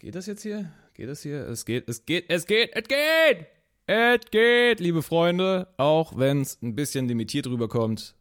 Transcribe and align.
Geht 0.00 0.14
das 0.14 0.24
jetzt 0.24 0.42
hier? 0.42 0.72
Geht 0.94 1.10
das 1.10 1.20
hier? 1.20 1.46
Es 1.46 1.66
geht, 1.66 1.86
es 1.86 2.06
geht, 2.06 2.24
es 2.30 2.46
geht, 2.46 2.70
es 2.72 2.88
geht! 2.88 3.46
Es 3.84 4.20
geht, 4.30 4.80
liebe 4.80 5.02
Freunde, 5.02 5.68
auch 5.76 6.16
wenn 6.16 6.40
es 6.40 6.56
ein 6.62 6.74
bisschen 6.74 7.06
limitiert 7.06 7.46
rüberkommt 7.46 8.14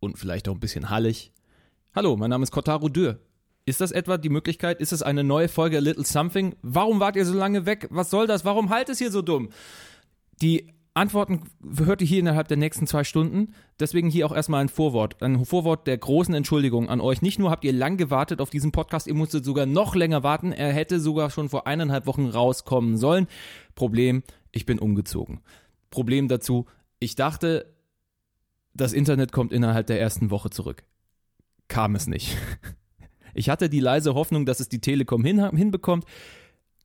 und 0.00 0.18
vielleicht 0.18 0.48
auch 0.48 0.54
ein 0.54 0.60
bisschen 0.60 0.90
hallig. 0.90 1.32
Hallo, 1.94 2.16
mein 2.16 2.30
Name 2.30 2.42
ist 2.42 2.50
Kotaro 2.50 2.88
Dürr. 2.88 3.20
Ist 3.64 3.80
das 3.80 3.92
etwa 3.92 4.18
die 4.18 4.28
Möglichkeit? 4.28 4.80
Ist 4.80 4.92
es 4.92 5.04
eine 5.04 5.22
neue 5.22 5.48
Folge 5.48 5.78
Little 5.78 6.04
Something? 6.04 6.56
Warum 6.62 6.98
wart 6.98 7.14
ihr 7.14 7.24
so 7.24 7.34
lange 7.34 7.64
weg? 7.64 7.86
Was 7.90 8.10
soll 8.10 8.26
das? 8.26 8.44
Warum 8.44 8.70
halt 8.70 8.88
es 8.88 8.98
hier 8.98 9.12
so 9.12 9.22
dumm? 9.22 9.50
Die 10.42 10.72
Antworten 11.00 11.44
hört 11.78 12.02
ihr 12.02 12.06
hier 12.06 12.18
innerhalb 12.18 12.48
der 12.48 12.58
nächsten 12.58 12.86
zwei 12.86 13.04
Stunden. 13.04 13.54
Deswegen 13.80 14.10
hier 14.10 14.26
auch 14.26 14.36
erstmal 14.36 14.60
ein 14.60 14.68
Vorwort. 14.68 15.22
Ein 15.22 15.46
Vorwort 15.46 15.86
der 15.86 15.96
großen 15.96 16.34
Entschuldigung 16.34 16.90
an 16.90 17.00
euch. 17.00 17.22
Nicht 17.22 17.38
nur 17.38 17.50
habt 17.50 17.64
ihr 17.64 17.72
lang 17.72 17.96
gewartet 17.96 18.42
auf 18.42 18.50
diesen 18.50 18.70
Podcast, 18.70 19.06
ihr 19.06 19.14
musstet 19.14 19.42
sogar 19.42 19.64
noch 19.64 19.94
länger 19.94 20.22
warten. 20.22 20.52
Er 20.52 20.74
hätte 20.74 21.00
sogar 21.00 21.30
schon 21.30 21.48
vor 21.48 21.66
eineinhalb 21.66 22.06
Wochen 22.06 22.26
rauskommen 22.26 22.98
sollen. 22.98 23.28
Problem, 23.74 24.22
ich 24.52 24.66
bin 24.66 24.78
umgezogen. 24.78 25.40
Problem 25.88 26.28
dazu, 26.28 26.66
ich 26.98 27.14
dachte, 27.14 27.74
das 28.74 28.92
Internet 28.92 29.32
kommt 29.32 29.52
innerhalb 29.52 29.86
der 29.86 29.98
ersten 29.98 30.30
Woche 30.30 30.50
zurück. 30.50 30.84
Kam 31.68 31.94
es 31.94 32.06
nicht. 32.06 32.36
Ich 33.32 33.48
hatte 33.48 33.68
die 33.68 33.78
leise 33.78 34.14
Hoffnung, 34.14 34.44
dass 34.44 34.58
es 34.58 34.68
die 34.68 34.80
Telekom 34.80 35.24
hin, 35.24 35.56
hinbekommt. 35.56 36.04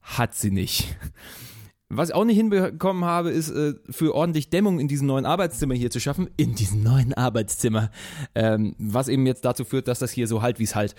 Hat 0.04 0.36
sie 0.36 0.52
nicht. 0.52 0.96
Was 1.90 2.10
ich 2.10 2.16
auch 2.16 2.26
nicht 2.26 2.38
hinbekommen 2.38 3.06
habe, 3.06 3.30
ist 3.30 3.52
äh, 3.52 3.76
für 3.90 4.16
ordentlich 4.16 4.50
Dämmung 4.50 4.80
in 4.80 4.88
diesem 4.88 5.08
neuen 5.08 5.26
Arbeitszimmer 5.26 5.76
hier 5.76 5.92
zu 5.92 6.00
schaffen. 6.00 6.30
In 6.36 6.56
diesem 6.56 6.82
neuen 6.82 7.14
Arbeitszimmer. 7.14 7.92
Ähm, 8.34 8.76
was 8.80 9.08
eben 9.08 9.28
jetzt 9.28 9.46
dazu 9.46 9.66
führt, 9.66 9.88
dass 9.88 10.00
das 10.00 10.12
hier 10.12 10.28
so 10.28 10.42
halt 10.42 10.58
wie 10.58 10.64
es 10.64 10.76
halt. 10.76 10.96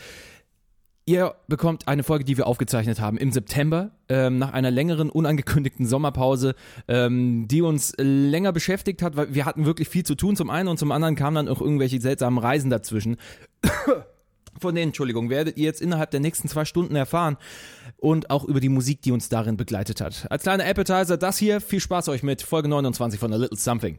Ihr 1.08 1.34
bekommt 1.46 1.86
eine 1.86 2.02
Folge, 2.02 2.24
die 2.24 2.36
wir 2.36 2.48
aufgezeichnet 2.48 3.00
haben 3.00 3.16
im 3.16 3.30
September, 3.30 3.92
ähm, 4.08 4.38
nach 4.38 4.52
einer 4.52 4.72
längeren, 4.72 5.08
unangekündigten 5.08 5.86
Sommerpause, 5.86 6.56
ähm, 6.88 7.46
die 7.46 7.62
uns 7.62 7.92
länger 7.96 8.52
beschäftigt 8.52 9.02
hat, 9.02 9.16
weil 9.16 9.32
wir 9.32 9.44
hatten 9.44 9.66
wirklich 9.66 9.88
viel 9.88 10.04
zu 10.04 10.16
tun 10.16 10.34
zum 10.34 10.50
einen 10.50 10.68
und 10.68 10.78
zum 10.78 10.90
anderen 10.90 11.14
kamen 11.14 11.36
dann 11.36 11.48
auch 11.48 11.60
irgendwelche 11.60 12.00
seltsamen 12.00 12.40
Reisen 12.40 12.70
dazwischen. 12.70 13.16
Von 14.60 14.74
denen, 14.74 14.88
Entschuldigung, 14.88 15.30
werdet 15.30 15.56
ihr 15.56 15.64
jetzt 15.64 15.80
innerhalb 15.80 16.10
der 16.10 16.20
nächsten 16.20 16.48
zwei 16.48 16.64
Stunden 16.64 16.96
erfahren 16.96 17.36
und 17.96 18.30
auch 18.30 18.44
über 18.44 18.60
die 18.60 18.68
Musik, 18.68 19.02
die 19.02 19.12
uns 19.12 19.28
darin 19.28 19.56
begleitet 19.56 20.00
hat. 20.00 20.26
Als 20.30 20.42
kleiner 20.42 20.64
Appetizer 20.64 21.16
das 21.16 21.38
hier. 21.38 21.60
Viel 21.60 21.80
Spaß 21.80 22.08
euch 22.08 22.22
mit 22.22 22.42
Folge 22.42 22.68
29 22.68 23.20
von 23.20 23.32
A 23.32 23.36
Little 23.36 23.58
Something. 23.58 23.98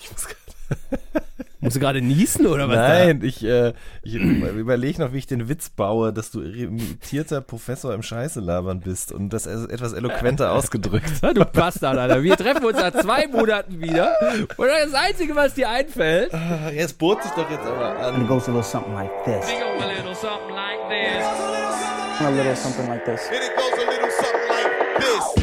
Ich 0.00 0.10
muss 0.10 0.26
Musst 1.62 1.76
du 1.76 1.80
gerade 1.80 2.02
niesen 2.02 2.46
oder 2.46 2.68
was? 2.68 2.76
Nein, 2.76 3.20
da? 3.20 3.26
ich, 3.26 3.44
äh, 3.44 3.72
ich 4.02 4.14
überlege 4.16 5.00
noch, 5.00 5.12
wie 5.12 5.18
ich 5.18 5.28
den 5.28 5.48
Witz 5.48 5.70
baue, 5.70 6.12
dass 6.12 6.32
du 6.32 6.42
imitierter 6.42 7.40
Professor 7.40 7.94
im 7.94 8.02
Scheiße 8.02 8.40
labern 8.40 8.80
bist 8.80 9.12
und 9.12 9.30
das 9.32 9.46
etwas 9.46 9.92
eloquenter 9.92 10.52
ausgedrückt. 10.54 11.22
du 11.22 11.44
Bastard, 11.44 11.98
Alter. 11.98 12.22
Wir 12.22 12.36
treffen 12.36 12.64
uns 12.64 12.76
nach 12.76 12.92
zwei 12.92 13.28
Monaten 13.28 13.80
wieder 13.80 14.12
und 14.56 14.66
das 14.66 14.92
Einzige, 14.92 15.36
was 15.36 15.54
dir 15.54 15.68
einfällt. 15.70 16.34
Ah, 16.34 16.70
jetzt 16.74 16.98
bot 16.98 17.22
sich 17.22 17.32
doch 17.32 17.48
jetzt 17.48 17.64
aber 17.64 17.96
an. 17.96 18.22
It 18.22 18.28
goes 18.28 18.48
a 18.48 18.50
little 18.50 18.62
something 18.64 18.94
like 18.94 19.10
this. 19.24 19.48
It 19.48 19.60
goes 19.60 19.84
a 19.84 19.88
little 19.88 20.14
something 20.14 20.54
like 20.54 20.88
this. 20.90 22.26
A 22.26 22.30
little 22.30 22.56
something 22.56 22.88
like 22.88 23.04
this. 23.04 23.20
It 23.30 23.56
goes 23.56 23.72
a 23.72 23.90
little 23.90 24.10
something 24.10 24.48
like 24.48 24.98
this. 24.98 25.42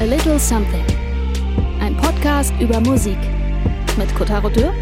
A 0.00 0.04
Little 0.04 0.38
Something. 0.38 0.84
Ein 1.80 1.96
Podcast 1.96 2.52
über 2.58 2.80
Musik. 2.80 3.18
Mit 3.96 4.12
Kotaro 4.16 4.48
Dürr 4.48 4.72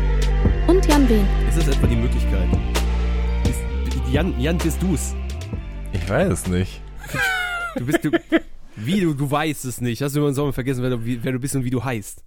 und 0.70 0.86
Jan 0.86 1.08
Wehn. 1.08 1.26
Ist 1.48 1.58
das 1.58 1.68
etwa 1.76 1.86
die 1.88 1.96
Möglichkeit? 1.96 2.48
Ist, 3.42 4.08
Jan, 4.12 4.40
Jan, 4.40 4.56
bist 4.56 4.80
du's? 4.80 5.16
Ich 5.92 6.08
weiß 6.08 6.32
es 6.32 6.46
nicht. 6.46 6.80
Du 7.74 7.86
bist, 7.86 8.04
du, 8.04 8.12
wie, 8.76 9.00
du, 9.00 9.14
du 9.14 9.28
weißt 9.28 9.64
es 9.64 9.80
nicht. 9.80 10.00
Hast 10.00 10.14
du 10.14 10.24
im 10.24 10.32
Sommer 10.32 10.52
vergessen, 10.52 10.82
wer 10.82 10.91
du, 10.91 11.00
wer 11.02 11.32
du 11.32 11.41
bist 11.41 11.56
und 11.56 11.64
wie 11.64 11.70
du 11.70 11.82
heißt? 11.82 12.22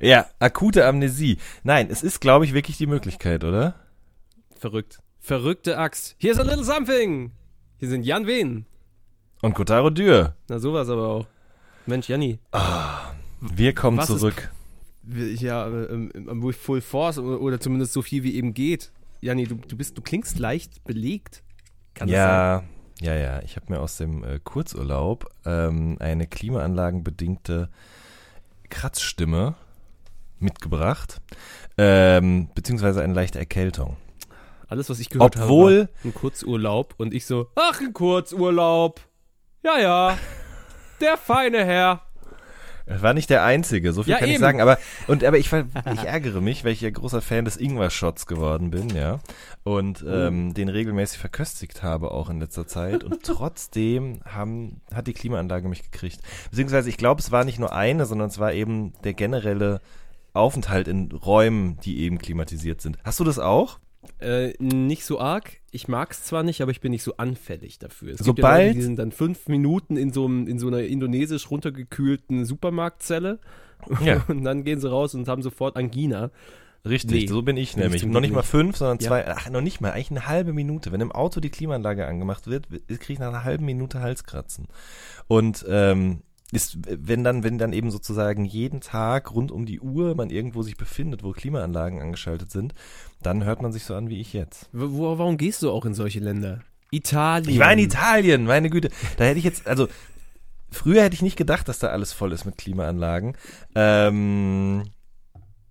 Ja, 0.00 0.26
akute 0.40 0.86
Amnesie. 0.86 1.38
Nein, 1.62 1.86
es 1.88 2.02
ist, 2.02 2.20
glaube 2.20 2.44
ich, 2.44 2.52
wirklich 2.52 2.78
die 2.78 2.88
Möglichkeit, 2.88 3.44
oder? 3.44 3.76
Verrückt. 4.58 4.98
Verrückte 5.20 5.78
Axt. 5.78 6.16
Here's 6.18 6.40
a 6.40 6.42
little 6.42 6.64
something. 6.64 7.30
Hier 7.78 7.88
sind 7.88 8.04
Jan 8.04 8.26
Wehn. 8.26 8.66
Und 9.40 9.54
Kotaro 9.54 9.90
Dürr. 9.90 10.34
Na, 10.48 10.58
sowas 10.58 10.88
aber 10.88 11.06
auch. 11.06 11.26
Mensch, 11.86 12.08
Janni. 12.08 12.40
Ah, 12.50 13.12
wir 13.40 13.72
kommen 13.72 13.98
Was 13.98 14.08
zurück 14.08 14.50
ja, 15.38 15.66
ähm, 15.66 16.10
ähm, 16.14 16.52
Full 16.52 16.80
Force 16.80 17.18
oder 17.18 17.60
zumindest 17.60 17.92
so 17.92 18.02
viel 18.02 18.22
wie 18.22 18.34
eben 18.34 18.54
geht. 18.54 18.92
Janni, 19.20 19.44
du, 19.46 19.54
du 19.54 19.76
bist, 19.76 19.96
du 19.96 20.02
klingst 20.02 20.38
leicht 20.38 20.84
belegt. 20.84 21.42
Kann 21.94 22.08
ja, 22.08 22.58
sein? 22.58 22.68
ja, 23.00 23.14
ja. 23.14 23.42
Ich 23.42 23.56
habe 23.56 23.72
mir 23.72 23.80
aus 23.80 23.96
dem 23.96 24.24
äh, 24.24 24.38
Kurzurlaub 24.42 25.30
ähm, 25.44 25.96
eine 26.00 26.26
klimaanlagenbedingte 26.26 27.70
Kratzstimme 28.68 29.54
mitgebracht, 30.38 31.20
ähm, 31.78 32.48
beziehungsweise 32.54 33.02
eine 33.02 33.14
leichte 33.14 33.38
Erkältung. 33.38 33.96
Alles, 34.68 34.90
was 34.90 34.98
ich 34.98 35.10
gehört 35.10 35.36
Obwohl, 35.36 35.82
habe, 35.82 35.90
ein 36.04 36.14
Kurzurlaub 36.14 36.94
und 36.98 37.14
ich 37.14 37.26
so, 37.26 37.48
ach, 37.54 37.80
ein 37.80 37.92
Kurzurlaub. 37.92 39.00
Ja, 39.62 39.78
ja. 39.78 40.18
Der 41.00 41.16
feine 41.16 41.64
Herr. 41.64 42.02
War 42.86 43.14
nicht 43.14 43.30
der 43.30 43.44
Einzige, 43.44 43.92
so 43.92 44.02
viel 44.02 44.12
ja, 44.12 44.18
kann 44.18 44.28
eben. 44.28 44.34
ich 44.34 44.40
sagen. 44.40 44.60
Aber, 44.60 44.78
und, 45.06 45.24
aber 45.24 45.38
ich, 45.38 45.50
ich 45.52 46.04
ärgere 46.04 46.40
mich, 46.42 46.64
weil 46.64 46.72
ich 46.72 46.82
ja 46.82 46.90
großer 46.90 47.22
Fan 47.22 47.46
des 47.46 47.56
Ingwer-Shots 47.56 48.26
geworden 48.26 48.70
bin, 48.70 48.90
ja. 48.90 49.20
Und 49.62 50.04
oh. 50.06 50.10
ähm, 50.10 50.52
den 50.52 50.68
regelmäßig 50.68 51.18
verköstigt 51.18 51.82
habe 51.82 52.10
auch 52.10 52.28
in 52.28 52.40
letzter 52.40 52.66
Zeit. 52.66 53.02
Und 53.02 53.22
trotzdem 53.22 54.20
haben, 54.26 54.82
hat 54.94 55.06
die 55.06 55.14
Klimaanlage 55.14 55.68
mich 55.68 55.90
gekriegt. 55.90 56.20
Beziehungsweise, 56.50 56.90
ich 56.90 56.98
glaube, 56.98 57.20
es 57.20 57.30
war 57.30 57.44
nicht 57.44 57.58
nur 57.58 57.72
eine, 57.72 58.04
sondern 58.04 58.28
es 58.28 58.38
war 58.38 58.52
eben 58.52 58.92
der 59.02 59.14
generelle 59.14 59.80
Aufenthalt 60.34 60.88
in 60.88 61.10
Räumen, 61.12 61.78
die 61.80 62.00
eben 62.00 62.18
klimatisiert 62.18 62.82
sind. 62.82 62.98
Hast 63.04 63.18
du 63.20 63.24
das 63.24 63.38
auch? 63.38 63.78
Äh, 64.20 64.54
nicht 64.58 65.04
so 65.04 65.20
arg. 65.20 65.60
Ich 65.70 65.88
mag 65.88 66.12
es 66.12 66.24
zwar 66.24 66.42
nicht, 66.42 66.60
aber 66.60 66.70
ich 66.70 66.80
bin 66.80 66.92
nicht 66.92 67.02
so 67.02 67.16
anfällig 67.16 67.78
dafür. 67.78 68.12
Es 68.12 68.18
Sobald, 68.18 68.36
gibt 68.36 68.44
ja 68.44 68.56
Leute, 68.56 68.74
die 68.74 68.82
sind 68.82 68.98
dann 68.98 69.12
fünf 69.12 69.48
Minuten 69.48 69.96
in 69.96 70.12
so, 70.12 70.24
einem, 70.24 70.46
in 70.46 70.58
so 70.58 70.68
einer 70.68 70.82
indonesisch 70.82 71.50
runtergekühlten 71.50 72.44
Supermarktzelle 72.44 73.40
ja. 74.00 74.24
und 74.28 74.44
dann 74.44 74.64
gehen 74.64 74.80
sie 74.80 74.90
raus 74.90 75.14
und 75.14 75.28
haben 75.28 75.42
sofort 75.42 75.76
Angina. 75.76 76.30
Richtig, 76.86 77.22
nee, 77.22 77.26
so 77.26 77.40
bin 77.40 77.56
ich 77.56 77.76
nämlich. 77.78 78.04
Noch 78.04 78.20
nicht 78.20 78.34
mal 78.34 78.42
fünf, 78.42 78.76
sondern 78.76 79.00
zwei, 79.00 79.20
ja. 79.20 79.34
ach, 79.38 79.48
noch 79.48 79.62
nicht 79.62 79.80
mal, 79.80 79.92
eigentlich 79.92 80.10
eine 80.10 80.26
halbe 80.26 80.52
Minute. 80.52 80.92
Wenn 80.92 81.00
im 81.00 81.12
Auto 81.12 81.40
die 81.40 81.48
Klimaanlage 81.48 82.06
angemacht 82.06 82.46
wird, 82.46 82.68
kriege 82.68 83.12
ich 83.14 83.18
nach 83.18 83.28
einer 83.28 83.44
halben 83.44 83.64
Minute 83.64 84.00
Halskratzen. 84.00 84.68
Und 85.26 85.64
ähm, 85.66 86.20
ist, 86.52 86.78
wenn 86.86 87.24
dann, 87.24 87.42
wenn 87.42 87.58
dann 87.58 87.72
eben 87.72 87.90
sozusagen 87.90 88.44
jeden 88.44 88.80
Tag 88.80 89.34
rund 89.34 89.50
um 89.50 89.66
die 89.66 89.80
Uhr 89.80 90.14
man 90.14 90.30
irgendwo 90.30 90.62
sich 90.62 90.76
befindet, 90.76 91.22
wo 91.22 91.32
Klimaanlagen 91.32 92.00
angeschaltet 92.00 92.50
sind, 92.50 92.74
dann 93.22 93.44
hört 93.44 93.62
man 93.62 93.72
sich 93.72 93.84
so 93.84 93.94
an 93.94 94.08
wie 94.08 94.20
ich 94.20 94.32
jetzt. 94.32 94.68
Wo, 94.72 95.18
warum 95.18 95.36
gehst 95.36 95.62
du 95.62 95.70
auch 95.70 95.84
in 95.84 95.94
solche 95.94 96.20
Länder? 96.20 96.60
Italien. 96.90 97.50
Ich 97.50 97.58
war 97.58 97.72
in 97.72 97.78
Italien, 97.80 98.44
meine 98.44 98.70
Güte. 98.70 98.90
Da 99.16 99.24
hätte 99.24 99.38
ich 99.38 99.44
jetzt, 99.44 99.66
also 99.66 99.88
früher 100.70 101.02
hätte 101.02 101.14
ich 101.14 101.22
nicht 101.22 101.36
gedacht, 101.36 101.68
dass 101.68 101.78
da 101.78 101.88
alles 101.88 102.12
voll 102.12 102.32
ist 102.32 102.44
mit 102.44 102.56
Klimaanlagen. 102.56 103.36
Ähm, 103.74 104.84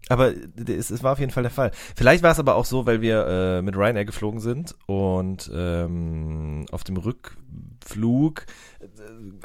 aber 0.10 0.34
es, 0.68 0.90
es, 0.90 1.04
war 1.04 1.14
auf 1.14 1.20
jeden 1.20 1.32
Fall 1.32 1.44
der 1.44 1.52
Fall. 1.52 1.72
Vielleicht 1.96 2.24
war 2.24 2.32
es 2.32 2.40
aber 2.40 2.56
auch 2.56 2.66
so, 2.66 2.86
weil 2.86 3.02
wir 3.02 3.26
äh, 3.26 3.62
mit 3.62 3.76
Ryanair 3.76 4.06
geflogen 4.06 4.40
sind 4.40 4.76
und 4.86 5.50
ähm, 5.54 6.66
auf 6.72 6.84
dem 6.84 6.98
Rückflug, 6.98 8.46
äh, 8.82 8.86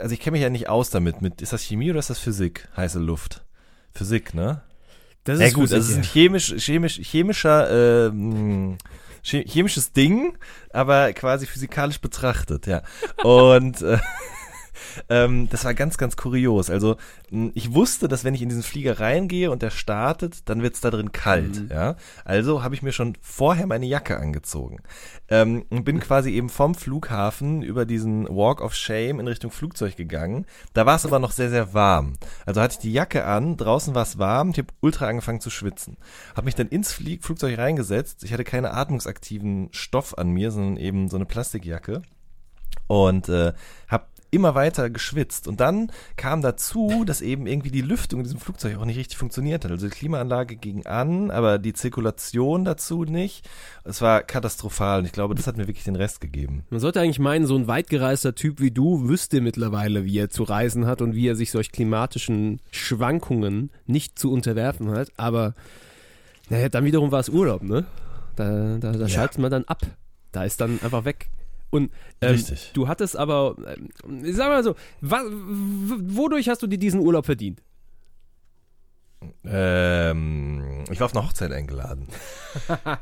also 0.00 0.12
ich 0.12 0.20
kenne 0.20 0.32
mich 0.32 0.42
ja 0.42 0.50
nicht 0.50 0.68
aus 0.68 0.90
damit. 0.90 1.22
Mit, 1.22 1.42
ist 1.42 1.52
das 1.52 1.62
Chemie 1.62 1.90
oder 1.90 2.00
ist 2.00 2.10
das 2.10 2.18
Physik? 2.18 2.68
Heiße 2.76 2.98
Luft. 2.98 3.44
Physik, 3.92 4.34
ne? 4.34 4.62
Das 5.24 5.38
ist 5.38 5.44
ja, 5.44 5.50
gut, 5.50 5.68
Physik, 5.68 5.78
das 5.78 5.88
ist 5.90 5.96
ein 5.96 6.02
chemisch, 6.02 6.54
chemisch, 6.56 7.00
chemischer, 7.02 8.08
äh, 8.08 8.12
chemisches 9.22 9.92
Ding, 9.92 10.36
aber 10.70 11.12
quasi 11.12 11.46
physikalisch 11.46 12.00
betrachtet, 12.00 12.66
ja. 12.66 12.82
Und 13.22 13.82
äh, 13.82 13.98
ähm, 15.08 15.48
das 15.50 15.64
war 15.64 15.74
ganz, 15.74 15.98
ganz 15.98 16.16
kurios. 16.16 16.70
Also 16.70 16.96
ich 17.54 17.74
wusste, 17.74 18.08
dass 18.08 18.24
wenn 18.24 18.34
ich 18.34 18.42
in 18.42 18.48
diesen 18.48 18.62
Flieger 18.62 19.00
reingehe 19.00 19.50
und 19.50 19.62
der 19.62 19.70
startet, 19.70 20.48
dann 20.48 20.62
wird 20.62 20.74
es 20.74 20.80
da 20.80 20.90
drin 20.90 21.12
kalt. 21.12 21.62
Mhm. 21.62 21.68
Ja? 21.70 21.96
Also 22.24 22.62
habe 22.62 22.74
ich 22.74 22.82
mir 22.82 22.92
schon 22.92 23.16
vorher 23.20 23.66
meine 23.66 23.86
Jacke 23.86 24.18
angezogen. 24.18 24.78
Ähm, 25.28 25.64
und 25.70 25.84
bin 25.84 26.00
quasi 26.00 26.30
eben 26.30 26.48
vom 26.48 26.74
Flughafen 26.74 27.62
über 27.62 27.84
diesen 27.84 28.28
Walk 28.28 28.60
of 28.60 28.74
Shame 28.74 29.20
in 29.20 29.28
Richtung 29.28 29.50
Flugzeug 29.50 29.96
gegangen. 29.96 30.46
Da 30.72 30.86
war 30.86 30.96
es 30.96 31.04
aber 31.04 31.18
noch 31.18 31.32
sehr, 31.32 31.50
sehr 31.50 31.74
warm. 31.74 32.14
Also 32.46 32.60
hatte 32.60 32.74
ich 32.74 32.78
die 32.78 32.92
Jacke 32.92 33.24
an, 33.24 33.56
draußen 33.56 33.94
war 33.94 34.02
es 34.02 34.18
warm, 34.18 34.50
ich 34.50 34.58
habe 34.58 34.68
ultra 34.80 35.06
angefangen 35.06 35.40
zu 35.40 35.50
schwitzen. 35.50 35.96
Habe 36.34 36.46
mich 36.46 36.54
dann 36.54 36.68
ins 36.68 36.92
Flie 36.92 37.18
Flugzeug 37.20 37.58
reingesetzt. 37.58 38.24
Ich 38.24 38.32
hatte 38.32 38.44
keine 38.44 38.72
atmungsaktiven 38.72 39.68
Stoff 39.72 40.16
an 40.16 40.30
mir, 40.30 40.50
sondern 40.50 40.76
eben 40.76 41.08
so 41.08 41.16
eine 41.16 41.26
Plastikjacke 41.26 42.02
und 42.88 43.28
äh, 43.28 43.52
habe 43.86 44.06
immer 44.30 44.54
weiter 44.54 44.90
geschwitzt. 44.90 45.48
Und 45.48 45.60
dann 45.60 45.90
kam 46.16 46.42
dazu, 46.42 47.04
dass 47.04 47.20
eben 47.20 47.46
irgendwie 47.46 47.70
die 47.70 47.80
Lüftung 47.80 48.20
in 48.20 48.24
diesem 48.24 48.40
Flugzeug 48.40 48.76
auch 48.76 48.84
nicht 48.84 48.98
richtig 48.98 49.16
funktioniert 49.16 49.64
hat. 49.64 49.70
Also 49.70 49.88
die 49.88 49.94
Klimaanlage 49.94 50.56
ging 50.56 50.86
an, 50.86 51.30
aber 51.30 51.58
die 51.58 51.72
Zirkulation 51.72 52.64
dazu 52.64 53.04
nicht. 53.04 53.48
Es 53.84 54.02
war 54.02 54.22
katastrophal 54.22 55.00
und 55.00 55.06
ich 55.06 55.12
glaube, 55.12 55.34
das 55.34 55.46
hat 55.46 55.56
mir 55.56 55.66
wirklich 55.66 55.84
den 55.84 55.96
Rest 55.96 56.20
gegeben. 56.20 56.64
Man 56.70 56.80
sollte 56.80 57.00
eigentlich 57.00 57.18
meinen, 57.18 57.46
so 57.46 57.56
ein 57.56 57.68
weitgereister 57.68 58.34
Typ 58.34 58.60
wie 58.60 58.70
du 58.70 59.08
wüsste 59.08 59.40
mittlerweile, 59.40 60.04
wie 60.04 60.18
er 60.18 60.30
zu 60.30 60.42
reisen 60.42 60.86
hat 60.86 61.00
und 61.00 61.14
wie 61.14 61.28
er 61.28 61.36
sich 61.36 61.50
solch 61.50 61.72
klimatischen 61.72 62.60
Schwankungen 62.70 63.70
nicht 63.86 64.18
zu 64.18 64.30
unterwerfen 64.30 64.90
hat. 64.90 65.10
Aber 65.16 65.54
naja, 66.50 66.68
dann 66.68 66.84
wiederum 66.84 67.12
war 67.12 67.20
es 67.20 67.28
Urlaub, 67.28 67.62
ne? 67.62 67.86
Da, 68.36 68.78
da, 68.78 68.92
da 68.92 69.00
ja. 69.00 69.08
schaltet 69.08 69.38
man 69.38 69.50
dann 69.50 69.64
ab. 69.64 69.82
Da 70.32 70.44
ist 70.44 70.60
dann 70.60 70.78
einfach 70.82 71.04
weg. 71.04 71.30
Und 71.70 71.90
ähm, 72.20 72.42
du 72.72 72.88
hattest 72.88 73.16
aber, 73.16 73.56
äh, 73.66 74.32
sag 74.32 74.48
mal 74.48 74.64
so, 74.64 74.74
wa, 75.00 75.22
wodurch 75.28 76.48
hast 76.48 76.62
du 76.62 76.66
dir 76.66 76.78
diesen 76.78 77.00
Urlaub 77.00 77.26
verdient? 77.26 77.62
Ähm, 79.44 80.84
ich 80.90 81.00
war 81.00 81.06
auf 81.06 81.14
eine 81.14 81.26
Hochzeit 81.26 81.52
eingeladen. 81.52 82.08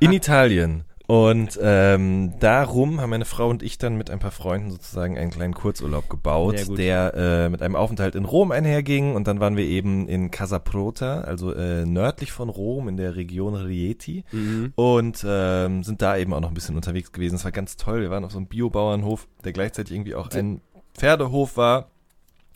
In 0.00 0.12
Italien. 0.12 0.84
Und 1.06 1.58
ähm, 1.62 2.34
darum 2.40 3.00
haben 3.00 3.10
meine 3.10 3.24
Frau 3.24 3.48
und 3.48 3.62
ich 3.62 3.78
dann 3.78 3.96
mit 3.96 4.10
ein 4.10 4.18
paar 4.18 4.32
Freunden 4.32 4.70
sozusagen 4.70 5.16
einen 5.16 5.30
kleinen 5.30 5.54
Kurzurlaub 5.54 6.10
gebaut, 6.10 6.66
der 6.76 7.14
äh, 7.14 7.48
mit 7.48 7.62
einem 7.62 7.76
Aufenthalt 7.76 8.16
in 8.16 8.24
Rom 8.24 8.50
einherging. 8.50 9.14
Und 9.14 9.28
dann 9.28 9.38
waren 9.38 9.56
wir 9.56 9.64
eben 9.64 10.08
in 10.08 10.32
Casaprota, 10.32 11.20
also 11.20 11.52
äh, 11.52 11.86
nördlich 11.86 12.32
von 12.32 12.48
Rom 12.48 12.88
in 12.88 12.96
der 12.96 13.14
Region 13.14 13.54
Rieti. 13.54 14.24
Mhm. 14.32 14.72
Und 14.74 15.24
ähm, 15.26 15.84
sind 15.84 16.02
da 16.02 16.16
eben 16.16 16.32
auch 16.32 16.40
noch 16.40 16.48
ein 16.48 16.54
bisschen 16.54 16.74
unterwegs 16.74 17.12
gewesen. 17.12 17.36
Es 17.36 17.44
war 17.44 17.52
ganz 17.52 17.76
toll. 17.76 18.00
Wir 18.00 18.10
waren 18.10 18.24
auf 18.24 18.32
so 18.32 18.38
einem 18.38 18.48
Biobauernhof, 18.48 19.28
der 19.44 19.52
gleichzeitig 19.52 19.94
irgendwie 19.94 20.16
auch 20.16 20.28
ein 20.32 20.60
Pferdehof 20.94 21.56
war 21.56 21.90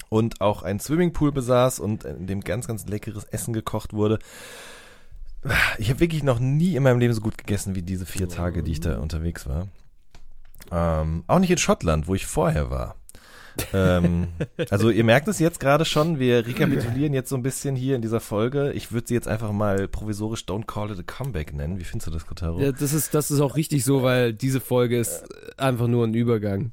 und 0.08 0.40
auch 0.40 0.62
einen 0.64 0.80
Swimmingpool 0.80 1.32
besaß 1.32 1.78
und 1.78 2.04
in 2.04 2.26
dem 2.26 2.40
ganz, 2.40 2.66
ganz 2.66 2.86
leckeres 2.86 3.24
Essen 3.24 3.54
gekocht 3.54 3.94
wurde. 3.94 4.18
Ich 5.78 5.88
habe 5.88 6.00
wirklich 6.00 6.22
noch 6.22 6.38
nie 6.38 6.76
in 6.76 6.82
meinem 6.82 6.98
Leben 6.98 7.14
so 7.14 7.20
gut 7.20 7.38
gegessen 7.38 7.74
wie 7.74 7.82
diese 7.82 8.06
vier 8.06 8.28
Tage, 8.28 8.62
die 8.62 8.72
ich 8.72 8.80
da 8.80 8.98
unterwegs 8.98 9.46
war. 9.46 9.68
Ähm, 10.70 11.24
auch 11.26 11.38
nicht 11.38 11.50
in 11.50 11.58
Schottland, 11.58 12.06
wo 12.06 12.14
ich 12.14 12.26
vorher 12.26 12.70
war. 12.70 12.96
ähm, 13.72 14.28
also 14.70 14.90
ihr 14.90 15.02
merkt 15.02 15.28
es 15.28 15.38
jetzt 15.38 15.58
gerade 15.58 15.84
schon, 15.84 16.18
wir 16.18 16.46
rekapitulieren 16.46 17.14
jetzt 17.14 17.30
so 17.30 17.36
ein 17.36 17.42
bisschen 17.42 17.74
hier 17.74 17.96
in 17.96 18.02
dieser 18.02 18.20
Folge. 18.20 18.72
Ich 18.72 18.92
würde 18.92 19.08
sie 19.08 19.14
jetzt 19.14 19.28
einfach 19.28 19.52
mal 19.52 19.88
provisorisch 19.88 20.44
Don't 20.44 20.66
Call 20.66 20.92
It 20.92 20.98
a 20.98 21.02
Comeback 21.02 21.52
nennen. 21.54 21.78
Wie 21.78 21.84
findest 21.84 22.08
du 22.08 22.10
das, 22.10 22.26
Kotaro? 22.26 22.60
Ja, 22.60 22.72
das 22.72 22.92
ist, 22.92 23.14
das 23.14 23.30
ist 23.30 23.40
auch 23.40 23.56
richtig 23.56 23.84
so, 23.84 24.02
weil 24.02 24.32
diese 24.32 24.60
Folge 24.60 24.98
ist 24.98 25.24
einfach 25.58 25.86
nur 25.86 26.06
ein 26.06 26.14
Übergang. 26.14 26.72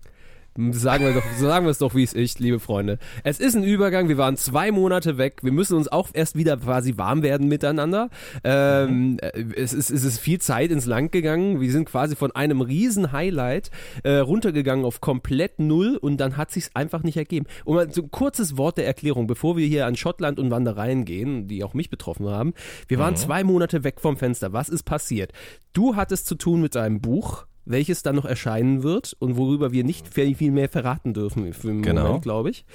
Sagen 0.72 1.06
wir 1.06 1.14
doch, 1.14 1.24
sagen 1.38 1.66
wir 1.68 1.70
es 1.70 1.78
doch, 1.78 1.94
wie 1.94 2.02
es 2.02 2.14
ist, 2.14 2.40
liebe 2.40 2.60
Freunde. 2.60 2.98
Es 3.24 3.40
ist 3.40 3.56
ein 3.56 3.64
Übergang. 3.64 4.10
Wir 4.10 4.18
waren 4.18 4.38
zwei 4.38 4.72
Monate 4.72 5.20
weg. 5.20 5.40
Wir 5.44 5.52
müssen 5.52 5.78
uns 5.78 5.88
auch 5.88 6.10
erst 6.14 6.36
wieder 6.36 6.58
quasi 6.58 6.98
warm 6.98 7.22
werden 7.22 7.48
miteinander. 7.48 8.10
Ähm, 8.44 9.12
mhm. 9.12 9.18
es, 9.56 9.74
ist, 9.74 9.92
es 9.92 10.04
ist 10.04 10.20
viel 10.20 10.42
Zeit 10.42 10.72
ins 10.72 10.88
Land 10.88 11.12
gegangen. 11.12 11.62
Wir 11.62 11.72
sind 11.72 11.86
quasi 11.86 12.16
von 12.16 12.32
einem 12.32 12.62
riesen 12.62 13.12
Highlight 13.12 13.70
äh, 14.04 14.18
runtergegangen 14.18 14.84
auf 14.84 15.00
komplett 15.00 15.60
null 15.60 15.96
und 15.96 16.18
dann 16.18 16.38
hat 16.38 16.50
sich's 16.50 16.72
einfach 16.74 17.04
nicht 17.04 17.18
ergeben. 17.18 17.46
Und 17.64 17.76
mal 17.76 17.94
so 17.94 18.02
ein 18.02 18.10
kurzes 18.10 18.58
Wort 18.58 18.78
der 18.78 18.88
Erklärung, 18.88 19.28
bevor 19.28 19.58
wir 19.58 19.68
hier 19.68 19.86
an 19.86 19.96
Schottland 19.96 20.40
und 20.40 20.50
Wandereien 20.50 21.06
gehen, 21.06 21.48
die 21.48 21.64
auch 21.64 21.76
mich 21.76 21.92
betroffen 21.92 22.28
haben. 22.28 22.56
Wir 22.88 22.98
waren 22.98 23.14
mhm. 23.14 23.18
zwei 23.18 23.44
Monate 23.44 23.84
weg 23.84 24.02
vom 24.02 24.18
Fenster. 24.18 24.54
Was 24.54 24.70
ist 24.70 24.84
passiert? 24.84 25.34
Du 25.74 25.96
hattest 25.96 26.26
zu 26.26 26.34
tun 26.34 26.62
mit 26.62 26.74
deinem 26.74 27.00
Buch 27.00 27.46
welches 27.68 28.04
dann 28.04 28.16
noch 28.16 28.26
erscheinen 28.26 28.84
wird 28.84 29.16
und 29.20 29.38
worüber 29.38 29.72
wir 29.72 29.84
nicht 29.84 30.14
viel, 30.14 30.52
mehr 30.52 30.70
verraten 30.70 31.14
dürfen 31.14 31.54
für 31.54 31.68
den 31.68 31.82
genau. 31.82 32.06
Moment, 32.06 32.24
glaube 32.24 32.50
ich. 32.50 32.66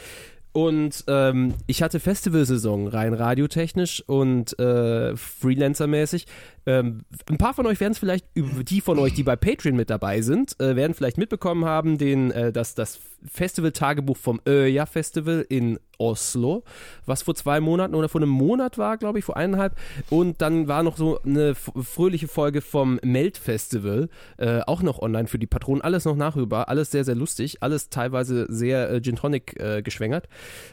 Und 0.52 1.04
ähm, 1.08 1.54
ich 1.66 1.82
hatte 1.82 1.98
Festivalsaison 1.98 2.86
rein 2.86 3.14
radiotechnisch 3.14 4.04
und 4.06 4.58
äh, 4.58 5.16
Freelancer-mäßig. 5.16 6.26
Ähm, 6.66 7.02
ein 7.28 7.38
paar 7.38 7.54
von 7.54 7.66
euch 7.66 7.80
werden 7.80 7.92
es 7.92 7.98
vielleicht, 7.98 8.26
die 8.34 8.80
von 8.80 8.98
euch, 8.98 9.14
die 9.14 9.22
bei 9.22 9.36
Patreon 9.36 9.76
mit 9.76 9.90
dabei 9.90 10.22
sind, 10.22 10.58
äh, 10.60 10.76
werden 10.76 10.94
vielleicht 10.94 11.18
mitbekommen 11.18 11.64
haben, 11.64 11.98
den, 11.98 12.30
äh, 12.30 12.52
dass 12.52 12.74
das 12.74 13.00
Festival-Tagebuch 13.24 14.16
vom 14.16 14.40
Öja 14.46 14.86
Festival 14.86 15.44
in 15.48 15.78
Oslo, 15.98 16.64
was 17.06 17.22
vor 17.22 17.34
zwei 17.34 17.60
Monaten 17.60 17.94
oder 17.94 18.08
vor 18.08 18.20
einem 18.20 18.30
Monat 18.30 18.78
war, 18.78 18.96
glaube 18.96 19.20
ich, 19.20 19.24
vor 19.24 19.36
eineinhalb. 19.36 19.76
Und 20.10 20.42
dann 20.42 20.66
war 20.66 20.82
noch 20.82 20.96
so 20.96 21.20
eine 21.22 21.54
fröhliche 21.54 22.26
Folge 22.26 22.60
vom 22.60 22.98
Melt 23.04 23.38
Festival, 23.38 24.08
äh, 24.38 24.60
auch 24.66 24.82
noch 24.82 25.00
online 25.00 25.28
für 25.28 25.38
die 25.38 25.46
Patronen. 25.46 25.82
Alles 25.82 26.04
noch 26.04 26.16
nachüber, 26.16 26.68
alles 26.68 26.90
sehr, 26.90 27.04
sehr 27.04 27.14
lustig, 27.14 27.62
alles 27.62 27.88
teilweise 27.88 28.46
sehr 28.48 28.90
äh, 28.90 29.00
Gin 29.00 29.16
Tonic 29.16 29.58
äh, 29.60 29.82
geschwängert. 29.82 30.28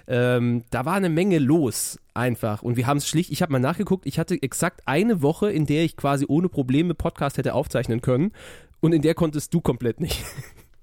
Ähm, 0.08 0.64
da 0.72 0.86
war 0.86 0.96
eine 0.96 1.10
Menge 1.10 1.38
los 1.38 2.00
einfach. 2.14 2.62
Und 2.62 2.78
wir 2.78 2.88
haben 2.88 2.98
es 2.98 3.08
schlicht, 3.08 3.32
ich 3.32 3.42
habe 3.42 3.52
mal 3.52 3.60
nachgeguckt, 3.60 4.06
ich 4.06 4.20
hatte 4.20 4.42
exakt 4.42 4.82
eine 4.86 5.22
Woche, 5.22 5.52
in 5.52 5.66
der 5.66 5.84
ich 5.84 5.96
quasi 5.96 6.26
ohne 6.28 6.50
Probleme 6.50 6.94
Podcast 6.94 7.38
hätte 7.38 7.54
aufzeichnen 7.54 8.02
können. 8.02 8.32
Und 8.82 8.94
in 8.94 9.02
der 9.02 9.14
konntest 9.14 9.54
du 9.54 9.62
komplett 9.62 10.00
nicht. 10.00 10.24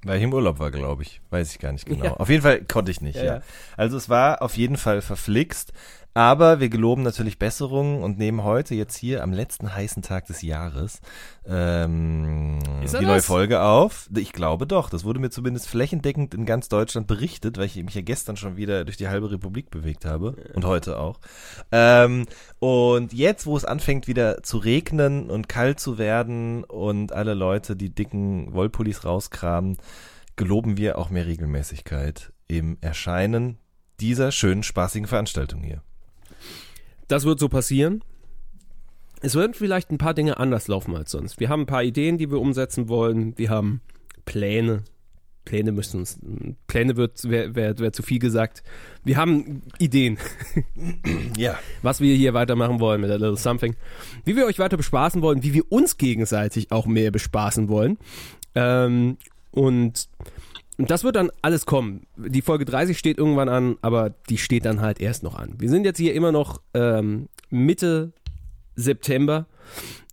Weil 0.04 0.18
ich 0.18 0.24
im 0.24 0.32
Urlaub 0.32 0.58
war, 0.58 0.70
glaube 0.70 1.02
ich. 1.02 1.20
Weiß 1.30 1.50
ich 1.52 1.58
gar 1.58 1.72
nicht 1.72 1.86
genau. 1.86 2.04
Ja. 2.04 2.14
Auf 2.14 2.28
jeden 2.28 2.42
Fall 2.42 2.62
konnte 2.64 2.90
ich 2.90 3.00
nicht, 3.00 3.16
ja, 3.16 3.24
ja. 3.24 3.42
Also 3.76 3.96
es 3.96 4.08
war 4.08 4.42
auf 4.42 4.56
jeden 4.56 4.76
Fall 4.76 5.02
verflixt. 5.02 5.72
Aber 6.16 6.60
wir 6.60 6.70
geloben 6.70 7.02
natürlich 7.02 7.38
Besserungen 7.38 8.02
und 8.02 8.16
nehmen 8.16 8.42
heute 8.42 8.74
jetzt 8.74 8.96
hier 8.96 9.22
am 9.22 9.34
letzten 9.34 9.74
heißen 9.74 10.02
Tag 10.02 10.24
des 10.24 10.40
Jahres 10.40 11.02
ähm, 11.46 12.58
die 12.80 12.86
das? 12.90 13.02
neue 13.02 13.20
Folge 13.20 13.60
auf. 13.60 14.08
Ich 14.16 14.32
glaube 14.32 14.66
doch. 14.66 14.88
Das 14.88 15.04
wurde 15.04 15.20
mir 15.20 15.28
zumindest 15.28 15.68
flächendeckend 15.68 16.32
in 16.32 16.46
ganz 16.46 16.70
Deutschland 16.70 17.06
berichtet, 17.06 17.58
weil 17.58 17.66
ich 17.66 17.76
mich 17.76 17.94
ja 17.94 18.00
gestern 18.00 18.38
schon 18.38 18.56
wieder 18.56 18.86
durch 18.86 18.96
die 18.96 19.08
halbe 19.08 19.30
Republik 19.30 19.68
bewegt 19.68 20.06
habe 20.06 20.36
und 20.54 20.64
heute 20.64 20.98
auch. 20.98 21.20
Ähm, 21.70 22.24
und 22.60 23.12
jetzt, 23.12 23.44
wo 23.44 23.54
es 23.54 23.66
anfängt 23.66 24.08
wieder 24.08 24.42
zu 24.42 24.56
regnen 24.56 25.28
und 25.28 25.50
kalt 25.50 25.80
zu 25.80 25.98
werden 25.98 26.64
und 26.64 27.12
alle 27.12 27.34
Leute 27.34 27.76
die 27.76 27.94
dicken 27.94 28.54
Wollpullis 28.54 29.04
rauskramen, 29.04 29.76
geloben 30.36 30.78
wir 30.78 30.96
auch 30.96 31.10
mehr 31.10 31.26
Regelmäßigkeit 31.26 32.32
im 32.48 32.78
Erscheinen 32.80 33.58
dieser 34.00 34.32
schönen, 34.32 34.62
spaßigen 34.62 35.08
Veranstaltung 35.08 35.62
hier. 35.62 35.82
Das 37.08 37.24
wird 37.24 37.38
so 37.38 37.48
passieren. 37.48 38.02
Es 39.22 39.34
werden 39.34 39.54
vielleicht 39.54 39.90
ein 39.90 39.98
paar 39.98 40.14
Dinge 40.14 40.38
anders 40.38 40.68
laufen 40.68 40.94
als 40.94 41.10
sonst. 41.10 41.40
Wir 41.40 41.48
haben 41.48 41.62
ein 41.62 41.66
paar 41.66 41.82
Ideen, 41.82 42.18
die 42.18 42.30
wir 42.30 42.40
umsetzen 42.40 42.88
wollen. 42.88 43.36
Wir 43.38 43.50
haben 43.50 43.80
Pläne. 44.24 44.84
Pläne 45.44 45.72
müssen 45.72 46.00
uns. 46.00 46.18
Pläne 46.66 46.96
wird 46.96 47.24
wäre 47.30 47.54
wär, 47.54 47.78
wär 47.78 47.92
zu 47.92 48.02
viel 48.02 48.18
gesagt. 48.18 48.62
Wir 49.04 49.16
haben 49.16 49.62
Ideen. 49.78 50.18
Ja. 51.38 51.58
Was 51.82 52.00
wir 52.00 52.14
hier 52.16 52.32
weitermachen 52.34 52.80
wollen 52.80 53.00
mit 53.02 53.10
a 53.10 53.14
little 53.14 53.36
something. 53.36 53.76
Wie 54.24 54.36
wir 54.36 54.46
euch 54.46 54.58
weiter 54.58 54.76
bespaßen 54.76 55.20
wollen, 55.22 55.42
wie 55.42 55.52
wir 55.52 55.70
uns 55.70 55.98
gegenseitig 55.98 56.72
auch 56.72 56.86
mehr 56.86 57.10
bespaßen 57.10 57.68
wollen. 57.68 57.98
Ähm, 58.54 59.18
und 59.50 60.08
und 60.78 60.90
das 60.90 61.04
wird 61.04 61.16
dann 61.16 61.30
alles 61.42 61.66
kommen. 61.66 62.06
Die 62.16 62.42
Folge 62.42 62.64
30 62.64 62.98
steht 62.98 63.18
irgendwann 63.18 63.48
an, 63.48 63.76
aber 63.82 64.10
die 64.28 64.38
steht 64.38 64.64
dann 64.64 64.80
halt 64.80 65.00
erst 65.00 65.22
noch 65.22 65.34
an. 65.34 65.54
Wir 65.58 65.70
sind 65.70 65.84
jetzt 65.84 65.98
hier 65.98 66.14
immer 66.14 66.32
noch 66.32 66.60
ähm, 66.74 67.28
Mitte 67.50 68.12
September. 68.74 69.46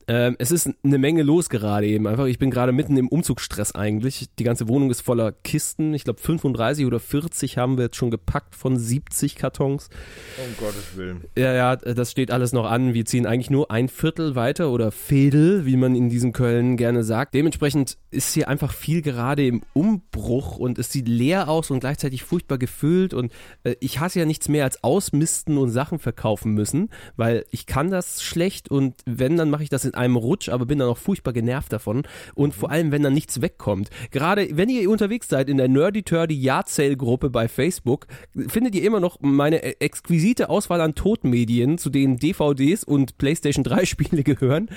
Ähm, 0.08 0.36
es 0.40 0.52
ist 0.52 0.70
eine 0.84 0.98
Menge 0.98 1.24
los 1.24 1.50
gerade 1.50 1.88
eben 1.88 2.08
einfach. 2.08 2.26
Ich 2.26 2.40
bin 2.40 2.52
gerade 2.52 2.72
mitten 2.72 2.98
im 2.98 3.08
Umzugsstress 3.08 3.74
eigentlich. 3.74 4.30
Die 4.38 4.44
ganze 4.44 4.68
Wohnung 4.68 4.92
ist 4.92 5.02
voller 5.02 5.32
Kisten. 5.32 5.94
Ich 5.94 6.04
glaube 6.04 6.20
35 6.20 6.86
oder 6.86 7.00
40 7.00 7.58
haben 7.58 7.78
wir 7.78 7.86
jetzt 7.86 7.96
schon 7.96 8.12
gepackt 8.12 8.56
von 8.56 8.78
70 8.78 9.36
Kartons. 9.36 9.90
Um 10.38 10.58
Gottes 10.58 10.98
Willen. 10.98 11.24
Ja, 11.38 11.54
ja, 11.54 11.76
das 11.76 12.12
steht 12.12 12.32
alles 12.32 12.54
noch 12.54 12.70
an. 12.70 12.94
Wir 12.94 13.06
ziehen 13.06 13.26
eigentlich 13.26 13.50
nur 13.50 13.72
ein 13.72 13.88
Viertel 13.88 14.36
weiter 14.36 14.70
oder 14.72 14.92
Viertel, 14.92 15.66
wie 15.66 15.78
man 15.78 15.96
in 15.96 16.10
diesem 16.10 16.34
Köln 16.34 16.78
gerne 16.78 17.04
sagt. 17.04 17.34
Dementsprechend 17.34 17.98
ist 18.12 18.34
hier 18.34 18.48
einfach 18.48 18.74
viel 18.74 19.02
gerade 19.02 19.46
im 19.46 19.62
Umbruch 19.74 20.58
und 20.58 20.80
es 20.80 20.92
sieht 20.92 21.08
leer 21.08 21.50
aus 21.50 21.72
und 21.72 21.80
gleichzeitig 21.80 22.24
furchtbar 22.24 22.58
gefüllt 22.58 23.14
und 23.14 23.32
äh, 23.64 23.76
ich 23.80 24.00
hasse 24.00 24.20
ja 24.20 24.26
nichts 24.26 24.50
mehr 24.50 24.64
als 24.64 24.84
ausmisten 24.84 25.58
und 25.58 25.70
Sachen 25.70 26.00
verkaufen 26.00 26.54
müssen, 26.54 26.90
weil 27.16 27.46
ich 27.52 27.66
kann 27.66 27.90
das 27.90 28.22
schlecht 28.22 28.70
und 28.70 28.96
wenn, 29.06 29.38
dann 29.38 29.50
mache 29.50 29.64
ich 29.64 29.70
das 29.70 29.86
in 29.86 29.94
einem 29.94 30.03
Rutsch, 30.16 30.50
aber 30.50 30.66
bin 30.66 30.80
dann 30.80 30.90
auch 30.90 30.98
furchtbar 30.98 31.34
genervt 31.34 31.74
davon. 31.74 32.04
Und 32.36 32.54
vor 32.54 32.70
allem, 32.72 32.92
wenn 32.92 33.04
dann 33.04 33.14
nichts 33.14 33.42
wegkommt. 33.42 33.90
Gerade 34.12 34.48
wenn 34.52 34.70
ihr 34.70 34.90
unterwegs 34.90 35.30
seid 35.30 35.50
in 35.50 35.58
der 35.58 35.68
Nerdy 35.68 36.04
Turdy 36.04 36.36
Yard 36.36 36.70
Sale 36.70 36.98
Gruppe 36.98 37.30
bei 37.30 37.48
Facebook, 37.48 38.08
findet 38.48 38.76
ihr 38.76 38.84
immer 38.84 39.00
noch 39.00 39.18
meine 39.22 39.64
e- 39.64 39.76
exquisite 39.80 40.50
Auswahl 40.50 40.82
an 40.82 40.96
Totmedien, 40.96 41.78
zu 41.78 41.90
denen 41.90 42.18
DVDs 42.18 42.84
und 42.84 43.18
PlayStation 43.18 43.64
3 43.64 43.86
Spiele 43.94 44.24
gehören. 44.24 44.70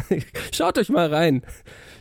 Schaut 0.52 0.78
euch 0.78 0.88
mal 0.88 1.12
rein. 1.12 1.42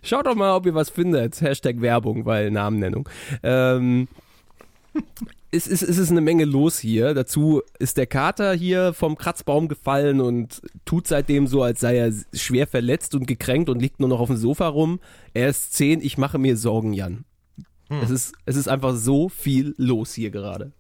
Schaut 0.04 0.26
doch 0.26 0.36
mal, 0.36 0.56
ob 0.56 0.66
ihr 0.66 0.76
was 0.76 0.90
findet. 0.90 1.42
Hashtag 1.42 1.82
Werbung, 1.82 2.26
weil 2.26 2.52
Namennennung. 2.52 3.08
Ähm, 3.44 4.08
es 5.52 5.68
ist, 5.68 5.82
es 5.82 5.98
ist 5.98 6.12
eine 6.12 6.22
Menge 6.22 6.46
los 6.46 6.80
hier. 6.80 7.14
Dazu 7.14 7.62
ist 7.78 7.98
der 7.98 8.08
Kater 8.08 8.54
hier 8.54 8.94
vom 8.94 9.18
Kratzbaum 9.18 9.68
gefallen 9.68 10.22
und 10.22 10.62
tut 10.86 11.08
seitdem 11.08 11.46
so, 11.46 11.62
als 11.62 11.82
sei 11.82 11.98
er 11.98 12.14
schwer 12.34 12.68
verletzt 12.68 13.16
und 13.16 13.28
gekränkt 13.28 13.70
und 13.70 13.82
liegt 13.82 14.00
nur 14.00 14.08
noch 14.08 14.22
auf 14.22 14.30
dem 14.30 14.38
Sofa 14.38 14.68
rum. 14.68 15.00
Er 15.34 15.50
ist 15.50 15.74
zehn, 15.74 16.00
ich 16.02 16.18
mache 16.18 16.38
mir 16.38 16.56
Sorgen, 16.56 16.94
Jan. 16.94 17.26
Hm. 17.90 18.00
Es, 18.02 18.10
ist, 18.10 18.34
es 18.46 18.56
ist 18.56 18.70
einfach 18.70 18.96
so 18.96 19.28
viel 19.28 19.76
los 19.78 20.14
hier 20.14 20.32
gerade. 20.32 20.72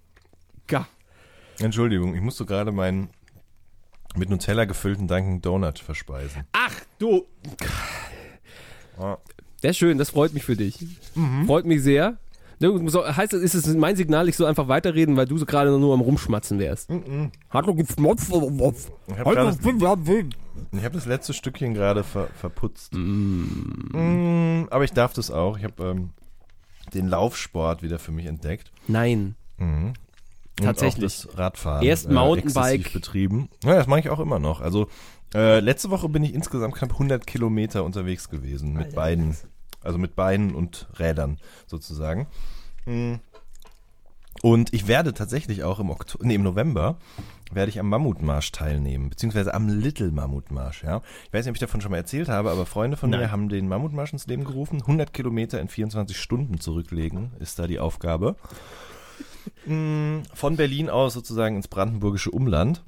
Ga. 0.67 0.87
Entschuldigung, 1.59 2.15
ich 2.15 2.21
musste 2.21 2.45
gerade 2.45 2.71
meinen 2.71 3.09
mit 4.15 4.29
Nutella 4.29 4.65
gefüllten 4.65 5.07
Dunkin' 5.07 5.41
Donut 5.41 5.79
verspeisen. 5.79 6.45
Ach, 6.53 6.73
du. 6.97 7.25
Ja. 8.97 9.17
Sehr 9.61 9.73
schön, 9.73 9.97
das 9.97 10.09
freut 10.09 10.33
mich 10.33 10.43
für 10.43 10.55
dich. 10.55 10.79
Mhm. 11.13 11.45
Freut 11.45 11.65
mich 11.65 11.83
sehr. 11.83 12.17
So, 12.61 13.05
heißt 13.05 13.33
das, 13.33 13.41
ist 13.41 13.55
es 13.55 13.75
mein 13.75 13.95
Signal, 13.95 14.29
ich 14.29 14.37
soll 14.37 14.47
einfach 14.47 14.67
weiterreden, 14.67 15.17
weil 15.17 15.25
du 15.25 15.37
so 15.37 15.47
gerade 15.47 15.77
nur 15.79 15.93
am 15.95 16.01
Rumschmatzen 16.01 16.59
wärst? 16.59 16.91
Mhm. 16.91 17.31
Hat 17.49 17.67
doch 17.67 17.75
geschmotzt. 17.75 18.31
Ich 18.31 19.19
habe 19.19 19.57
hab 20.83 20.93
das 20.93 21.05
letzte 21.07 21.33
Stückchen 21.33 21.73
gerade 21.73 22.03
ver, 22.03 22.27
verputzt. 22.39 22.93
Mm. 22.93 24.61
Mm, 24.61 24.67
aber 24.69 24.83
ich 24.83 24.93
darf 24.93 25.13
das 25.13 25.31
auch. 25.31 25.57
Ich 25.57 25.63
habe 25.63 25.83
ähm, 25.83 26.09
den 26.93 27.07
Laufsport 27.07 27.81
wieder 27.81 27.97
für 27.97 28.11
mich 28.11 28.27
entdeckt. 28.27 28.71
Nein. 28.87 29.35
Mhm. 29.57 29.93
Tatsächlich. 30.57 31.03
das 31.03 31.37
Radfahren. 31.37 31.83
Erst 31.83 32.07
äh, 32.07 32.13
Mountainbike. 32.13 32.93
betrieben. 32.93 33.49
Ja, 33.63 33.75
das 33.75 33.87
mache 33.87 34.01
ich 34.01 34.09
auch 34.09 34.19
immer 34.19 34.37
noch. 34.37 34.61
Also 34.61 34.87
äh, 35.33 35.59
letzte 35.61 35.89
Woche 35.89 36.09
bin 36.09 36.23
ich 36.23 36.33
insgesamt 36.33 36.75
knapp 36.75 36.91
100 36.91 37.25
Kilometer 37.25 37.83
unterwegs 37.83 38.29
gewesen 38.29 38.73
mit 38.73 38.93
beiden 38.93 39.35
also 39.83 39.97
mit 39.97 40.15
Beinen 40.15 40.53
und 40.55 40.87
Rädern 40.97 41.37
sozusagen. 41.67 42.27
Mm. 42.85 43.15
Und 44.41 44.73
ich 44.73 44.87
werde 44.87 45.13
tatsächlich 45.13 45.63
auch 45.63 45.79
im, 45.79 45.89
Oktober, 45.89 46.25
nee, 46.25 46.35
im 46.35 46.43
November 46.43 46.97
werde 47.51 47.69
ich 47.69 47.79
am 47.79 47.89
Mammutmarsch 47.89 48.51
teilnehmen, 48.51 49.09
beziehungsweise 49.09 49.53
am 49.53 49.67
Little 49.67 50.11
Mammutmarsch, 50.11 50.83
ja. 50.83 51.01
Ich 51.25 51.33
weiß 51.33 51.45
nicht, 51.45 51.51
ob 51.51 51.55
ich 51.55 51.59
davon 51.59 51.81
schon 51.81 51.91
mal 51.91 51.97
erzählt 51.97 52.29
habe, 52.29 52.49
aber 52.49 52.65
Freunde 52.65 52.97
von 52.97 53.09
Nein. 53.09 53.19
mir 53.19 53.31
haben 53.31 53.49
den 53.49 53.67
Mammutmarsch 53.67 54.13
ins 54.13 54.27
Leben 54.27 54.45
gerufen. 54.45 54.81
100 54.81 55.13
Kilometer 55.13 55.59
in 55.59 55.67
24 55.67 56.17
Stunden 56.17 56.59
zurücklegen, 56.59 57.31
ist 57.39 57.59
da 57.59 57.67
die 57.67 57.79
Aufgabe. 57.79 58.35
Mm, 59.65 60.19
von 60.33 60.55
Berlin 60.55 60.89
aus 60.89 61.13
sozusagen 61.13 61.55
ins 61.55 61.67
brandenburgische 61.67 62.31
Umland. 62.31 62.83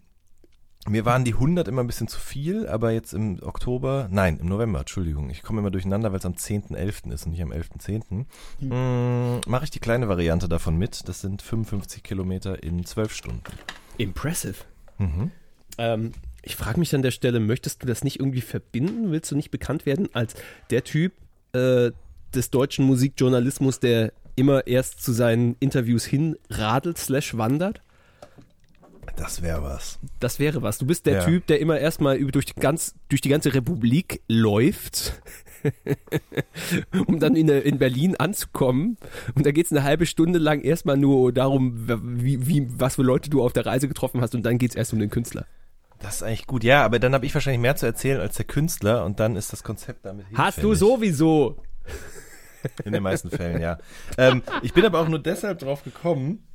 Mir 0.88 1.06
waren 1.06 1.24
die 1.24 1.34
100 1.34 1.68
immer 1.70 1.82
ein 1.82 1.88
bisschen 1.88 2.10
zu 2.10 2.20
viel, 2.20 2.68
aber 2.68 2.92
jetzt 2.92 3.14
im 3.14 3.42
Oktober, 3.42 4.10
nein, 4.12 4.38
im 4.40 4.48
November, 4.48 4.80
Entschuldigung, 4.80 5.30
ich 5.30 5.42
komme 5.42 5.62
immer 5.62 5.72
durcheinander, 5.72 6.12
weil 6.12 6.20
es 6.20 6.26
am 6.26 6.34
10.11. 6.34 7.12
ist 7.12 7.26
und 7.26 7.32
nicht 7.32 7.42
am 7.42 7.52
11.10. 7.52 8.26
Mhm. 8.60 8.72
Hm, 8.72 9.42
Mache 9.48 9.64
ich 9.64 9.72
die 9.72 9.80
kleine 9.80 10.10
Variante 10.10 10.50
davon 10.50 10.78
mit. 10.78 11.08
Das 11.08 11.22
sind 11.22 11.42
55 11.42 12.04
Kilometer 12.04 12.62
in 12.64 12.86
12 12.86 13.14
Stunden. 13.14 13.44
Impressive. 13.98 14.56
Mhm. 14.98 15.32
Ähm, 15.78 16.12
ich 16.42 16.58
frage 16.58 16.80
mich 16.80 16.94
an 16.94 17.02
der 17.02 17.12
Stelle, 17.12 17.40
möchtest 17.40 17.82
du 17.82 17.88
das 17.88 18.04
nicht 18.04 18.20
irgendwie 18.20 18.42
verbinden? 18.42 19.12
Willst 19.12 19.32
du 19.32 19.36
nicht 19.38 19.52
bekannt 19.52 19.86
werden 19.86 20.10
als 20.14 20.36
der 20.70 20.84
Typ 20.84 21.14
äh, 21.54 21.92
des 22.34 22.50
deutschen 22.50 22.86
Musikjournalismus, 22.86 23.80
der 23.80 24.12
immer 24.36 24.68
erst 24.68 25.02
zu 25.02 25.14
seinen 25.14 25.56
Interviews 25.60 26.04
hinradelt 26.04 26.98
slash 26.98 27.38
wandert? 27.38 27.82
Das 29.16 29.42
wäre 29.42 29.64
was. 29.64 30.00
Das 30.20 30.40
wäre 30.40 30.62
was. 30.62 30.78
Du 30.78 30.86
bist 30.86 31.06
der 31.06 31.14
ja. 31.14 31.26
Typ, 31.26 31.48
der 31.48 31.60
immer 31.60 31.80
erstmal 31.80 32.20
durch 32.20 32.46
die, 32.46 32.54
ganz, 32.54 32.96
durch 33.10 33.22
die 33.22 33.30
ganze 33.30 33.54
Republik 33.54 34.22
läuft, 34.28 35.22
um 37.08 37.20
dann 37.20 37.36
in, 37.36 37.48
in 37.48 37.78
Berlin 37.78 38.16
anzukommen. 38.16 38.98
Und 39.36 39.46
da 39.46 39.52
geht 39.52 39.68
es 39.68 39.72
eine 39.72 39.84
halbe 39.84 40.06
Stunde 40.06 40.40
lang 40.40 40.62
erstmal 40.62 40.98
nur 40.98 41.32
darum, 41.32 41.88
wie, 42.24 42.48
wie, 42.48 42.68
was 42.80 42.96
für 42.96 43.04
Leute 43.04 43.30
du 43.30 43.44
auf 43.44 43.54
der 43.54 43.66
Reise 43.66 43.88
getroffen 43.88 44.22
hast 44.22 44.36
und 44.36 44.46
dann 44.46 44.58
geht 44.58 44.72
es 44.72 44.76
erst 44.76 44.94
um 44.94 45.00
den 45.00 45.10
Künstler. 45.10 45.46
Das 46.00 46.16
ist 46.16 46.24
eigentlich 46.24 46.48
gut, 46.48 46.64
ja, 46.66 46.84
aber 46.84 47.00
dann 47.00 47.14
habe 47.14 47.26
ich 47.26 47.34
wahrscheinlich 47.34 47.62
mehr 47.62 47.78
zu 47.78 47.86
erzählen 47.86 48.20
als 48.20 48.36
der 48.36 48.46
Künstler 48.46 49.06
und 49.06 49.22
dann 49.22 49.38
ist 49.38 49.54
das 49.54 49.64
Konzept 49.64 50.06
damit 50.06 50.26
Hast 50.34 50.62
du 50.62 50.76
sowieso. 50.76 51.64
In 52.84 52.92
den 52.94 53.04
meisten 53.04 53.30
Fällen, 53.30 53.62
ja. 53.62 53.78
Ähm, 54.18 54.42
ich 54.62 54.74
bin 54.74 54.86
aber 54.86 55.00
auch 55.00 55.08
nur 55.08 55.20
deshalb 55.20 55.60
drauf 55.60 55.84
gekommen, 55.84 56.46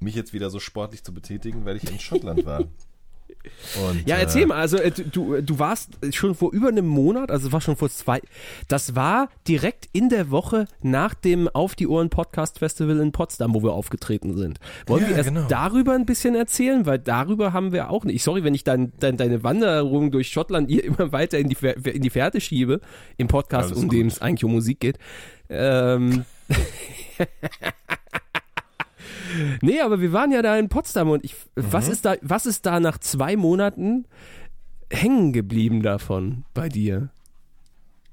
mich 0.00 0.14
jetzt 0.14 0.32
wieder 0.32 0.50
so 0.50 0.60
sportlich 0.60 1.02
zu 1.02 1.12
betätigen, 1.12 1.64
weil 1.64 1.76
ich 1.76 1.90
in 1.90 1.98
Schottland 1.98 2.44
war. 2.44 2.64
Und, 3.88 4.06
ja, 4.08 4.16
erzähl 4.16 4.42
äh, 4.42 4.46
mal, 4.46 4.56
also 4.56 4.76
äh, 4.76 4.90
du, 4.90 5.40
du 5.40 5.58
warst 5.58 5.98
schon 6.12 6.34
vor 6.34 6.52
über 6.52 6.68
einem 6.68 6.86
Monat, 6.86 7.30
also 7.30 7.52
war 7.52 7.60
schon 7.60 7.76
vor 7.76 7.88
zwei, 7.90 8.20
das 8.68 8.94
war 8.94 9.28
direkt 9.46 9.88
in 9.92 10.08
der 10.08 10.30
Woche 10.30 10.66
nach 10.82 11.14
dem 11.14 11.48
Auf 11.48 11.74
die 11.74 11.86
Ohren 11.86 12.10
Podcast 12.10 12.58
Festival 12.58 12.98
in 13.00 13.12
Potsdam, 13.12 13.54
wo 13.54 13.62
wir 13.62 13.72
aufgetreten 13.72 14.36
sind. 14.36 14.58
Wollen 14.86 15.04
ja, 15.04 15.10
wir 15.10 15.16
erst 15.16 15.28
genau. 15.28 15.46
darüber 15.48 15.92
ein 15.92 16.06
bisschen 16.06 16.34
erzählen, 16.34 16.86
weil 16.86 16.98
darüber 16.98 17.52
haben 17.52 17.72
wir 17.72 17.90
auch 17.90 18.04
nicht, 18.04 18.22
sorry, 18.22 18.44
wenn 18.44 18.54
ich 18.54 18.64
dein, 18.64 18.92
dein, 18.98 19.16
deine 19.16 19.42
Wanderung 19.42 20.10
durch 20.10 20.28
Schottland 20.28 20.70
hier 20.70 20.84
immer 20.84 21.12
weiter 21.12 21.38
in 21.38 21.48
die, 21.48 21.56
in 21.84 22.02
die 22.02 22.10
Fährte 22.10 22.40
schiebe, 22.40 22.80
im 23.16 23.28
Podcast, 23.28 23.74
um 23.74 23.88
dem 23.88 24.08
es 24.08 24.20
eigentlich 24.20 24.44
um 24.44 24.52
Musik 24.52 24.80
geht. 24.80 24.98
Ähm, 25.48 26.24
nee, 29.60 29.80
aber 29.80 30.00
wir 30.00 30.12
waren 30.12 30.32
ja 30.32 30.42
da 30.42 30.56
in 30.56 30.68
Potsdam 30.68 31.10
und 31.10 31.24
ich, 31.24 31.34
mhm. 31.54 31.64
was 31.70 31.88
ist 31.88 32.04
da, 32.04 32.16
was 32.22 32.46
ist 32.46 32.66
da 32.66 32.80
nach 32.80 32.98
zwei 32.98 33.36
Monaten 33.36 34.06
hängen 34.90 35.32
geblieben 35.32 35.82
davon 35.82 36.44
bei 36.54 36.68
dir? 36.68 37.10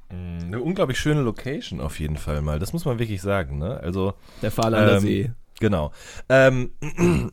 Mm, 0.10 0.46
eine 0.46 0.62
unglaublich 0.62 1.00
schöne 1.00 1.22
Location 1.22 1.82
auf 1.82 2.00
jeden 2.00 2.18
Fall 2.18 2.42
mal. 2.42 2.60
Das 2.60 2.74
muss 2.74 2.86
man 2.86 3.00
wirklich 3.00 3.22
sagen, 3.22 3.58
ne? 3.58 3.80
Also 3.82 4.14
der 4.42 4.52
Fahrlander 4.52 4.98
ähm, 4.98 5.02
See. 5.02 5.32
Genau. 5.60 5.92
Ähm, 6.30 6.72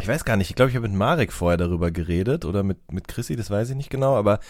ich 0.00 0.08
weiß 0.08 0.24
gar 0.24 0.36
nicht. 0.36 0.50
Ich 0.50 0.56
glaube, 0.56 0.70
ich 0.70 0.76
habe 0.76 0.88
mit 0.88 0.96
Marek 0.96 1.32
vorher 1.32 1.56
darüber 1.58 1.90
geredet 1.90 2.44
oder 2.44 2.62
mit 2.62 2.92
mit 2.92 3.08
Chrissy. 3.08 3.36
Das 3.36 3.50
weiß 3.50 3.70
ich 3.70 3.76
nicht 3.76 3.90
genau. 3.90 4.16
Aber 4.16 4.40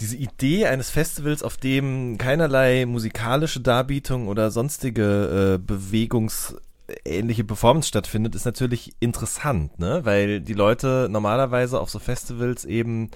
diese 0.00 0.16
Idee 0.16 0.66
eines 0.66 0.90
Festivals, 0.90 1.42
auf 1.42 1.56
dem 1.56 2.18
keinerlei 2.18 2.86
musikalische 2.86 3.60
Darbietung 3.60 4.28
oder 4.28 4.50
sonstige 4.50 5.56
äh, 5.56 5.58
Bewegungs 5.58 6.56
ähnliche 7.04 7.44
Performance 7.44 7.88
stattfindet, 7.88 8.34
ist 8.34 8.44
natürlich 8.44 8.94
interessant, 9.00 9.78
ne? 9.78 10.00
Weil 10.04 10.40
die 10.40 10.54
Leute 10.54 11.08
normalerweise 11.10 11.80
auf 11.80 11.90
so 11.90 11.98
Festivals 11.98 12.64
eben 12.64 13.10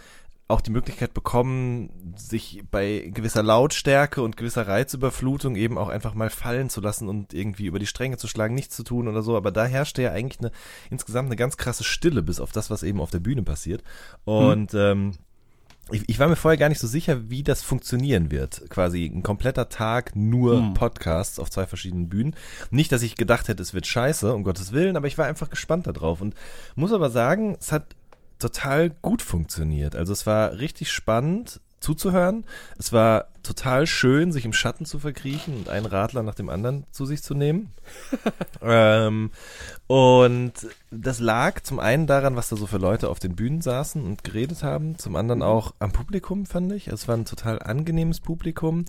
auch 0.49 0.61
die 0.61 0.71
Möglichkeit 0.71 1.14
bekommen, 1.14 2.14
sich 2.17 2.62
bei 2.71 3.11
gewisser 3.12 3.43
Lautstärke 3.43 4.23
und 4.23 4.37
gewisser 4.37 4.69
Reizüberflutung 4.69 5.57
eben 5.57 5.79
auch 5.79 5.88
einfach 5.88 6.14
mal 6.14 6.31
fallen 6.31 6.69
zu 6.69 6.81
lassen 6.81 7.09
und 7.09 7.33
irgendwie 7.33 7.67
über 7.67 7.79
die 7.79 7.87
Stränge 7.87 8.19
zu 8.19 8.29
schlagen, 8.29 8.55
nichts 8.55 8.76
zu 8.76 8.85
tun 8.85 9.09
oder 9.09 9.23
so. 9.23 9.37
Aber 9.37 9.50
da 9.50 9.64
herrschte 9.64 10.02
ja 10.02 10.12
eigentlich 10.12 10.41
eine 10.41 10.52
insgesamt 10.91 11.26
eine 11.26 11.37
ganz 11.37 11.57
krasse 11.57 11.85
Stille, 11.85 12.23
bis 12.23 12.38
auf 12.38 12.52
das, 12.52 12.71
was 12.71 12.83
eben 12.83 13.00
auf 13.00 13.11
der 13.11 13.21
Bühne 13.21 13.43
passiert. 13.43 13.83
Und 14.25 14.73
hm. 14.73 14.79
ähm, 14.79 15.12
ich, 15.91 16.09
ich, 16.09 16.19
war 16.19 16.29
mir 16.29 16.37
vorher 16.37 16.59
gar 16.59 16.69
nicht 16.69 16.79
so 16.79 16.87
sicher, 16.87 17.29
wie 17.29 17.43
das 17.43 17.62
funktionieren 17.62 18.31
wird. 18.31 18.69
Quasi 18.71 19.05
ein 19.05 19.23
kompletter 19.23 19.69
Tag 19.69 20.15
nur 20.15 20.59
hm. 20.59 20.75
Podcasts 20.75 21.39
auf 21.39 21.51
zwei 21.51 21.67
verschiedenen 21.67 22.09
Bühnen. 22.09 22.37
Nicht, 22.71 22.93
dass 22.93 23.03
ich 23.03 23.17
gedacht 23.17 23.49
hätte, 23.49 23.62
es 23.62 23.75
wird 23.75 23.87
scheiße, 23.87 24.33
um 24.33 24.45
Gottes 24.45 24.73
Willen, 24.73 24.97
aber 24.97 25.09
ich 25.09 25.19
war 25.19 25.27
einfach 25.27 25.51
gespannt 25.51 25.87
darauf 25.87 26.21
und 26.21 26.35
muss 26.77 26.93
aber 26.93 27.11
sagen, 27.11 27.57
es 27.59 27.73
hat 27.73 27.97
total 28.39 28.91
gut 28.91 29.23
funktioniert. 29.23 29.97
Also 29.97 30.12
es 30.12 30.27
war 30.27 30.59
richtig 30.59 30.91
spannend 30.91 31.61
zuzuhören. 31.83 32.45
Es 32.79 32.93
war 32.93 33.29
total 33.43 33.87
schön, 33.87 34.33
sich 34.33 34.45
im 34.45 34.53
Schatten 34.53 34.85
zu 34.85 34.99
verkriechen 34.99 35.57
und 35.57 35.69
einen 35.69 35.87
Radler 35.87 36.23
nach 36.23 36.35
dem 36.35 36.49
anderen 36.49 36.85
zu 36.91 37.07
sich 37.07 37.23
zu 37.23 37.35
nehmen. 37.35 37.73
ähm, 38.62 39.31
und 39.87 40.53
das 40.91 41.19
lag 41.19 41.61
zum 41.62 41.81
einen 41.81 42.07
daran, 42.07 42.37
was 42.37 42.49
da 42.49 42.57
so 42.57 42.67
für 42.67 42.79
Leute 42.79 43.09
auf 43.09 43.19
den 43.19 43.35
Bühnen 43.35 43.61
saßen 43.61 44.03
und 44.03 44.25
geredet 44.25 44.62
haben, 44.62 44.97
zum 44.99 45.17
anderen 45.17 45.41
mhm. 45.41 45.47
auch 45.47 45.75
am 45.81 45.93
Publikum, 45.93 46.47
fand 46.47 46.73
ich. 46.73 46.89
Es 46.89 47.09
war 47.09 47.17
ein 47.17 47.25
total 47.25 47.61
angenehmes 47.61 48.21
Publikum. 48.21 48.85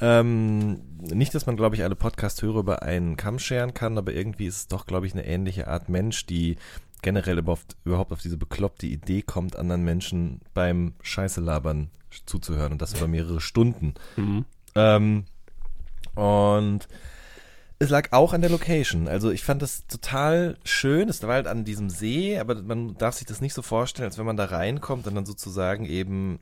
Ähm, 0.00 0.82
nicht, 1.00 1.34
dass 1.34 1.46
man, 1.46 1.56
glaube 1.56 1.76
ich, 1.76 1.84
alle 1.84 1.96
Podcast-Hörer 1.96 2.60
über 2.60 2.82
einen 2.82 3.16
Kamm 3.16 3.38
scheren 3.38 3.74
kann, 3.74 3.98
aber 3.98 4.12
irgendwie 4.12 4.46
ist 4.46 4.56
es 4.56 4.66
doch, 4.66 4.86
glaube 4.86 5.06
ich, 5.06 5.12
eine 5.12 5.26
ähnliche 5.26 5.68
Art 5.68 5.88
Mensch, 5.88 6.26
die 6.26 6.56
generell 7.02 7.38
überhaupt, 7.38 7.76
überhaupt 7.84 8.12
auf 8.12 8.20
diese 8.20 8.36
bekloppte 8.36 8.86
Idee 8.86 9.22
kommt, 9.22 9.56
anderen 9.56 9.82
Menschen 9.82 10.40
beim 10.54 10.94
Scheiße 11.02 11.40
labern 11.40 11.90
zuzuhören 12.26 12.72
und 12.72 12.82
das 12.82 12.94
über 12.94 13.08
mehrere 13.08 13.40
Stunden. 13.40 13.94
Mhm. 14.16 14.44
Ähm, 14.74 15.24
und 16.14 16.88
es 17.78 17.90
lag 17.90 18.12
auch 18.12 18.32
an 18.32 18.40
der 18.42 18.50
Location. 18.50 19.08
Also 19.08 19.30
ich 19.30 19.42
fand 19.42 19.60
das 19.60 19.86
total 19.86 20.56
schön. 20.64 21.08
Es 21.08 21.22
war 21.22 21.34
halt 21.34 21.46
an 21.48 21.64
diesem 21.64 21.90
See, 21.90 22.38
aber 22.38 22.62
man 22.62 22.94
darf 22.94 23.16
sich 23.16 23.26
das 23.26 23.40
nicht 23.40 23.54
so 23.54 23.62
vorstellen, 23.62 24.06
als 24.06 24.18
wenn 24.18 24.26
man 24.26 24.36
da 24.36 24.44
reinkommt 24.44 25.06
und 25.06 25.14
dann 25.14 25.26
sozusagen 25.26 25.84
eben 25.84 26.38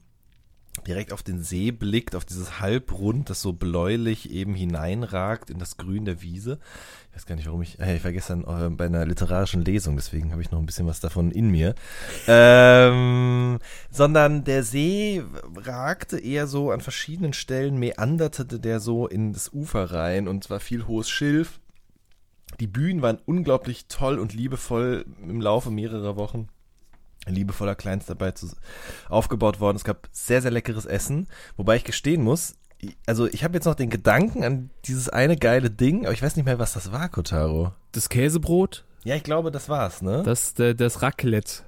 direkt 0.87 1.13
auf 1.13 1.23
den 1.23 1.43
See 1.43 1.73
blickt, 1.73 2.15
auf 2.15 2.25
dieses 2.25 2.61
Halbrund, 2.61 3.29
das 3.29 3.43
so 3.43 3.53
bläulich 3.53 4.31
eben 4.31 4.55
hineinragt 4.55 5.51
in 5.51 5.59
das 5.59 5.77
Grün 5.77 6.05
der 6.05 6.23
Wiese. 6.23 6.59
Ich 7.11 7.17
weiß 7.17 7.27
gar 7.27 7.35
nicht, 7.35 7.47
warum 7.47 7.63
ich, 7.63 7.79
äh, 7.81 7.97
ich 7.97 8.05
war 8.05 8.13
gestern 8.13 8.45
äh, 8.45 8.71
bei 8.71 8.87
einer 8.87 9.05
literarischen 9.05 9.65
Lesung, 9.65 9.97
deswegen 9.97 10.33
habe 10.33 10.43
ich 10.43 10.51
noch 10.51 10.59
ein 10.59 10.67
bisschen 10.67 10.87
was 10.87 11.01
davon 11.01 11.33
in 11.33 11.51
mir. 11.51 11.75
Ähm, 12.29 13.59
sondern 13.91 14.45
der 14.45 14.63
See 14.63 15.23
ragte 15.57 16.19
eher 16.19 16.47
so 16.47 16.71
an 16.71 16.81
verschiedenen 16.81 17.33
Stellen, 17.33 17.79
meanderte 17.79 18.45
der 18.47 18.81
so 18.81 19.07
in 19.07 19.33
das 19.33 19.53
Ufer 19.53 19.91
rein 19.91 20.29
und 20.29 20.45
zwar 20.45 20.61
viel 20.61 20.87
hohes 20.87 21.11
Schilf. 21.11 21.61
Die 22.61 22.67
Bühnen 22.67 23.03
waren 23.03 23.19
unglaublich 23.27 23.87
toll 23.87 24.19
und 24.19 24.35
liebevoll 24.35 25.05
im 25.23 25.41
Laufe 25.41 25.71
mehrerer 25.71 26.17
Wochen 26.17 26.49
liebevoller 27.27 27.75
Kleinstarbeit 27.75 28.39
zu, 28.39 28.49
aufgebaut 29.09 29.61
worden. 29.61 29.77
Es 29.77 29.85
gab 29.85 30.09
sehr, 30.13 30.43
sehr 30.43 30.51
leckeres 30.51 30.87
Essen, 30.87 31.29
wobei 31.57 31.77
ich 31.77 31.85
gestehen 31.85 32.23
muss, 32.23 32.57
also 33.07 33.27
ich 33.27 33.45
habe 33.45 33.55
jetzt 33.55 33.67
noch 33.67 33.75
den 33.75 33.91
Gedanken 33.91 34.45
an 34.45 34.71
dieses 34.87 35.09
eine 35.09 35.37
geile 35.37 35.71
Ding, 35.71 36.07
aber 36.07 36.15
ich 36.15 36.23
weiß 36.23 36.37
nicht 36.37 36.47
mehr, 36.47 36.59
was 36.59 36.73
das 36.73 36.93
war, 36.93 37.09
Kotaro. 37.09 37.73
Das 37.93 38.09
Käsebrot? 38.09 38.85
Ja, 39.05 39.17
ich 39.17 39.23
glaube, 39.23 39.51
das 39.51 39.69
war's, 39.69 40.03
ne? 40.03 40.23
Das, 40.25 40.55
das 40.55 41.03
Raclette. 41.03 41.63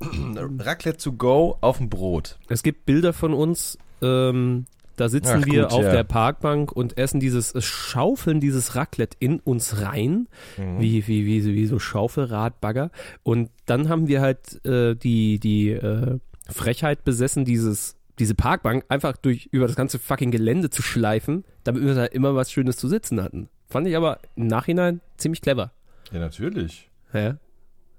Raclette 0.00 0.98
to 0.98 1.12
go 1.12 1.58
auf 1.60 1.78
dem 1.78 1.88
Brot. 1.88 2.38
Es 2.48 2.62
gibt 2.62 2.86
Bilder 2.86 3.12
von 3.12 3.34
uns, 3.34 3.78
ähm, 4.02 4.66
da 4.98 5.08
sitzen 5.08 5.42
Ach, 5.42 5.46
wir 5.46 5.62
gut, 5.62 5.72
auf 5.72 5.84
ja. 5.84 5.92
der 5.92 6.04
Parkbank 6.04 6.72
und 6.72 6.98
essen 6.98 7.20
dieses, 7.20 7.54
schaufeln 7.64 8.40
dieses 8.40 8.74
Raclette 8.74 9.16
in 9.20 9.40
uns 9.40 9.80
rein, 9.80 10.28
mhm. 10.56 10.80
wie, 10.80 11.06
wie, 11.06 11.24
wie, 11.26 11.44
wie 11.44 11.66
so 11.66 11.78
Schaufelradbagger. 11.78 12.90
Und 13.22 13.50
dann 13.66 13.88
haben 13.88 14.08
wir 14.08 14.20
halt 14.20 14.64
äh, 14.64 14.94
die, 14.94 15.38
die 15.38 15.70
äh, 15.70 16.18
Frechheit 16.48 17.04
besessen, 17.04 17.44
dieses 17.44 17.94
diese 18.18 18.34
Parkbank 18.34 18.84
einfach 18.88 19.16
durch 19.16 19.48
über 19.52 19.68
das 19.68 19.76
ganze 19.76 20.00
fucking 20.00 20.32
Gelände 20.32 20.70
zu 20.70 20.82
schleifen, 20.82 21.44
damit 21.62 21.84
wir 21.84 21.94
da 21.94 22.04
immer 22.04 22.34
was 22.34 22.50
Schönes 22.50 22.76
zu 22.76 22.88
sitzen 22.88 23.22
hatten. 23.22 23.48
Fand 23.68 23.86
ich 23.86 23.96
aber 23.96 24.18
im 24.34 24.48
Nachhinein 24.48 25.00
ziemlich 25.18 25.40
clever. 25.40 25.72
Ja, 26.10 26.18
natürlich. 26.18 26.90
Ja. 27.12 27.36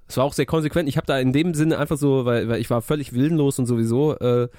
Es 0.08 0.18
war 0.18 0.26
auch 0.26 0.34
sehr 0.34 0.48
konsequent. 0.48 0.90
Ich 0.90 0.98
habe 0.98 1.08
da 1.08 1.20
in 1.20 1.32
dem 1.32 1.54
Sinne 1.54 1.78
einfach 1.78 1.98
so, 1.98 2.26
weil, 2.26 2.50
weil 2.50 2.60
ich 2.60 2.70
war 2.70 2.82
völlig 2.82 3.14
willenlos 3.14 3.60
und 3.60 3.68
sowieso 3.68 4.18
äh, 4.18 4.50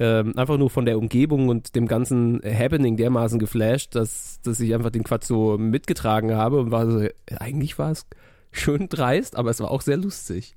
äh, 0.00 0.24
einfach 0.36 0.56
nur 0.56 0.70
von 0.70 0.86
der 0.86 0.98
Umgebung 0.98 1.48
und 1.48 1.76
dem 1.76 1.86
ganzen 1.86 2.40
Happening 2.42 2.96
dermaßen 2.96 3.38
geflasht, 3.38 3.94
dass, 3.94 4.40
dass 4.42 4.58
ich 4.58 4.74
einfach 4.74 4.90
den 4.90 5.04
Quatsch 5.04 5.24
so 5.24 5.58
mitgetragen 5.58 6.34
habe 6.34 6.58
und 6.58 6.70
war 6.70 6.90
so, 6.90 7.06
eigentlich 7.38 7.78
war 7.78 7.90
es 7.90 8.06
schön 8.52 8.88
dreist, 8.88 9.36
aber 9.36 9.50
es 9.50 9.60
war 9.60 9.70
auch 9.70 9.82
sehr 9.82 9.96
lustig. 9.96 10.54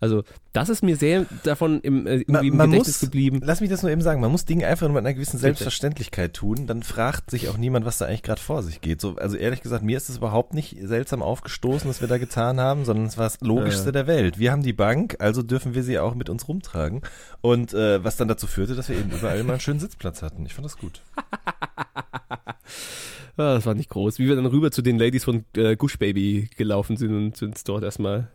Also, 0.00 0.22
das 0.52 0.68
ist 0.68 0.82
mir 0.82 0.96
sehr 0.96 1.26
davon 1.44 1.80
im, 1.80 2.06
äh, 2.06 2.16
irgendwie 2.16 2.50
man, 2.50 2.56
man 2.56 2.64
im 2.66 2.70
Gedächtnis 2.72 3.00
muss, 3.00 3.10
geblieben. 3.10 3.40
Lass 3.42 3.60
mich 3.60 3.70
das 3.70 3.82
nur 3.82 3.90
eben 3.90 4.02
sagen, 4.02 4.20
man 4.20 4.30
muss 4.30 4.44
Dinge 4.44 4.66
einfach 4.66 4.86
nur 4.86 4.94
mit 4.94 5.04
einer 5.04 5.14
gewissen 5.14 5.38
Selbstverständlichkeit 5.38 6.34
tun, 6.34 6.66
dann 6.66 6.82
fragt 6.82 7.30
sich 7.30 7.48
auch 7.48 7.56
niemand, 7.56 7.84
was 7.84 7.98
da 7.98 8.06
eigentlich 8.06 8.22
gerade 8.22 8.40
vor 8.40 8.62
sich 8.62 8.80
geht. 8.80 9.00
So, 9.00 9.16
also 9.16 9.36
ehrlich 9.36 9.62
gesagt, 9.62 9.82
mir 9.82 9.96
ist 9.96 10.08
es 10.08 10.18
überhaupt 10.18 10.54
nicht 10.54 10.76
seltsam 10.82 11.22
aufgestoßen, 11.22 11.88
was 11.88 12.00
wir 12.00 12.08
da 12.08 12.18
getan 12.18 12.60
haben, 12.60 12.84
sondern 12.84 13.06
es 13.06 13.16
war 13.16 13.24
das 13.24 13.40
Logischste 13.40 13.86
ja. 13.86 13.92
der 13.92 14.06
Welt. 14.06 14.38
Wir 14.38 14.52
haben 14.52 14.62
die 14.62 14.72
Bank, 14.72 15.16
also 15.18 15.42
dürfen 15.42 15.74
wir 15.74 15.82
sie 15.82 15.98
auch 15.98 16.14
mit 16.14 16.28
uns 16.28 16.46
rumtragen. 16.48 17.02
Und 17.40 17.74
äh, 17.74 18.04
was 18.04 18.16
dann 18.16 18.28
dazu 18.28 18.46
führte, 18.46 18.74
dass 18.74 18.88
wir 18.88 18.96
eben 18.96 19.10
überall 19.10 19.42
mal 19.44 19.54
einen 19.54 19.60
schönen 19.60 19.80
Sitzplatz 19.80 20.22
hatten. 20.22 20.46
Ich 20.46 20.54
fand 20.54 20.64
das 20.64 20.78
gut. 20.78 21.00
Ah, 23.36 23.54
das 23.54 23.66
war 23.66 23.74
nicht 23.74 23.90
groß. 23.90 24.18
Wie 24.18 24.28
wir 24.28 24.36
dann 24.36 24.46
rüber 24.46 24.70
zu 24.70 24.82
den 24.82 24.98
Ladies 24.98 25.24
von 25.24 25.44
äh, 25.56 25.76
Gush 25.76 25.98
Baby 25.98 26.48
gelaufen 26.56 26.96
sind 26.96 27.14
und 27.14 27.42
uns 27.42 27.64
dort 27.64 27.82
erstmal 27.82 28.28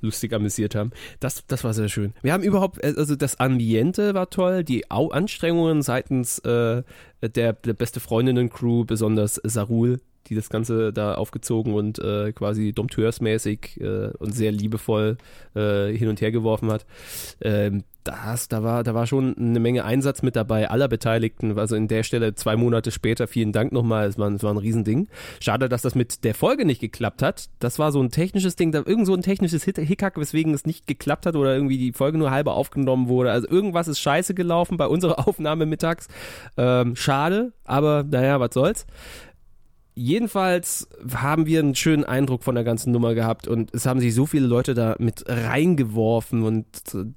lustig 0.00 0.32
amüsiert 0.32 0.74
haben. 0.74 0.92
Das, 1.20 1.44
das 1.46 1.64
war 1.64 1.74
sehr 1.74 1.88
schön. 1.88 2.14
Wir 2.22 2.32
haben 2.32 2.42
überhaupt, 2.42 2.82
äh, 2.82 2.94
also 2.96 3.16
das 3.16 3.40
Ambiente 3.40 4.14
war 4.14 4.30
toll, 4.30 4.64
die 4.64 4.90
Anstrengungen 4.90 5.82
seitens 5.82 6.38
äh, 6.40 6.82
der, 7.22 7.52
der 7.52 7.74
beste 7.74 8.00
Freundinnen-Crew, 8.00 8.84
besonders 8.84 9.40
Sarul, 9.42 10.00
die 10.28 10.34
das 10.34 10.50
Ganze 10.50 10.92
da 10.92 11.14
aufgezogen 11.14 11.74
und 11.74 11.98
äh, 11.98 12.32
quasi 12.32 12.72
dompteursmäßig 12.72 13.80
äh, 13.80 14.10
und 14.18 14.34
sehr 14.34 14.52
liebevoll 14.52 15.16
äh, 15.54 15.92
hin 15.92 16.08
und 16.08 16.20
her 16.20 16.32
geworfen 16.32 16.70
hat. 16.70 16.86
Ähm, 17.40 17.84
das, 18.08 18.48
da 18.48 18.62
war, 18.62 18.84
da 18.84 18.94
war 18.94 19.06
schon 19.06 19.36
eine 19.36 19.60
Menge 19.60 19.84
Einsatz 19.84 20.22
mit 20.22 20.34
dabei 20.34 20.70
aller 20.70 20.88
Beteiligten. 20.88 21.58
Also 21.58 21.76
in 21.76 21.88
der 21.88 22.02
Stelle 22.02 22.34
zwei 22.34 22.56
Monate 22.56 22.90
später, 22.90 23.28
vielen 23.28 23.52
Dank 23.52 23.70
nochmal. 23.72 24.08
Es 24.08 24.18
war, 24.18 24.30
es 24.32 24.42
war 24.42 24.52
ein 24.52 24.58
Riesending. 24.58 25.08
Schade, 25.40 25.68
dass 25.68 25.82
das 25.82 25.94
mit 25.94 26.24
der 26.24 26.34
Folge 26.34 26.64
nicht 26.64 26.80
geklappt 26.80 27.22
hat. 27.22 27.50
Das 27.58 27.78
war 27.78 27.92
so 27.92 28.00
ein 28.00 28.10
technisches 28.10 28.56
Ding, 28.56 28.72
da 28.72 28.82
irgend 28.84 29.06
so 29.06 29.14
ein 29.14 29.20
technisches 29.20 29.62
Hickhack, 29.64 30.18
weswegen 30.18 30.54
es 30.54 30.64
nicht 30.64 30.86
geklappt 30.86 31.26
hat 31.26 31.36
oder 31.36 31.54
irgendwie 31.54 31.76
die 31.76 31.92
Folge 31.92 32.16
nur 32.16 32.30
halber 32.30 32.54
aufgenommen 32.54 33.08
wurde. 33.08 33.30
Also 33.30 33.46
irgendwas 33.48 33.88
ist 33.88 34.00
scheiße 34.00 34.32
gelaufen 34.32 34.78
bei 34.78 34.86
unserer 34.86 35.18
Aufnahme 35.28 35.66
mittags. 35.66 36.08
Ähm, 36.56 36.96
schade, 36.96 37.52
aber 37.64 38.04
naja, 38.04 38.40
was 38.40 38.54
soll's 38.54 38.86
jedenfalls 39.98 40.88
haben 41.12 41.46
wir 41.46 41.58
einen 41.58 41.74
schönen 41.74 42.04
Eindruck 42.04 42.44
von 42.44 42.54
der 42.54 42.64
ganzen 42.64 42.92
Nummer 42.92 43.14
gehabt 43.14 43.48
und 43.48 43.74
es 43.74 43.84
haben 43.84 44.00
sich 44.00 44.14
so 44.14 44.26
viele 44.26 44.46
Leute 44.46 44.74
da 44.74 44.94
mit 44.98 45.24
reingeworfen 45.26 46.44
und 46.44 46.66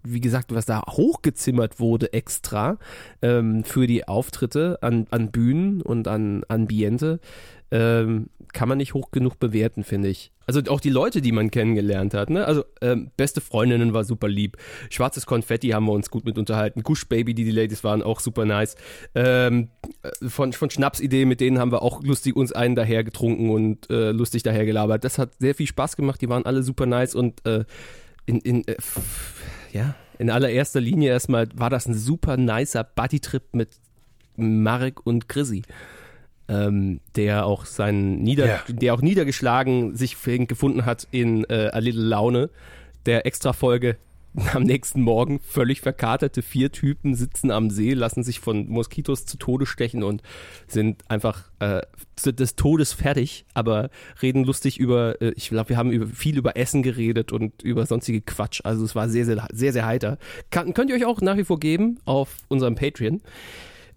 wie 0.03 0.19
gesagt, 0.19 0.53
was 0.53 0.65
da 0.65 0.81
hochgezimmert 0.89 1.79
wurde 1.79 2.11
extra 2.13 2.77
ähm, 3.21 3.63
für 3.63 3.85
die 3.85 4.07
Auftritte 4.07 4.79
an, 4.81 5.05
an 5.11 5.31
Bühnen 5.31 5.81
und 5.81 6.07
an 6.07 6.43
Ambiente, 6.47 7.19
ähm, 7.69 8.27
kann 8.53 8.69
man 8.69 8.77
nicht 8.77 8.93
hoch 8.93 9.11
genug 9.11 9.39
bewerten, 9.39 9.83
finde 9.83 10.09
ich. 10.09 10.31
Also 10.45 10.61
auch 10.69 10.79
die 10.81 10.89
Leute, 10.89 11.21
die 11.21 11.31
man 11.31 11.51
kennengelernt 11.51 12.13
hat. 12.13 12.29
Ne? 12.29 12.45
Also 12.45 12.65
ähm, 12.81 13.11
beste 13.15 13.41
Freundinnen 13.41 13.93
war 13.93 14.03
super 14.03 14.27
lieb. 14.27 14.57
Schwarzes 14.89 15.25
Konfetti 15.25 15.69
haben 15.69 15.85
wir 15.85 15.93
uns 15.93 16.09
gut 16.09 16.25
mit 16.25 16.37
unterhalten. 16.37 16.83
Gush 16.83 17.07
Baby, 17.07 17.33
die 17.33 17.45
die 17.45 17.51
Ladies 17.51 17.83
waren, 17.83 18.01
auch 18.01 18.19
super 18.19 18.45
nice. 18.45 18.75
Ähm, 19.15 19.69
äh, 20.01 20.27
von, 20.27 20.51
von 20.53 20.69
Schnapsidee, 20.69 21.25
mit 21.25 21.39
denen 21.39 21.59
haben 21.59 21.71
wir 21.71 21.81
auch 21.81 22.03
lustig 22.03 22.35
uns 22.35 22.51
einen 22.51 22.75
daher 22.75 23.03
getrunken 23.03 23.49
und 23.49 23.89
äh, 23.89 24.11
lustig 24.11 24.43
daher 24.43 24.65
gelabert. 24.65 25.03
Das 25.03 25.17
hat 25.17 25.31
sehr 25.39 25.55
viel 25.55 25.67
Spaß 25.67 25.95
gemacht. 25.95 26.21
Die 26.21 26.29
waren 26.29 26.45
alle 26.45 26.63
super 26.63 26.85
nice 26.85 27.15
und 27.15 27.45
äh, 27.45 27.65
in, 28.25 28.39
in 28.39 28.67
äh, 28.67 28.75
ja, 29.71 29.95
in 30.19 30.29
allererster 30.29 30.81
Linie 30.81 31.11
erstmal 31.11 31.47
war 31.55 31.69
das 31.69 31.87
ein 31.87 31.93
super 31.93 32.37
nicer 32.37 32.83
Buddy-Trip 32.83 33.43
mit 33.53 33.69
Marek 34.35 35.05
und 35.05 35.29
Chrissy 35.29 35.63
ähm, 36.51 36.99
der 37.15 37.45
auch 37.45 37.65
seinen 37.65 38.21
Nieder 38.21 38.45
ja. 38.45 38.59
der 38.67 38.93
auch 38.93 39.01
niedergeschlagen 39.01 39.95
sich 39.95 40.17
gefunden 40.21 40.85
hat 40.85 41.07
in 41.11 41.45
äh, 41.45 41.69
A 41.71 41.79
Little 41.79 42.03
Laune, 42.03 42.49
der 43.05 43.25
Extra-Folge 43.25 43.95
am 44.53 44.63
nächsten 44.63 45.01
Morgen 45.01 45.39
völlig 45.39 45.81
verkaterte 45.81 46.41
vier 46.41 46.71
Typen 46.71 47.15
sitzen 47.15 47.51
am 47.51 47.69
See, 47.69 47.93
lassen 47.93 48.23
sich 48.23 48.39
von 48.39 48.67
Moskitos 48.67 49.25
zu 49.25 49.37
Tode 49.37 49.65
stechen 49.65 50.03
und 50.03 50.21
sind 50.67 51.03
einfach 51.09 51.49
äh, 51.59 51.81
des 52.25 52.55
Todes 52.55 52.93
fertig, 52.93 53.45
aber 53.53 53.89
reden 54.21 54.43
lustig 54.43 54.77
über, 54.77 55.21
äh, 55.21 55.33
ich 55.35 55.49
glaube, 55.49 55.69
wir 55.69 55.77
haben 55.77 55.91
über, 55.91 56.07
viel 56.07 56.37
über 56.37 56.57
Essen 56.57 56.83
geredet 56.83 57.31
und 57.31 57.61
über 57.61 57.85
sonstige 57.85 58.21
Quatsch. 58.21 58.61
Also 58.63 58.83
es 58.83 58.95
war 58.95 59.09
sehr, 59.09 59.25
sehr, 59.25 59.47
sehr, 59.53 59.73
sehr 59.73 59.85
heiter. 59.85 60.17
Kann, 60.49 60.73
könnt 60.73 60.89
ihr 60.89 60.97
euch 60.97 61.05
auch 61.05 61.21
nach 61.21 61.37
wie 61.37 61.45
vor 61.45 61.59
geben 61.59 61.99
auf 62.05 62.37
unserem 62.47 62.75
Patreon. 62.75 63.21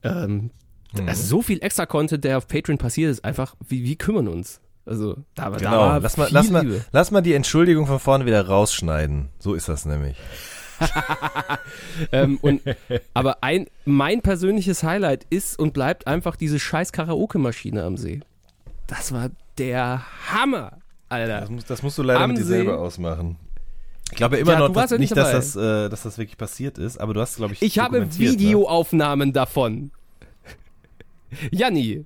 Ähm, 0.03 0.51
Mhm. 1.01 1.09
Also 1.09 1.23
so 1.25 1.43
viel 1.43 1.63
extra 1.63 1.87
Content, 1.87 2.25
der 2.25 2.39
auf 2.39 2.49
Patreon 2.49 2.79
passiert 2.79 3.11
ist, 3.11 3.25
einfach, 3.25 3.55
wie, 3.67 3.85
wie 3.85 3.97
kümmern 3.97 4.29
uns? 4.29 4.61
Also, 4.87 5.17
da, 5.35 5.49
genau. 5.49 5.59
da 5.59 5.71
war 5.71 6.01
lass 6.01 6.17
mal, 6.17 6.29
lass 6.31 6.51
mal, 6.51 6.85
lass 6.93 7.11
mal 7.11 7.23
die 7.23 7.33
Entschuldigung 7.33 7.87
von 7.87 7.99
vorne 7.99 8.27
wieder 8.27 8.47
rausschneiden. 8.47 9.31
So 9.39 9.55
ist 9.55 9.69
das 9.69 9.87
nämlich. 9.87 10.17
ähm, 12.13 12.39
und, 12.43 12.61
aber 13.15 13.43
ein, 13.43 13.67
mein 13.85 14.21
persönliches 14.21 14.83
Highlight 14.83 15.27
ist 15.31 15.59
und 15.59 15.73
bleibt 15.73 16.07
einfach 16.07 16.37
diese 16.37 16.59
scheiß 16.59 16.93
Karaoke-Maschine 16.93 17.83
am 17.83 17.97
See. 17.97 18.21
Das 18.87 19.13
war 19.13 19.31
der 19.57 20.03
Hammer, 20.31 20.79
Alter. 21.09 21.41
Das, 21.41 21.51
muss, 21.51 21.65
das 21.65 21.83
musst 21.83 21.97
du 21.97 22.03
leider 22.03 22.21
am 22.21 22.31
mit 22.31 22.41
dir 22.41 22.45
selber 22.45 22.79
ausmachen. 22.79 23.39
Ich 24.11 24.17
glaube 24.17 24.37
immer 24.37 24.53
ja, 24.53 24.59
noch 24.59 24.73
dass, 24.73 24.91
ja 24.91 24.99
nicht, 24.99 25.17
dass 25.17 25.33
das, 25.33 25.57
äh, 25.57 25.89
dass 25.89 26.03
das 26.03 26.19
wirklich 26.19 26.37
passiert 26.37 26.77
ist, 26.77 26.99
aber 26.99 27.15
du 27.15 27.21
hast, 27.21 27.37
glaube 27.37 27.55
ich, 27.55 27.63
Ich 27.63 27.79
habe 27.79 28.01
ne? 28.01 28.19
Videoaufnahmen 28.19 29.33
davon. 29.33 29.91
Janni, 31.51 32.05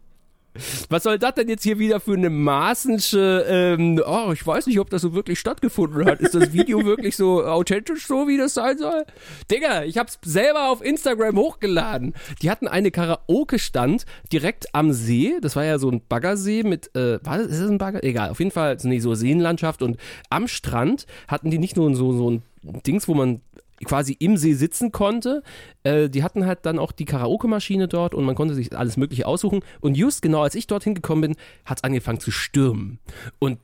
was 0.88 1.02
soll 1.04 1.18
das 1.18 1.34
denn 1.34 1.48
jetzt 1.48 1.62
hier 1.62 1.78
wieder 1.78 2.00
für 2.00 2.14
eine 2.14 2.30
maßensche, 2.30 3.44
ähm, 3.48 4.02
oh, 4.04 4.32
ich 4.32 4.44
weiß 4.46 4.66
nicht, 4.66 4.80
ob 4.80 4.90
das 4.90 5.02
so 5.02 5.14
wirklich 5.14 5.38
stattgefunden 5.38 6.04
hat. 6.06 6.20
Ist 6.20 6.34
das 6.34 6.52
Video 6.52 6.84
wirklich 6.84 7.16
so 7.16 7.44
authentisch 7.44 8.06
so, 8.06 8.26
wie 8.28 8.36
das 8.36 8.54
sein 8.54 8.78
soll? 8.78 9.04
Digga, 9.50 9.84
ich 9.84 9.98
hab's 9.98 10.18
selber 10.24 10.70
auf 10.70 10.84
Instagram 10.84 11.36
hochgeladen. 11.36 12.14
Die 12.42 12.50
hatten 12.50 12.68
eine 12.68 12.90
Karaoke-Stand 12.90 14.04
direkt 14.32 14.74
am 14.74 14.92
See. 14.92 15.34
Das 15.40 15.56
war 15.56 15.64
ja 15.64 15.78
so 15.78 15.90
ein 15.90 16.02
Baggersee 16.08 16.62
mit, 16.62 16.94
äh, 16.96 17.24
war 17.24 17.38
das, 17.38 17.48
ist 17.48 17.60
das 17.60 17.70
ein 17.70 17.78
Bagger? 17.78 18.02
Egal, 18.02 18.30
auf 18.30 18.38
jeden 18.38 18.50
Fall, 18.50 18.76
nee, 18.82 19.00
so 19.00 19.14
Seenlandschaft 19.14 19.82
und 19.82 19.98
am 20.30 20.48
Strand 20.48 21.06
hatten 21.28 21.50
die 21.50 21.58
nicht 21.58 21.76
nur 21.76 21.94
so, 21.94 22.12
so 22.12 22.30
ein 22.30 22.42
Dings, 22.62 23.06
wo 23.06 23.14
man 23.14 23.40
quasi 23.84 24.16
im 24.18 24.36
See 24.36 24.54
sitzen 24.54 24.92
konnte. 24.92 25.42
Äh, 25.82 26.08
die 26.08 26.22
hatten 26.22 26.46
halt 26.46 26.66
dann 26.66 26.78
auch 26.78 26.92
die 26.92 27.04
Karaoke-Maschine 27.04 27.88
dort 27.88 28.14
und 28.14 28.24
man 28.24 28.34
konnte 28.34 28.54
sich 28.54 28.76
alles 28.76 28.96
Mögliche 28.96 29.26
aussuchen. 29.26 29.60
Und 29.80 29.96
just 29.96 30.22
genau 30.22 30.42
als 30.42 30.54
ich 30.54 30.66
dorthin 30.66 30.94
gekommen 30.94 31.20
bin, 31.22 31.36
hat 31.64 31.78
es 31.78 31.84
angefangen 31.84 32.20
zu 32.20 32.30
stürmen. 32.30 32.98
Und 33.38 33.58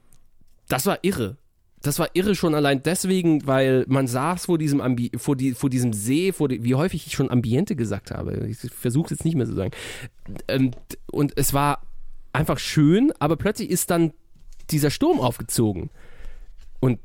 das 0.69 0.87
war 0.87 0.99
irre. 1.03 1.37
Das 1.83 1.99
war 1.99 2.09
irre 2.15 2.35
schon 2.35 2.55
allein 2.55 2.83
deswegen, 2.83 3.47
weil 3.47 3.85
man 3.89 4.07
saß 4.07 4.47
vor 4.47 4.57
diesem, 4.57 4.81
Ambi 4.81 5.13
vor, 5.17 5.37
die, 5.37 5.53
vor 5.53 5.69
diesem 5.69 5.93
See, 5.93 6.33
vor 6.33 6.49
die, 6.49 6.65
wie 6.65 6.75
häufig 6.75 7.07
ich 7.07 7.13
schon 7.13 7.31
Ambiente 7.31 7.77
gesagt 7.77 8.11
habe. 8.11 8.47
Ich 8.49 8.59
versuche 8.73 9.07
es 9.07 9.11
jetzt 9.11 9.25
nicht 9.27 9.35
mehr 9.35 9.47
zu 9.47 9.55
sagen. 9.55 9.73
Ähm, 10.49 10.71
und 11.11 11.35
es 11.37 11.53
war 11.53 11.83
einfach 12.33 12.59
schön, 12.59 13.13
aber 13.19 13.37
plötzlich 13.37 13.71
ist 13.71 13.91
dann 13.91 14.13
dieser 14.71 14.91
Sturm 14.91 15.21
aufgezogen. 15.21 15.91
Und 16.81 17.01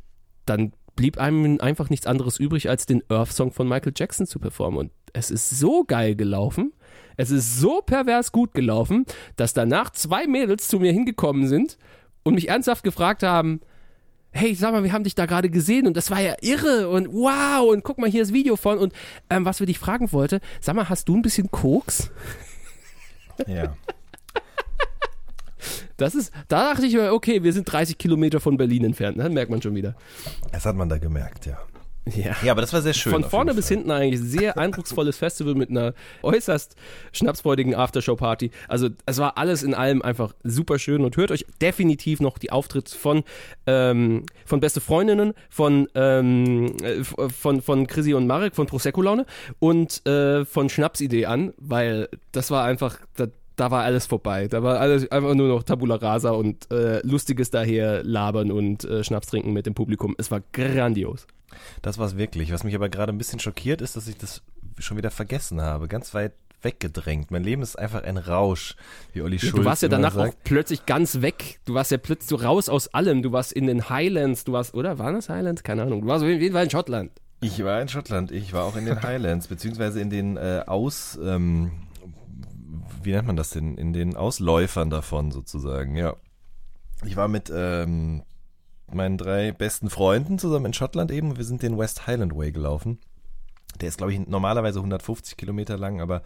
dann 0.46 0.72
blieb 1.00 1.18
einem 1.18 1.62
einfach 1.62 1.90
nichts 1.90 2.06
anderes 2.06 2.42
übrig, 2.42 2.68
als 2.68 2.86
den 2.86 3.02
Earth-Song 3.08 3.54
von 3.54 3.70
Michael 3.70 3.94
Jackson 3.96 4.28
zu 4.28 4.38
performen. 4.38 4.78
Und 4.78 4.92
es 5.14 5.32
ist 5.32 5.50
so 5.50 5.86
geil 5.86 6.14
gelaufen, 6.14 6.74
es 7.16 7.32
ist 7.32 7.58
so 7.58 7.82
pervers 7.82 8.34
gut 8.34 8.54
gelaufen, 8.54 9.06
dass 9.38 9.54
danach 9.54 9.92
zwei 9.92 10.28
Mädels 10.28 10.68
zu 10.68 10.78
mir 10.78 10.92
hingekommen 10.92 11.48
sind 11.48 11.78
und 12.24 12.36
mich 12.36 12.50
ernsthaft 12.50 12.84
gefragt 12.84 13.24
haben, 13.24 13.62
hey, 14.32 14.54
sag 14.54 14.74
mal, 14.74 14.84
wir 14.84 14.92
haben 14.92 15.06
dich 15.06 15.16
da 15.16 15.26
gerade 15.26 15.50
gesehen 15.50 15.88
und 15.88 15.96
das 15.96 16.12
war 16.12 16.20
ja 16.20 16.36
irre 16.42 16.90
und 16.90 17.08
wow 17.14 17.72
und 17.72 17.86
guck 17.86 17.98
mal 17.98 18.10
hier 18.10 18.22
das 18.22 18.34
Video 18.34 18.58
von 18.58 18.78
und 18.78 18.92
ähm, 19.30 19.46
was 19.46 19.62
wir 19.62 19.68
dich 19.68 19.80
fragen 19.80 20.12
wollte, 20.12 20.42
sag 20.60 20.76
mal, 20.76 20.90
hast 20.90 21.08
du 21.08 21.16
ein 21.16 21.22
bisschen 21.22 21.50
Koks? 21.50 22.12
Ja. 23.48 23.78
Das 25.98 26.16
ist, 26.16 26.34
da 26.48 26.74
dachte 26.74 26.86
ich 26.86 26.94
mir, 26.94 27.14
okay, 27.14 27.44
wir 27.44 27.54
sind 27.54 27.72
30 27.72 27.98
Kilometer 27.98 28.40
von 28.40 28.58
Berlin 28.58 28.86
entfernt. 28.86 29.18
Das 29.20 29.30
merkt 29.30 29.52
man 29.52 29.62
schon 29.62 29.76
wieder. 29.76 29.96
Das 30.52 30.66
hat 30.66 30.76
man 30.76 30.90
da 30.90 30.98
gemerkt, 30.98 31.46
ja. 31.46 31.60
Ja. 32.16 32.36
ja, 32.44 32.52
aber 32.52 32.62
das 32.62 32.74
war 32.74 32.82
sehr 32.82 32.94
schön. 32.94 33.12
Von 33.12 33.24
vorne 33.24 33.54
bis 33.54 33.68
hinten 33.68 33.92
eigentlich 33.92 34.20
sehr 34.20 34.58
eindrucksvolles 34.58 35.18
Festival 35.18 35.56
mit 35.56 35.70
einer 35.70 35.94
äußerst 36.24 36.76
schnapsfreudigen 37.12 37.76
Aftershow-Party. 37.76 38.52
Also 38.68 38.90
es 39.06 39.18
war 39.18 39.38
alles 39.38 39.64
in 39.64 39.74
allem 39.74 40.02
einfach 40.02 40.34
super 40.44 40.80
schön 40.80 41.04
und 41.04 41.18
hört 41.18 41.32
euch 41.32 41.46
definitiv 41.62 42.20
noch 42.20 42.38
die 42.38 42.52
Auftritte 42.52 42.96
von, 42.96 43.24
ähm, 43.68 44.26
von 44.46 44.60
Beste 44.60 44.82
Freundinnen, 44.82 45.34
von, 45.50 45.88
ähm, 45.96 46.76
äh, 46.82 47.04
von, 47.04 47.62
von 47.62 47.88
Chrissy 47.88 48.14
und 48.14 48.28
Marek, 48.28 48.56
von 48.56 48.68
Prosecco 48.68 49.02
Laune 49.02 49.26
und 49.60 50.06
äh, 50.08 50.46
von 50.46 50.70
Schnapsidee 50.70 51.26
an, 51.26 51.54
weil 51.58 52.10
das 52.32 52.52
war 52.52 52.64
einfach, 52.64 53.00
das, 53.16 53.30
da 53.60 53.72
war 53.72 53.84
alles 53.84 54.06
vorbei. 54.06 54.48
Da 54.48 54.64
war 54.64 54.80
alles 54.80 55.12
einfach 55.12 55.34
nur 55.36 55.48
noch 55.48 55.64
Tabula 55.64 55.96
Rasa 55.96 56.32
und 56.32 56.72
äh, 56.72 57.06
Lustiges 57.06 57.50
daher 57.50 58.04
labern 58.04 58.52
und 58.52 58.86
äh, 58.86 59.04
Schnaps 59.04 59.28
trinken 59.28 59.52
mit 59.54 59.66
dem 59.66 59.74
Publikum. 59.74 60.16
Es 60.18 60.32
war 60.32 60.42
grandios. 60.54 61.28
Das 61.82 61.98
war 61.98 62.06
es 62.06 62.18
wirklich. 62.18 62.54
Was 62.54 62.64
mich 62.64 62.76
aber 62.76 62.90
gerade 62.90 63.12
ein 63.12 63.18
bisschen 63.18 63.40
schockiert 63.40 63.82
ist, 63.82 63.96
dass 63.98 64.08
ich 64.08 64.18
das 64.18 64.42
schon 64.78 64.98
wieder 64.98 65.12
vergessen 65.12 65.62
habe. 65.62 65.88
Ganz 65.88 66.14
weit 66.14 66.34
weggedrängt. 66.62 67.32
Mein 67.32 67.44
Leben 67.44 67.62
ist 67.62 67.78
einfach 67.78 68.04
ein 68.04 68.18
Rausch, 68.18 68.76
wie 69.14 69.22
Olli 69.22 69.40
Schulz 69.40 69.56
Du 69.56 69.66
warst 69.66 69.82
ja 69.82 69.88
danach 69.90 70.14
sagt. 70.14 70.34
auch 70.34 70.40
plötzlich 70.44 70.86
ganz 70.86 71.22
weg. 71.22 71.60
Du 71.66 71.74
warst 71.74 71.92
ja 71.92 71.98
plötzlich 71.98 72.30
so 72.30 72.36
raus 72.38 72.70
aus 72.70 72.94
allem. 72.94 73.22
Du 73.24 73.32
warst 73.32 73.52
in 73.54 73.68
den 73.68 73.90
Highlands. 73.90 74.44
Du 74.44 74.54
warst, 74.54 74.74
oder? 74.74 75.00
Waren 75.00 75.16
das 75.16 75.30
Highlands? 75.30 75.64
Keine 75.64 75.84
Ahnung. 75.84 76.02
Du 76.02 76.08
warst 76.08 76.24
auf 76.24 76.30
jeden 76.30 76.54
Fall 76.54 76.66
in 76.66 76.70
Schottland. 76.70 77.12
Ich 77.42 77.64
war 77.64 77.82
in 77.82 77.88
Schottland. 77.88 78.32
Ich 78.32 78.54
war 78.54 78.64
auch 78.66 78.76
in 78.76 78.86
den 78.86 79.02
Highlands, 79.04 79.48
beziehungsweise 79.48 80.00
in 80.00 80.10
den 80.10 80.38
äh, 80.38 80.64
Aus... 80.66 81.20
Ähm, 81.22 81.72
wie 83.04 83.12
nennt 83.12 83.28
man 83.28 83.36
das 83.36 83.52
denn? 83.52 83.78
In 83.78 83.94
den 83.94 84.16
Ausläufern 84.16 84.90
davon 84.90 85.32
sozusagen, 85.32 85.96
ja. 85.96 86.16
Ich 87.06 87.16
war 87.16 87.28
mit 87.28 87.52
ähm, 87.54 88.24
meinen 88.92 89.18
drei 89.18 89.52
besten 89.52 89.90
Freunden 89.90 90.40
zusammen 90.40 90.68
in 90.68 90.74
Schottland 90.74 91.12
eben. 91.12 91.38
Wir 91.38 91.46
sind 91.46 91.64
den 91.64 91.78
West 91.78 92.08
Highland 92.08 92.36
Way 92.36 92.52
gelaufen. 92.52 93.00
Der 93.80 93.90
ist, 93.90 93.98
glaube 93.98 94.14
ich, 94.14 94.20
normalerweise 94.28 94.80
150 94.80 95.38
Kilometer 95.38 95.78
lang, 95.78 96.02
aber 96.02 96.24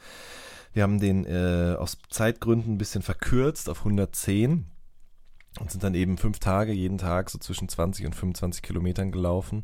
wir 0.74 0.84
haben 0.84 1.00
den 1.00 1.26
äh, 1.26 1.76
aus 1.78 1.98
Zeitgründen 2.10 2.74
ein 2.74 2.78
bisschen 2.78 3.04
verkürzt 3.04 3.70
auf 3.70 3.80
110 3.80 4.66
und 5.60 5.72
sind 5.72 5.84
dann 5.84 5.94
eben 5.94 6.18
fünf 6.18 6.40
Tage 6.40 6.74
jeden 6.74 6.98
Tag 6.98 7.30
so 7.30 7.38
zwischen 7.38 7.70
20 7.70 8.08
und 8.08 8.16
25 8.16 8.64
Kilometern 8.64 9.12
gelaufen. 9.12 9.62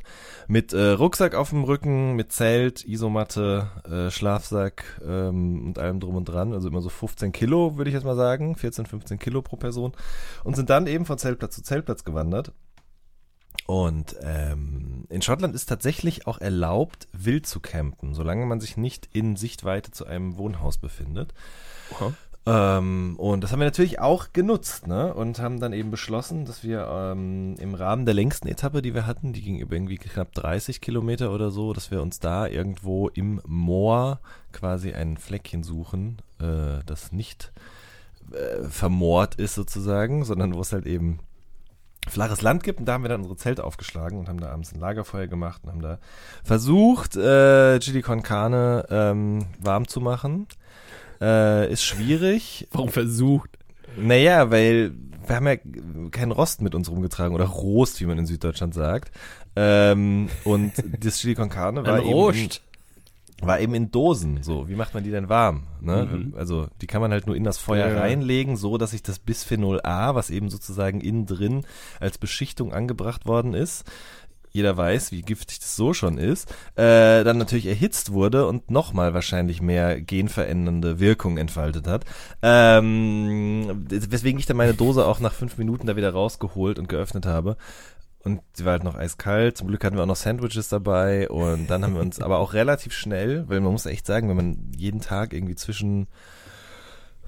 Mit 0.48 0.72
äh, 0.72 0.92
Rucksack 0.92 1.34
auf 1.34 1.50
dem 1.50 1.64
Rücken, 1.64 2.16
mit 2.16 2.32
Zelt, 2.32 2.86
Isomatte, 2.86 3.70
äh, 3.90 4.12
Schlafsack 4.12 4.84
ähm, 5.04 5.66
und 5.68 5.80
allem 5.80 6.00
drum 6.00 6.16
und 6.16 6.26
dran. 6.26 6.54
Also 6.54 6.70
immer 6.70 6.82
so 6.82 6.90
15 6.90 7.32
Kilo, 7.32 7.78
würde 7.78 7.90
ich 7.90 7.96
jetzt 7.96 8.04
mal 8.04 8.16
sagen. 8.16 8.56
14, 8.56 8.86
15 8.86 9.18
Kilo 9.18 9.42
pro 9.42 9.56
Person. 9.56 9.94
Und 10.44 10.56
sind 10.56 10.70
dann 10.70 10.86
eben 10.86 11.06
von 11.06 11.18
Zeltplatz 11.18 11.56
zu 11.56 11.64
Zeltplatz 11.64 12.04
gewandert. 12.04 12.54
Und 13.66 14.16
ähm, 14.22 15.06
in 15.10 15.22
Schottland 15.22 15.54
ist 15.54 15.68
tatsächlich 15.68 16.28
auch 16.28 16.40
erlaubt, 16.40 17.08
wild 17.14 17.46
zu 17.46 17.60
campen, 17.60 18.14
solange 18.14 18.46
man 18.46 18.60
sich 18.60 18.78
nicht 18.78 19.10
in 19.14 19.36
Sichtweite 19.36 19.92
zu 19.92 20.06
einem 20.06 20.38
Wohnhaus 20.38 20.78
befindet. 20.78 21.34
Aha. 21.96 22.14
Ähm, 22.46 23.16
und 23.18 23.44
das 23.44 23.52
haben 23.52 23.60
wir 23.60 23.66
natürlich 23.66 24.00
auch 24.00 24.32
genutzt, 24.34 24.88
ne? 24.88 25.14
Und 25.14 25.40
haben 25.40 25.60
dann 25.60 25.74
eben 25.74 25.92
beschlossen, 25.92 26.46
dass 26.46 26.64
wir 26.64 26.88
ähm, 26.88 27.56
im 27.60 27.74
Rahmen 27.74 28.06
der 28.06 28.14
längsten 28.14 28.48
Etappe, 28.48 28.82
die 28.82 28.94
wir 28.94 29.06
hatten, 29.06 29.34
die 29.34 29.42
ging 29.42 29.60
über 29.60 29.76
irgendwie 29.76 29.98
knapp 29.98 30.34
30 30.34 30.82
Kilometer 30.82 31.32
oder 31.32 31.52
so, 31.52 31.74
dass 31.74 31.92
wir 31.92 32.02
uns 32.02 32.20
da 32.20 32.48
irgendwo 32.48 33.10
im 33.10 33.42
Moor 33.46 34.20
quasi 34.52 34.94
ein 34.94 35.18
Fleckchen 35.18 35.64
suchen, 35.64 36.22
äh, 36.40 36.84
das 36.86 37.12
nicht 37.12 37.52
äh, 38.32 38.64
vermoort 38.64 39.36
ist 39.36 39.56
sozusagen, 39.56 40.24
sondern 40.24 40.54
wo 40.54 40.62
es 40.62 40.72
halt 40.72 40.86
eben 40.86 41.20
flaches 42.08 42.42
Land 42.42 42.64
gibt 42.64 42.80
und 42.80 42.86
da 42.86 42.94
haben 42.94 43.04
wir 43.04 43.10
dann 43.10 43.22
unsere 43.22 43.38
Zelte 43.38 43.64
aufgeschlagen 43.64 44.18
und 44.18 44.30
haben 44.30 44.40
da 44.40 44.52
abends 44.52 44.74
ein 44.74 44.80
Lagerfeuer 44.80 45.28
gemacht 45.28 45.62
und 45.64 45.72
haben 45.72 45.82
da 45.82 46.00
versucht, 46.44 47.16
äh, 47.16 47.80
Chili 47.80 48.02
con 48.02 48.24
Carne 48.24 48.86
ähm, 48.90 49.46
warm 49.60 49.88
zu 49.88 50.02
machen. 50.02 50.48
Äh, 51.22 51.72
ist 51.72 51.84
schwierig. 51.84 52.68
Warum 52.72 52.90
versucht? 52.90 53.50
Naja, 53.98 54.52
weil 54.52 54.94
wir 55.28 55.36
haben 55.36 55.48
ja 55.48 55.56
keinen 56.12 56.32
Rost 56.32 56.62
mit 56.62 56.74
uns 56.76 56.90
rumgetragen 56.90 57.36
oder 57.36 57.46
Rost, 57.46 58.00
wie 58.02 58.06
man 58.06 58.18
in 58.18 58.26
Süddeutschland 58.26 58.74
sagt. 58.74 59.12
Ähm, 59.56 60.30
und 60.44 60.74
das 61.00 61.20
Chili 61.20 61.36
con 61.36 61.50
Carne 61.50 61.86
war 61.86 61.96
Ein 61.96 62.02
eben, 62.04 62.14
Rost. 62.14 62.62
war 63.42 63.60
eben 63.60 63.74
in 63.76 63.92
Dosen. 63.92 64.42
So, 64.44 64.70
wie 64.70 64.76
macht 64.76 64.94
man 64.94 65.04
die 65.04 65.12
denn 65.12 65.28
warm? 65.30 65.64
Ne? 65.82 66.08
Mhm. 66.12 66.34
Also 66.38 66.68
die 66.82 66.88
kann 66.88 67.02
man 67.02 67.12
halt 67.12 67.28
nur 67.28 67.36
in 67.36 67.44
das 67.44 67.58
Feuer 67.58 67.90
Ja. 67.90 68.00
reinlegen, 68.00 68.58
so 68.58 68.78
dass 68.78 68.92
sich 68.92 69.04
das 69.04 69.20
Bisphenol 69.20 69.82
A, 69.84 70.16
was 70.16 70.30
eben 70.30 70.50
sozusagen 70.50 71.02
innen 71.02 71.26
drin 71.26 71.66
als 72.00 72.18
Beschichtung 72.18 72.74
angebracht 72.74 73.26
worden 73.26 73.54
ist, 73.54 73.86
jeder 74.52 74.76
weiß, 74.76 75.12
wie 75.12 75.22
giftig 75.22 75.60
das 75.60 75.76
so 75.76 75.94
schon 75.94 76.18
ist, 76.18 76.50
äh, 76.76 77.24
dann 77.24 77.38
natürlich 77.38 77.68
erhitzt 77.68 78.12
wurde 78.12 78.48
und 78.48 78.72
nochmal 78.72 79.14
wahrscheinlich 79.14 79.62
mehr 79.62 80.02
genverändernde 80.02 81.00
Wirkung 81.00 81.38
entfaltet 81.38 81.88
hat. 81.88 82.06
Ähm, 82.42 83.86
weswegen 83.90 84.40
ich 84.40 84.46
dann 84.46 84.58
meine 84.58 84.74
Dose 84.74 85.06
auch 85.06 85.20
nach 85.20 85.34
fünf 85.34 85.58
Minuten 85.58 85.88
da 85.88 85.96
wieder 85.96 86.12
rausgeholt 86.12 86.80
und 86.80 86.90
geöffnet 86.90 87.26
habe. 87.26 87.58
Und 88.24 88.42
sie 88.54 88.66
war 88.66 88.74
halt 88.74 88.84
noch 88.84 88.96
eiskalt. 88.96 89.58
Zum 89.58 89.68
Glück 89.68 89.84
hatten 89.84 89.96
wir 89.96 90.04
auch 90.04 90.08
noch 90.08 90.16
Sandwiches 90.16 90.68
dabei. 90.68 91.30
Und 91.30 91.68
dann 91.70 91.84
haben 91.84 91.94
wir 91.94 92.02
uns 92.02 92.22
aber 92.22 92.40
auch 92.40 92.54
relativ 92.54 92.94
schnell, 92.94 93.48
weil 93.48 93.62
man 93.62 93.72
muss 93.72 93.86
echt 93.86 94.06
sagen, 94.06 94.28
wenn 94.28 94.36
man 94.36 94.72
jeden 94.76 95.00
Tag 95.00 95.32
irgendwie 95.32 95.56
zwischen 95.56 96.08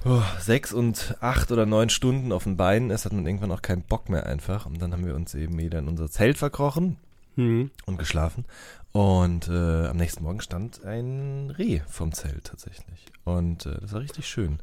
oh, 0.03 0.21
sechs 0.39 0.73
und 0.73 1.15
acht 1.21 1.51
oder 1.51 1.65
neun 1.65 1.89
Stunden 1.89 2.33
auf 2.33 2.43
den 2.43 2.57
Beinen 2.57 2.89
ist, 2.89 3.05
hat 3.05 3.13
man 3.13 3.25
irgendwann 3.25 3.51
auch 3.51 3.61
keinen 3.61 3.83
Bock 3.83 4.09
mehr 4.09 4.25
einfach. 4.25 4.65
Und 4.65 4.81
dann 4.81 4.91
haben 4.91 5.05
wir 5.05 5.15
uns 5.15 5.33
eben 5.33 5.57
wieder 5.57 5.79
in 5.79 5.87
unser 5.87 6.09
Zelt 6.09 6.37
verkrochen 6.37 6.97
Hm. 7.41 7.71
und 7.85 7.97
geschlafen. 7.97 8.45
Und 8.93 9.47
äh, 9.47 9.87
am 9.87 9.95
nächsten 9.95 10.23
Morgen 10.23 10.41
stand 10.41 10.83
ein 10.83 11.49
Reh 11.57 11.79
vom 11.87 12.11
Zelt 12.11 12.43
tatsächlich. 12.43 13.05
Und 13.23 13.65
äh, 13.65 13.79
das 13.79 13.93
war 13.93 14.01
richtig 14.01 14.27
schön. 14.27 14.59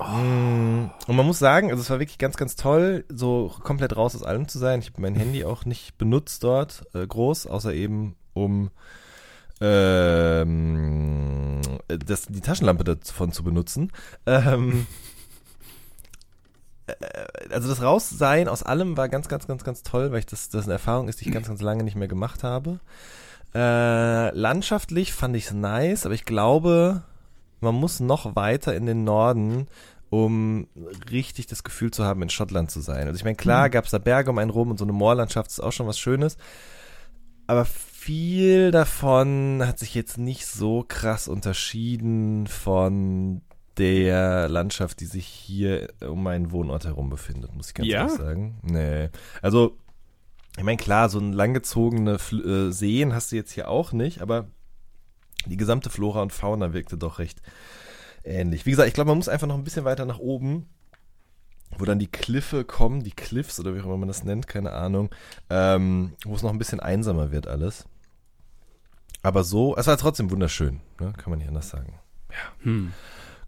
Mm, 0.00 0.90
Und 1.06 1.16
man 1.16 1.24
muss 1.24 1.38
sagen, 1.38 1.70
also 1.70 1.80
es 1.80 1.88
war 1.88 2.00
wirklich 2.00 2.18
ganz, 2.18 2.36
ganz 2.36 2.56
toll, 2.56 3.04
so 3.08 3.54
komplett 3.62 3.96
raus 3.96 4.16
aus 4.16 4.24
allem 4.24 4.48
zu 4.48 4.58
sein. 4.58 4.80
Ich 4.80 4.90
habe 4.90 5.00
mein 5.00 5.14
Handy 5.14 5.44
auch 5.44 5.64
nicht 5.64 5.96
benutzt 5.96 6.42
dort, 6.42 6.86
äh, 6.92 7.06
groß, 7.06 7.46
außer 7.46 7.72
eben 7.72 8.16
um 8.34 8.70
ähm, 9.60 11.60
das, 11.86 12.26
die 12.26 12.40
Taschenlampe 12.40 12.84
davon 12.84 13.32
zu 13.32 13.44
benutzen. 13.44 13.92
Ähm, 14.26 14.80
äh, 14.80 14.84
also 17.50 17.68
das 17.68 17.82
Raussein 17.82 18.48
aus 18.48 18.62
allem 18.62 18.96
war 18.96 19.08
ganz, 19.08 19.28
ganz, 19.28 19.46
ganz, 19.46 19.64
ganz 19.64 19.82
toll, 19.82 20.12
weil 20.12 20.20
ich 20.20 20.26
das, 20.26 20.48
das 20.48 20.64
eine 20.64 20.74
Erfahrung 20.74 21.08
ist, 21.08 21.20
die 21.20 21.28
ich 21.28 21.34
ganz, 21.34 21.48
ganz 21.48 21.60
lange 21.60 21.84
nicht 21.84 21.96
mehr 21.96 22.08
gemacht 22.08 22.42
habe. 22.42 22.80
Äh, 23.54 24.30
landschaftlich 24.30 25.12
fand 25.12 25.36
ich 25.36 25.46
es 25.46 25.52
nice, 25.52 26.04
aber 26.04 26.14
ich 26.14 26.24
glaube, 26.24 27.02
man 27.60 27.74
muss 27.74 28.00
noch 28.00 28.36
weiter 28.36 28.74
in 28.74 28.86
den 28.86 29.04
Norden, 29.04 29.68
um 30.10 30.68
richtig 31.10 31.46
das 31.46 31.64
Gefühl 31.64 31.90
zu 31.90 32.04
haben, 32.04 32.22
in 32.22 32.30
Schottland 32.30 32.70
zu 32.70 32.80
sein. 32.80 33.06
Also 33.06 33.16
ich 33.16 33.24
meine, 33.24 33.36
klar 33.36 33.70
gab 33.70 33.84
es 33.84 33.90
da 33.90 33.98
Berge 33.98 34.30
um 34.30 34.38
einen 34.38 34.50
rum 34.50 34.70
und 34.70 34.78
so 34.78 34.84
eine 34.84 34.92
Moorlandschaft 34.92 35.50
ist 35.50 35.60
auch 35.60 35.72
schon 35.72 35.86
was 35.86 35.98
Schönes, 35.98 36.36
aber 37.46 37.64
viel 37.64 38.70
davon 38.70 39.62
hat 39.66 39.78
sich 39.78 39.94
jetzt 39.94 40.18
nicht 40.18 40.46
so 40.46 40.84
krass 40.86 41.28
unterschieden 41.28 42.46
von 42.46 43.42
der 43.78 44.48
Landschaft, 44.48 45.00
die 45.00 45.06
sich 45.06 45.26
hier 45.26 45.88
um 46.06 46.22
meinen 46.22 46.50
Wohnort 46.52 46.84
herum 46.84 47.10
befindet, 47.10 47.54
muss 47.54 47.68
ich 47.68 47.74
ganz 47.74 47.88
Ja? 47.88 48.00
ehrlich 48.02 48.16
sagen. 48.18 48.58
Nee. 48.62 49.08
Also, 49.42 49.76
ich 50.56 50.64
meine, 50.64 50.76
klar, 50.76 51.08
so 51.08 51.18
ein 51.20 51.32
langgezogene 51.32 52.16
Fl- 52.16 52.68
äh, 52.68 52.72
Seen 52.72 53.14
hast 53.14 53.30
du 53.32 53.36
jetzt 53.36 53.52
hier 53.52 53.68
auch 53.68 53.92
nicht, 53.92 54.20
aber 54.20 54.48
die 55.46 55.56
gesamte 55.56 55.88
Flora 55.90 56.22
und 56.22 56.32
Fauna 56.32 56.72
wirkte 56.72 56.98
doch 56.98 57.18
recht 57.20 57.40
ähnlich. 58.24 58.66
Wie 58.66 58.70
gesagt, 58.70 58.88
ich 58.88 58.94
glaube, 58.94 59.08
man 59.08 59.18
muss 59.18 59.28
einfach 59.28 59.46
noch 59.46 59.54
ein 59.54 59.64
bisschen 59.64 59.84
weiter 59.84 60.04
nach 60.04 60.18
oben, 60.18 60.68
wo 61.78 61.84
dann 61.84 61.98
die 62.00 62.08
Kliffe 62.10 62.64
kommen, 62.64 63.04
die 63.04 63.12
Cliffs 63.12 63.60
oder 63.60 63.74
wie 63.74 63.80
auch 63.80 63.84
immer 63.84 63.96
man 63.98 64.08
das 64.08 64.24
nennt, 64.24 64.48
keine 64.48 64.72
Ahnung, 64.72 65.10
ähm, 65.48 66.14
wo 66.24 66.34
es 66.34 66.42
noch 66.42 66.50
ein 66.50 66.58
bisschen 66.58 66.80
einsamer 66.80 67.30
wird 67.30 67.46
alles. 67.46 67.86
Aber 69.22 69.44
so, 69.44 69.76
es 69.76 69.86
war 69.86 69.96
trotzdem 69.96 70.30
wunderschön, 70.30 70.80
ne? 71.00 71.12
kann 71.16 71.30
man 71.30 71.38
nicht 71.38 71.48
anders 71.48 71.68
sagen. 71.68 71.98
Hm. 72.62 72.92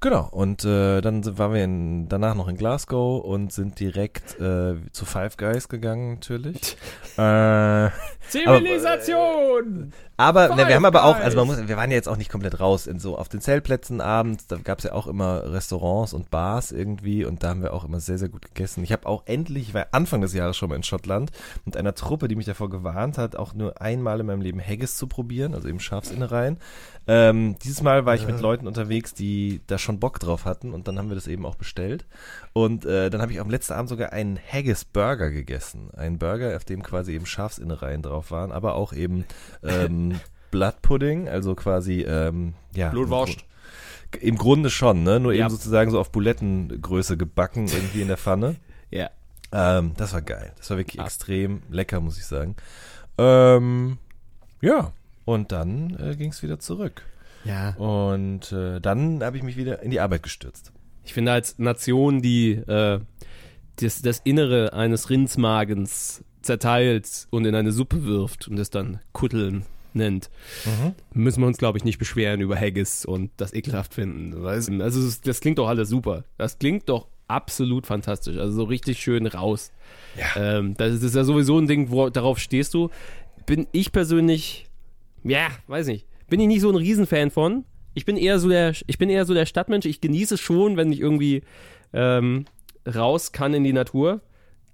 Genau, 0.03 0.29
und 0.31 0.65
äh, 0.65 1.03
dann 1.03 1.23
sind, 1.23 1.37
waren 1.37 1.53
wir 1.53 1.63
in, 1.63 2.09
danach 2.09 2.35
noch 2.35 2.49
in 2.49 2.57
Glasgow 2.57 3.23
und 3.23 3.53
sind 3.53 3.79
direkt 3.79 4.41
äh, 4.41 4.77
zu 4.93 5.05
Five 5.05 5.37
Guys 5.37 5.69
gegangen, 5.69 6.15
natürlich. 6.15 6.79
äh, 7.19 7.91
Zivilisation! 8.31 9.93
aber 10.21 10.55
ne, 10.55 10.69
wir 10.69 10.75
haben 10.75 10.85
aber 10.85 11.05
auch, 11.05 11.16
also 11.16 11.38
man 11.38 11.47
muss, 11.47 11.66
wir 11.66 11.77
waren 11.79 11.90
ja 11.90 11.97
jetzt 11.97 12.09
auch 12.09 12.19
nicht 12.19 12.31
komplett 12.31 12.61
raus 12.61 12.87
in 12.87 12.99
so 12.99 13.16
auf 13.16 13.31
den 13.31 13.40
Zeltplätzen 13.40 14.03
abends, 14.03 14.47
da 14.47 14.57
gab 14.57 14.79
es 14.79 14.85
ja 14.85 14.93
auch 14.93 15.07
immer 15.07 15.51
Restaurants 15.51 16.12
und 16.12 16.31
Bars 16.31 16.73
irgendwie 16.73 17.25
und 17.25 17.43
da 17.43 17.49
haben 17.49 17.62
wir 17.62 17.73
auch 17.73 17.85
immer 17.85 18.01
sehr, 18.01 18.19
sehr 18.19 18.29
gut 18.29 18.43
gegessen. 18.43 18.85
Ich 18.85 18.93
habe 18.93 19.07
auch 19.07 19.23
endlich, 19.25 19.69
ich 19.69 19.75
war 19.75 19.87
Anfang 19.93 20.21
des 20.21 20.35
Jahres 20.35 20.59
schon 20.59 20.69
mal 20.69 20.77
in 20.77 20.83
Schottland 20.83 21.31
mit 21.64 21.77
einer 21.77 21.95
Truppe, 21.95 22.29
die 22.29 22.37
mich 22.37 22.45
davor 22.45 22.69
gewarnt 22.69 23.16
hat, 23.16 23.35
auch 23.35 23.55
nur 23.55 23.81
einmal 23.81 24.21
in 24.21 24.27
meinem 24.27 24.43
Leben 24.43 24.61
Haggis 24.61 24.99
zu 24.99 25.07
probieren, 25.07 25.55
also 25.55 25.69
eben 25.69 25.81
Schafsinnereien. 25.81 26.59
Ähm, 27.09 27.57
dieses 27.64 27.83
Mal 27.83 28.05
war 28.05 28.14
ich 28.14 28.27
mit 28.27 28.40
Leuten 28.40 28.66
unterwegs, 28.66 29.14
die 29.14 29.62
da 29.66 29.79
schon 29.79 30.01
Bock 30.01 30.21
drauf 30.21 30.45
hatten 30.45 30.75
und 30.75 30.87
dann 30.87 30.99
haben 30.99 31.09
wir 31.09 31.14
das 31.14 31.29
eben 31.29 31.47
auch 31.47 31.57
bestellt. 31.57 32.05
Und 32.53 32.85
äh, 32.85 33.11
dann 33.11 33.23
habe 33.23 33.33
ich 33.33 33.41
am 33.41 33.49
letzten 33.49 33.75
Abend 33.75 33.89
sogar 33.89 34.13
einen 34.13 34.39
Haggis 34.39 34.85
Burger 34.85 35.31
gegessen. 35.31 35.91
Ein 35.97 36.19
Burger, 36.19 36.57
auf 36.57 36.65
dem 36.65 36.83
quasi 36.83 37.13
eben 37.13 37.27
Schafsinnereien 37.27 38.03
drauf 38.03 38.31
waren, 38.31 38.51
aber 38.51 38.75
auch 38.75 38.93
eben 38.93 39.25
ähm, 39.63 40.21
Bloodpudding, 40.51 41.29
also 41.29 41.55
quasi 41.55 42.03
ähm, 42.03 42.55
ja. 42.75 42.91
Blutwurst. 42.91 43.45
Im 44.21 44.37
Grunde 44.37 44.71
schon, 44.71 45.05
ne? 45.05 45.21
Nur 45.21 45.33
ja. 45.33 45.43
eben 45.45 45.51
sozusagen 45.51 45.93
so 45.93 46.01
auf 46.01 46.11
Bulettengröße 46.11 47.17
gebacken 47.17 47.69
irgendwie 47.69 48.03
in 48.03 48.09
der 48.09 48.17
Pfanne. 48.17 48.57
ja. 48.91 49.11
Ähm, 49.53 49.93
das 49.97 50.13
war 50.13 50.23
geil. 50.23 50.53
Das 50.57 50.71
war 50.71 50.79
wirklich 50.79 51.01
ah. 51.01 51.05
extrem 51.05 51.63
lecker, 51.71 52.01
muss 52.01 52.19
ich 52.19 52.27
sagen. 52.27 52.57
Ähm, 53.19 53.99
ja. 54.61 54.93
Und 55.25 55.53
dann 55.53 55.97
äh, 56.01 56.17
ging 56.17 56.31
es 56.31 56.43
wieder 56.43 56.59
zurück. 56.59 57.03
Ja. 57.45 57.71
Und 57.77 58.51
äh, 58.51 58.81
dann 58.81 59.23
habe 59.23 59.37
ich 59.37 59.45
mich 59.45 59.57
wieder 59.57 59.83
in 59.83 59.93
die 59.93 60.01
Arbeit 60.01 60.25
gestürzt. 60.25 60.73
Ich 61.11 61.14
finde 61.14 61.33
als 61.33 61.59
Nation, 61.59 62.23
die 62.23 62.53
äh, 62.53 63.01
das, 63.81 64.01
das 64.01 64.20
Innere 64.23 64.75
eines 64.75 65.11
Rindsmagens 65.11 66.23
zerteilt 66.40 67.27
und 67.31 67.46
in 67.46 67.57
eine 67.57 67.73
Suppe 67.73 68.05
wirft 68.05 68.46
und 68.46 68.57
es 68.61 68.70
dann 68.70 69.01
Kutteln 69.11 69.64
nennt, 69.92 70.31
mhm. 70.64 70.94
müssen 71.12 71.40
wir 71.40 71.49
uns, 71.49 71.59
glaube 71.59 71.79
ich, 71.79 71.83
nicht 71.83 71.99
beschweren 71.99 72.40
über 72.40 72.55
Haggis 72.55 73.05
und 73.05 73.33
das 73.38 73.53
ekelhaft 73.53 73.92
finden. 73.92 74.46
Also 74.46 75.11
das 75.25 75.40
klingt 75.40 75.59
doch 75.59 75.66
alles 75.66 75.88
super. 75.88 76.23
Das 76.38 76.61
klingt 76.61 76.88
doch 76.88 77.09
absolut 77.27 77.88
fantastisch. 77.88 78.37
Also 78.37 78.53
so 78.53 78.62
richtig 78.62 79.01
schön 79.01 79.27
raus. 79.27 79.73
Ja. 80.16 80.59
Ähm, 80.59 80.75
das, 80.77 81.03
ist 81.03 81.16
ja 81.16 81.25
sowieso 81.25 81.59
ein 81.59 81.66
Ding, 81.66 81.90
wo 81.90 82.09
darauf 82.09 82.38
stehst 82.38 82.73
du. 82.73 82.88
Bin 83.46 83.66
ich 83.73 83.90
persönlich, 83.90 84.68
ja, 85.25 85.49
weiß 85.66 85.88
nicht, 85.88 86.07
bin 86.29 86.38
ich 86.38 86.46
nicht 86.46 86.61
so 86.61 86.70
ein 86.70 86.77
Riesenfan 86.77 87.33
von. 87.33 87.64
Ich 87.94 88.05
bin 88.05 88.16
eher 88.16 88.38
so 88.38 88.48
der, 88.48 88.72
ich 88.87 88.98
bin 88.98 89.11
eher 89.11 89.24
so 89.24 89.35
der 89.35 89.46
Stadtmensch. 89.46 89.87
Ich 89.87 90.00
genieße 90.00 90.35
es 90.35 90.40
schon, 90.40 90.76
wenn 90.76 90.92
ich 90.92 91.00
irgendwie 91.00 91.42
ähm, 91.92 92.44
raus 92.87 93.33
kann 93.33 93.55
in 93.55 93.64
die 93.64 93.72
Natur. 93.72 94.20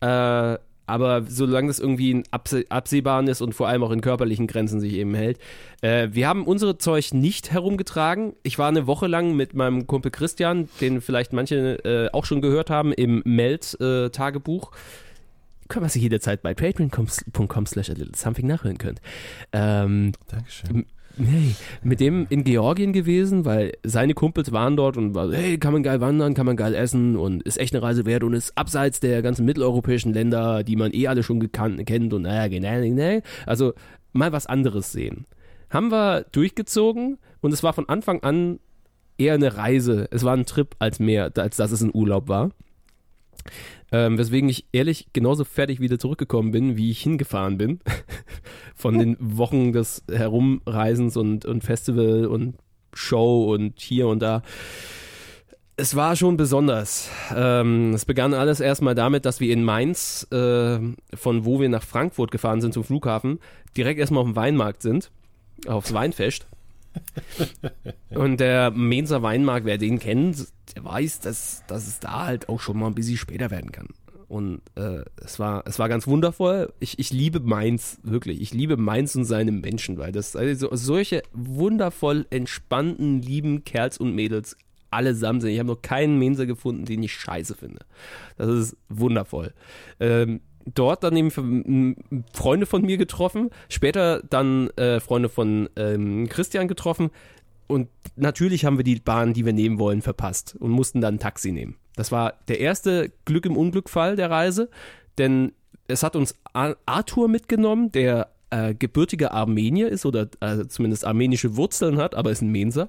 Äh, 0.00 0.58
aber 0.86 1.22
solange 1.28 1.68
das 1.68 1.80
irgendwie 1.80 2.12
in 2.12 2.24
absehbaren 2.30 3.26
ist 3.26 3.40
und 3.40 3.54
vor 3.54 3.68
allem 3.68 3.82
auch 3.82 3.90
in 3.90 4.00
körperlichen 4.00 4.46
Grenzen 4.46 4.80
sich 4.80 4.94
eben 4.94 5.14
hält. 5.14 5.38
Äh, 5.82 6.08
wir 6.12 6.28
haben 6.28 6.44
unsere 6.46 6.78
Zeug 6.78 7.12
nicht 7.12 7.50
herumgetragen. 7.50 8.34
Ich 8.44 8.58
war 8.58 8.68
eine 8.68 8.86
Woche 8.86 9.08
lang 9.08 9.34
mit 9.34 9.54
meinem 9.54 9.86
Kumpel 9.86 10.12
Christian, 10.12 10.68
den 10.80 11.00
vielleicht 11.00 11.32
manche 11.32 11.84
äh, 11.84 12.10
auch 12.12 12.24
schon 12.24 12.40
gehört 12.40 12.70
haben, 12.70 12.92
im 12.92 13.22
Meld-Tagebuch. 13.24 14.72
Äh, 14.72 14.76
können 15.68 15.84
wir 15.84 15.90
sie 15.90 16.00
jederzeit 16.00 16.42
bei 16.42 16.54
patreon.com 16.54 17.66
slash 17.66 17.90
something 18.14 18.46
nachhören 18.46 18.78
könnt. 18.78 19.00
Ähm, 19.52 20.12
Dankeschön. 20.28 20.86
Nee, 21.18 21.54
mit 21.82 22.00
dem 22.00 22.26
in 22.28 22.44
Georgien 22.44 22.92
gewesen, 22.92 23.44
weil 23.46 23.72
seine 23.82 24.12
Kumpels 24.12 24.52
waren 24.52 24.76
dort 24.76 24.98
und 24.98 25.14
war, 25.14 25.32
hey, 25.32 25.56
kann 25.56 25.72
man 25.72 25.82
geil 25.82 26.00
wandern, 26.00 26.34
kann 26.34 26.44
man 26.44 26.56
geil 26.56 26.74
essen 26.74 27.16
und 27.16 27.42
ist 27.42 27.58
echt 27.58 27.74
eine 27.74 27.82
Reise 27.82 28.04
wert 28.04 28.22
und 28.22 28.34
ist 28.34 28.56
abseits 28.56 29.00
der 29.00 29.22
ganzen 29.22 29.46
mitteleuropäischen 29.46 30.12
Länder, 30.12 30.62
die 30.62 30.76
man 30.76 30.92
eh 30.92 31.06
alle 31.06 31.22
schon 31.22 31.40
gekannt, 31.40 31.84
kennt 31.86 32.12
und 32.12 32.22
naja, 32.22 32.48
genau, 32.48 32.80
genau. 32.82 33.22
Also 33.46 33.72
mal 34.12 34.32
was 34.32 34.46
anderes 34.46 34.92
sehen. 34.92 35.26
Haben 35.70 35.90
wir 35.90 36.26
durchgezogen 36.32 37.18
und 37.40 37.52
es 37.52 37.62
war 37.62 37.72
von 37.72 37.88
Anfang 37.88 38.22
an 38.22 38.60
eher 39.18 39.34
eine 39.34 39.56
Reise. 39.56 40.08
Es 40.10 40.22
war 40.22 40.34
ein 40.34 40.46
Trip 40.46 40.76
als 40.78 40.98
mehr, 40.98 41.32
als 41.36 41.56
dass 41.56 41.72
es 41.72 41.80
ein 41.80 41.94
Urlaub 41.94 42.28
war. 42.28 42.50
Ähm, 43.92 44.18
weswegen 44.18 44.48
ich 44.48 44.66
ehrlich 44.72 45.08
genauso 45.12 45.44
fertig 45.44 45.80
wieder 45.80 45.98
zurückgekommen 45.98 46.50
bin, 46.50 46.76
wie 46.76 46.90
ich 46.90 47.00
hingefahren 47.00 47.56
bin. 47.56 47.80
Von 48.74 48.98
den 48.98 49.16
Wochen 49.20 49.72
des 49.72 50.04
Herumreisens 50.10 51.16
und, 51.16 51.44
und 51.44 51.62
Festival 51.62 52.26
und 52.26 52.56
Show 52.92 53.52
und 53.52 53.78
hier 53.80 54.08
und 54.08 54.20
da. 54.20 54.42
Es 55.76 55.94
war 55.94 56.16
schon 56.16 56.38
besonders. 56.38 57.10
Ähm, 57.34 57.92
es 57.92 58.06
begann 58.06 58.32
alles 58.32 58.60
erstmal 58.60 58.94
damit, 58.94 59.26
dass 59.26 59.40
wir 59.40 59.52
in 59.52 59.62
Mainz, 59.62 60.26
äh, 60.32 60.78
von 61.14 61.44
wo 61.44 61.60
wir 61.60 61.68
nach 61.68 61.82
Frankfurt 61.82 62.30
gefahren 62.30 62.62
sind 62.62 62.72
zum 62.72 62.82
Flughafen, 62.82 63.40
direkt 63.76 64.00
erstmal 64.00 64.22
auf 64.22 64.28
dem 64.28 64.36
Weinmarkt 64.36 64.80
sind, 64.80 65.10
aufs 65.66 65.92
Weinfest. 65.92 66.46
Und 68.10 68.40
der 68.40 68.70
Mainzer 68.70 69.22
Weinmarkt, 69.22 69.66
wer 69.66 69.78
den 69.78 69.98
kennt, 69.98 70.46
der 70.74 70.84
weiß, 70.84 71.20
dass, 71.20 71.64
dass 71.66 71.86
es 71.86 72.00
da 72.00 72.26
halt 72.26 72.48
auch 72.48 72.60
schon 72.60 72.78
mal 72.78 72.86
ein 72.86 72.94
bisschen 72.94 73.16
später 73.16 73.50
werden 73.50 73.72
kann. 73.72 73.88
Und 74.28 74.60
äh, 74.74 75.04
es, 75.24 75.38
war, 75.38 75.62
es 75.66 75.78
war 75.78 75.88
ganz 75.88 76.06
wundervoll. 76.06 76.72
Ich, 76.80 76.98
ich 76.98 77.12
liebe 77.12 77.38
Mainz, 77.40 77.98
wirklich. 78.02 78.40
Ich 78.40 78.52
liebe 78.52 78.76
Mainz 78.76 79.14
und 79.14 79.24
seine 79.24 79.52
Menschen, 79.52 79.98
weil 79.98 80.10
das 80.10 80.34
also 80.34 80.68
solche 80.74 81.22
wundervoll 81.32 82.26
entspannten, 82.30 83.22
lieben 83.22 83.62
Kerls 83.64 83.98
und 83.98 84.14
Mädels 84.14 84.56
allesamt 84.90 85.42
sind. 85.42 85.50
Ich 85.50 85.58
habe 85.58 85.68
noch 85.68 85.82
keinen 85.82 86.18
Mainzer 86.18 86.46
gefunden, 86.46 86.86
den 86.86 87.02
ich 87.02 87.12
scheiße 87.12 87.54
finde. 87.54 87.80
Das 88.36 88.48
ist 88.48 88.76
wundervoll. 88.88 89.52
Ähm, 90.00 90.40
dort 90.66 91.04
dann 91.04 91.16
eben 91.16 92.24
Freunde 92.32 92.66
von 92.66 92.82
mir 92.82 92.96
getroffen, 92.96 93.50
später 93.68 94.22
dann 94.28 94.70
äh, 94.70 95.00
Freunde 95.00 95.28
von 95.28 95.68
ähm, 95.76 96.28
Christian 96.28 96.68
getroffen 96.68 97.10
und 97.66 97.88
natürlich 98.16 98.64
haben 98.64 98.76
wir 98.76 98.84
die 98.84 98.96
Bahn, 98.96 99.32
die 99.32 99.44
wir 99.44 99.52
nehmen 99.52 99.78
wollen, 99.78 100.02
verpasst 100.02 100.56
und 100.58 100.70
mussten 100.70 101.00
dann 101.00 101.14
ein 101.14 101.18
Taxi 101.18 101.52
nehmen. 101.52 101.76
Das 101.96 102.12
war 102.12 102.34
der 102.48 102.60
erste 102.60 103.10
Glück 103.24 103.46
im 103.46 103.56
Unglückfall 103.56 104.16
der 104.16 104.30
Reise, 104.30 104.68
denn 105.18 105.52
es 105.88 106.02
hat 106.02 106.16
uns 106.16 106.34
Arthur 106.52 107.28
mitgenommen, 107.28 107.90
der 107.92 108.30
äh, 108.50 108.74
gebürtiger 108.74 109.32
Armenier 109.32 109.88
ist 109.88 110.06
oder 110.06 110.28
äh, 110.40 110.66
zumindest 110.68 111.04
armenische 111.04 111.56
Wurzeln 111.56 111.96
hat, 111.98 112.14
aber 112.14 112.30
ist 112.30 112.42
ein 112.42 112.50
Menser. 112.50 112.88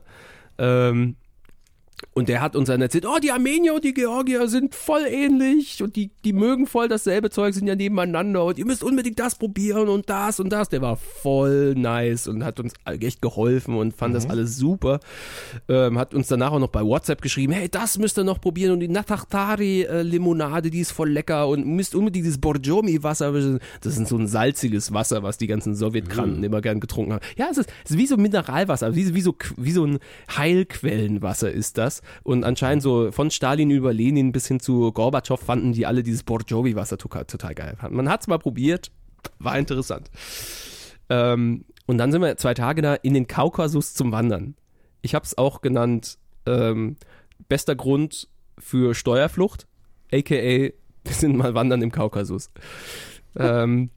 Ähm, 0.58 1.16
und 2.14 2.30
der 2.30 2.42
hat 2.42 2.56
uns 2.56 2.68
dann 2.68 2.82
erzählt, 2.82 3.06
oh, 3.08 3.18
die 3.22 3.32
Armenier 3.32 3.74
und 3.76 3.84
die 3.84 3.94
Georgier 3.94 4.48
sind 4.48 4.76
voll 4.76 5.06
ähnlich 5.08 5.82
und 5.82 5.96
die, 5.96 6.12
die 6.26 6.34
mögen 6.34 6.68
voll 6.68 6.88
dasselbe 6.88 7.30
Zeug, 7.30 7.54
sind 7.54 7.68
ja 7.68 7.76
nebeneinander 7.76 8.44
und 8.46 8.58
ihr 8.58 8.66
müsst 8.66 8.84
unbedingt 8.84 9.20
das 9.20 9.36
probieren 9.36 9.88
und 9.88 10.10
das 10.10 10.40
und 10.40 10.50
das. 10.50 10.70
Der 10.70 10.82
war 10.82 10.96
voll 10.96 11.74
nice 11.76 12.28
und 12.28 12.44
hat 12.44 12.60
uns 12.60 12.74
echt 12.86 13.22
geholfen 13.22 13.76
und 13.76 13.96
fand 13.96 14.14
mhm. 14.14 14.16
das 14.16 14.30
alles 14.30 14.58
super. 14.58 15.00
Ähm, 15.70 15.98
hat 15.98 16.14
uns 16.14 16.28
danach 16.28 16.52
auch 16.52 16.60
noch 16.60 16.70
bei 16.70 16.84
WhatsApp 16.84 17.22
geschrieben, 17.22 17.54
hey, 17.54 17.70
das 17.70 17.98
müsst 17.98 18.18
ihr 18.18 18.24
noch 18.24 18.42
probieren 18.42 18.74
und 18.74 18.80
die 18.80 18.90
Natachtari-Limonade, 18.90 20.70
die 20.70 20.80
ist 20.80 20.92
voll 20.92 21.10
lecker 21.10 21.48
und 21.48 21.66
müsst 21.66 21.96
unbedingt 21.96 22.26
dieses 22.26 22.40
Borjomi-Wasser, 22.40 23.32
das 23.82 23.98
ist 23.98 24.08
so 24.08 24.18
ein 24.18 24.28
salziges 24.28 24.94
Wasser, 24.94 25.24
was 25.24 25.38
die 25.38 25.48
ganzen 25.48 25.76
Sowjetkranten 25.76 26.40
mhm. 26.40 26.44
immer 26.44 26.62
gern 26.62 26.80
getrunken 26.80 27.14
haben. 27.14 27.26
Ja, 27.38 27.48
es 27.52 27.58
ist, 27.58 27.70
es 27.86 27.92
ist 27.92 27.98
wie 27.98 28.08
so 28.08 28.18
Mineralwasser, 28.18 28.96
wie, 28.96 29.14
wie, 29.14 29.22
so, 29.22 29.36
wie 29.56 29.72
so 29.72 29.86
ein 29.86 30.00
Heilquellenwasser 30.36 31.52
ist 31.52 31.78
das 31.78 31.87
das. 31.88 32.02
Und 32.24 32.44
anscheinend 32.44 32.84
so 32.84 33.12
von 33.12 33.32
Stalin 33.32 33.72
über 33.72 33.94
Lenin 33.94 34.32
bis 34.32 34.48
hin 34.48 34.60
zu 34.60 34.92
Gorbatschow 34.92 35.40
fanden 35.40 35.74
die 35.74 35.86
alle 35.86 36.04
dieses 36.04 36.24
Borjovi-Wasser 36.24 36.98
total 36.98 37.56
geil. 37.56 37.78
Man 37.90 38.10
hat 38.10 38.22
es 38.22 38.28
mal 38.28 38.40
probiert, 38.40 38.92
war 39.40 39.58
interessant. 39.58 40.10
Ähm, 41.10 41.66
und 41.86 41.98
dann 41.98 42.12
sind 42.12 42.22
wir 42.22 42.38
zwei 42.38 42.54
Tage 42.54 42.82
da 42.82 42.96
in 42.96 43.14
den 43.14 43.28
Kaukasus 43.28 43.94
zum 43.94 44.12
Wandern. 44.12 44.56
Ich 45.02 45.16
habe 45.16 45.26
es 45.26 45.38
auch 45.38 45.62
genannt, 45.62 46.18
ähm, 46.46 46.98
bester 47.48 47.76
Grund 47.76 48.28
für 48.58 48.94
Steuerflucht, 48.94 49.68
aka 50.12 50.72
wir 51.08 51.14
sind 51.14 51.38
mal 51.38 51.54
wandern 51.54 51.82
im 51.82 51.92
Kaukasus. 51.92 52.50
ähm, 53.38 53.90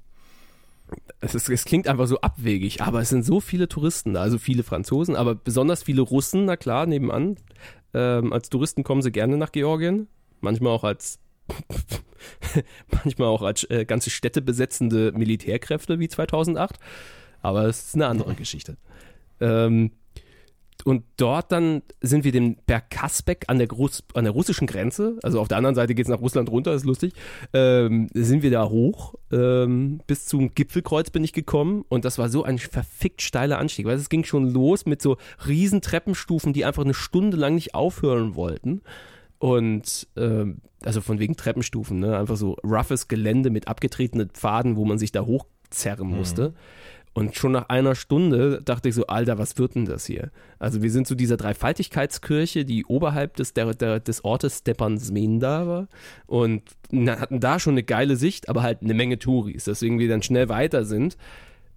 es, 1.20 1.34
ist, 1.34 1.48
es 1.48 1.64
klingt 1.64 1.88
einfach 1.88 2.06
so 2.06 2.20
abwegig, 2.20 2.82
aber 2.82 3.00
es 3.00 3.08
sind 3.08 3.24
so 3.24 3.40
viele 3.40 3.68
Touristen 3.68 4.14
da, 4.14 4.22
also 4.22 4.38
viele 4.38 4.62
Franzosen, 4.62 5.16
aber 5.16 5.34
besonders 5.34 5.82
viele 5.82 6.02
Russen, 6.02 6.44
na 6.46 6.56
klar, 6.56 6.86
nebenan. 6.86 7.36
Ähm, 7.94 8.32
als 8.32 8.48
Touristen 8.48 8.84
kommen 8.84 9.02
sie 9.02 9.12
gerne 9.12 9.36
nach 9.36 9.52
Georgien, 9.52 10.08
manchmal 10.40 10.72
auch 10.72 10.84
als 10.84 11.18
manchmal 13.04 13.28
auch 13.28 13.42
als 13.42 13.64
äh, 13.70 13.84
ganze 13.84 14.10
Städte 14.10 14.40
besetzende 14.42 15.12
Militärkräfte 15.12 15.98
wie 15.98 16.08
2008, 16.08 16.76
aber 17.42 17.64
es 17.64 17.86
ist 17.86 17.94
eine 17.94 18.06
andere 18.06 18.34
Geschichte. 18.34 18.76
Ähm, 19.40 19.92
und 20.84 21.04
dort 21.16 21.52
dann 21.52 21.82
sind 22.00 22.24
wir 22.24 22.32
den 22.32 22.56
Berg 22.66 22.90
Kaspek 22.90 23.44
an 23.48 23.58
der, 23.58 23.66
Groß, 23.66 24.04
an 24.14 24.24
der 24.24 24.32
russischen 24.32 24.66
Grenze, 24.66 25.18
also 25.22 25.40
auf 25.40 25.48
der 25.48 25.56
anderen 25.56 25.74
Seite 25.74 25.94
geht 25.94 26.06
es 26.06 26.10
nach 26.10 26.20
Russland 26.20 26.50
runter, 26.50 26.72
ist 26.72 26.84
lustig, 26.84 27.14
ähm, 27.52 28.08
sind 28.14 28.42
wir 28.42 28.50
da 28.50 28.68
hoch, 28.68 29.14
ähm, 29.32 30.00
bis 30.06 30.26
zum 30.26 30.54
Gipfelkreuz 30.54 31.10
bin 31.10 31.24
ich 31.24 31.32
gekommen 31.32 31.84
und 31.88 32.04
das 32.04 32.18
war 32.18 32.28
so 32.28 32.44
ein 32.44 32.58
verfickt 32.58 33.22
steiler 33.22 33.58
Anstieg, 33.58 33.86
weil 33.86 33.96
es 33.96 34.08
ging 34.08 34.24
schon 34.24 34.48
los 34.50 34.86
mit 34.86 35.02
so 35.02 35.16
riesen 35.46 35.80
Treppenstufen, 35.80 36.52
die 36.52 36.64
einfach 36.64 36.84
eine 36.84 36.94
Stunde 36.94 37.36
lang 37.36 37.54
nicht 37.54 37.74
aufhören 37.74 38.34
wollten. 38.34 38.82
Und 39.38 40.06
ähm, 40.16 40.58
also 40.84 41.00
von 41.00 41.18
wegen 41.18 41.36
Treppenstufen, 41.36 41.98
ne? 41.98 42.18
Einfach 42.18 42.36
so 42.36 42.56
roughes 42.62 43.08
Gelände 43.08 43.50
mit 43.50 43.68
abgetretenen 43.68 44.30
Pfaden, 44.30 44.76
wo 44.76 44.84
man 44.84 44.98
sich 44.98 45.12
da 45.12 45.24
hochzerren 45.24 46.08
musste. 46.08 46.50
Mhm. 46.50 46.54
Und 47.12 47.34
schon 47.34 47.52
nach 47.52 47.68
einer 47.68 47.96
Stunde 47.96 48.62
dachte 48.64 48.88
ich 48.88 48.94
so, 48.94 49.06
Alter, 49.06 49.36
was 49.36 49.58
wird 49.58 49.74
denn 49.74 49.84
das 49.84 50.06
hier? 50.06 50.30
Also 50.60 50.80
wir 50.80 50.90
sind 50.92 51.08
zu 51.08 51.16
dieser 51.16 51.36
Dreifaltigkeitskirche, 51.36 52.64
die 52.64 52.84
oberhalb 52.84 53.36
des, 53.36 53.52
der, 53.52 53.74
der, 53.74 53.98
des 53.98 54.24
Ortes 54.24 54.58
Stepansmenda 54.58 55.66
war 55.66 55.88
und 56.26 56.62
hatten 56.92 57.40
da 57.40 57.58
schon 57.58 57.74
eine 57.74 57.82
geile 57.82 58.14
Sicht, 58.16 58.48
aber 58.48 58.62
halt 58.62 58.82
eine 58.82 58.94
Menge 58.94 59.18
Touris, 59.18 59.64
deswegen 59.64 59.98
wir 59.98 60.08
dann 60.08 60.22
schnell 60.22 60.48
weiter 60.48 60.84
sind. 60.84 61.16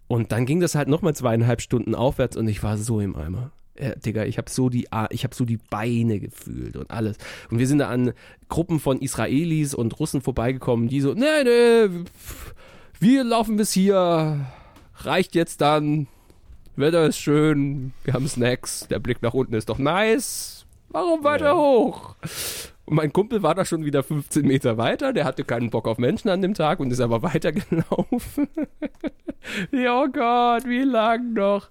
Und 0.07 0.31
dann 0.31 0.45
ging 0.45 0.59
das 0.59 0.75
halt 0.75 0.87
nochmal 0.87 1.15
zweieinhalb 1.15 1.61
Stunden 1.61 1.95
aufwärts 1.95 2.37
und 2.37 2.47
ich 2.47 2.61
war 2.61 2.77
so 2.77 2.99
im 2.99 3.15
Eimer. 3.15 3.51
äh, 3.75 3.97
Digga, 3.97 4.25
ich 4.25 4.37
habe 4.37 4.51
so 4.51 4.69
die, 4.69 4.87
ich 5.09 5.23
habe 5.23 5.33
so 5.33 5.45
die 5.45 5.57
Beine 5.57 6.19
gefühlt 6.19 6.77
und 6.77 6.91
alles. 6.91 7.17
Und 7.49 7.57
wir 7.57 7.67
sind 7.67 7.79
da 7.79 7.89
an 7.89 8.13
Gruppen 8.49 8.79
von 8.79 8.99
Israelis 8.99 9.73
und 9.73 9.99
Russen 9.99 10.21
vorbeigekommen, 10.21 10.89
die 10.89 11.01
so, 11.01 11.13
nee, 11.13 11.43
nee, 11.43 11.89
wir 12.99 13.23
laufen 13.23 13.55
bis 13.55 13.73
hier, 13.73 14.45
reicht 14.95 15.35
jetzt 15.35 15.61
dann, 15.61 16.07
Wetter 16.75 17.05
ist 17.05 17.17
schön, 17.17 17.93
wir 18.03 18.13
haben 18.13 18.27
Snacks, 18.27 18.87
der 18.87 18.99
Blick 18.99 19.21
nach 19.21 19.33
unten 19.33 19.53
ist 19.53 19.69
doch 19.69 19.77
nice, 19.77 20.65
warum 20.89 21.23
weiter 21.23 21.45
ja. 21.45 21.55
hoch? 21.55 22.15
Und 22.85 22.95
mein 22.95 23.13
Kumpel 23.13 23.43
war 23.43 23.55
da 23.55 23.63
schon 23.63 23.85
wieder 23.85 24.03
15 24.03 24.45
Meter 24.45 24.77
weiter, 24.77 25.13
der 25.13 25.25
hatte 25.25 25.43
keinen 25.43 25.69
Bock 25.69 25.87
auf 25.87 25.97
Menschen 25.97 26.29
an 26.29 26.41
dem 26.41 26.53
Tag 26.53 26.79
und 26.79 26.91
ist 26.91 26.99
aber 26.99 27.21
weitergelaufen. 27.33 28.47
oh 29.71 30.07
Gott, 30.11 30.65
wie 30.65 30.83
lang 30.83 31.33
noch? 31.33 31.69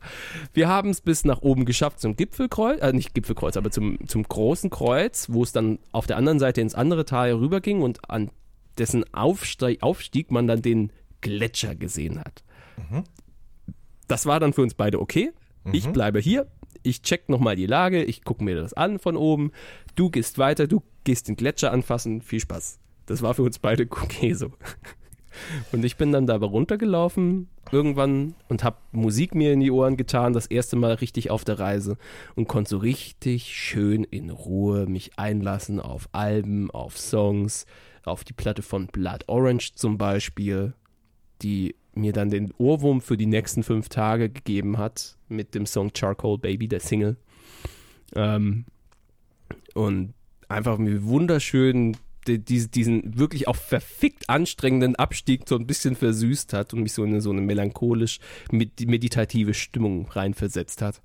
Wir 0.55 0.69
haben 0.69 0.91
es 0.91 1.01
bis 1.01 1.25
nach 1.25 1.43
oben 1.43 1.65
geschafft 1.65 2.01
zum 2.01 2.17
Gipfelkreuz, 2.17 2.81
äh, 2.81 2.93
nicht 2.93 3.15
Gipfelkreuz, 3.15 3.57
aber 3.57 3.71
zum, 3.71 4.07
zum 4.07 4.23
großen 4.23 4.71
Kreuz, 4.71 5.29
wo 5.31 5.43
es 5.43 5.53
dann 5.53 5.79
auf 5.91 6.07
der 6.07 6.17
anderen 6.17 6.39
Seite 6.39 6.61
ins 6.61 6.75
andere 6.75 7.05
Tal 7.05 7.33
rüberging 7.33 7.83
und 7.83 8.09
an 8.09 8.31
dessen 8.79 9.05
Aufstieg, 9.13 9.83
Aufstieg 9.83 10.31
man 10.31 10.47
dann 10.47 10.63
den 10.63 10.93
Gletscher 11.21 11.75
gesehen 11.75 12.19
hat. 12.21 12.43
Mhm. 12.77 13.05
Das 14.09 14.27
war 14.27 14.41
dann 14.41 14.53
für 14.53 14.63
uns 14.63 14.75
beide 14.75 15.01
okay. 15.01 15.33
Mhm. 15.65 15.75
Ich 15.75 15.89
bleibe 15.89 16.19
hier, 16.19 16.47
ich 16.83 17.03
check 17.03 17.29
nochmal 17.29 17.57
die 17.57 17.67
Lage, 17.67 18.03
ich 18.03 18.25
gucke 18.25 18.45
mir 18.45 18.57
das 18.57 18.73
an 18.73 18.99
von 18.99 19.17
oben. 19.17 19.53
Du 19.95 20.11
gehst 20.11 20.39
weiter, 20.39 20.67
du 20.67 20.83
gehst 21.05 21.29
den 21.29 21.37
Gletscher 21.37 21.73
anfassen, 21.73 22.23
viel 22.23 22.41
Spaß. 22.41 22.79
Das 23.07 23.23
war 23.23 23.35
für 23.35 23.43
uns 23.43 23.59
beide 23.59 23.85
okay 23.91 24.35
so. 24.35 24.53
Und 25.73 25.85
ich 25.85 25.97
bin 25.97 26.13
dann 26.13 26.27
da 26.27 26.37
runtergelaufen 26.37 27.49
irgendwann 27.71 28.35
und 28.49 28.65
habe 28.65 28.77
Musik 28.93 29.35
mir 29.35 29.53
in 29.53 29.61
die 29.61 29.71
Ohren 29.71 29.97
getan, 29.97 30.35
das 30.35 30.47
erste 30.47 30.77
Mal 30.77 30.95
richtig 30.95 31.31
auf 31.31 31.45
der 31.45 31.59
Reise 31.59 31.97
und 32.35 32.49
konnte 32.49 32.71
so 32.71 32.79
richtig 32.79 33.57
schön 33.57 34.05
in 34.05 34.31
Ruhe 34.31 34.87
mich 34.87 35.19
einlassen 35.19 35.81
auf 35.81 36.09
Alben, 36.13 36.71
auf 36.71 36.99
Songs, 36.99 37.65
auf 38.05 38.25
die 38.25 38.35
Platte 38.35 38.63
von 38.63 38.89
Blood 38.89 39.25
Orange 39.29 39.73
zum 39.75 39.97
Beispiel, 39.97 40.75
die 41.41 41.77
mir 41.95 42.13
dann 42.13 42.31
den 42.31 42.53
Ohrwurm 42.59 43.01
für 43.01 43.17
die 43.17 43.27
nächsten 43.27 43.63
fünf 43.63 43.89
Tage 43.89 44.31
gegeben 44.31 44.79
hat 44.79 45.17
mit 45.29 45.55
dem 45.55 45.67
Song 45.67 45.91
Charcoal 45.95 46.39
Baby, 46.39 46.69
der 46.69 46.81
Single. 46.81 47.17
Ähm, 48.15 48.65
und 49.75 50.15
einfach 50.49 50.79
mir 50.79 51.05
wunderschön 51.05 51.97
die, 52.27 52.39
die, 52.39 52.69
diesen 52.69 53.19
wirklich 53.19 53.49
auch 53.49 53.57
verfickt 53.57 54.29
anstrengenden 54.29 54.97
Abstieg 54.97 55.49
so 55.49 55.57
ein 55.57 55.67
bisschen 55.67 55.97
versüßt 55.97 56.53
hat 56.53 56.73
und 56.73 56.83
mich 56.83 56.93
so 56.93 57.05
in 57.05 57.21
so 57.21 57.31
eine 57.31 57.41
melancholisch 57.41 58.21
meditative 58.51 59.55
Stimmung 59.55 60.09
reinversetzt 60.09 60.83
hat. 60.83 61.03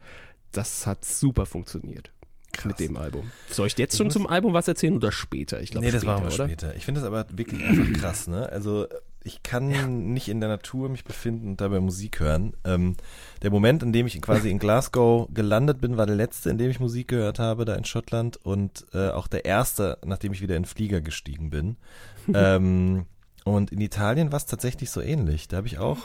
Das 0.51 0.85
hat 0.85 1.03
super 1.05 1.45
funktioniert. 1.45 2.11
Krass. 2.53 2.65
Mit 2.65 2.79
dem 2.79 2.97
Album. 2.97 3.31
Soll 3.49 3.67
ich 3.67 3.77
jetzt 3.77 3.93
ich 3.93 3.97
schon 3.97 4.09
zum 4.09 4.25
Album 4.25 4.53
was 4.53 4.67
erzählen 4.67 4.95
oder 4.95 5.11
später? 5.11 5.61
Ich 5.61 5.71
glaube, 5.71 5.85
nee, 5.85 5.91
das 5.91 6.01
später, 6.01 6.13
machen 6.13 6.29
wir 6.29 6.33
oder? 6.33 6.47
später. 6.47 6.75
Ich 6.75 6.85
finde 6.85 7.01
das 7.01 7.07
aber 7.07 7.25
wirklich 7.37 7.63
einfach 7.63 7.93
krass, 7.99 8.27
ne? 8.27 8.49
Also 8.49 8.87
ich 9.27 9.43
kann 9.43 9.69
ja. 9.69 9.85
nicht 9.85 10.29
in 10.29 10.39
der 10.39 10.49
Natur 10.49 10.87
mich 10.89 11.03
befinden 11.03 11.49
und 11.49 11.61
dabei 11.61 11.81
Musik 11.81 12.21
hören. 12.21 12.53
Ähm, 12.63 12.95
der 13.41 13.51
Moment, 13.51 13.83
in 13.83 13.91
dem 13.91 14.07
ich 14.07 14.19
quasi 14.21 14.49
in 14.49 14.57
Glasgow 14.57 15.27
gelandet 15.33 15.81
bin, 15.81 15.97
war 15.97 16.05
der 16.05 16.15
letzte, 16.15 16.49
in 16.49 16.57
dem 16.57 16.71
ich 16.71 16.79
Musik 16.79 17.09
gehört 17.09 17.37
habe, 17.37 17.65
da 17.65 17.75
in 17.75 17.83
Schottland 17.83 18.37
und 18.37 18.85
äh, 18.93 19.09
auch 19.09 19.27
der 19.27 19.43
erste, 19.45 19.99
nachdem 20.05 20.31
ich 20.31 20.41
wieder 20.41 20.55
in 20.55 20.63
den 20.63 20.69
Flieger 20.69 21.01
gestiegen 21.01 21.49
bin. 21.49 21.75
ähm, 22.33 23.05
und 23.43 23.71
in 23.71 23.81
Italien 23.81 24.31
war 24.31 24.37
es 24.37 24.45
tatsächlich 24.45 24.89
so 24.89 25.01
ähnlich. 25.01 25.47
Da 25.49 25.57
habe 25.57 25.67
ich 25.67 25.77
auch 25.77 25.99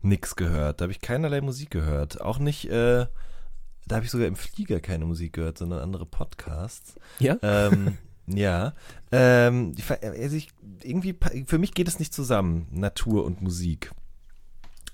nichts 0.00 0.34
gehört. 0.34 0.80
Da 0.80 0.84
habe 0.84 0.92
ich 0.92 1.00
keinerlei 1.00 1.42
Musik 1.42 1.70
gehört. 1.70 2.20
Auch 2.20 2.38
nicht, 2.38 2.70
äh, 2.70 3.06
da 3.86 3.96
habe 3.96 4.04
ich 4.04 4.10
sogar 4.10 4.26
im 4.26 4.36
Flieger 4.36 4.80
keine 4.80 5.04
Musik 5.04 5.34
gehört, 5.34 5.58
sondern 5.58 5.80
andere 5.80 6.06
Podcasts. 6.06 6.94
Ja. 7.18 7.36
Ähm, 7.42 7.98
Ja, 8.34 8.74
ähm, 9.10 9.74
also 10.00 10.36
ich, 10.36 10.48
irgendwie, 10.82 11.16
für 11.46 11.58
mich 11.58 11.72
geht 11.72 11.88
es 11.88 11.98
nicht 11.98 12.12
zusammen, 12.12 12.66
Natur 12.70 13.24
und 13.24 13.40
Musik. 13.40 13.90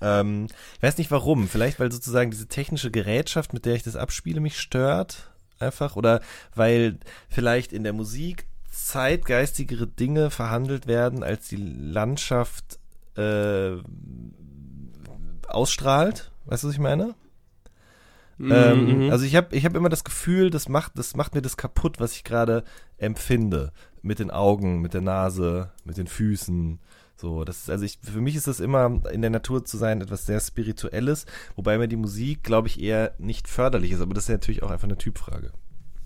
Ähm, 0.01 0.47
ich 0.77 0.83
weiß 0.83 0.97
nicht 0.97 1.11
warum, 1.11 1.47
vielleicht 1.47 1.79
weil 1.79 1.91
sozusagen 1.91 2.31
diese 2.31 2.47
technische 2.47 2.91
Gerätschaft, 2.91 3.53
mit 3.53 3.65
der 3.65 3.75
ich 3.75 3.83
das 3.83 3.95
abspiele, 3.95 4.39
mich 4.39 4.59
stört, 4.59 5.31
einfach, 5.59 5.95
oder 5.95 6.21
weil 6.53 6.97
vielleicht 7.29 7.73
in 7.73 7.83
der 7.83 7.93
Musik 7.93 8.45
zeitgeistigere 8.71 9.87
Dinge 9.87 10.29
verhandelt 10.29 10.87
werden, 10.87 11.23
als 11.23 11.47
die 11.47 11.55
Landschaft 11.55 12.79
äh, 13.17 13.77
ausstrahlt. 15.47 16.31
Weißt 16.45 16.63
du, 16.63 16.67
was 16.67 16.73
ich 16.73 16.79
meine? 16.79 17.15
Mhm. 18.37 18.51
Ähm, 18.51 19.05
mhm. 19.05 19.11
also 19.11 19.25
ich 19.25 19.35
habe 19.35 19.55
ich 19.55 19.65
hab 19.65 19.75
immer 19.75 19.89
das 19.89 20.03
Gefühl, 20.03 20.49
das 20.49 20.67
macht, 20.67 20.97
das 20.97 21.15
macht 21.15 21.35
mir 21.35 21.41
das 21.41 21.57
kaputt, 21.57 21.99
was 21.99 22.13
ich 22.13 22.23
gerade 22.23 22.63
empfinde. 22.97 23.71
Mit 24.01 24.19
den 24.19 24.29
Augen, 24.29 24.81
mit 24.81 24.93
der 24.93 25.01
Nase, 25.01 25.71
mit 25.83 25.97
den 25.97 26.07
Füßen. 26.07 26.79
So, 27.15 27.45
das 27.45 27.59
ist, 27.59 27.69
also 27.69 27.85
ich, 27.85 27.97
für 28.03 28.21
mich 28.21 28.35
ist 28.35 28.47
das 28.47 28.59
immer 28.59 29.01
in 29.11 29.21
der 29.21 29.31
Natur 29.31 29.63
zu 29.63 29.77
sein 29.77 30.01
etwas 30.01 30.25
sehr 30.25 30.39
Spirituelles, 30.39 31.25
wobei 31.55 31.77
mir 31.77 31.87
die 31.87 31.95
Musik, 31.95 32.43
glaube 32.43 32.67
ich, 32.67 32.81
eher 32.81 33.13
nicht 33.17 33.47
förderlich 33.47 33.91
ist, 33.91 34.01
aber 34.01 34.13
das 34.13 34.25
ist 34.25 34.29
ja 34.29 34.35
natürlich 34.35 34.63
auch 34.63 34.69
einfach 34.69 34.87
eine 34.87 34.97
Typfrage. 34.97 35.51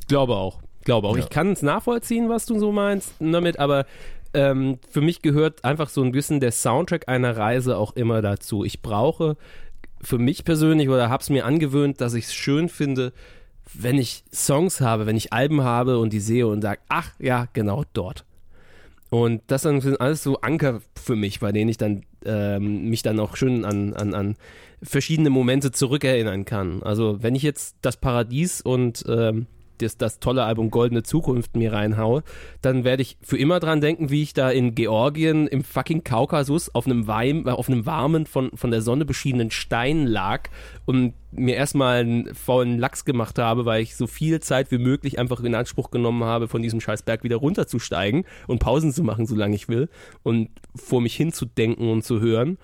Glaube 0.08 0.36
auch. 0.36 0.62
Glaube 0.86 1.08
auch. 1.08 1.18
Ja. 1.18 1.24
Ich 1.24 1.30
kann 1.30 1.52
es 1.52 1.62
nachvollziehen, 1.62 2.30
was 2.30 2.46
du 2.46 2.60
so 2.60 2.72
meinst 2.72 3.14
damit, 3.20 3.60
aber 3.60 3.86
ähm, 4.34 4.78
für 4.90 5.02
mich 5.02 5.22
gehört 5.22 5.66
einfach 5.66 5.90
so 5.90 6.04
ein 6.04 6.12
bisschen 6.12 6.40
der 6.40 6.52
Soundtrack 6.52 7.10
einer 7.10 7.36
Reise 7.36 7.78
auch 7.78 7.96
immer 7.96 8.22
dazu. 8.22 8.64
Ich 8.64 8.82
brauche 8.82 9.36
für 10.02 10.18
mich 10.18 10.46
persönlich 10.46 10.90
oder 10.90 11.10
habe 11.10 11.22
es 11.22 11.30
mir 11.30 11.46
angewöhnt, 11.46 12.02
dass 12.02 12.14
ich 12.14 12.26
es 12.26 12.34
schön 12.34 12.70
finde, 12.70 13.14
wenn 13.74 13.98
ich 13.98 14.24
Songs 14.34 14.82
habe, 14.82 15.06
wenn 15.06 15.18
ich 15.18 15.34
Alben 15.34 15.64
habe 15.64 16.00
und 16.00 16.14
die 16.14 16.20
sehe 16.20 16.48
und 16.48 16.62
sage, 16.62 16.80
ach 16.90 17.12
ja, 17.20 17.48
genau 17.54 17.84
dort. 17.94 18.26
Und 19.10 19.42
das 19.48 19.64
sind 19.64 20.02
alles 20.02 20.24
so 20.24 20.40
Anker 20.42 20.82
für 20.96 21.16
mich, 21.16 21.40
bei 21.40 21.52
denen 21.52 21.70
ich 21.70 21.78
dann 21.78 22.04
ähm, 22.26 22.90
mich 22.90 23.02
dann 23.02 23.20
auch 23.20 23.36
schön 23.36 23.66
an, 23.66 23.94
an, 23.94 24.14
an 24.14 24.36
verschiedene 24.84 25.30
Momente 25.30 25.72
zurückerinnern 25.72 26.46
kann. 26.46 26.84
Also 26.84 27.22
wenn 27.22 27.36
ich 27.36 27.44
jetzt 27.44 27.76
das 27.82 27.98
Paradies 27.98 28.62
und 28.62 29.04
ähm, 29.08 29.48
das, 29.82 29.98
das 29.98 30.20
tolle 30.20 30.44
Album 30.44 30.72
Goldene 30.72 31.04
Zukunft 31.04 31.56
mir 31.56 31.74
reinhaue, 31.74 32.24
dann 32.62 32.84
werde 32.84 33.02
ich 33.02 33.18
für 33.22 33.38
immer 33.38 33.60
dran 33.60 33.82
denken, 33.82 34.10
wie 34.10 34.24
ich 34.24 34.34
da 34.34 34.50
in 34.50 34.76
Georgien 34.76 35.48
im 35.48 35.64
fucking 35.64 36.04
Kaukasus 36.04 36.74
auf 36.74 36.86
einem, 36.86 37.08
Weim, 37.08 37.48
äh, 37.48 37.52
auf 37.52 37.70
einem 37.70 37.86
warmen, 37.86 38.26
von, 38.26 38.52
von 38.56 38.72
der 38.72 38.82
Sonne 38.82 39.06
beschienenen 39.06 39.52
Stein 39.52 40.06
lag 40.06 40.50
und 40.86 41.14
mir 41.32 41.56
erstmal 41.56 42.00
einen 42.00 42.34
faulen 42.34 42.80
Lachs 42.80 43.06
gemacht 43.06 43.38
habe, 43.38 43.66
weil 43.66 43.84
ich 43.84 43.96
so 43.96 44.08
viel 44.08 44.40
Zeit 44.40 44.72
wie 44.72 44.80
möglich 44.80 45.20
einfach 45.20 45.42
in 45.42 45.54
Anspruch 45.54 45.92
genommen 45.92 46.24
habe, 46.24 46.48
von 46.48 46.62
diesem 46.62 46.82
Scheißberg 46.82 47.24
wieder 47.24 47.38
runterzusteigen 47.38 48.26
und 48.48 48.60
Pausen 48.60 48.92
zu 48.92 49.04
machen, 49.04 49.26
solange 49.26 49.56
ich 49.56 49.68
will 49.68 49.90
und 50.24 50.50
vor 50.76 51.02
mich 51.02 51.16
hinzudenken 51.16 51.90
und 51.90 52.04
zu 52.04 52.20
hören. 52.20 52.58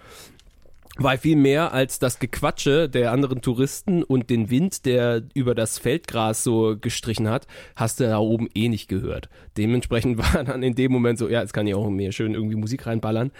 Weil 0.97 1.17
viel 1.17 1.35
mehr 1.35 1.73
als 1.73 1.99
das 1.99 2.19
Gequatsche 2.19 2.87
der 2.87 3.11
anderen 3.11 3.41
Touristen 3.41 4.01
und 4.01 4.29
den 4.29 4.49
Wind, 4.49 4.85
der 4.85 5.23
über 5.33 5.53
das 5.53 5.77
Feldgras 5.77 6.43
so 6.43 6.77
gestrichen 6.79 7.29
hat, 7.29 7.47
hast 7.75 7.99
du 7.99 8.05
da 8.05 8.17
oben 8.17 8.47
eh 8.55 8.69
nicht 8.69 8.87
gehört. 8.87 9.29
Dementsprechend 9.57 10.17
war 10.35 10.43
dann 10.43 10.63
in 10.63 10.75
dem 10.75 10.91
Moment 10.91 11.19
so, 11.19 11.27
ja, 11.27 11.41
jetzt 11.41 11.53
kann 11.53 11.67
ich 11.67 11.75
auch 11.75 11.89
mehr 11.89 12.11
schön 12.11 12.33
irgendwie 12.33 12.55
Musik 12.55 12.85
reinballern. 12.87 13.31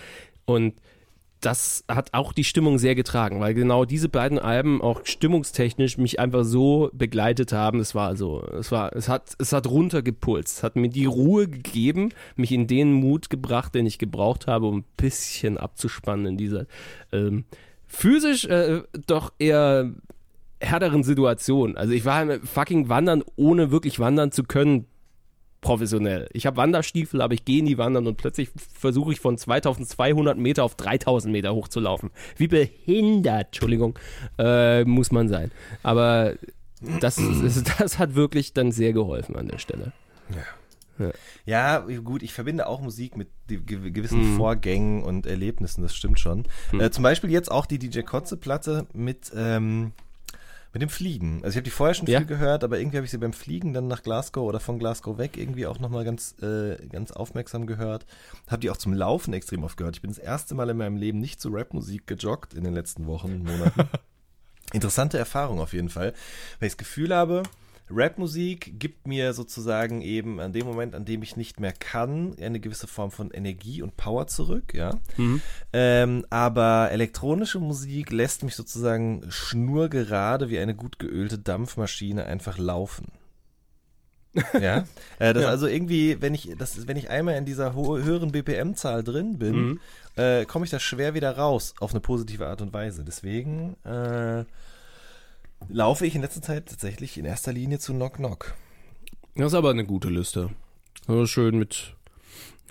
Und 0.46 0.74
das 1.46 1.84
hat 1.88 2.14
auch 2.14 2.34
die 2.34 2.44
Stimmung 2.44 2.80
sehr 2.80 2.96
getragen, 2.96 3.40
weil 3.40 3.54
genau 3.54 3.86
diese 3.86 4.10
beiden 4.10 4.40
Alben 4.40 4.82
auch 4.82 5.02
stimmungstechnisch 5.06 5.98
mich 5.98 6.20
einfach 6.20 6.44
so 6.44 6.90
begleitet 6.92 7.54
haben. 7.54 7.80
Es 7.80 7.94
war 7.94 8.08
also, 8.08 8.44
es 8.58 8.72
war, 8.72 8.96
es 8.96 9.08
hat, 9.08 9.36
es 9.38 9.54
hat 9.54 9.68
runtergepulst, 9.68 10.64
hat 10.64 10.76
mir 10.76 10.90
die 10.90 11.06
Ruhe 11.06 11.48
gegeben, 11.48 12.10
mich 12.36 12.52
in 12.52 12.66
den 12.66 12.94
Mut 12.94 13.30
gebracht, 13.30 13.76
den 13.76 13.86
ich 13.86 14.00
gebraucht 14.00 14.48
habe, 14.48 14.66
um 14.66 14.78
ein 14.80 14.86
bisschen 14.98 15.58
abzuspannen 15.60 16.26
in 16.26 16.38
dieser 16.38 16.66
ähm, 17.12 17.46
physisch 17.86 18.46
äh, 18.46 18.82
doch 19.06 19.32
eher 19.38 19.94
härteren 20.60 21.04
Situation. 21.04 21.78
Also 21.78 21.94
ich 21.94 22.06
war 22.06 22.40
fucking 22.40 22.90
wandern, 22.90 23.24
ohne 23.36 23.70
wirklich 23.70 24.00
wandern 24.00 24.32
zu 24.32 24.44
können, 24.44 24.88
professionell. 25.66 26.30
Ich 26.32 26.46
habe 26.46 26.58
Wanderstiefel, 26.58 27.22
aber 27.22 27.34
ich 27.34 27.44
gehe 27.44 27.64
nie 27.64 27.80
wandern 27.80 28.06
und 28.06 28.18
plötzlich 28.18 28.52
versuche 28.56 29.12
ich 29.14 29.20
von 29.20 29.36
2200 29.36 30.38
Meter 30.38 30.64
auf 30.64 30.76
3000 30.76 31.32
Meter 31.32 31.56
hochzulaufen. 31.56 32.12
Wie 32.38 32.48
behindert, 32.48 33.48
Entschuldigung, 33.48 33.98
äh, 34.38 34.86
muss 34.86 35.12
man 35.12 35.28
sein. 35.28 35.52
Aber 35.82 36.36
das, 37.02 37.20
das 37.80 37.98
hat 37.98 38.14
wirklich 38.14 38.54
dann 38.54 38.72
sehr 38.72 38.94
geholfen 38.94 39.36
an 39.36 39.48
der 39.48 39.58
Stelle. 39.58 39.92
Ja. 40.30 40.44
Ja. 40.98 41.12
ja, 41.46 41.98
gut, 42.00 42.24
ich 42.24 42.32
verbinde 42.32 42.68
auch 42.68 42.80
Musik 42.80 43.18
mit 43.18 43.28
gewissen 43.48 44.36
mm. 44.36 44.38
Vorgängen 44.38 45.04
und 45.04 45.26
Erlebnissen, 45.26 45.82
das 45.82 45.94
stimmt 45.94 46.22
schon. 46.22 46.44
Mm. 46.72 46.80
Äh, 46.80 46.92
zum 46.92 47.04
Beispiel 47.04 47.30
jetzt 47.32 47.52
auch 47.52 47.66
die 47.66 47.80
DJ 47.80 48.00
Kotze-Platte 48.00 48.86
mit 48.94 49.30
ähm, 49.36 49.92
mit 50.76 50.82
dem 50.82 50.90
Fliegen. 50.90 51.36
Also 51.38 51.52
ich 51.52 51.56
habe 51.56 51.64
die 51.64 51.70
vorher 51.70 51.94
schon 51.94 52.06
ja. 52.06 52.20
viel 52.20 52.28
gehört, 52.28 52.66
aber 52.66 52.78
irgendwie 52.78 52.98
habe 52.98 53.06
ich 53.06 53.12
sie 53.12 53.18
beim 53.18 53.32
Fliegen 53.32 53.72
dann 53.72 53.88
nach 53.88 54.04
Glasgow 54.04 54.44
oder 54.44 54.60
von 54.60 54.78
Glasgow 54.78 55.18
weg 55.18 55.38
irgendwie 55.38 55.68
auch 55.68 55.80
nochmal 55.80 56.04
ganz, 56.04 56.36
äh, 56.42 56.76
ganz 56.88 57.12
aufmerksam 57.12 57.66
gehört. 57.66 58.06
Habe 58.48 58.60
die 58.60 58.70
auch 58.70 58.76
zum 58.76 58.92
Laufen 58.92 59.34
extrem 59.34 59.64
oft 59.64 59.78
gehört. 59.78 59.96
Ich 59.96 60.02
bin 60.02 60.12
das 60.12 60.18
erste 60.18 60.54
Mal 60.54 60.70
in 60.70 60.76
meinem 60.76 60.98
Leben 60.98 61.20
nicht 61.20 61.40
zu 61.40 61.48
Rapmusik 61.50 62.08
gejoggt 62.08 62.54
in 62.54 62.66
den 62.66 62.74
letzten 62.74 63.08
Wochen, 63.08 63.46
Monaten. 63.46 63.88
Interessante 64.74 65.18
Erfahrung 65.18 65.62
auf 65.62 65.72
jeden 65.72 65.88
Fall, 65.88 66.14
weil 66.60 66.68
ich 66.68 66.74
das 66.74 66.78
Gefühl 66.78 67.16
habe, 67.16 67.44
Rapmusik 67.90 68.80
gibt 68.80 69.08
mir 69.08 69.34
sozusagen 69.34 70.02
eben 70.02 70.40
an 70.40 70.54
dem 70.54 70.66
Moment, 70.66 70.96
an 70.96 71.06
dem 71.06 71.22
ich 71.22 71.38
nicht 71.38 71.60
mehr 71.60 71.74
kann, 71.74 72.36
eine 72.42 72.60
gewisse 72.60 72.88
Form 72.88 73.12
von 73.12 73.32
Energie 73.32 73.82
und 73.82 73.96
Power 73.96 74.28
zurück, 74.28 74.74
ja. 74.74 75.00
Mhm. 75.18 75.42
Ähm, 75.72 76.26
aber 76.30 76.90
elektronische 76.92 77.60
Musik 77.60 78.12
lässt 78.12 78.44
mich 78.44 78.56
sozusagen 78.56 79.24
schnurgerade 79.30 80.50
wie 80.50 80.60
eine 80.60 80.76
gut 80.76 80.98
geölte 80.98 81.38
Dampfmaschine 81.38 82.26
einfach 82.26 82.58
laufen. 82.58 83.12
ja, 84.60 84.86
äh, 85.20 85.34
das 85.34 85.44
ja. 85.44 85.50
also 85.50 85.68
irgendwie, 85.68 86.22
wenn 86.22 86.34
ich 86.34 86.52
das, 86.58 86.88
wenn 86.88 86.98
ich 86.98 87.10
einmal 87.10 87.36
in 87.36 87.46
dieser 87.46 87.74
höheren 87.74 88.32
BPM-Zahl 88.32 89.04
drin 89.04 89.38
bin, 89.38 89.56
mhm. 89.56 89.80
äh, 90.18 90.46
komme 90.46 90.66
ich 90.66 90.72
da 90.72 90.80
schwer 90.80 91.14
wieder 91.14 91.38
raus 91.38 91.74
auf 91.80 91.92
eine 91.92 92.02
positive 92.02 92.46
Art 92.46 92.62
und 92.62 92.74
Weise. 92.74 93.06
Deswegen 93.06 93.78
äh, 93.86 94.44
laufe 95.70 96.06
ich 96.06 96.16
in 96.16 96.22
letzter 96.22 96.42
Zeit 96.42 96.68
tatsächlich 96.68 97.18
in 97.18 97.26
erster 97.26 97.54
Linie 97.54 97.80
zu 97.80 97.94
Knock 97.94 98.16
Knock. 98.16 98.54
Das 99.36 99.48
ist 99.48 99.54
aber 99.54 99.72
eine 99.72 99.86
gute 99.86 100.10
Liste. 100.10 100.52
Also 101.08 101.28
schön 101.28 101.58
mit 101.58 101.96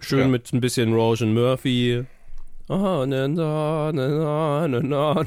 schön 0.01 0.20
ja. 0.20 0.28
mit 0.28 0.53
ein 0.53 0.61
bisschen 0.61 0.93
Roge 0.95 1.26
Murphy. 1.26 2.05
Ah, 2.68 3.05
na, 3.07 3.28
na, 3.28 3.93
na, 3.93 4.68
na, 4.68 4.80
na. 4.80 5.24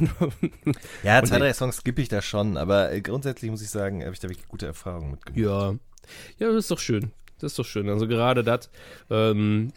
Ja, 1.03 1.23
zwei, 1.23 1.37
drei 1.37 1.53
Songs 1.53 1.77
skippe 1.77 2.01
ich 2.01 2.09
da 2.09 2.21
schon, 2.23 2.57
aber 2.57 2.99
grundsätzlich 3.01 3.51
muss 3.51 3.61
ich 3.61 3.69
sagen, 3.69 4.01
habe 4.01 4.13
ich 4.13 4.19
da 4.19 4.27
wirklich 4.27 4.47
gute 4.47 4.65
Erfahrungen 4.65 5.11
mitgemacht. 5.11 5.39
Ja. 5.39 5.75
Ja, 6.39 6.47
das 6.47 6.55
ist 6.55 6.71
doch 6.71 6.79
schön. 6.79 7.11
Das 7.39 7.51
ist 7.51 7.59
doch 7.59 7.65
schön. 7.65 7.89
Also 7.89 8.07
gerade 8.07 8.43
das 8.43 8.71
ähm, 9.11 9.71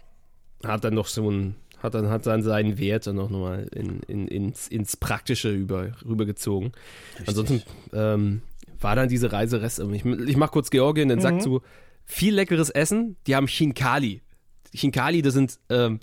hat 0.64 0.84
dann 0.84 0.94
noch 0.94 1.06
so 1.06 1.30
ein 1.30 1.56
hat 1.82 1.94
dann, 1.94 2.08
hat 2.08 2.26
dann 2.26 2.42
seinen 2.42 2.78
Wert 2.78 3.06
dann 3.06 3.18
auch 3.18 3.30
nochmal 3.30 3.66
in, 3.74 4.00
in, 4.06 4.28
ins, 4.28 4.68
ins 4.68 4.96
Praktische 4.96 5.50
über, 5.50 5.92
rübergezogen. 6.04 6.72
Richtig. 7.12 7.28
Ansonsten 7.28 7.62
ähm, 7.92 8.42
war 8.80 8.96
dann 8.96 9.08
diese 9.08 9.32
Reise 9.32 9.62
Rest. 9.62 9.78
Ich, 9.78 10.04
ich 10.04 10.36
mach 10.36 10.50
kurz 10.50 10.70
Georgien, 10.70 11.08
dann 11.08 11.18
mhm. 11.18 11.22
sagt 11.22 11.42
zu, 11.42 11.62
viel 12.04 12.34
leckeres 12.34 12.70
Essen. 12.70 13.16
Die 13.26 13.34
haben 13.34 13.46
Chinkali. 13.46 14.22
Chinkali, 14.74 15.22
das 15.22 15.34
sind, 15.34 15.58
ähm, 15.68 16.00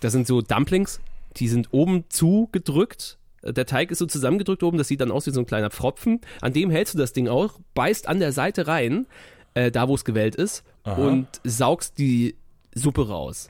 das 0.00 0.12
sind 0.12 0.26
so 0.26 0.40
Dumplings, 0.40 1.00
die 1.36 1.48
sind 1.48 1.68
oben 1.72 2.04
zugedrückt. 2.08 3.18
Der 3.44 3.66
Teig 3.66 3.90
ist 3.90 3.98
so 3.98 4.06
zusammengedrückt 4.06 4.62
oben, 4.62 4.78
das 4.78 4.88
sieht 4.88 5.00
dann 5.00 5.12
aus 5.12 5.26
wie 5.26 5.30
so 5.30 5.40
ein 5.40 5.46
kleiner 5.46 5.70
Pfropfen. 5.70 6.20
An 6.40 6.52
dem 6.52 6.70
hältst 6.70 6.94
du 6.94 6.98
das 6.98 7.12
Ding 7.12 7.28
auch, 7.28 7.60
beißt 7.74 8.08
an 8.08 8.18
der 8.18 8.32
Seite 8.32 8.66
rein, 8.66 9.06
äh, 9.54 9.70
da 9.70 9.86
wo 9.86 9.94
es 9.94 10.04
gewellt 10.04 10.34
ist, 10.34 10.64
Aha. 10.82 11.00
und 11.00 11.28
saugst 11.44 11.98
die 11.98 12.34
Suppe 12.74 13.08
raus 13.08 13.48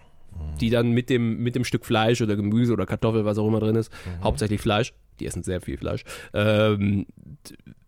die 0.60 0.70
dann 0.70 0.90
mit 0.90 1.10
dem, 1.10 1.38
mit 1.38 1.54
dem 1.54 1.64
Stück 1.64 1.84
Fleisch 1.84 2.20
oder 2.20 2.36
Gemüse 2.36 2.72
oder 2.72 2.86
Kartoffel, 2.86 3.24
was 3.24 3.38
auch 3.38 3.46
immer 3.46 3.60
drin 3.60 3.76
ist, 3.76 3.92
mhm. 3.92 4.24
hauptsächlich 4.24 4.60
Fleisch, 4.60 4.92
die 5.20 5.26
essen 5.26 5.42
sehr 5.42 5.60
viel 5.60 5.76
Fleisch, 5.76 6.04
ähm, 6.34 7.06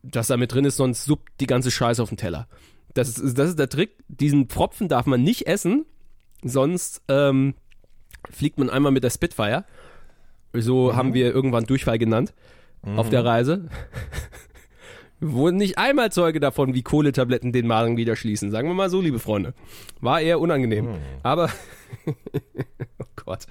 das 0.02 0.28
da 0.28 0.36
mit 0.36 0.52
drin 0.52 0.64
ist, 0.64 0.76
sonst 0.76 1.04
suppt 1.04 1.40
die 1.40 1.46
ganze 1.46 1.70
Scheiße 1.70 2.02
auf 2.02 2.08
den 2.08 2.16
Teller. 2.16 2.48
Das 2.94 3.08
ist, 3.18 3.38
das 3.38 3.50
ist 3.50 3.58
der 3.58 3.68
Trick. 3.68 3.96
Diesen 4.08 4.46
Pfropfen 4.46 4.88
darf 4.88 5.06
man 5.06 5.22
nicht 5.22 5.46
essen, 5.46 5.84
sonst 6.42 7.02
ähm, 7.08 7.54
fliegt 8.28 8.58
man 8.58 8.70
einmal 8.70 8.92
mit 8.92 9.04
der 9.04 9.10
Spitfire. 9.10 9.64
So 10.52 10.90
mhm. 10.90 10.96
haben 10.96 11.14
wir 11.14 11.32
irgendwann 11.32 11.64
Durchfall 11.64 11.98
genannt 11.98 12.34
mhm. 12.82 12.98
auf 12.98 13.10
der 13.10 13.24
Reise. 13.24 13.68
Wir 15.20 15.32
wurden 15.32 15.58
nicht 15.58 15.76
einmal 15.76 16.10
Zeuge 16.10 16.40
davon, 16.40 16.74
wie 16.74 16.82
Kohletabletten 16.82 17.52
den 17.52 17.66
Magen 17.66 17.98
wieder 17.98 18.16
schließen. 18.16 18.50
Sagen 18.50 18.68
wir 18.68 18.74
mal 18.74 18.88
so, 18.88 19.00
liebe 19.00 19.18
Freunde. 19.18 19.54
War 20.00 20.20
eher 20.20 20.40
unangenehm. 20.40 20.86
Mhm. 20.86 20.96
Aber 21.22 21.50
oh 22.06 23.04
Gott. 23.16 23.46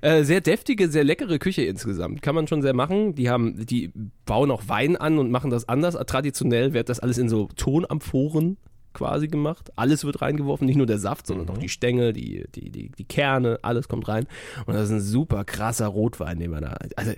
Äh, 0.00 0.24
sehr 0.24 0.40
deftige, 0.40 0.88
sehr 0.88 1.04
leckere 1.04 1.38
Küche 1.38 1.62
insgesamt. 1.62 2.22
Kann 2.22 2.34
man 2.34 2.48
schon 2.48 2.62
sehr 2.62 2.74
machen. 2.74 3.14
Die 3.14 3.28
haben, 3.28 3.66
die 3.66 3.92
bauen 4.24 4.50
auch 4.50 4.62
Wein 4.66 4.96
an 4.96 5.18
und 5.18 5.30
machen 5.30 5.50
das 5.50 5.68
anders. 5.68 5.94
Traditionell 6.06 6.72
wird 6.72 6.88
das 6.88 7.00
alles 7.00 7.18
in 7.18 7.28
so 7.28 7.48
Tonamphoren 7.54 8.56
quasi 8.94 9.28
gemacht. 9.28 9.70
Alles 9.76 10.04
wird 10.04 10.22
reingeworfen, 10.22 10.66
nicht 10.66 10.76
nur 10.76 10.86
der 10.86 10.98
Saft, 10.98 11.26
sondern 11.26 11.46
mhm. 11.46 11.52
auch 11.52 11.58
die 11.58 11.68
Stängel, 11.68 12.14
die, 12.14 12.44
die, 12.54 12.70
die, 12.70 12.90
die 12.90 13.04
Kerne, 13.04 13.58
alles 13.60 13.88
kommt 13.88 14.08
rein. 14.08 14.26
Und 14.64 14.74
das 14.74 14.84
ist 14.84 14.90
ein 14.90 15.00
super 15.00 15.44
krasser 15.44 15.88
Rotwein, 15.88 16.38
den 16.38 16.50
man 16.50 16.62
da. 16.62 16.76
Also, 16.96 17.12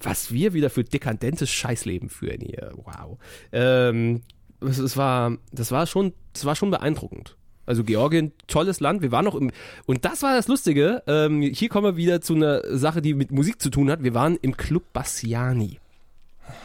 was 0.00 0.32
wir 0.32 0.52
wieder 0.52 0.70
für 0.70 0.84
dekadentes 0.84 1.50
Scheißleben 1.50 2.08
führen 2.08 2.40
hier. 2.40 2.72
Wow. 2.76 3.18
Ähm, 3.52 4.22
es, 4.60 4.78
es, 4.78 4.96
war, 4.96 5.36
das 5.52 5.72
war 5.72 5.86
schon, 5.86 6.12
das 6.32 6.44
war 6.44 6.56
schon 6.56 6.70
beeindruckend. 6.70 7.36
Also 7.66 7.84
Georgien, 7.84 8.32
tolles 8.46 8.80
Land. 8.80 9.02
Wir 9.02 9.12
waren 9.12 9.26
noch 9.26 9.34
im 9.34 9.50
und 9.84 10.04
das 10.04 10.22
war 10.22 10.34
das 10.34 10.48
Lustige. 10.48 11.02
Ähm, 11.06 11.42
hier 11.42 11.68
kommen 11.68 11.84
wir 11.84 11.96
wieder 11.96 12.20
zu 12.20 12.34
einer 12.34 12.62
Sache, 12.78 13.02
die 13.02 13.12
mit 13.12 13.30
Musik 13.30 13.60
zu 13.60 13.68
tun 13.68 13.90
hat. 13.90 14.02
Wir 14.02 14.14
waren 14.14 14.38
im 14.40 14.56
Club 14.56 14.84
Bassiani. 14.94 15.78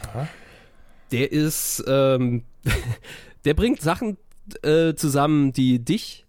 Aha. 0.08 0.28
Der 1.12 1.30
ist, 1.30 1.84
ähm, 1.86 2.44
der 3.44 3.52
bringt 3.52 3.82
Sachen 3.82 4.16
äh, 4.62 4.94
zusammen, 4.94 5.52
die 5.52 5.78
dich 5.78 6.24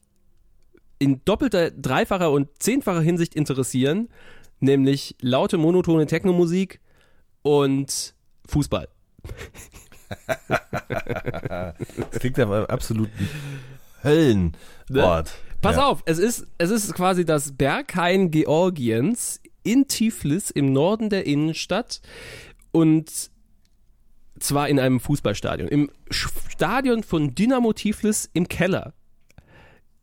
in 1.00 1.22
doppelter, 1.24 1.72
dreifacher 1.72 2.32
und 2.32 2.50
zehnfacher 2.60 3.02
Hinsicht 3.02 3.36
interessieren, 3.36 4.10
nämlich 4.60 5.16
laute 5.22 5.58
monotone 5.58 6.06
Technomusik 6.06 6.80
und 7.46 8.16
Fußball. 8.48 8.88
das 12.12 12.20
klingt 12.20 12.40
aber 12.40 12.68
absolut 12.72 13.10
Höllenort. 14.04 14.56
Ne? 14.90 15.24
Pass 15.62 15.76
ja. 15.76 15.86
auf, 15.86 16.02
es 16.06 16.18
ist, 16.18 16.48
es 16.58 16.72
ist 16.72 16.94
quasi 16.96 17.24
das 17.24 17.56
Berghain 17.56 18.32
Georgiens 18.32 19.42
in 19.64 19.88
Tiflis 19.88 20.50
im 20.50 20.74
Norden 20.74 21.10
der 21.10 21.28
Innenstadt 21.28 22.02
und 22.72 23.30
zwar 24.40 24.68
in 24.68 24.80
einem 24.80 25.00
Fußballstadion. 25.00 25.68
Im 25.68 25.92
Stadion 26.10 27.04
von 27.04 27.36
Dynamo 27.36 27.74
Tiflis 27.74 28.28
im 28.34 28.48
Keller 28.48 28.94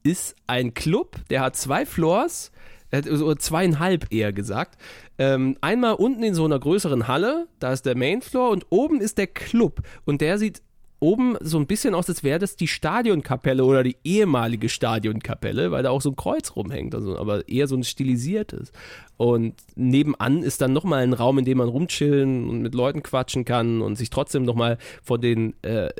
ist 0.04 0.36
ein 0.46 0.74
Club, 0.74 1.16
der 1.28 1.40
hat 1.40 1.56
zwei 1.56 1.86
Floors, 1.86 2.52
also 2.92 3.34
zweieinhalb 3.34 4.12
eher 4.12 4.32
gesagt. 4.32 4.80
Ähm, 5.18 5.56
einmal 5.60 5.94
unten 5.94 6.22
in 6.22 6.34
so 6.34 6.44
einer 6.44 6.58
größeren 6.58 7.08
Halle, 7.08 7.48
da 7.58 7.72
ist 7.72 7.86
der 7.86 7.96
Mainfloor 7.96 8.50
und 8.50 8.66
oben 8.70 9.00
ist 9.00 9.18
der 9.18 9.26
Club 9.26 9.80
und 10.04 10.20
der 10.20 10.38
sieht 10.38 10.62
oben 11.02 11.36
so 11.40 11.58
ein 11.58 11.66
bisschen 11.66 11.94
aus, 11.94 12.08
als 12.08 12.22
wäre 12.22 12.38
das 12.38 12.54
die 12.54 12.68
Stadionkapelle 12.68 13.64
oder 13.64 13.82
die 13.82 13.96
ehemalige 14.04 14.68
Stadionkapelle, 14.68 15.72
weil 15.72 15.82
da 15.82 15.90
auch 15.90 16.00
so 16.00 16.10
ein 16.10 16.16
Kreuz 16.16 16.54
rumhängt, 16.54 16.94
also, 16.94 17.18
aber 17.18 17.48
eher 17.48 17.66
so 17.66 17.74
ein 17.74 17.82
stilisiertes. 17.82 18.70
Und 19.16 19.54
nebenan 19.74 20.44
ist 20.44 20.60
dann 20.60 20.72
nochmal 20.72 21.02
ein 21.02 21.12
Raum, 21.12 21.38
in 21.38 21.44
dem 21.44 21.58
man 21.58 21.68
rumchillen 21.68 22.48
und 22.48 22.62
mit 22.62 22.74
Leuten 22.74 23.02
quatschen 23.02 23.44
kann 23.44 23.82
und 23.82 23.96
sich 23.96 24.10
trotzdem 24.10 24.44
nochmal 24.44 24.78
von 25.02 25.20
den 25.20 25.60
äh, 25.62 25.90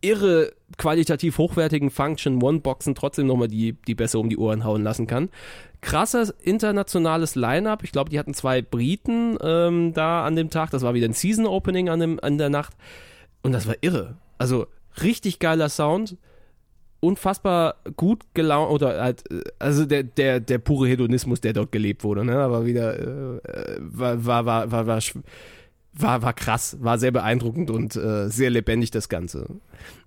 irre 0.00 0.52
qualitativ 0.78 1.38
hochwertigen 1.38 1.90
Function 1.90 2.42
One-Boxen 2.42 2.94
trotzdem 2.94 3.26
nochmal 3.26 3.48
die, 3.48 3.74
die 3.86 3.94
besser 3.94 4.18
um 4.18 4.28
die 4.28 4.38
Ohren 4.38 4.64
hauen 4.64 4.82
lassen 4.82 5.06
kann. 5.06 5.28
Krasses 5.80 6.30
internationales 6.42 7.34
Line-Up. 7.34 7.84
Ich 7.84 7.92
glaube, 7.92 8.10
die 8.10 8.18
hatten 8.18 8.34
zwei 8.34 8.62
Briten 8.62 9.38
ähm, 9.42 9.92
da 9.92 10.24
an 10.24 10.36
dem 10.36 10.50
Tag. 10.50 10.70
Das 10.70 10.82
war 10.82 10.94
wieder 10.94 11.08
ein 11.08 11.12
Season-Opening 11.12 11.88
an, 11.88 12.18
an 12.20 12.38
der 12.38 12.48
Nacht. 12.48 12.74
Und 13.42 13.52
das 13.52 13.66
war 13.66 13.76
irre. 13.80 14.16
Also 14.38 14.66
richtig 15.02 15.38
geiler 15.38 15.68
Sound, 15.68 16.16
unfassbar 17.00 17.76
gut 17.96 18.22
gelaunt 18.34 18.70
oder 18.70 19.00
halt, 19.00 19.22
also 19.58 19.84
der, 19.84 20.02
der, 20.02 20.40
der 20.40 20.58
pure 20.58 20.88
Hedonismus, 20.88 21.40
der 21.40 21.52
dort 21.52 21.70
gelebt 21.72 22.04
wurde, 22.04 22.24
ne? 22.24 22.38
Aber 22.38 22.66
wieder 22.66 22.98
äh, 22.98 23.40
war, 23.78 24.24
war, 24.24 24.46
war, 24.46 24.70
war, 24.72 24.86
war, 24.86 25.00
war, 25.98 26.22
war 26.22 26.32
krass, 26.32 26.76
war 26.80 26.98
sehr 26.98 27.10
beeindruckend 27.10 27.70
und 27.70 27.96
äh, 27.96 28.28
sehr 28.28 28.50
lebendig 28.50 28.90
das 28.90 29.08
Ganze. 29.08 29.46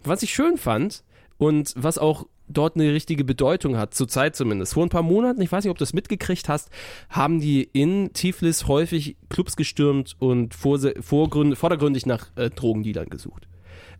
Was 0.04 0.24
ich 0.24 0.34
schön 0.34 0.58
fand 0.58 1.04
und 1.38 1.74
was 1.76 1.98
auch 1.98 2.28
dort 2.48 2.76
eine 2.76 2.94
richtige 2.94 3.24
Bedeutung 3.24 3.78
hat, 3.78 3.94
zur 3.94 4.08
Zeit 4.08 4.36
zumindest. 4.36 4.74
Vor 4.74 4.86
ein 4.86 4.90
paar 4.90 5.04
Monaten, 5.04 5.42
ich 5.42 5.52
weiß 5.52 5.64
nicht, 5.64 5.72
ob 5.72 5.78
du 5.78 5.84
das 5.84 5.94
mitgekriegt 5.94 6.50
hast, 6.50 6.70
haben 7.10 7.40
die 7.40 7.64
in 7.64 8.12
Tiflis 8.14 8.68
häufig 8.68 9.18
Clubs 9.30 9.56
gestürmt 9.56 10.16
und 10.20 10.56
vordergründig 10.56 12.06
nach 12.06 12.28
äh, 12.36 12.50
Drogendealern 12.50 13.10
gesucht. 13.10 13.48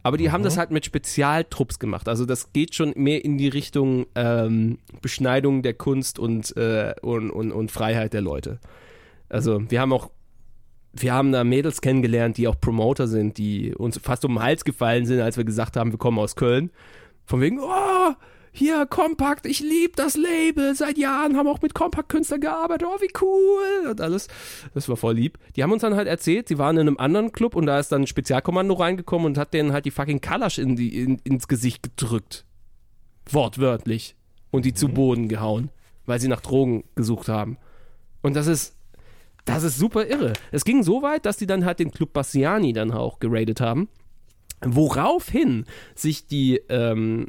Aber 0.02 0.18
die 0.18 0.28
mhm. 0.28 0.32
haben 0.32 0.44
das 0.44 0.58
halt 0.58 0.72
mit 0.72 0.86
Spezialtrupps 0.86 1.80
gemacht. 1.80 2.08
Also 2.08 2.26
das 2.26 2.54
geht 2.54 2.74
schon 2.74 2.94
mehr 2.96 3.24
in 3.24 3.38
die 3.38 3.50
Richtung 3.50 4.08
ähm, 4.16 4.80
Beschneidung 5.02 5.62
der 5.62 5.74
Kunst 5.74 6.20
und, 6.20 6.56
äh, 6.58 6.96
und, 7.02 7.30
und, 7.32 7.52
und 7.52 7.72
Freiheit 7.72 8.14
der 8.14 8.22
Leute. 8.22 8.60
Also 9.28 9.62
wir 9.70 9.82
haben 9.82 9.94
auch 9.94 10.10
wir 11.02 11.14
haben 11.14 11.32
da 11.32 11.44
Mädels 11.44 11.82
kennengelernt, 11.82 12.38
die 12.38 12.48
auch 12.48 12.60
Promoter 12.60 13.08
sind, 13.08 13.38
die 13.38 13.74
uns 13.76 14.00
fast 14.02 14.26
um 14.26 14.36
den 14.36 14.44
Hals 14.44 14.64
gefallen 14.66 15.06
sind, 15.06 15.22
als 15.22 15.38
wir 15.38 15.44
gesagt 15.44 15.78
haben, 15.78 15.92
wir 15.92 16.00
kommen 16.00 16.20
aus 16.20 16.36
Köln. 16.36 16.72
Von 17.26 17.42
wegen, 17.42 17.60
oh, 17.60 18.14
hier, 18.52 18.86
Kompakt, 18.86 19.46
ich 19.46 19.60
liebe 19.60 19.94
das 19.96 20.18
Label, 20.18 20.76
seit 20.76 20.98
Jahren 20.98 21.38
haben 21.38 21.48
auch 21.48 21.62
mit 21.62 21.74
Kompakt-Künstlern 21.74 22.42
gearbeitet, 22.42 22.88
oh, 22.90 23.00
wie 23.00 23.12
cool 23.22 23.90
und 23.92 24.02
alles. 24.02 24.28
Das 24.74 24.90
war 24.90 24.98
voll 24.98 25.16
lieb. 25.16 25.38
Die 25.56 25.64
haben 25.64 25.72
uns 25.72 25.82
dann 25.82 25.96
halt 25.96 26.08
erzählt, 26.08 26.48
sie 26.48 26.58
waren 26.58 26.78
in 26.78 26.88
einem 26.88 26.98
anderen 26.98 27.32
Club 27.32 27.56
und 27.56 27.68
da 27.68 27.80
ist 27.80 27.92
dann 27.92 28.02
ein 28.02 28.08
Spezialkommando 28.08 28.74
reingekommen 28.74 29.28
und 29.28 29.38
hat 29.38 29.54
denen 29.54 29.72
halt 29.72 29.86
die 29.86 29.92
fucking 29.92 30.22
Kalasch 30.22 30.58
in 30.58 30.76
die, 30.76 31.02
in, 31.02 31.20
ins 31.24 31.48
Gesicht 31.48 31.84
gedrückt. 31.84 32.46
Wortwörtlich. 33.30 34.16
Und 34.52 34.66
die 34.66 34.72
mhm. 34.72 34.76
zu 34.76 34.88
Boden 34.90 35.28
gehauen, 35.28 35.70
weil 36.08 36.20
sie 36.20 36.28
nach 36.28 36.42
Drogen 36.42 36.84
gesucht 36.96 37.28
haben. 37.28 37.58
Und 38.24 38.36
das 38.36 38.48
ist, 38.48 38.79
Das 39.54 39.64
ist 39.64 39.78
super 39.78 40.08
irre. 40.08 40.34
Es 40.52 40.64
ging 40.64 40.84
so 40.84 41.02
weit, 41.02 41.26
dass 41.26 41.38
die 41.38 41.48
dann 41.48 41.66
halt 41.66 41.80
den 41.80 41.92
Club 41.92 42.14
Bassiani 42.14 42.74
dann 42.74 42.92
auch 42.92 43.20
geradet 43.20 43.62
haben. 43.62 43.90
Woraufhin 44.62 45.66
sich 45.96 46.28
die 46.28 46.62
ähm, 46.70 47.28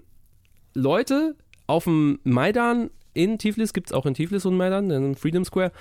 Leute 0.74 1.36
auf 1.66 1.84
dem 1.84 2.18
Maidan 2.24 2.90
in 3.14 3.38
Tiflis, 3.38 3.72
gibt 3.72 3.88
es 3.88 3.92
auch 3.92 4.06
in 4.06 4.14
Tiflis 4.14 4.46
einen 4.46 4.56
Maidan, 4.56 4.90
in 4.90 5.14
Freedom 5.14 5.44
Square, 5.44 5.72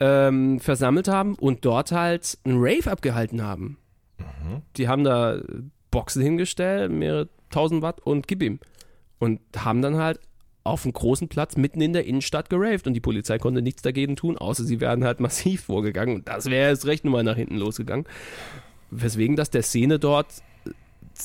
ähm, 0.00 0.60
versammelt 0.60 1.08
haben 1.08 1.34
und 1.34 1.64
dort 1.64 1.92
halt 1.92 2.38
einen 2.44 2.58
Rave 2.58 2.90
abgehalten 2.90 3.42
haben. 3.42 3.78
Mhm. 4.18 4.62
Die 4.76 4.88
haben 4.88 5.04
da 5.04 5.40
Boxen 5.90 6.22
hingestellt, 6.22 6.90
mehrere 6.90 7.28
tausend 7.50 7.82
Watt 7.82 8.00
und 8.00 8.28
gib 8.28 8.42
ihm. 8.42 8.60
Und 9.18 9.40
haben 9.56 9.82
dann 9.82 9.96
halt 9.96 10.20
auf 10.68 10.84
einem 10.84 10.92
großen 10.92 11.28
Platz 11.28 11.56
mitten 11.56 11.80
in 11.80 11.92
der 11.92 12.04
Innenstadt 12.04 12.50
geraved 12.50 12.86
und 12.86 12.94
die 12.94 13.00
Polizei 13.00 13.38
konnte 13.38 13.62
nichts 13.62 13.82
dagegen 13.82 14.16
tun, 14.16 14.38
außer 14.38 14.64
sie 14.64 14.80
wären 14.80 15.04
halt 15.04 15.20
massiv 15.28 15.62
vorgegangen 15.64 16.16
und 16.16 16.28
das 16.28 16.46
wäre 16.46 16.70
jetzt 16.70 16.86
recht 16.86 17.04
nochmal 17.04 17.24
nach 17.24 17.36
hinten 17.36 17.56
losgegangen. 17.56 18.06
Weswegen 18.90 19.36
das 19.36 19.50
der 19.50 19.62
Szene 19.62 19.98
dort 19.98 20.26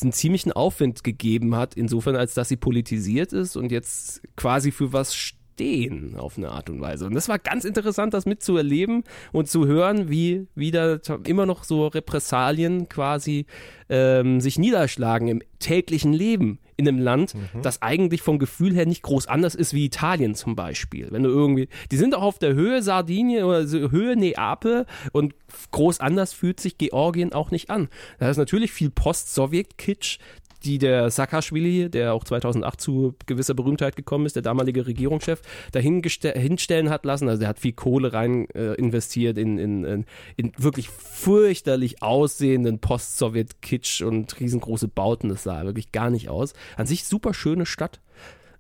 einen 0.02 0.12
ziemlichen 0.12 0.52
Aufwind 0.52 1.04
gegeben 1.04 1.56
hat, 1.56 1.76
insofern 1.76 2.16
als 2.16 2.34
dass 2.34 2.50
sie 2.50 2.58
politisiert 2.58 3.32
ist 3.32 3.56
und 3.56 3.72
jetzt 3.72 4.22
quasi 4.36 4.72
für 4.72 4.91
was 4.91 5.16
stehen 5.16 6.16
auf 6.18 6.38
eine 6.38 6.50
Art 6.50 6.70
und 6.70 6.82
Weise. 6.82 7.06
Und 7.06 7.14
das 7.14 7.30
war 7.30 7.38
ganz 7.38 7.64
interessant, 7.64 8.14
das 8.14 8.26
mitzuerleben 8.26 9.04
und 9.32 9.48
zu 9.48 9.68
hören, 9.68 10.10
wie 10.10 10.48
wieder 10.56 11.00
immer 11.26 11.46
noch 11.46 11.64
so 11.64 11.88
Repressalien 11.88 12.89
quasi 12.89 13.46
ähm, 13.88 14.41
sich 14.41 14.58
niederschlagen 14.58 15.28
im 15.28 15.44
täglichen 15.60 16.12
Leben 16.12 16.60
in 16.78 16.88
einem 16.88 16.99
Land, 16.99 17.36
mhm. 17.36 17.61
das 17.61 17.82
eigentlich 17.82 18.21
vom 18.21 18.39
Gefühl 18.39 18.74
her 18.74 18.86
nicht 18.86 19.03
groß 19.03 19.28
anders 19.28 19.55
ist 19.55 19.74
wie 19.74 19.86
Italien 19.86 20.36
zum 20.36 20.55
Beispiel. 20.55 21.07
Wenn 21.11 21.24
du 21.24 21.30
irgendwie, 21.30 21.67
die 21.91 21.97
sind 21.97 22.15
auch 22.15 22.21
auf 22.21 22.39
der 22.39 22.53
Höhe 22.53 22.82
Sardinien 22.82 23.43
oder 23.43 23.65
Höhe 23.67 24.15
Neapel 24.15 24.86
und 25.11 25.36
groß 25.71 25.99
anders 25.99 26.34
fühlt 26.34 26.59
sich 26.59 26.78
Georgien 26.78 27.34
auch 27.34 27.51
nicht 27.51 27.69
an. 27.69 27.89
Da 28.19 28.30
ist 28.30 28.38
natürlich 28.38 28.71
viel 28.71 28.89
Post-Sowjet-Kitsch, 28.89 30.19
die 30.66 30.78
der 30.78 31.09
Saakashvili, 31.09 31.89
der 31.89 32.14
auch 32.14 32.24
2008 32.24 32.80
zu 32.80 33.16
gewisser 33.26 33.53
Berühmtheit 33.53 33.95
gekommen 33.95 34.26
ist, 34.26 34.36
der 34.36 34.43
damalige 34.43 34.86
Regierungschef, 34.86 35.41
dahin 35.72 36.01
hinstellen 36.03 36.89
hat 36.89 37.05
lassen. 37.05 37.30
Also 37.30 37.41
der 37.41 37.49
hat 37.49 37.59
viel 37.59 37.74
Kohle 37.74 38.14
rein 38.14 38.49
äh, 38.51 38.74
investiert 38.76 39.38
in, 39.38 39.57
in, 39.57 39.84
in, 39.84 40.05
in, 40.36 40.51
wirklich 40.57 40.89
fürchterlich 40.89 42.01
aussehenden 42.01 42.80
Post-Sowjet-Kitsch 42.80 44.01
und 44.01 44.39
riesengroße 44.39 44.88
Bauten. 44.88 45.30
Das 45.30 45.43
sah 45.43 45.64
wirklich 45.64 45.91
gar 45.91 46.09
nicht 46.09 46.30
aus. 46.30 46.53
An 46.78 46.88
sich 46.88 47.05
super 47.05 47.34
schöne 47.34 47.66
Stadt. 47.66 48.01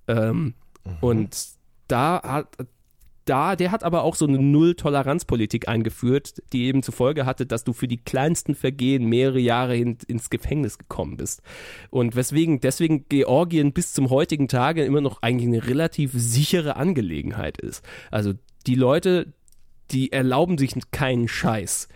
Ähm, 0.07 0.53
mhm. 0.85 0.97
Und 1.01 1.37
da 1.87 2.21
hat 2.23 2.47
da, 3.25 3.55
der 3.55 3.71
hat 3.71 3.83
aber 3.83 4.03
auch 4.03 4.15
so 4.15 4.27
eine 4.27 4.39
Null-Toleranz-Politik 4.39 5.67
eingeführt, 5.67 6.41
die 6.51 6.65
eben 6.65 6.83
zur 6.83 6.93
Folge 6.93 7.25
hatte, 7.25 7.45
dass 7.45 7.63
du 7.63 7.73
für 7.73 7.87
die 7.87 7.97
kleinsten 7.97 8.55
Vergehen 8.55 9.05
mehrere 9.05 9.39
Jahre 9.39 9.75
hin, 9.75 9.97
ins 10.07 10.29
Gefängnis 10.29 10.77
gekommen 10.77 11.17
bist. 11.17 11.41
Und 11.89 12.15
weswegen, 12.15 12.59
deswegen 12.59 13.07
Georgien 13.09 13.73
bis 13.73 13.93
zum 13.93 14.09
heutigen 14.09 14.47
Tage 14.47 14.83
immer 14.83 15.01
noch 15.01 15.21
eigentlich 15.21 15.47
eine 15.47 15.67
relativ 15.67 16.11
sichere 16.13 16.75
Angelegenheit 16.75 17.57
ist. 17.59 17.83
Also 18.11 18.33
die 18.67 18.75
Leute, 18.75 19.33
die 19.91 20.11
erlauben 20.11 20.57
sich 20.57 20.73
keinen 20.91 21.27
Scheiß. 21.27 21.87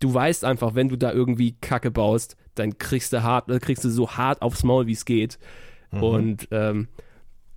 Du 0.00 0.12
weißt 0.12 0.44
einfach, 0.44 0.74
wenn 0.74 0.88
du 0.88 0.96
da 0.96 1.12
irgendwie 1.12 1.56
Kacke 1.60 1.90
baust, 1.90 2.36
dann 2.54 2.78
kriegst 2.78 3.12
du 3.12 3.22
hart, 3.22 3.48
kriegst 3.62 3.84
du 3.84 3.90
so 3.90 4.12
hart 4.12 4.42
aufs 4.42 4.64
Maul, 4.64 4.86
wie 4.86 4.92
es 4.92 5.04
geht. 5.04 5.38
Mhm. 5.92 6.02
Und 6.02 6.48
ähm, 6.50 6.88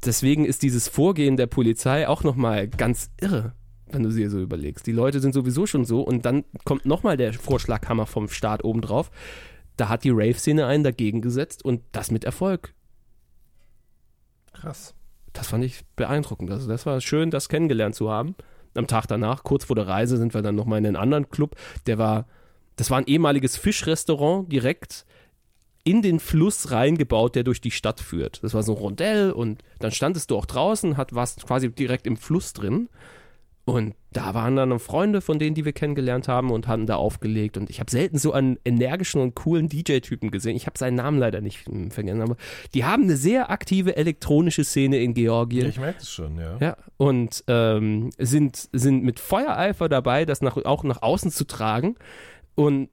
deswegen 0.05 0.45
ist 0.45 0.63
dieses 0.63 0.87
Vorgehen 0.87 1.37
der 1.37 1.47
Polizei 1.47 2.07
auch 2.07 2.23
nochmal 2.23 2.67
ganz 2.67 3.09
irre, 3.19 3.53
wenn 3.87 4.03
du 4.03 4.09
dir 4.09 4.29
so 4.29 4.39
überlegst. 4.39 4.87
Die 4.87 4.91
Leute 4.91 5.19
sind 5.19 5.33
sowieso 5.33 5.65
schon 5.65 5.85
so 5.85 6.01
und 6.01 6.25
dann 6.25 6.43
kommt 6.65 6.85
nochmal 6.85 7.17
der 7.17 7.33
Vorschlaghammer 7.33 8.05
vom 8.05 8.29
Staat 8.29 8.63
obendrauf. 8.63 9.11
Da 9.75 9.89
hat 9.89 10.03
die 10.03 10.11
Rave-Szene 10.11 10.65
einen 10.65 10.83
dagegen 10.83 11.21
gesetzt 11.21 11.63
und 11.63 11.81
das 11.91 12.11
mit 12.11 12.23
Erfolg. 12.23 12.73
Krass. 14.53 14.95
Das 15.33 15.47
fand 15.47 15.63
ich 15.63 15.85
beeindruckend. 15.95 16.49
Also 16.49 16.67
das 16.67 16.85
war 16.85 16.99
schön, 16.99 17.29
das 17.29 17.47
kennengelernt 17.47 17.93
zu 17.93 18.09
haben. 18.09 18.35
Am 18.73 18.87
Tag 18.87 19.05
danach, 19.07 19.43
kurz 19.43 19.65
vor 19.65 19.75
der 19.75 19.87
Reise, 19.87 20.17
sind 20.17 20.33
wir 20.33 20.41
dann 20.41 20.55
nochmal 20.55 20.79
in 20.79 20.87
einen 20.87 20.95
anderen 20.95 21.29
Club. 21.29 21.55
Der 21.85 21.97
war, 21.97 22.27
das 22.75 22.89
war 22.89 22.97
ein 22.97 23.07
ehemaliges 23.07 23.55
Fischrestaurant 23.55 24.51
direkt 24.51 25.05
in 25.87 26.01
den 26.01 26.19
Fluss 26.19 26.71
reingebaut, 26.71 27.35
der 27.35 27.45
durch 27.45 27.61
die 27.61 27.71
Stadt 27.71 28.01
führt. 28.01 28.43
Das 28.43 28.53
war 28.53 28.61
so 28.61 28.73
ein 28.73 28.77
Rondell 28.77 29.31
und 29.31 29.63
dann 29.79 29.91
standest 29.91 30.31
du 30.31 30.35
auch 30.35 30.45
draußen, 30.45 30.97
hat 30.97 31.15
was 31.15 31.37
quasi 31.37 31.71
direkt 31.71 32.05
im 32.07 32.17
Fluss 32.17 32.51
drin. 32.51 32.89
Und 33.63 33.95
da 34.11 34.33
waren 34.33 34.57
dann 34.57 34.79
Freunde 34.79 35.21
von 35.21 35.39
denen, 35.39 35.55
die 35.55 35.63
wir 35.63 35.71
kennengelernt 35.71 36.27
haben 36.27 36.51
und 36.51 36.67
hatten 36.67 36.87
da 36.87 36.95
aufgelegt. 36.95 37.55
Und 37.55 37.69
ich 37.69 37.79
habe 37.79 37.89
selten 37.89 38.17
so 38.17 38.33
einen 38.33 38.57
energischen 38.65 39.21
und 39.21 39.35
coolen 39.35 39.69
DJ-Typen 39.69 40.29
gesehen. 40.29 40.57
Ich 40.57 40.65
habe 40.65 40.77
seinen 40.77 40.95
Namen 40.95 41.19
leider 41.19 41.39
nicht 41.39 41.69
vergessen, 41.89 42.21
aber 42.21 42.35
die 42.73 42.83
haben 42.83 43.03
eine 43.03 43.15
sehr 43.15 43.49
aktive 43.49 43.95
elektronische 43.95 44.65
Szene 44.65 44.97
in 44.99 45.13
Georgien. 45.13 45.63
Ja, 45.63 45.69
ich 45.69 45.79
merke 45.79 45.99
es 46.01 46.09
schon, 46.09 46.37
ja. 46.37 46.57
Ja, 46.59 46.77
und 46.97 47.45
ähm, 47.47 48.09
sind, 48.17 48.69
sind 48.73 49.03
mit 49.03 49.21
Feuereifer 49.21 49.87
dabei, 49.87 50.25
das 50.25 50.41
nach, 50.41 50.57
auch 50.57 50.83
nach 50.83 51.01
außen 51.01 51.31
zu 51.31 51.45
tragen. 51.45 51.95
Und 52.55 52.89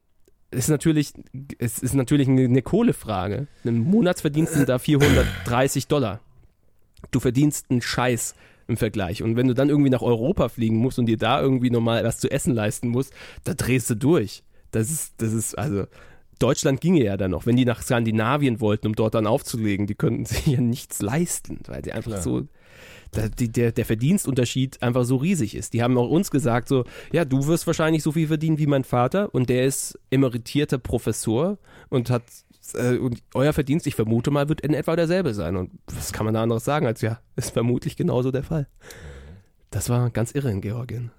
ist 0.55 0.69
natürlich, 0.69 1.13
es 1.59 1.79
ist 1.79 1.95
natürlich 1.95 2.29
eine, 2.29 2.45
eine 2.45 2.63
Kohlefrage. 2.63 3.47
Ein 3.65 3.79
Monatsverdienst 3.81 4.55
sind 4.55 4.69
da 4.69 4.79
430 4.79 5.87
Dollar. 5.89 6.21
Du 7.11 7.21
verdienst 7.21 7.67
einen 7.71 7.83
Scheiß 7.83 8.35
im 8.67 8.77
Vergleich. 8.77 9.23
Und 9.23 9.37
wenn 9.37 9.49
du 9.49 9.55
dann 9.55 9.69
irgendwie 9.69 9.91
nach 9.91 10.03
Europa 10.03 10.49
fliegen 10.49 10.77
musst 10.77 10.99
und 10.99 11.07
dir 11.07 11.19
da 11.19 11.41
irgendwie 11.41 11.71
nochmal 11.71 12.05
was 12.05 12.19
zu 12.19 12.31
essen 12.31 12.55
leisten 12.55 12.89
musst, 12.89 13.13
da 13.45 13.55
drehst 13.55 13.91
du 13.91 13.95
durch. 13.95 14.43
Das 14.71 14.91
ist, 14.91 15.15
das 15.19 15.33
ist, 15.33 15.57
also, 15.57 15.87
Deutschland 16.39 16.81
ginge 16.81 17.05
ja 17.05 17.17
dann 17.17 17.31
noch. 17.31 17.47
Wenn 17.47 17.57
die 17.57 17.65
nach 17.65 17.83
Skandinavien 17.83 18.61
wollten, 18.61 18.89
um 18.89 18.95
dort 18.95 19.15
dann 19.15 19.27
aufzulegen, 19.27 19.87
die 19.87 19.95
könnten 19.95 20.25
sich 20.25 20.47
ja 20.47 20.61
nichts 20.61 21.03
leisten, 21.03 21.61
weil 21.67 21.83
die 21.83 21.93
einfach 21.93 22.13
Klar. 22.13 22.23
so 22.23 22.49
der, 23.15 23.73
der 23.73 23.85
Verdienstunterschied 23.85 24.83
einfach 24.83 25.05
so 25.05 25.17
riesig 25.17 25.55
ist. 25.55 25.73
Die 25.73 25.83
haben 25.83 25.97
auch 25.99 26.09
uns 26.09 26.31
gesagt, 26.31 26.69
so, 26.69 26.85
ja, 27.13 27.25
du 27.25 27.47
wirst 27.47 27.67
wahrscheinlich 27.67 28.03
so 28.03 28.13
viel 28.13 28.29
verdienen 28.29 28.59
wie 28.59 28.67
mein 28.67 28.85
Vater 28.85 29.35
und 29.35 29.49
der 29.49 29.65
ist 29.65 29.99
emeritierter 30.11 30.79
Professor 30.79 31.59
und 31.89 32.11
hat 32.11 32.25
äh, 32.75 32.97
und 32.97 33.23
euer 33.35 33.53
Verdienst, 33.53 33.87
ich 33.87 33.95
vermute 33.95 34.31
mal, 34.31 34.49
wird 34.49 34.61
in 34.63 34.75
etwa 34.75 34.97
derselbe 34.97 35.35
sein. 35.35 35.57
Und 35.57 35.71
was 35.87 36.13
kann 36.13 36.25
man 36.25 36.35
da 36.35 36.43
anderes 36.43 36.65
sagen, 36.65 36.87
als 36.87 37.01
ja, 37.03 37.21
ist 37.37 37.51
vermutlich 37.51 37.97
genauso 37.97 38.31
der 38.31 38.45
Fall. 38.45 38.69
Das 39.71 39.89
war 39.89 40.11
ganz 40.11 40.33
irre 40.33 40.51
in 40.51 40.61
Georgien. 40.61 41.11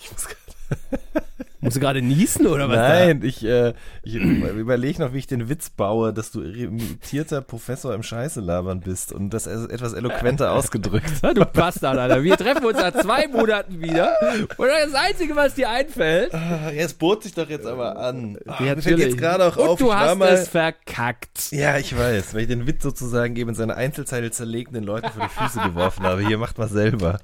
Ich 0.00 0.12
muss 0.12 0.28
gerade 0.28 1.24
Musst 1.66 1.76
du 1.76 1.80
gerade 1.80 2.00
niesen 2.00 2.46
oder 2.46 2.68
was? 2.68 2.76
Nein, 2.76 3.20
da? 3.20 3.26
ich, 3.26 3.44
äh, 3.44 3.74
ich 4.02 4.14
überlege 4.14 5.02
noch, 5.02 5.12
wie 5.12 5.18
ich 5.18 5.26
den 5.26 5.48
Witz 5.48 5.68
baue, 5.70 6.12
dass 6.12 6.30
du 6.30 6.42
imitierter 6.42 7.40
Professor 7.40 7.92
im 7.92 8.02
Scheiße 8.02 8.40
labern 8.40 8.80
bist 8.80 9.12
und 9.12 9.30
das 9.30 9.46
etwas 9.46 9.92
eloquenter 9.92 10.52
ausgedrückt. 10.52 11.10
du 11.34 11.44
Bastard, 11.44 11.98
Alter. 11.98 12.22
Wir 12.22 12.36
treffen 12.36 12.64
uns 12.64 12.78
nach 12.78 12.92
zwei 12.92 13.26
Monaten 13.26 13.80
wieder 13.80 14.14
und 14.56 14.68
das 14.68 14.94
Einzige, 14.94 15.34
was 15.34 15.54
dir 15.54 15.68
einfällt. 15.68 16.32
Ah, 16.32 16.70
jetzt 16.70 16.98
bot 16.98 17.24
sich 17.24 17.34
doch 17.34 17.48
jetzt 17.48 17.66
aber 17.66 17.96
an. 17.98 18.38
Ah, 18.46 18.62
ja, 18.62 18.76
fällt 18.76 18.98
jetzt 18.98 19.18
gerade 19.18 19.44
auch 19.44 19.56
und 19.56 19.68
auf. 19.68 19.78
Du 19.78 19.92
hast 19.92 20.16
mal, 20.16 20.28
es 20.28 20.48
verkackt. 20.48 21.50
Ja, 21.50 21.78
ich 21.78 21.96
weiß, 21.98 22.32
weil 22.34 22.42
ich 22.42 22.48
den 22.48 22.66
Witz 22.66 22.82
sozusagen 22.82 23.34
eben 23.34 23.50
in 23.50 23.56
seine 23.56 23.74
Einzelzeile 23.74 24.30
zerlegt 24.30 24.74
den 24.76 24.84
Leuten 24.84 25.10
vor 25.10 25.26
die 25.26 25.44
Füße 25.44 25.60
geworfen 25.68 26.04
habe. 26.04 26.24
Hier 26.24 26.38
macht 26.38 26.58
mal 26.58 26.68
selber. 26.68 27.18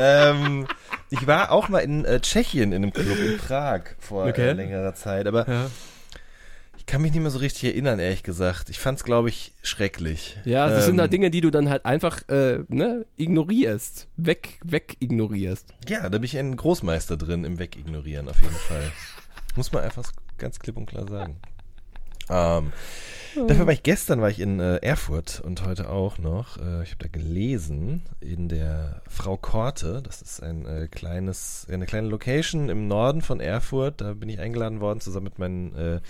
Ähm, 0.00 0.66
ich 1.10 1.26
war 1.26 1.52
auch 1.52 1.68
mal 1.68 1.80
in 1.80 2.04
äh, 2.04 2.20
Tschechien 2.20 2.72
in 2.72 2.82
einem 2.82 2.92
Club 2.92 3.18
in 3.18 3.38
Prag 3.38 3.82
vor 3.98 4.26
okay. 4.26 4.48
äh, 4.48 4.52
längerer 4.52 4.94
Zeit, 4.94 5.26
aber 5.26 5.48
ja. 5.48 5.70
ich 6.76 6.86
kann 6.86 7.02
mich 7.02 7.12
nicht 7.12 7.22
mehr 7.22 7.30
so 7.30 7.38
richtig 7.38 7.64
erinnern, 7.64 7.98
ehrlich 7.98 8.22
gesagt. 8.22 8.70
Ich 8.70 8.78
fand 8.78 8.98
es, 8.98 9.04
glaube 9.04 9.28
ich, 9.28 9.52
schrecklich. 9.62 10.36
Ja, 10.44 10.68
das 10.68 10.84
ähm, 10.84 10.92
sind 10.92 11.00
halt 11.00 11.12
Dinge, 11.12 11.30
die 11.30 11.40
du 11.40 11.50
dann 11.50 11.68
halt 11.70 11.84
einfach 11.84 12.28
äh, 12.28 12.60
ne, 12.68 13.06
ignorierst, 13.16 14.08
weg, 14.16 14.60
weg 14.64 14.96
ignorierst. 15.00 15.74
Ja, 15.88 16.08
da 16.08 16.18
bin 16.18 16.24
ich 16.24 16.36
ein 16.38 16.56
Großmeister 16.56 17.16
drin 17.16 17.44
im 17.44 17.58
Wegignorieren 17.58 18.28
auf 18.28 18.40
jeden 18.40 18.54
Fall. 18.54 18.90
Muss 19.56 19.72
man 19.72 19.84
einfach 19.84 20.12
ganz 20.38 20.58
klipp 20.58 20.76
und 20.76 20.86
klar 20.86 21.08
sagen. 21.08 21.36
Ähm, 22.30 22.72
Dafür 23.46 23.66
war 23.66 23.72
ich 23.72 23.82
gestern 23.82 24.20
war 24.20 24.30
ich 24.30 24.40
in 24.40 24.60
äh, 24.60 24.76
Erfurt 24.76 25.42
und 25.44 25.64
heute 25.66 25.90
auch 25.90 26.18
noch. 26.18 26.56
Äh, 26.56 26.82
ich 26.82 26.92
habe 26.92 27.00
da 27.00 27.08
gelesen 27.08 28.02
in 28.20 28.48
der 28.48 29.02
Frau 29.08 29.36
Korte. 29.36 30.00
Das 30.02 30.22
ist 30.22 30.42
ein 30.42 30.64
äh, 30.64 30.88
kleines, 30.88 31.66
eine 31.70 31.86
kleine 31.86 32.08
Location 32.08 32.68
im 32.70 32.88
Norden 32.88 33.20
von 33.20 33.40
Erfurt. 33.40 34.00
Da 34.00 34.14
bin 34.14 34.28
ich 34.28 34.40
eingeladen 34.40 34.80
worden 34.80 35.00
zusammen 35.00 35.24
mit 35.24 35.38
meinen, 35.38 35.74
äh, 35.74 36.00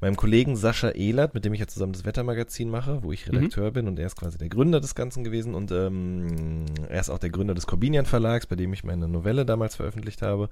meinem 0.00 0.16
Kollegen 0.16 0.56
Sascha 0.56 0.90
Ehlert, 0.90 1.34
mit 1.34 1.44
dem 1.44 1.52
ich 1.54 1.60
ja 1.60 1.66
zusammen 1.66 1.92
das 1.92 2.04
Wettermagazin 2.04 2.70
mache, 2.70 3.02
wo 3.02 3.10
ich 3.10 3.26
mhm. 3.26 3.38
Redakteur 3.38 3.70
mhm. 3.70 3.74
bin 3.74 3.88
und 3.88 3.98
er 3.98 4.06
ist 4.06 4.16
quasi 4.16 4.38
der 4.38 4.48
Gründer 4.48 4.80
des 4.80 4.94
Ganzen 4.94 5.24
gewesen 5.24 5.54
und 5.54 5.72
ähm, 5.72 6.66
er 6.88 7.00
ist 7.00 7.10
auch 7.10 7.18
der 7.18 7.30
Gründer 7.30 7.54
des 7.54 7.66
Corbinian 7.66 8.06
Verlags, 8.06 8.46
bei 8.46 8.56
dem 8.56 8.72
ich 8.72 8.84
meine 8.84 9.08
Novelle 9.08 9.44
damals 9.44 9.74
veröffentlicht 9.74 10.22
habe. 10.22 10.48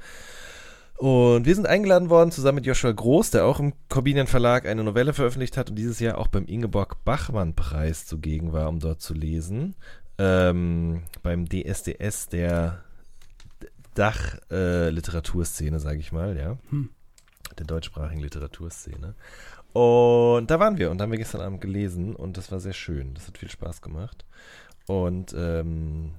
Und 0.98 1.46
wir 1.46 1.54
sind 1.54 1.68
eingeladen 1.68 2.10
worden, 2.10 2.32
zusammen 2.32 2.56
mit 2.56 2.66
Joshua 2.66 2.90
Groß, 2.90 3.30
der 3.30 3.44
auch 3.44 3.60
im 3.60 3.72
Corbinian 3.88 4.26
Verlag 4.26 4.66
eine 4.66 4.82
Novelle 4.82 5.12
veröffentlicht 5.12 5.56
hat 5.56 5.70
und 5.70 5.76
dieses 5.76 6.00
Jahr 6.00 6.18
auch 6.18 6.26
beim 6.26 6.44
Ingeborg 6.46 7.04
Bachmann 7.04 7.54
Preis 7.54 8.04
zugegen 8.04 8.52
war, 8.52 8.68
um 8.68 8.80
dort 8.80 9.00
zu 9.00 9.14
lesen. 9.14 9.76
Ähm, 10.18 11.02
beim 11.22 11.48
DSDS, 11.48 12.30
der 12.30 12.82
Dach-Literaturszene, 13.94 15.76
äh, 15.76 15.80
sage 15.80 16.00
ich 16.00 16.10
mal, 16.10 16.36
ja. 16.36 16.58
Hm. 16.70 16.90
Der 17.56 17.66
deutschsprachigen 17.66 18.20
Literaturszene. 18.20 19.14
Und 19.72 20.50
da 20.50 20.58
waren 20.58 20.78
wir 20.78 20.90
und 20.90 21.00
haben 21.00 21.12
wir 21.12 21.18
gestern 21.18 21.42
Abend 21.42 21.60
gelesen 21.60 22.16
und 22.16 22.36
das 22.36 22.50
war 22.50 22.58
sehr 22.58 22.72
schön. 22.72 23.14
Das 23.14 23.28
hat 23.28 23.38
viel 23.38 23.50
Spaß 23.50 23.82
gemacht. 23.82 24.24
Und 24.88 25.32
ähm, 25.38 26.14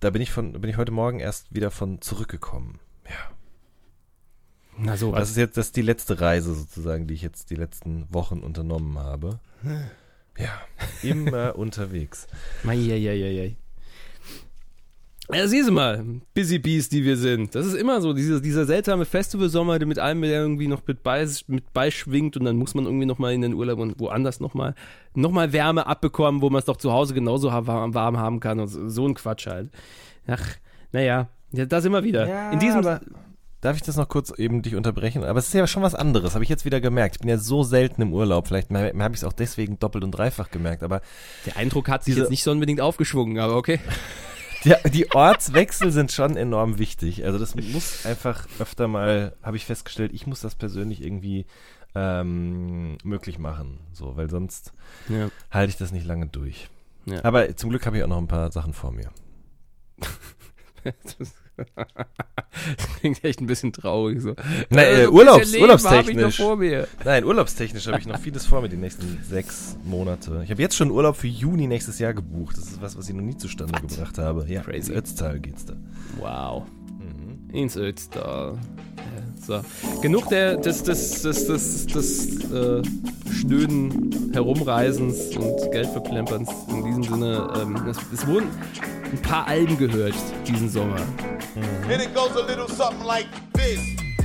da 0.00 0.08
bin 0.08 0.22
ich 0.22 0.30
von, 0.30 0.52
bin 0.52 0.70
ich 0.70 0.78
heute 0.78 0.92
Morgen 0.92 1.20
erst 1.20 1.54
wieder 1.54 1.70
von 1.70 2.00
zurückgekommen. 2.00 2.80
Ja. 3.04 3.35
Na 4.78 4.96
so. 4.96 5.12
Das 5.12 5.30
ist 5.30 5.36
jetzt 5.36 5.56
das 5.56 5.66
ist 5.66 5.76
die 5.76 5.82
letzte 5.82 6.20
Reise 6.20 6.54
sozusagen, 6.54 7.06
die 7.06 7.14
ich 7.14 7.22
jetzt 7.22 7.50
die 7.50 7.54
letzten 7.54 8.06
Wochen 8.12 8.40
unternommen 8.40 8.98
habe. 8.98 9.40
Ja, 10.36 10.60
immer 11.02 11.56
unterwegs. 11.56 12.26
Meieieiei. 12.62 13.56
Ja, 15.32 15.48
siehst 15.48 15.68
du 15.68 15.72
mal, 15.72 16.04
Busy 16.34 16.60
Bees, 16.60 16.88
die 16.88 17.04
wir 17.04 17.16
sind. 17.16 17.56
Das 17.56 17.66
ist 17.66 17.74
immer 17.74 18.00
so, 18.00 18.12
dieser, 18.12 18.40
dieser 18.40 18.64
seltsame 18.64 19.04
Festivalsommer, 19.04 19.80
der 19.80 19.88
mit 19.88 19.98
allem 19.98 20.22
irgendwie 20.22 20.68
noch 20.68 20.86
mit, 20.86 21.02
bei, 21.02 21.26
mit 21.48 21.72
beischwingt 21.72 22.36
und 22.36 22.44
dann 22.44 22.56
muss 22.56 22.74
man 22.74 22.84
irgendwie 22.84 23.06
nochmal 23.06 23.32
in 23.32 23.42
den 23.42 23.54
Urlaub 23.54 23.80
und 23.80 23.98
woanders 23.98 24.38
nochmal 24.38 24.76
noch 25.14 25.32
mal 25.32 25.52
Wärme 25.52 25.86
abbekommen, 25.86 26.42
wo 26.42 26.50
man 26.50 26.60
es 26.60 26.66
doch 26.66 26.76
zu 26.76 26.92
Hause 26.92 27.12
genauso 27.12 27.50
warm, 27.50 27.92
warm 27.92 28.18
haben 28.18 28.38
kann 28.38 28.60
und 28.60 28.68
so, 28.68 28.88
so 28.88 29.08
ein 29.08 29.14
Quatsch 29.14 29.48
halt. 29.48 29.70
Ach, 30.28 30.44
naja, 30.92 31.28
ja, 31.50 31.66
da 31.66 31.80
sind 31.80 31.92
wir 31.92 32.04
wieder. 32.04 32.28
Ja, 32.28 32.52
in 32.52 32.60
diesem 32.60 32.82
Darf 33.66 33.74
ich 33.74 33.82
das 33.82 33.96
noch 33.96 34.08
kurz 34.08 34.30
eben 34.38 34.62
dich 34.62 34.76
unterbrechen? 34.76 35.24
Aber 35.24 35.40
es 35.40 35.48
ist 35.48 35.54
ja 35.54 35.66
schon 35.66 35.82
was 35.82 35.96
anderes, 35.96 36.34
habe 36.34 36.44
ich 36.44 36.48
jetzt 36.48 36.64
wieder 36.64 36.80
gemerkt. 36.80 37.16
Ich 37.16 37.20
bin 37.20 37.28
ja 37.28 37.36
so 37.36 37.64
selten 37.64 38.00
im 38.00 38.12
Urlaub, 38.12 38.46
vielleicht 38.46 38.70
habe 38.70 38.92
ich 39.10 39.16
es 39.16 39.24
auch 39.24 39.32
deswegen 39.32 39.80
doppelt 39.80 40.04
und 40.04 40.12
dreifach 40.12 40.52
gemerkt, 40.52 40.84
aber. 40.84 41.00
Der 41.46 41.56
Eindruck 41.56 41.88
hat 41.88 42.04
sich 42.04 42.14
jetzt 42.14 42.30
nicht 42.30 42.44
so 42.44 42.52
unbedingt 42.52 42.80
aufgeschwungen, 42.80 43.40
aber 43.40 43.56
okay. 43.56 43.80
Ja, 44.62 44.78
die 44.88 45.12
Ortswechsel 45.12 45.92
sind 45.92 46.12
schon 46.12 46.36
enorm 46.36 46.78
wichtig. 46.78 47.24
Also 47.24 47.38
das 47.38 47.54
muss 47.54 48.06
einfach 48.06 48.48
öfter 48.58 48.88
mal, 48.88 49.36
habe 49.42 49.56
ich 49.56 49.64
festgestellt, 49.64 50.12
ich 50.12 50.26
muss 50.26 50.40
das 50.40 50.54
persönlich 50.54 51.02
irgendwie 51.02 51.46
ähm, 51.94 52.98
möglich 53.04 53.38
machen. 53.38 53.80
So, 53.92 54.16
weil 54.16 54.30
sonst 54.30 54.72
ja. 55.08 55.28
halte 55.50 55.70
ich 55.70 55.76
das 55.76 55.92
nicht 55.92 56.06
lange 56.06 56.26
durch. 56.26 56.68
Ja. 57.04 57.24
Aber 57.24 57.54
zum 57.56 57.70
Glück 57.70 57.84
habe 57.86 57.98
ich 57.98 58.02
auch 58.02 58.08
noch 58.08 58.18
ein 58.18 58.28
paar 58.28 58.50
Sachen 58.50 58.72
vor 58.72 58.92
mir. 58.92 59.10
das 61.56 62.88
klingt 63.00 63.24
echt 63.24 63.40
ein 63.40 63.46
bisschen 63.46 63.72
traurig 63.72 64.20
so. 64.20 64.34
Nein, 64.70 64.86
äh, 64.86 65.02
äh 65.04 65.06
Urlaubs, 65.08 65.56
urlaubstechnisch. 65.56 66.42
Nein, 67.04 67.24
urlaubstechnisch 67.24 67.86
habe 67.86 67.98
ich 67.98 68.06
noch 68.06 68.18
vieles 68.18 68.46
vor 68.46 68.60
mir 68.60 68.68
die 68.68 68.76
nächsten 68.76 69.22
sechs 69.22 69.76
Monate. 69.84 70.42
Ich 70.44 70.50
habe 70.50 70.62
jetzt 70.62 70.76
schon 70.76 70.90
Urlaub 70.90 71.16
für 71.16 71.28
Juni 71.28 71.66
nächstes 71.66 71.98
Jahr 71.98 72.14
gebucht. 72.14 72.56
Das 72.56 72.64
ist 72.64 72.80
was, 72.80 72.96
was 72.96 73.08
ich 73.08 73.14
noch 73.14 73.22
nie 73.22 73.36
zustande 73.36 73.74
What? 73.74 73.88
gebracht 73.88 74.18
habe. 74.18 74.46
Ja, 74.48 74.62
Crazy. 74.62 74.76
ins 74.76 74.90
Ötztal 74.90 75.40
geht's 75.40 75.64
da. 75.64 75.74
Wow. 76.18 76.64
Ins 77.56 77.76
Ötztal. 77.76 78.58
So. 79.46 79.60
Genug 80.02 80.28
der, 80.28 80.56
des, 80.56 80.82
des, 80.82 81.22
des, 81.22 81.46
des, 81.46 81.86
des 81.86 82.50
äh, 82.50 82.82
schnöden 83.32 84.30
Herumreisens 84.32 85.36
und 85.36 85.70
Geldverplemperns. 85.70 86.50
In 86.68 86.84
diesem 86.84 87.02
Sinne, 87.04 87.48
ähm, 87.60 87.76
es, 87.88 87.96
es 88.12 88.26
wurden 88.26 88.48
ein 89.12 89.22
paar 89.22 89.46
Alben 89.46 89.78
gehört 89.78 90.14
diesen 90.46 90.68
Sommer. 90.68 90.98
Mhm. 91.54 91.92
And 91.92 92.02
it 92.02 92.12
goes 92.14 92.36
a 92.36 92.44
little 92.46 92.68
something 92.68 93.06
like 93.06 93.26
this. 93.54 93.78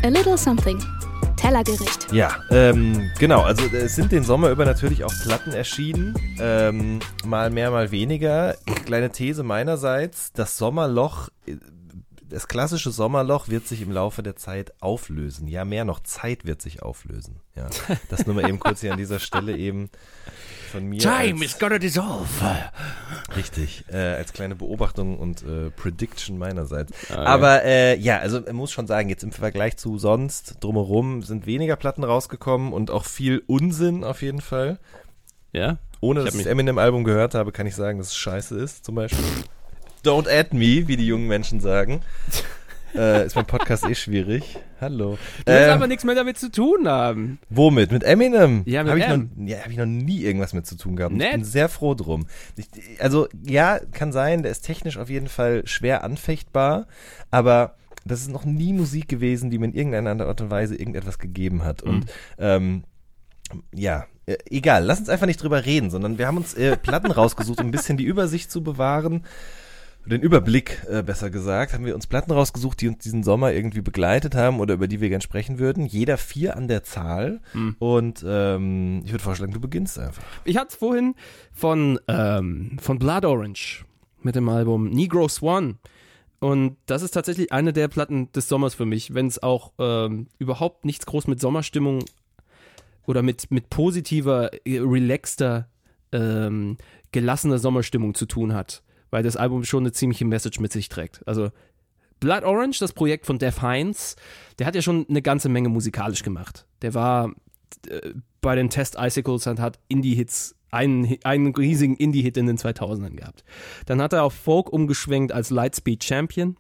A 0.04 0.08
little 0.08 0.38
something. 0.38 0.80
Tellergericht. 1.38 2.12
Ja, 2.12 2.36
ähm, 2.52 3.10
genau. 3.18 3.42
Also 3.42 3.64
es 3.76 3.96
sind 3.96 4.12
den 4.12 4.24
Sommer 4.24 4.50
über 4.50 4.66
natürlich 4.66 5.04
auch 5.04 5.14
Platten 5.24 5.52
erschienen. 5.52 6.16
Ähm, 6.40 7.00
mal 7.26 7.50
mehr, 7.50 7.72
mal 7.72 7.92
weniger. 7.92 8.56
Kleine 8.86 9.12
These 9.12 9.42
meinerseits. 9.44 10.32
Das 10.34 10.58
Sommerloch 10.58 11.30
äh, 11.48 11.56
das 12.32 12.48
klassische 12.48 12.92
Sommerloch 12.92 13.50
wird 13.50 13.68
sich 13.68 13.82
im 13.82 13.92
Laufe 13.92 14.24
der 14.24 14.36
Zeit 14.36 14.74
auflösen. 14.82 15.48
Ja, 15.48 15.66
mehr 15.66 15.84
noch, 15.86 16.00
Zeit 16.00 16.46
wird 16.46 16.62
sich 16.62 16.82
auflösen. 16.82 17.42
Ja, 17.56 17.68
das 18.10 18.26
nur 18.26 18.36
mal 18.36 18.48
eben 18.48 18.60
kurz 18.60 18.82
hier 18.82 18.94
an 18.94 18.98
dieser 18.98 19.20
Stelle 19.20 19.58
eben 19.58 19.90
von 20.72 20.86
mir. 20.86 21.00
Time 21.00 21.44
is 21.44 21.60
gonna 21.60 21.78
dissolve. 21.78 22.26
Richtig, 23.36 23.84
äh, 23.92 23.98
als 23.98 24.32
kleine 24.32 24.56
Beobachtung 24.56 25.20
und 25.20 25.44
äh, 25.44 25.72
Prediction 25.72 26.38
meinerseits. 26.38 26.94
Ah, 27.12 27.26
Aber 27.26 27.64
äh, 27.66 27.98
ja, 27.98 28.20
also 28.20 28.40
man 28.40 28.56
muss 28.56 28.72
schon 28.72 28.88
sagen, 28.88 29.10
jetzt 29.10 29.24
im 29.24 29.34
Vergleich 29.34 29.76
zu 29.78 29.98
sonst 29.98 30.58
drumherum 30.62 31.24
sind 31.24 31.46
weniger 31.46 31.76
Platten 31.76 32.04
rausgekommen 32.04 32.72
und 32.72 32.92
auch 32.92 33.06
viel 33.06 33.44
Unsinn 33.48 34.06
auf 34.06 34.22
jeden 34.22 34.42
Fall. 34.42 34.80
Ja. 35.52 35.78
Ohne 36.00 36.24
dass 36.24 36.34
ich 36.34 36.44
das 36.44 36.52
Eminem-Album 36.52 37.04
gehört 37.04 37.36
habe, 37.36 37.52
kann 37.52 37.68
ich 37.68 37.76
sagen, 37.76 38.00
dass 38.00 38.08
es 38.08 38.16
scheiße 38.16 38.58
ist, 38.58 38.86
zum 38.86 38.96
Beispiel. 38.96 39.24
Don't 40.04 40.28
add 40.28 40.56
me, 40.56 40.88
wie 40.88 40.98
die 40.98 41.06
jungen 41.06 41.28
Menschen 41.28 41.60
sagen. 41.60 42.02
äh, 42.96 43.26
ist 43.26 43.36
mein 43.36 43.46
Podcast 43.46 43.88
eh 43.88 43.94
schwierig. 43.94 44.58
Hallo. 44.80 45.12
Du 45.46 45.52
willst 45.52 45.68
ähm, 45.68 45.74
aber 45.74 45.86
nichts 45.86 46.04
mehr 46.04 46.16
damit 46.16 46.40
zu 46.40 46.52
tun 46.52 46.88
haben. 46.88 47.38
Womit? 47.52 47.92
Mit 47.92 48.04
Eminem? 48.04 48.64
Ja, 48.66 48.84
mit 48.84 48.92
Habe 48.92 49.00
ich, 49.00 49.08
noch, 49.08 49.48
ja, 49.48 49.60
hab 49.60 49.70
ich 49.70 49.78
noch 49.78 49.86
nie 49.86 50.24
irgendwas 50.24 50.54
mit 50.54 50.66
zu 50.66 50.76
tun 50.76 50.96
gehabt. 50.96 51.14
Nett. 51.14 51.28
Ich 51.28 51.34
bin 51.34 51.44
sehr 51.44 51.70
froh 51.70 51.94
drum. 51.94 52.26
Ich, 52.56 52.68
also, 53.00 53.28
ja, 53.46 53.80
kann 53.92 54.12
sein, 54.12 54.42
der 54.42 54.52
ist 54.52 54.62
technisch 54.62 54.98
auf 54.98 55.10
jeden 55.10 55.28
Fall 55.28 55.68
schwer 55.68 56.04
anfechtbar, 56.04 56.88
aber 57.30 57.76
das 58.04 58.22
ist 58.22 58.32
noch 58.32 58.46
nie 58.46 58.74
Musik 58.74 59.08
gewesen, 59.08 59.52
die 59.52 59.60
mir 59.60 59.66
in 59.66 59.74
irgendeiner 59.76 60.26
Art 60.26 60.42
und 60.42 60.50
Weise 60.50 60.76
irgendetwas 60.76 61.20
gegeben 61.20 61.64
hat. 61.64 61.84
Und 61.84 62.06
mhm. 62.06 62.10
ähm, 62.40 62.84
ja, 63.72 64.08
äh, 64.26 64.38
egal, 64.50 64.84
lass 64.84 65.00
uns 65.00 65.10
einfach 65.10 65.28
nicht 65.28 65.44
drüber 65.44 65.64
reden, 65.64 65.92
sondern 65.92 66.18
wir 66.18 66.26
haben 66.26 66.38
uns 66.38 66.56
äh, 66.56 66.76
Platten 66.76 67.12
rausgesucht, 67.12 67.60
um 67.60 67.68
ein 67.68 67.72
bisschen 67.72 67.98
die 67.98 68.06
Übersicht 68.06 68.52
zu 68.52 68.64
bewahren 68.64 69.24
den 70.06 70.22
Überblick, 70.22 70.82
äh, 70.90 71.04
besser 71.04 71.30
gesagt, 71.30 71.74
haben 71.74 71.86
wir 71.86 71.94
uns 71.94 72.08
Platten 72.08 72.32
rausgesucht, 72.32 72.82
die 72.82 72.88
uns 72.88 73.00
diesen 73.00 73.24
Sommer 73.24 73.54
irgendwie 73.54 73.82
begleitet 73.82 74.34
haben 74.36 74.60
oder 74.60 74.74
über 74.74 74.88
die 74.88 75.00
wir 75.00 75.10
gern 75.10 75.22
sprechen 75.22 75.60
würden. 75.60 75.86
Jeder 75.86 76.18
vier 76.18 76.58
an 76.58 76.68
der 76.68 76.84
Zahl. 76.84 77.40
Mhm. 77.54 77.76
Und 77.78 78.26
ähm, 78.28 79.04
ich 79.06 79.12
würde 79.12 79.24
vorschlagen, 79.24 79.54
du 79.54 79.60
beginnst 79.60 80.00
einfach. 80.00 80.24
Ich 80.44 80.58
hatte 80.58 80.70
es 80.70 80.76
vorhin 80.76 81.16
von, 81.52 82.00
ähm, 82.08 82.78
von 82.82 82.98
Blood 82.98 83.26
Orange 83.26 83.86
mit 84.22 84.36
dem 84.36 84.50
Album 84.50 84.90
Negro 84.90 85.28
Swan. 85.28 85.78
Und 86.40 86.78
das 86.88 87.04
ist 87.04 87.12
tatsächlich 87.12 87.52
eine 87.52 87.72
der 87.72 87.88
Platten 87.88 88.32
des 88.32 88.48
Sommers 88.48 88.74
für 88.74 88.86
mich, 88.86 89.14
wenn 89.14 89.28
es 89.28 89.44
auch 89.44 89.72
ähm, 89.78 90.28
überhaupt 90.40 90.86
nichts 90.86 91.06
groß 91.06 91.28
mit 91.28 91.40
Sommerstimmung 91.40 92.04
oder 93.06 93.22
mit, 93.22 93.52
mit 93.52 93.70
positiver, 93.70 94.50
relaxter, 94.66 95.68
ähm, 96.12 96.78
gelassener 97.12 97.60
Sommerstimmung 97.60 98.16
zu 98.16 98.26
tun 98.26 98.56
hat 98.56 98.82
weil 99.12 99.24
das 99.24 99.36
Album 99.38 99.64
schon 99.64 99.84
eine 99.84 99.92
ziemliche 99.92 100.26
Message 100.26 100.60
mit 100.60 100.72
sich 100.72 100.90
trägt. 100.90 101.26
Also 101.28 101.52
Blood 102.20 102.44
Orange, 102.44 102.80
das 102.80 102.94
Projekt 102.94 103.26
von 103.26 103.40
Def 103.40 103.62
Heinz, 103.62 104.16
der 104.58 104.68
hat 104.68 104.76
ja 104.76 104.82
schon 104.82 105.06
eine 105.10 105.22
ganze 105.22 105.50
Menge 105.50 105.70
musikalisch 105.70 106.24
gemacht. 106.24 106.66
Der 106.82 106.94
war 106.94 107.34
äh, 107.88 108.12
bei 108.42 108.56
den 108.56 108.70
Test 108.70 108.96
Icicles 108.98 109.48
und 109.48 109.60
hat 109.60 109.80
Indie-Hits, 109.88 110.56
einen, 110.72 111.18
einen 111.24 111.54
riesigen 111.54 111.96
Indie-Hit 111.96 112.38
in 112.38 112.48
den 112.48 112.58
2000ern 112.58 113.16
gehabt. 113.16 113.44
Dann 113.86 114.02
hat 114.02 114.14
er 114.14 114.24
auf 114.24 114.34
Folk 114.34 114.72
umgeschwenkt 114.72 115.32
als 115.32 115.50
Lightspeed 115.50 116.04
Champion. 116.04 116.56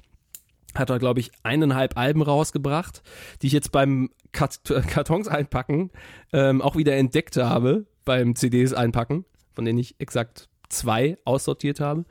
Hat 0.75 0.89
er, 0.89 0.99
glaube 0.99 1.19
ich, 1.19 1.31
eineinhalb 1.43 1.97
Alben 1.97 2.21
rausgebracht, 2.21 3.03
die 3.41 3.47
ich 3.47 3.53
jetzt 3.53 3.71
beim 3.71 4.09
Kart 4.31 4.61
Kartons 4.87 5.27
einpacken 5.27 5.91
ähm, 6.33 6.61
auch 6.61 6.75
wieder 6.75 6.95
entdeckt 6.95 7.37
habe, 7.37 7.85
beim 8.05 8.35
CDs 8.35 8.73
einpacken, 8.73 9.25
von 9.53 9.65
denen 9.65 9.79
ich 9.79 9.95
exakt 9.99 10.49
zwei 10.71 11.17
aussortiert 11.25 11.79
habe. 11.79 12.05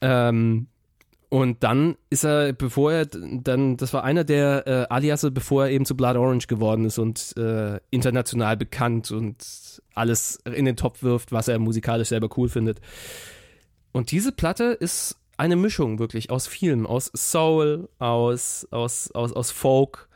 Ähm, 0.00 0.68
und 1.28 1.64
dann 1.64 1.96
ist 2.08 2.24
er, 2.24 2.52
bevor 2.52 2.92
er 2.92 3.06
dann, 3.06 3.76
das 3.76 3.92
war 3.92 4.04
einer 4.04 4.24
der 4.24 4.66
äh, 4.66 4.86
Aliasse, 4.88 5.30
bevor 5.30 5.64
er 5.64 5.70
eben 5.70 5.84
zu 5.84 5.96
Blood 5.96 6.16
Orange 6.16 6.46
geworden 6.46 6.84
ist 6.84 6.98
und 6.98 7.36
äh, 7.36 7.80
international 7.90 8.56
bekannt 8.56 9.10
und 9.10 9.82
alles 9.94 10.38
in 10.44 10.64
den 10.64 10.76
Topf 10.76 11.02
wirft, 11.02 11.32
was 11.32 11.48
er 11.48 11.58
musikalisch 11.58 12.08
selber 12.08 12.28
cool 12.36 12.48
findet. 12.48 12.80
Und 13.92 14.12
diese 14.12 14.30
Platte 14.30 14.64
ist 14.64 15.16
eine 15.36 15.56
Mischung 15.56 15.98
wirklich 15.98 16.30
aus 16.30 16.46
vielem, 16.46 16.86
aus 16.86 17.10
Soul, 17.14 17.88
aus, 17.98 18.66
aus, 18.70 19.10
aus, 19.10 19.32
aus 19.32 19.50
Folk 19.50 20.08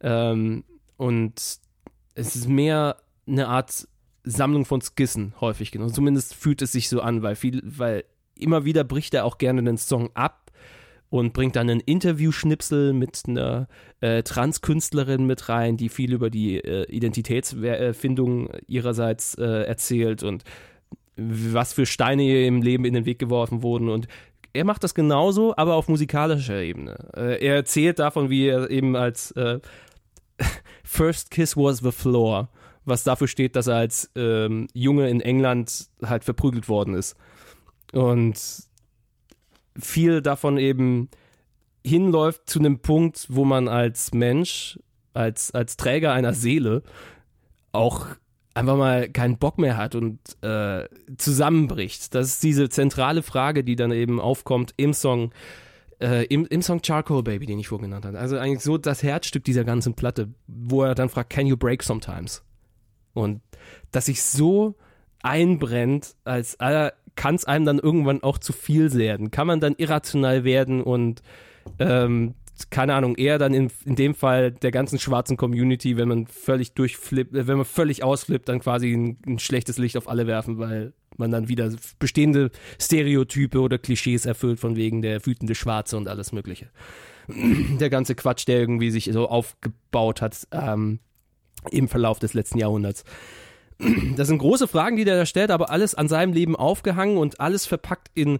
ähm, 0.00 0.64
und 0.96 1.58
es 2.14 2.36
ist 2.36 2.48
mehr 2.48 2.96
eine 3.26 3.48
Art 3.48 3.88
Sammlung 4.24 4.64
von 4.64 4.80
Skissen 4.80 5.34
häufig 5.40 5.70
genug. 5.70 5.94
Zumindest 5.94 6.34
fühlt 6.34 6.62
es 6.62 6.72
sich 6.72 6.88
so 6.88 7.00
an, 7.00 7.22
weil 7.22 7.36
viel, 7.36 7.62
weil 7.64 8.04
immer 8.34 8.64
wieder 8.64 8.84
bricht 8.84 9.14
er 9.14 9.24
auch 9.24 9.38
gerne 9.38 9.62
den 9.62 9.78
Song 9.78 10.10
ab 10.14 10.50
und 11.08 11.32
bringt 11.32 11.56
dann 11.56 11.68
einen 11.68 11.80
Interview-Schnipsel 11.80 12.92
mit 12.92 13.22
einer 13.26 13.68
äh, 14.00 14.22
Transkünstlerin 14.22 15.26
mit 15.26 15.48
rein, 15.48 15.76
die 15.76 15.88
viel 15.88 16.12
über 16.12 16.30
die 16.30 16.58
äh, 16.58 16.84
Identitätsfindung 16.84 18.50
ihrerseits 18.66 19.34
äh, 19.34 19.64
erzählt 19.64 20.22
und 20.22 20.44
was 21.16 21.72
für 21.72 21.86
Steine 21.86 22.22
ihr 22.22 22.46
im 22.46 22.62
Leben 22.62 22.84
in 22.84 22.94
den 22.94 23.04
Weg 23.04 23.18
geworfen 23.18 23.62
wurden 23.62 23.88
und 23.88 24.06
er 24.52 24.64
macht 24.64 24.82
das 24.82 24.94
genauso, 24.94 25.54
aber 25.56 25.76
auf 25.76 25.88
musikalischer 25.88 26.60
Ebene. 26.60 26.96
Äh, 27.14 27.44
er 27.44 27.54
erzählt 27.56 27.98
davon, 28.00 28.30
wie 28.30 28.48
er 28.48 28.70
eben 28.70 28.96
als 28.96 29.30
äh, 29.32 29.60
First 30.82 31.30
Kiss 31.30 31.56
was 31.56 31.78
the 31.78 31.92
floor 31.92 32.48
was 32.84 33.04
dafür 33.04 33.28
steht, 33.28 33.56
dass 33.56 33.66
er 33.66 33.76
als 33.76 34.10
ähm, 34.16 34.68
Junge 34.72 35.08
in 35.08 35.20
England 35.20 35.88
halt 36.04 36.24
verprügelt 36.24 36.68
worden 36.68 36.94
ist. 36.94 37.16
Und 37.92 38.38
viel 39.78 40.22
davon 40.22 40.58
eben 40.58 41.08
hinläuft 41.84 42.48
zu 42.48 42.58
einem 42.58 42.80
Punkt, 42.80 43.26
wo 43.28 43.44
man 43.44 43.68
als 43.68 44.12
Mensch, 44.12 44.78
als, 45.14 45.52
als 45.52 45.76
Träger 45.76 46.12
einer 46.12 46.34
Seele 46.34 46.82
auch 47.72 48.06
einfach 48.54 48.76
mal 48.76 49.08
keinen 49.08 49.38
Bock 49.38 49.58
mehr 49.58 49.76
hat 49.76 49.94
und 49.94 50.18
äh, 50.42 50.88
zusammenbricht. 51.16 52.14
Das 52.14 52.28
ist 52.28 52.42
diese 52.42 52.68
zentrale 52.68 53.22
Frage, 53.22 53.64
die 53.64 53.76
dann 53.76 53.92
eben 53.92 54.20
aufkommt 54.20 54.74
im 54.76 54.92
Song, 54.92 55.32
äh, 56.00 56.26
im, 56.26 56.46
im 56.46 56.60
Song 56.60 56.82
Charcoal 56.84 57.22
Baby, 57.22 57.46
den 57.46 57.58
ich 57.58 57.68
vorgenannt 57.68 58.04
habe. 58.04 58.18
Also 58.18 58.38
eigentlich 58.38 58.62
so 58.62 58.76
das 58.76 59.02
Herzstück 59.02 59.44
dieser 59.44 59.64
ganzen 59.64 59.94
Platte, 59.94 60.28
wo 60.46 60.82
er 60.82 60.94
dann 60.94 61.08
fragt, 61.08 61.30
can 61.30 61.46
you 61.46 61.56
break 61.56 61.82
sometimes? 61.82 62.42
Und 63.14 63.40
dass 63.92 64.06
sich 64.06 64.22
so 64.22 64.76
einbrennt, 65.22 66.14
als 66.24 66.54
äh, 66.56 66.90
kann 67.16 67.34
es 67.34 67.44
einem 67.44 67.64
dann 67.64 67.78
irgendwann 67.78 68.22
auch 68.22 68.38
zu 68.38 68.52
viel 68.52 68.94
werden. 68.94 69.30
Kann 69.30 69.46
man 69.46 69.60
dann 69.60 69.74
irrational 69.76 70.44
werden 70.44 70.82
und 70.82 71.22
ähm, 71.78 72.34
keine 72.68 72.94
Ahnung, 72.94 73.16
eher 73.16 73.38
dann 73.38 73.54
in, 73.54 73.70
in 73.86 73.96
dem 73.96 74.14
Fall 74.14 74.52
der 74.52 74.70
ganzen 74.70 74.98
schwarzen 74.98 75.36
Community, 75.36 75.96
wenn 75.96 76.08
man 76.08 76.26
völlig 76.26 76.74
durchflippt, 76.74 77.34
äh, 77.34 77.46
wenn 77.46 77.56
man 77.56 77.64
völlig 77.64 78.02
ausflippt, 78.02 78.48
dann 78.48 78.60
quasi 78.60 78.92
ein, 78.92 79.18
ein, 79.26 79.38
schlechtes 79.38 79.78
Licht 79.78 79.96
auf 79.96 80.08
alle 80.08 80.26
werfen, 80.26 80.58
weil 80.58 80.92
man 81.16 81.30
dann 81.30 81.48
wieder 81.48 81.72
bestehende 81.98 82.50
Stereotype 82.80 83.60
oder 83.60 83.78
Klischees 83.78 84.26
erfüllt, 84.26 84.60
von 84.60 84.76
wegen 84.76 85.02
der 85.02 85.24
wütende 85.24 85.54
Schwarze 85.54 85.96
und 85.96 86.08
alles 86.08 86.32
Mögliche. 86.32 86.70
Der 87.28 87.90
ganze 87.90 88.14
Quatsch, 88.14 88.48
der 88.48 88.58
irgendwie 88.58 88.90
sich 88.90 89.10
so 89.12 89.28
aufgebaut 89.28 90.20
hat 90.20 90.48
ähm, 90.50 90.98
im 91.70 91.88
Verlauf 91.88 92.18
des 92.18 92.34
letzten 92.34 92.58
Jahrhunderts. 92.58 93.04
Das 94.16 94.28
sind 94.28 94.38
große 94.38 94.68
Fragen, 94.68 94.96
die 94.96 95.04
der 95.04 95.16
da 95.16 95.26
stellt, 95.26 95.50
aber 95.50 95.70
alles 95.70 95.94
an 95.94 96.08
seinem 96.08 96.32
Leben 96.32 96.54
aufgehangen 96.54 97.16
und 97.16 97.40
alles 97.40 97.66
verpackt 97.66 98.10
in 98.14 98.38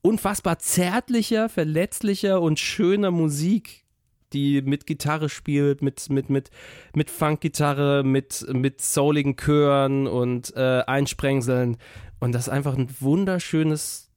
unfassbar 0.00 0.58
zärtlicher, 0.58 1.48
verletzlicher 1.48 2.40
und 2.40 2.58
schöner 2.58 3.10
Musik, 3.10 3.84
die 4.32 4.62
mit 4.62 4.86
Gitarre 4.86 5.28
spielt, 5.28 5.82
mit, 5.82 6.10
mit, 6.10 6.28
mit, 6.28 6.50
mit 6.94 7.10
Funkgitarre, 7.10 8.02
mit, 8.04 8.46
mit 8.52 8.80
souligen 8.80 9.36
Chören 9.36 10.06
und 10.06 10.54
äh, 10.56 10.82
Einsprengseln. 10.86 11.76
Und 12.18 12.32
das 12.32 12.48
einfach 12.48 12.76
ein 12.76 12.88
wunderschönes, 13.00 14.10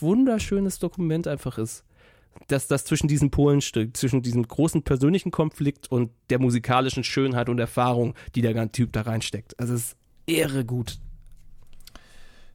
wunderschönes 0.00 0.78
Dokument 0.78 1.26
einfach 1.26 1.58
ist. 1.58 1.84
Dass 2.46 2.66
das 2.66 2.84
zwischen 2.84 3.08
diesen 3.08 3.30
Polen 3.30 3.60
zwischen 3.60 4.22
diesem 4.22 4.46
großen 4.46 4.82
persönlichen 4.82 5.30
Konflikt 5.30 5.90
und 5.90 6.10
der 6.30 6.38
musikalischen 6.38 7.04
Schönheit 7.04 7.48
und 7.48 7.58
Erfahrung, 7.58 8.14
die 8.34 8.42
der 8.42 8.54
ganze 8.54 8.72
Typ 8.72 8.92
da 8.92 9.02
reinsteckt. 9.02 9.58
Also 9.58 9.74
es 9.74 9.80
ist 9.80 9.96
irre 10.26 10.64
gut. 10.64 10.98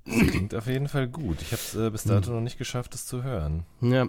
Das 0.06 0.28
klingt 0.28 0.56
auf 0.56 0.68
jeden 0.68 0.88
Fall 0.88 1.08
gut. 1.08 1.42
Ich 1.42 1.52
habe 1.52 1.62
es 1.62 1.76
äh, 1.76 1.90
bis 1.90 2.04
dato 2.04 2.28
hm. 2.28 2.36
noch 2.36 2.42
nicht 2.42 2.58
geschafft, 2.58 2.94
es 2.96 3.06
zu 3.06 3.24
hören. 3.24 3.66
Ja. 3.82 4.08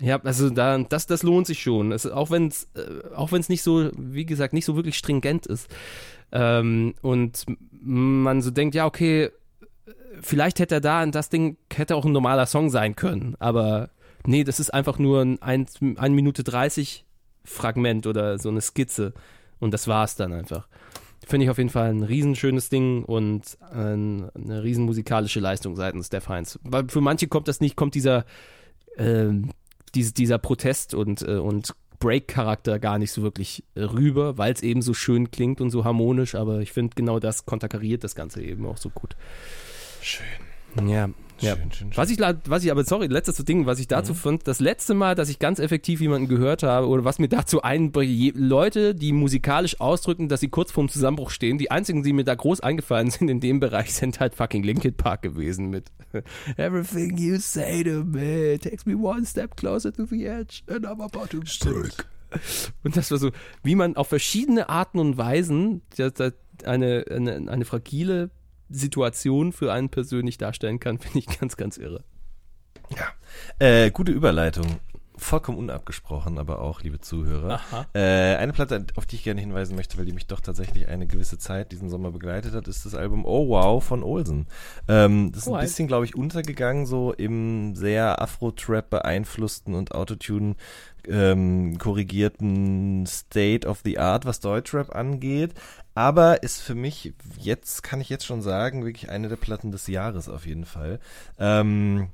Ja, 0.00 0.20
also 0.22 0.50
da, 0.50 0.78
das, 0.78 1.06
das 1.06 1.22
lohnt 1.22 1.46
sich 1.46 1.62
schon. 1.62 1.92
Es, 1.92 2.06
auch 2.06 2.30
wenn 2.30 2.48
es 2.48 2.66
äh, 2.74 3.14
auch 3.14 3.30
wenn's 3.30 3.48
nicht 3.48 3.62
so, 3.62 3.90
wie 3.96 4.24
gesagt, 4.24 4.54
nicht 4.54 4.64
so 4.64 4.74
wirklich 4.74 4.96
stringent 4.96 5.46
ist. 5.46 5.68
Ähm, 6.32 6.94
und 7.02 7.44
man 7.70 8.40
so 8.40 8.50
denkt, 8.50 8.74
ja, 8.74 8.86
okay, 8.86 9.30
vielleicht 10.20 10.58
hätte 10.58 10.76
er 10.76 10.80
da 10.80 11.04
das 11.06 11.28
Ding, 11.28 11.56
hätte 11.72 11.94
auch 11.94 12.04
ein 12.04 12.12
normaler 12.12 12.46
Song 12.46 12.70
sein 12.70 12.96
können. 12.96 13.36
Aber 13.38 13.90
nee, 14.26 14.44
das 14.44 14.60
ist 14.60 14.72
einfach 14.72 14.98
nur 14.98 15.22
ein 15.22 15.42
1 15.42 15.80
Minute 15.80 16.44
30 16.44 17.04
Fragment 17.44 18.06
oder 18.06 18.38
so 18.38 18.48
eine 18.48 18.60
Skizze. 18.60 19.12
Und 19.58 19.72
das 19.72 19.88
war 19.88 20.04
es 20.04 20.16
dann 20.16 20.32
einfach. 20.32 20.68
Finde 21.24 21.44
ich 21.44 21.50
auf 21.50 21.58
jeden 21.58 21.70
Fall 21.70 21.90
ein 21.90 22.02
riesenschönes 22.02 22.68
Ding 22.68 23.04
und 23.04 23.56
ein, 23.70 24.28
eine 24.34 24.64
riesen 24.64 24.84
musikalische 24.84 25.38
Leistung 25.38 25.76
seitens 25.76 26.08
der 26.08 26.26
Heinz. 26.26 26.58
Weil 26.64 26.88
für 26.88 27.00
manche 27.00 27.28
kommt 27.28 27.46
das 27.46 27.60
nicht, 27.60 27.76
kommt 27.76 27.94
dieser, 27.94 28.24
äh, 28.96 29.28
dies, 29.94 30.14
dieser 30.14 30.38
Protest 30.38 30.94
und, 30.94 31.22
äh, 31.22 31.36
und 31.36 31.74
Break-Charakter 32.00 32.80
gar 32.80 32.98
nicht 32.98 33.12
so 33.12 33.22
wirklich 33.22 33.62
rüber, 33.76 34.36
weil 34.36 34.52
es 34.52 34.62
eben 34.62 34.82
so 34.82 34.94
schön 34.94 35.30
klingt 35.30 35.60
und 35.60 35.70
so 35.70 35.84
harmonisch, 35.84 36.34
aber 36.34 36.58
ich 36.58 36.72
finde 36.72 36.96
genau 36.96 37.20
das 37.20 37.46
konterkariert 37.46 38.02
das 38.02 38.16
Ganze 38.16 38.42
eben 38.42 38.66
auch 38.66 38.76
so 38.76 38.90
gut. 38.90 39.14
Schön. 40.00 40.88
Ja, 40.88 41.10
ja. 41.42 41.56
Schön, 41.56 41.72
schön, 41.72 41.90
was 41.94 42.10
ich, 42.10 42.18
was 42.18 42.64
ich 42.64 42.70
aber, 42.70 42.84
sorry, 42.84 43.06
letztes 43.06 43.36
Ding, 43.44 43.66
was 43.66 43.78
ich 43.78 43.88
dazu 43.88 44.12
mhm. 44.12 44.16
fand, 44.16 44.48
das 44.48 44.60
letzte 44.60 44.94
Mal, 44.94 45.14
dass 45.14 45.28
ich 45.28 45.38
ganz 45.38 45.58
effektiv 45.58 46.00
jemanden 46.00 46.28
gehört 46.28 46.62
habe 46.62 46.88
oder 46.88 47.04
was 47.04 47.18
mir 47.18 47.28
dazu 47.28 47.62
einbricht, 47.62 48.36
Leute, 48.36 48.94
die 48.94 49.12
musikalisch 49.12 49.80
ausdrücken, 49.80 50.28
dass 50.28 50.40
sie 50.40 50.48
kurz 50.48 50.72
vorm 50.72 50.88
Zusammenbruch 50.88 51.30
stehen, 51.30 51.58
die 51.58 51.70
einzigen, 51.70 52.02
die 52.02 52.12
mir 52.12 52.24
da 52.24 52.34
groß 52.34 52.60
eingefallen 52.60 53.10
sind 53.10 53.28
in 53.28 53.40
dem 53.40 53.60
Bereich, 53.60 53.92
sind 53.94 54.20
halt 54.20 54.34
fucking 54.34 54.62
Linkin 54.62 54.94
Park 54.94 55.22
gewesen 55.22 55.68
mit 55.70 55.90
Everything 56.56 57.16
you 57.18 57.38
say 57.38 57.82
to 57.82 58.04
me 58.04 58.58
takes 58.58 58.86
me 58.86 58.94
one 58.94 59.26
step 59.26 59.56
closer 59.56 59.92
to 59.92 60.06
the 60.06 60.26
edge 60.26 60.62
and 60.68 60.86
I'm 60.86 61.02
about 61.02 61.26
to 61.30 61.40
break. 61.40 62.06
Und 62.82 62.96
das 62.96 63.10
war 63.10 63.18
so, 63.18 63.30
wie 63.62 63.74
man 63.74 63.96
auf 63.96 64.08
verschiedene 64.08 64.68
Arten 64.68 64.98
und 64.98 65.18
Weisen 65.18 65.82
eine, 66.64 67.04
eine, 67.10 67.50
eine 67.50 67.64
fragile 67.64 68.30
Situation 68.72 69.52
für 69.52 69.72
einen 69.72 69.88
persönlich 69.88 70.38
darstellen 70.38 70.80
kann, 70.80 70.98
finde 71.00 71.18
ich 71.18 71.40
ganz, 71.40 71.56
ganz 71.56 71.76
irre. 71.76 72.04
Ja, 72.90 73.06
äh, 73.58 73.90
gute 73.90 74.12
Überleitung. 74.12 74.66
Vollkommen 75.14 75.58
unabgesprochen, 75.58 76.38
aber 76.38 76.60
auch, 76.60 76.80
liebe 76.80 76.98
Zuhörer. 76.98 77.60
Äh, 77.94 78.36
eine 78.36 78.52
Platte, 78.52 78.86
auf 78.96 79.04
die 79.04 79.16
ich 79.16 79.24
gerne 79.24 79.40
hinweisen 79.42 79.76
möchte, 79.76 79.98
weil 79.98 80.06
die 80.06 80.12
mich 80.12 80.26
doch 80.26 80.40
tatsächlich 80.40 80.88
eine 80.88 81.06
gewisse 81.06 81.38
Zeit 81.38 81.70
diesen 81.70 81.90
Sommer 81.90 82.10
begleitet 82.10 82.54
hat, 82.54 82.66
ist 82.66 82.86
das 82.86 82.94
Album 82.94 83.26
Oh 83.26 83.48
Wow 83.48 83.84
von 83.84 84.02
Olsen. 84.02 84.46
Ähm, 84.88 85.30
das 85.30 85.42
ist 85.42 85.48
oh, 85.48 85.54
ein 85.54 85.60
bisschen, 85.60 85.86
glaube 85.86 86.06
ich, 86.06 86.16
untergegangen, 86.16 86.86
so 86.86 87.12
im 87.12 87.74
sehr 87.76 88.22
Afro-Trap 88.22 88.88
beeinflussten 88.88 89.74
und 89.74 89.94
Autotune 89.94 90.56
ähm, 91.08 91.78
korrigierten 91.78 93.06
State 93.06 93.66
of 93.66 93.80
the 93.84 93.98
Art, 93.98 94.24
was 94.24 94.40
Deutschrap 94.40 94.94
angeht. 94.94 95.54
Aber 95.94 96.42
ist 96.42 96.60
für 96.60 96.74
mich, 96.74 97.14
jetzt 97.38 97.82
kann 97.82 98.00
ich 98.00 98.08
jetzt 98.08 98.26
schon 98.26 98.42
sagen, 98.42 98.84
wirklich 98.84 99.10
eine 99.10 99.28
der 99.28 99.36
Platten 99.36 99.72
des 99.72 99.86
Jahres 99.86 100.28
auf 100.28 100.46
jeden 100.46 100.64
Fall. 100.64 101.00
Ähm, 101.38 102.08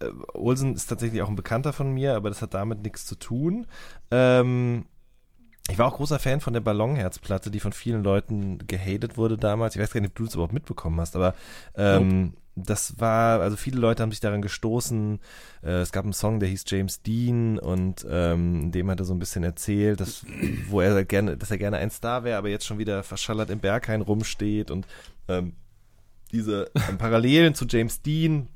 äh, 0.00 0.06
Olsen 0.34 0.74
ist 0.74 0.86
tatsächlich 0.86 1.22
auch 1.22 1.28
ein 1.28 1.36
Bekannter 1.36 1.72
von 1.72 1.92
mir, 1.92 2.16
aber 2.16 2.28
das 2.28 2.42
hat 2.42 2.54
damit 2.54 2.82
nichts 2.82 3.06
zu 3.06 3.16
tun. 3.16 3.66
Ähm, 4.10 4.86
ich 5.68 5.78
war 5.78 5.86
auch 5.86 5.96
großer 5.96 6.18
Fan 6.18 6.40
von 6.40 6.52
der 6.52 6.60
Ballonherzplatte, 6.60 7.50
die 7.50 7.60
von 7.60 7.72
vielen 7.72 8.04
Leuten 8.04 8.58
gehatet 8.66 9.16
wurde 9.16 9.36
damals. 9.36 9.74
Ich 9.74 9.82
weiß 9.82 9.92
gar 9.92 10.00
nicht, 10.00 10.10
ob 10.10 10.16
du 10.16 10.24
das 10.24 10.34
überhaupt 10.34 10.52
mitbekommen 10.52 11.00
hast, 11.00 11.16
aber 11.16 11.34
ähm, 11.74 12.34
das 12.56 12.98
war, 12.98 13.40
also 13.40 13.56
viele 13.56 13.78
Leute 13.78 14.02
haben 14.02 14.10
sich 14.10 14.20
daran 14.20 14.40
gestoßen. 14.40 15.20
Äh, 15.62 15.80
es 15.80 15.92
gab 15.92 16.04
einen 16.04 16.14
Song, 16.14 16.40
der 16.40 16.48
hieß 16.48 16.64
James 16.66 17.02
Dean 17.02 17.58
und 17.58 18.06
ähm, 18.10 18.72
dem 18.72 18.90
hat 18.90 18.98
er 18.98 19.04
so 19.04 19.14
ein 19.14 19.18
bisschen 19.18 19.44
erzählt, 19.44 20.00
dass, 20.00 20.24
wo 20.68 20.80
er 20.80 21.04
gerne, 21.04 21.36
dass 21.36 21.50
er 21.50 21.58
gerne 21.58 21.76
ein 21.76 21.90
Star 21.90 22.24
wäre, 22.24 22.38
aber 22.38 22.48
jetzt 22.48 22.66
schon 22.66 22.78
wieder 22.78 23.02
verschallert 23.02 23.50
im 23.50 23.60
Berghain 23.60 24.00
rumsteht 24.00 24.70
und 24.70 24.86
ähm, 25.28 25.52
diese 26.32 26.70
ähm, 26.88 26.98
Parallelen 26.98 27.54
zu 27.54 27.66
James 27.68 28.00
Dean 28.00 28.48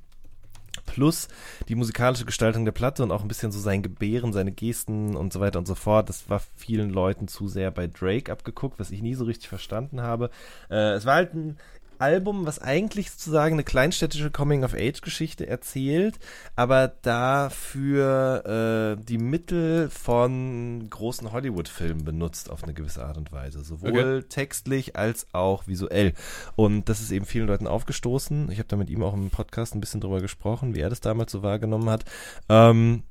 plus 0.87 1.29
die 1.69 1.75
musikalische 1.75 2.25
Gestaltung 2.25 2.65
der 2.65 2.73
Platte 2.73 3.03
und 3.03 3.13
auch 3.13 3.23
ein 3.23 3.29
bisschen 3.29 3.53
so 3.53 3.61
sein 3.61 3.83
Gebären, 3.83 4.33
seine 4.33 4.53
Gesten 4.53 5.15
und 5.15 5.33
so 5.33 5.41
weiter 5.41 5.59
und 5.59 5.67
so 5.67 5.75
fort. 5.75 6.09
Das 6.09 6.29
war 6.31 6.41
vielen 6.57 6.91
Leuten 6.91 7.29
zu 7.29 7.49
sehr 7.49 7.71
bei 7.71 7.87
Drake 7.87 8.33
abgeguckt, 8.33 8.79
was 8.79 8.91
ich 8.91 9.03
nie 9.03 9.15
so 9.15 9.25
richtig 9.25 9.49
verstanden 9.49 10.01
habe. 10.01 10.31
Äh, 10.71 10.93
es 10.93 11.05
war 11.05 11.17
halt 11.17 11.35
ein 11.35 11.59
Album, 12.01 12.47
was 12.47 12.61
eigentlich 12.61 13.11
sozusagen 13.11 13.55
eine 13.55 13.65
kleinstädtische 13.65 14.31
Coming-of-Age-Geschichte 14.31 15.47
erzählt, 15.47 16.19
aber 16.57 16.89
dafür 16.89 18.97
äh, 18.99 19.05
die 19.05 19.19
Mittel 19.19 19.91
von 19.91 20.89
großen 20.89 21.33
Hollywood-Filmen 21.33 22.05
benutzt 22.05 22.51
auf 22.51 22.65
eine 22.65 22.75
gewisse 22.75 23.05
Art 23.05 23.19
und 23.19 23.33
Weise. 23.33 23.63
Sowohl 23.63 24.19
okay. 24.19 24.29
textlich 24.29 24.97
als 24.97 25.27
auch 25.33 25.67
visuell. 25.67 26.15
Und 26.57 26.89
das 26.89 27.01
ist 27.01 27.11
eben 27.11 27.27
vielen 27.27 27.47
Leuten 27.47 27.67
aufgestoßen. 27.67 28.51
Ich 28.51 28.59
habe 28.59 28.69
da 28.69 28.77
mit 28.77 28.91
ihm 28.91 29.03
auch 29.03 29.15
im 29.15 29.31
Podcast 29.31 29.75
ein 29.75 29.81
bisschen 29.81 30.01
drüber 30.01 30.21
gesprochen, 30.21 30.75
wie 30.75 30.81
er 30.81 30.91
das 30.91 31.01
damals 31.01 31.33
so 31.33 31.43
wahrgenommen 31.43 31.91
hat. 31.91 32.05
Ähm, 32.49 33.03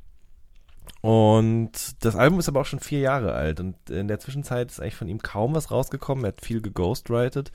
und 1.02 1.72
das 2.04 2.16
Album 2.16 2.40
ist 2.40 2.50
aber 2.50 2.62
auch 2.62 2.66
schon 2.66 2.80
vier 2.80 3.00
Jahre 3.00 3.34
alt 3.34 3.60
und 3.60 3.76
in 3.90 4.08
der 4.08 4.20
Zwischenzeit 4.20 4.70
ist 4.70 4.82
eigentlich 4.82 4.96
von 4.96 5.08
ihm 5.08 5.20
kaum 5.20 5.56
was 5.56 5.72
rausgekommen. 5.72 6.26
Er 6.26 6.30
hat 6.30 6.42
viel 6.42 6.62
geghostwritet 6.62 7.52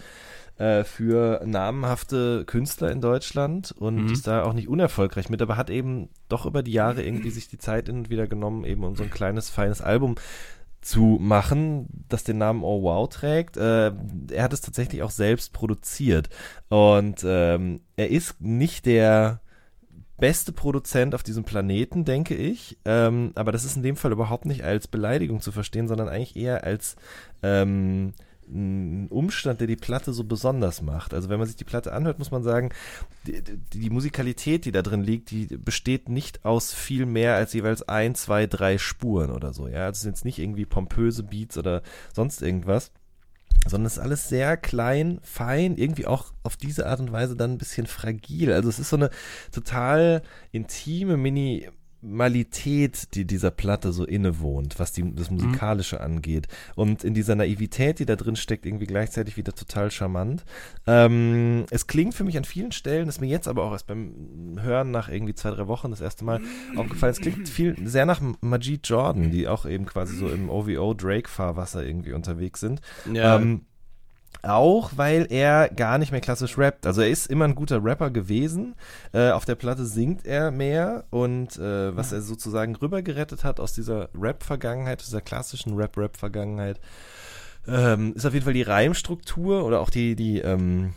äh, 0.57 0.85
für 0.85 1.43
namhafte 1.45 2.45
Künstler 2.47 2.91
in 2.91 3.01
Deutschland 3.01 3.73
und 3.73 4.05
mhm. 4.05 4.13
ist 4.13 4.27
da 4.27 4.45
auch 4.45 4.55
nicht 4.55 4.69
unerfolgreich 4.69 5.29
mit, 5.29 5.43
aber 5.43 5.57
hat 5.57 5.69
eben 5.69 6.09
doch 6.29 6.47
über 6.47 6.63
die 6.63 6.73
Jahre 6.73 7.03
irgendwie 7.03 7.31
sich 7.31 7.49
die 7.49 7.59
Zeit 7.59 7.89
in 7.89 7.99
und 7.99 8.11
wieder 8.11 8.27
genommen, 8.27 8.65
eben 8.65 8.85
um 8.85 8.97
so 8.97 9.03
ein 9.03 9.11
kleines, 9.11 9.51
feines 9.51 9.83
Album 9.83 10.15
zu 10.81 11.19
machen, 11.21 11.87
das 12.09 12.25
den 12.25 12.39
Namen 12.39 12.63
Oh 12.63 12.83
Wow 12.83 13.09
trägt. 13.09 13.57
Äh, 13.57 13.93
er 14.31 14.43
hat 14.43 14.53
es 14.53 14.61
tatsächlich 14.61 15.03
auch 15.03 15.11
selbst 15.11 15.53
produziert 15.53 16.29
und 16.69 17.25
ähm, 17.25 17.81
er 17.97 18.11
ist 18.11 18.41
nicht 18.41 18.87
der 18.87 19.41
beste 20.19 20.53
Produzent 20.53 21.15
auf 21.15 21.23
diesem 21.23 21.45
Planeten, 21.45 22.05
denke 22.05 22.35
ich. 22.35 22.79
Ähm, 22.85 23.33
aber 23.35 23.53
das 23.53 23.65
ist 23.65 23.77
in 23.77 23.83
dem 23.83 23.97
Fall 23.97 24.13
überhaupt 24.13 24.47
nicht 24.47 24.63
als 24.65 24.89
Beleidigung 24.89 25.41
zu 25.41 25.53
verstehen, 25.53 25.89
sondern 25.89 26.09
eigentlich 26.09 26.37
eher 26.37 26.65
als 26.65 26.97
ähm, 27.43 28.15
ein 28.49 29.09
Umstand, 29.09 29.61
der 29.61 29.67
die 29.67 29.77
Platte 29.77 30.13
so 30.13 30.25
besonders 30.25 30.83
macht. 30.83 31.15
Also 31.15 31.29
wenn 31.29 31.39
man 31.39 31.47
sich 31.47 31.57
die 31.57 31.65
Platte 31.65 31.93
anhört, 31.93 32.19
muss 32.19 32.31
man 32.31 32.43
sagen, 32.43 32.71
die, 33.27 33.43
die, 33.73 33.91
Musikalität, 33.91 34.65
die 34.65 34.73
da 34.73 34.83
drin 34.83 35.03
liegt, 35.03 35.31
die 35.31 35.47
besteht 35.47 36.09
nicht 36.09 36.45
aus 36.45 36.73
viel 36.73 37.07
mehr 37.07 37.35
als 37.37 37.53
jeweils 37.53 37.83
ein, 37.89 38.15
zwei, 38.15 38.47
drei 38.47 38.79
Spuren 38.79 39.31
oder 39.31 39.53
so. 39.53 39.67
Ja, 39.67 39.87
also 39.87 39.93
es 39.93 40.01
sind 40.01 40.13
jetzt 40.13 40.25
nicht 40.25 40.39
irgendwie 40.39 40.67
pompöse 40.67 41.23
Beats 41.23 41.57
oder 41.57 41.83
sonst 42.13 42.43
irgendwas, 42.43 42.93
sondern 43.67 43.87
es 43.87 43.95
ist 43.95 44.03
alles 44.03 44.29
sehr 44.29 44.57
klein, 44.57 45.21
fein, 45.23 45.77
irgendwie 45.77 46.07
auch 46.07 46.33
auf 46.43 46.57
diese 46.57 46.87
Art 46.87 47.01
und 47.01 47.13
Weise 47.13 47.37
dann 47.37 47.53
ein 47.53 47.59
bisschen 47.59 47.87
fragil. 47.87 48.53
Also 48.53 48.69
es 48.69 48.79
ist 48.79 48.91
so 48.91 48.97
eine 48.97 49.11
total 49.53 50.23
intime 50.53 51.17
Mini 51.17 51.69
Malität, 52.05 53.15
die 53.15 53.25
dieser 53.25 53.51
Platte 53.51 53.93
so 53.93 54.05
innewohnt, 54.05 54.79
was 54.79 54.93
die, 54.93 55.15
das 55.15 55.31
mhm. 55.31 55.37
Musikalische 55.39 55.97
mhm. 55.97 56.03
angeht. 56.03 56.49
Und 56.75 57.05
in 57.05 57.15
dieser 57.15 57.35
Naivität, 57.35 57.99
die 57.99 58.07
da 58.07 58.17
drin 58.17 58.37
steckt, 58.37 58.67
irgendwie 58.67 58.87
gleichzeitig 58.87 59.37
wieder 59.37 59.55
total 59.55 59.91
charmant. 59.91 60.45
Ähm, 60.87 61.65
es 61.71 61.87
klingt 61.87 62.15
für 62.15 62.25
mich 62.25 62.37
an 62.37 62.45
vielen 62.45 62.73
Stellen, 62.73 63.09
ist 63.09 63.21
mir 63.21 63.27
jetzt 63.27 63.49
aber 63.49 63.65
auch 63.65 63.73
erst 63.73 63.87
beim 63.87 64.59
Hören 64.61 64.91
nach 64.91 65.09
irgendwie 65.09 65.35
zwei, 65.35 65.51
drei 65.51 65.67
Wochen 65.67 65.91
das 65.91 66.01
erste 66.01 66.25
Mal 66.25 66.41
aufgefallen, 66.77 67.13
es 67.13 67.21
klingt 67.21 67.49
viel, 67.49 67.77
sehr 67.87 68.07
nach 68.07 68.21
Majid 68.41 68.87
Jordan, 68.87 69.31
die 69.31 69.49
auch 69.49 69.67
eben 69.67 69.87
quasi 69.87 70.17
so 70.17 70.29
im 70.29 70.51
OVO-Drake-Fahrwasser 70.51 71.85
irgendwie 71.85 72.13
unterwegs 72.13 72.61
sind. 72.61 72.81
Ja. 73.13 73.37
Ähm, 73.37 73.63
auch 74.43 74.93
weil 74.97 75.27
er 75.31 75.69
gar 75.69 75.99
nicht 75.99 76.13
mehr 76.13 76.21
klassisch 76.21 76.59
rappt. 76.59 76.87
Also 76.87 77.01
er 77.01 77.09
ist 77.09 77.31
immer 77.31 77.47
ein 77.47 77.55
guter 77.55 77.83
Rapper 77.83 78.11
gewesen. 78.11 78.75
Äh, 79.13 79.31
auf 79.31 79.45
der 79.45 79.55
Platte 79.55 79.85
singt 79.85 80.27
er 80.27 80.51
mehr 80.51 81.05
und 81.11 81.57
äh, 81.59 81.97
was 81.97 82.13
er 82.13 82.23
sozusagen 82.23 82.77
rübergerettet 82.77 83.45
hat 83.45 83.61
aus 83.61 83.73
dieser 83.73 84.09
Rap-Vergangenheit, 84.15 85.03
dieser 85.03 85.21
klassischen 85.21 85.75
Rap-Rap-Vergangenheit, 85.75 86.81
ähm, 87.67 88.15
ist 88.15 88.27
auf 88.27 88.35
jeden 88.35 88.45
Fall 88.45 88.55
die 88.55 88.63
Reimstruktur 88.63 89.65
oder 89.65 89.81
auch 89.81 89.91
die, 89.91 90.17
die, 90.17 90.41
ähm, 90.41 90.93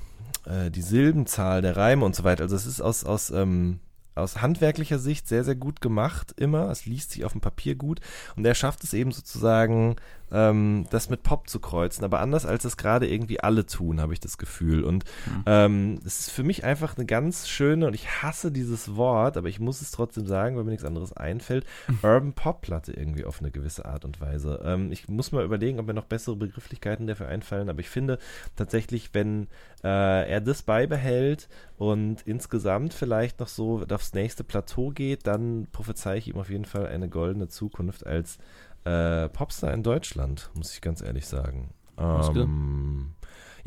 äh, 0.45 0.69
die 0.69 0.81
Silbenzahl 0.81 1.61
der 1.61 1.77
Reime 1.77 2.03
und 2.03 2.15
so 2.15 2.23
weiter. 2.23 2.43
Also 2.43 2.55
es 2.55 2.65
ist 2.65 2.81
aus, 2.81 3.03
aus 3.05 3.29
ähm, 3.29 3.79
aus 4.17 4.41
handwerklicher 4.41 4.99
Sicht 4.99 5.27
sehr, 5.27 5.43
sehr 5.43 5.55
gut 5.55 5.79
gemacht, 5.81 6.33
immer. 6.37 6.69
Es 6.69 6.85
liest 6.85 7.11
sich 7.11 7.23
auf 7.23 7.31
dem 7.31 7.41
Papier 7.41 7.75
gut. 7.75 7.99
Und 8.35 8.45
er 8.45 8.55
schafft 8.55 8.83
es 8.83 8.93
eben 8.93 9.11
sozusagen, 9.11 9.95
ähm, 10.31 10.85
das 10.89 11.09
mit 11.09 11.23
Pop 11.23 11.49
zu 11.49 11.59
kreuzen. 11.59 12.03
Aber 12.03 12.19
anders 12.19 12.45
als 12.45 12.65
es 12.65 12.77
gerade 12.77 13.07
irgendwie 13.07 13.39
alle 13.39 13.65
tun, 13.65 14.01
habe 14.01 14.13
ich 14.13 14.19
das 14.19 14.37
Gefühl. 14.37 14.83
Und 14.83 15.05
mhm. 15.25 15.43
ähm, 15.45 15.99
es 16.05 16.19
ist 16.19 16.31
für 16.31 16.43
mich 16.43 16.63
einfach 16.63 16.97
eine 16.97 17.05
ganz 17.05 17.47
schöne, 17.47 17.87
und 17.87 17.93
ich 17.93 18.21
hasse 18.21 18.51
dieses 18.51 18.95
Wort, 18.95 19.37
aber 19.37 19.49
ich 19.49 19.59
muss 19.59 19.81
es 19.81 19.91
trotzdem 19.91 20.25
sagen, 20.25 20.55
weil 20.55 20.63
mir 20.63 20.71
nichts 20.71 20.85
anderes 20.85 21.13
einfällt, 21.13 21.65
Urban 22.03 22.33
Pop 22.33 22.61
Platte 22.61 22.93
irgendwie 22.93 23.25
auf 23.25 23.39
eine 23.39 23.51
gewisse 23.51 23.85
Art 23.85 24.05
und 24.05 24.19
Weise. 24.21 24.61
Ähm, 24.63 24.91
ich 24.91 25.07
muss 25.07 25.31
mal 25.31 25.45
überlegen, 25.45 25.79
ob 25.79 25.87
mir 25.87 25.93
noch 25.93 26.05
bessere 26.05 26.35
Begrifflichkeiten 26.35 27.07
dafür 27.07 27.27
einfallen, 27.27 27.69
aber 27.69 27.79
ich 27.79 27.89
finde 27.89 28.19
tatsächlich, 28.55 29.13
wenn 29.13 29.47
äh, 29.83 30.29
er 30.29 30.41
das 30.41 30.63
beibehält 30.63 31.47
und 31.77 32.23
insgesamt 32.25 32.93
vielleicht 32.93 33.39
noch 33.39 33.47
so 33.47 33.85
aufs 33.89 34.13
nächste 34.13 34.43
Plateau 34.43 34.89
geht, 34.89 35.27
dann 35.27 35.67
prophezei 35.71 36.17
ich 36.17 36.27
ihm 36.27 36.37
auf 36.37 36.49
jeden 36.49 36.65
Fall 36.65 36.87
eine 36.87 37.09
goldene 37.09 37.47
Zukunft 37.47 38.05
als 38.05 38.39
äh, 38.85 39.29
Popstar 39.29 39.73
in 39.73 39.83
Deutschland, 39.83 40.49
muss 40.53 40.73
ich 40.73 40.81
ganz 40.81 41.01
ehrlich 41.01 41.25
sagen. 41.25 41.69
Ähm, 41.97 43.13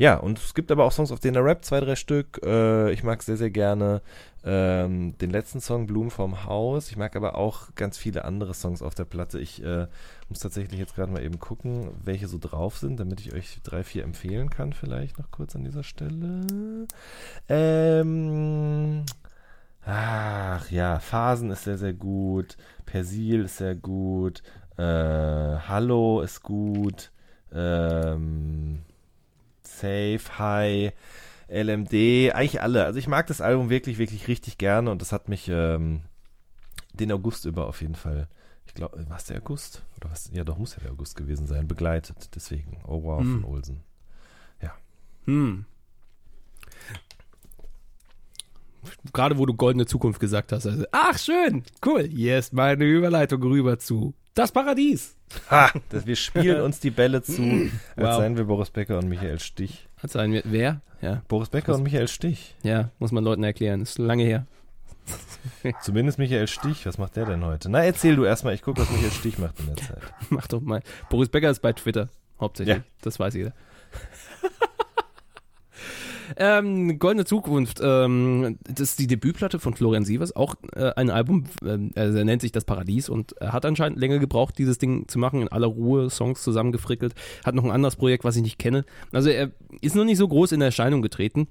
ja, 0.01 0.15
und 0.15 0.39
es 0.39 0.55
gibt 0.55 0.71
aber 0.71 0.85
auch 0.85 0.91
Songs, 0.91 1.11
auf 1.11 1.19
denen 1.19 1.35
er 1.35 1.45
rappt, 1.45 1.65
zwei, 1.65 1.79
drei 1.79 1.95
Stück. 1.95 2.41
Äh, 2.43 2.91
ich 2.91 3.03
mag 3.03 3.21
sehr, 3.21 3.37
sehr 3.37 3.51
gerne 3.51 4.01
ähm, 4.43 5.15
den 5.19 5.29
letzten 5.29 5.61
Song 5.61 5.85
Blumen 5.85 6.09
vom 6.09 6.45
Haus. 6.45 6.89
Ich 6.89 6.97
mag 6.97 7.15
aber 7.15 7.35
auch 7.35 7.75
ganz 7.75 7.99
viele 7.99 8.25
andere 8.25 8.55
Songs 8.55 8.81
auf 8.81 8.95
der 8.95 9.05
Platte. 9.05 9.39
Ich 9.39 9.63
äh, 9.63 9.85
muss 10.27 10.39
tatsächlich 10.39 10.79
jetzt 10.79 10.95
gerade 10.95 11.11
mal 11.11 11.23
eben 11.23 11.37
gucken, 11.37 11.91
welche 12.03 12.27
so 12.27 12.39
drauf 12.39 12.79
sind, 12.79 12.99
damit 12.99 13.19
ich 13.19 13.33
euch 13.33 13.59
drei, 13.61 13.83
vier 13.83 14.03
empfehlen 14.03 14.49
kann, 14.49 14.73
vielleicht 14.73 15.19
noch 15.19 15.29
kurz 15.29 15.55
an 15.55 15.65
dieser 15.65 15.83
Stelle. 15.83 16.87
Ähm, 17.47 19.05
ach 19.85 20.71
ja, 20.71 20.97
Phasen 20.97 21.51
ist 21.51 21.65
sehr, 21.65 21.77
sehr 21.77 21.93
gut. 21.93 22.57
Persil 22.87 23.45
ist 23.45 23.57
sehr 23.57 23.75
gut. 23.75 24.41
Äh, 24.77 24.83
Hallo 24.83 26.21
ist 26.21 26.43
gut. 26.43 27.11
Ähm, 27.53 28.81
Safe, 29.63 30.21
High. 30.37 30.93
LMD, 31.51 32.33
eigentlich 32.33 32.61
alle. 32.61 32.85
Also 32.85 32.97
ich 32.97 33.07
mag 33.07 33.27
das 33.27 33.41
Album 33.41 33.69
wirklich, 33.69 33.97
wirklich 33.97 34.27
richtig 34.29 34.57
gerne 34.57 34.89
und 34.89 35.01
das 35.01 35.11
hat 35.11 35.27
mich 35.27 35.49
ähm, 35.49 36.01
den 36.93 37.11
August 37.11 37.45
über 37.45 37.67
auf 37.67 37.81
jeden 37.81 37.95
Fall, 37.95 38.29
ich 38.65 38.73
glaube, 38.73 39.05
war 39.09 39.17
es 39.17 39.25
der 39.25 39.37
August? 39.37 39.83
Oder 39.97 40.11
was? 40.11 40.29
Ja, 40.31 40.45
doch, 40.45 40.57
muss 40.57 40.75
ja 40.75 40.81
der 40.81 40.91
August 40.91 41.17
gewesen 41.17 41.47
sein, 41.47 41.67
begleitet. 41.67 42.29
Deswegen, 42.35 42.81
oh 42.87 43.03
wow, 43.03 43.19
hm. 43.19 43.41
von 43.41 43.51
Olsen. 43.51 43.83
Ja. 44.61 44.73
Hm. 45.25 45.65
Gerade 49.13 49.37
wo 49.37 49.45
du 49.45 49.53
goldene 49.53 49.85
Zukunft 49.85 50.21
gesagt 50.21 50.53
hast. 50.53 50.65
Also, 50.65 50.85
ach, 50.91 51.17
schön, 51.17 51.63
cool. 51.85 52.03
Hier 52.03 52.39
ist 52.39 52.53
meine 52.53 52.85
Überleitung 52.85 53.43
rüber 53.43 53.77
zu 53.77 54.13
Das 54.33 54.51
Paradies. 54.51 55.15
Ha, 55.49 55.71
das, 55.89 56.05
wir 56.05 56.15
spielen 56.15 56.61
uns 56.61 56.79
die 56.79 56.91
Bälle 56.91 57.21
zu, 57.21 57.41
als 57.41 57.71
wow. 57.95 58.17
seien 58.17 58.37
wir 58.37 58.45
Boris 58.45 58.69
Becker 58.69 58.97
und 58.97 59.07
Michael 59.09 59.39
Stich. 59.39 59.87
Als 60.01 60.13
seien 60.13 60.31
wir, 60.31 60.43
wer? 60.45 60.81
Ja. 61.01 61.21
Boris 61.27 61.49
Becker 61.49 61.75
und 61.75 61.83
Michael 61.83 62.07
Stich. 62.07 62.55
Ja, 62.63 62.91
muss 62.99 63.11
man 63.11 63.23
Leuten 63.23 63.43
erklären. 63.43 63.81
Ist 63.81 63.97
lange 63.97 64.23
her. 64.23 64.45
Zumindest 65.81 66.17
Michael 66.17 66.47
Stich. 66.47 66.85
Was 66.85 66.97
macht 66.97 67.15
der 67.15 67.25
denn 67.25 67.43
heute? 67.43 67.69
Na, 67.69 67.83
erzähl 67.83 68.15
du 68.15 68.23
erstmal. 68.23 68.53
Ich 68.53 68.61
gucke, 68.61 68.81
was 68.81 68.89
Michael 68.91 69.11
Stich 69.11 69.37
macht 69.37 69.59
in 69.59 69.67
der 69.67 69.77
Zeit. 69.77 70.01
Mach 70.29 70.47
doch 70.47 70.61
mal. 70.61 70.81
Boris 71.09 71.29
Becker 71.29 71.49
ist 71.49 71.61
bei 71.61 71.73
Twitter. 71.73 72.09
Hauptsächlich. 72.39 72.77
Ja. 72.77 72.83
Das 73.01 73.19
weiß 73.19 73.33
jeder. 73.33 73.53
Ähm, 76.37 76.99
Goldene 76.99 77.25
Zukunft, 77.25 77.79
ähm, 77.83 78.57
das 78.63 78.91
ist 78.91 78.99
die 78.99 79.07
Debütplatte 79.07 79.59
von 79.59 79.73
Florian 79.73 80.05
Sievers, 80.05 80.35
auch 80.35 80.55
äh, 80.75 80.91
ein 80.95 81.09
Album, 81.09 81.45
äh, 81.63 81.77
er 81.95 82.25
nennt 82.25 82.41
sich 82.41 82.51
Das 82.51 82.65
Paradies 82.65 83.09
und 83.09 83.33
er 83.33 83.53
hat 83.53 83.65
anscheinend 83.65 83.99
länger 83.99 84.19
gebraucht, 84.19 84.57
dieses 84.57 84.77
Ding 84.77 85.07
zu 85.07 85.19
machen, 85.19 85.41
in 85.41 85.47
aller 85.47 85.67
Ruhe, 85.67 86.09
Songs 86.09 86.43
zusammengefrickelt, 86.43 87.13
hat 87.45 87.55
noch 87.55 87.63
ein 87.63 87.71
anderes 87.71 87.95
Projekt, 87.95 88.23
was 88.23 88.35
ich 88.35 88.43
nicht 88.43 88.59
kenne. 88.59 88.85
Also 89.11 89.29
er 89.29 89.51
ist 89.81 89.95
noch 89.95 90.05
nicht 90.05 90.17
so 90.17 90.27
groß 90.27 90.51
in 90.51 90.61
Erscheinung 90.61 91.01
getreten. 91.01 91.47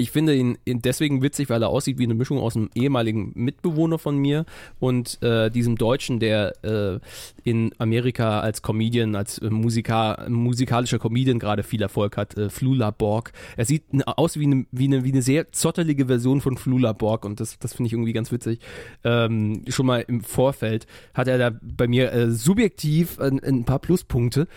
Ich 0.00 0.10
finde 0.10 0.34
ihn 0.34 0.56
deswegen 0.64 1.20
witzig, 1.20 1.50
weil 1.50 1.62
er 1.62 1.68
aussieht 1.68 1.98
wie 1.98 2.04
eine 2.04 2.14
Mischung 2.14 2.38
aus 2.38 2.56
einem 2.56 2.70
ehemaligen 2.74 3.32
Mitbewohner 3.34 3.98
von 3.98 4.16
mir 4.16 4.46
und 4.78 5.22
äh, 5.22 5.50
diesem 5.50 5.76
Deutschen, 5.76 6.20
der 6.20 6.54
äh, 6.64 7.00
in 7.44 7.74
Amerika 7.76 8.40
als 8.40 8.62
Comedian, 8.62 9.14
als 9.14 9.36
äh, 9.36 9.50
Musiker, 9.50 10.26
musikalischer 10.30 10.98
Comedian 10.98 11.38
gerade 11.38 11.62
viel 11.62 11.82
Erfolg 11.82 12.16
hat, 12.16 12.34
äh, 12.38 12.48
Flula 12.48 12.92
Borg. 12.92 13.32
Er 13.58 13.66
sieht 13.66 13.82
aus 14.06 14.38
wie 14.38 14.46
eine, 14.46 14.64
wie, 14.72 14.86
eine, 14.86 15.04
wie 15.04 15.12
eine 15.12 15.20
sehr 15.20 15.52
zottelige 15.52 16.06
Version 16.06 16.40
von 16.40 16.56
Flula 16.56 16.94
Borg 16.94 17.26
und 17.26 17.38
das, 17.38 17.58
das 17.58 17.74
finde 17.74 17.88
ich 17.88 17.92
irgendwie 17.92 18.14
ganz 18.14 18.32
witzig. 18.32 18.60
Ähm, 19.04 19.64
schon 19.68 19.84
mal 19.84 20.02
im 20.08 20.22
Vorfeld 20.22 20.86
hat 21.12 21.28
er 21.28 21.36
da 21.36 21.58
bei 21.60 21.86
mir 21.88 22.10
äh, 22.10 22.30
subjektiv 22.30 23.20
ein, 23.20 23.38
ein 23.44 23.64
paar 23.66 23.80
Pluspunkte. 23.80 24.48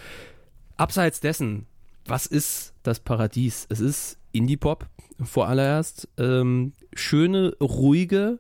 Abseits 0.77 1.19
dessen, 1.19 1.65
was 2.05 2.27
ist 2.27 2.73
das 2.83 3.01
Paradies? 3.01 3.67
Es 3.69 3.81
ist 3.81 4.17
Indie-Pop 4.31 4.87
vor 5.25 5.47
allererst. 5.47 6.07
Ähm, 6.17 6.73
schöne, 6.93 7.55
ruhige 7.59 8.39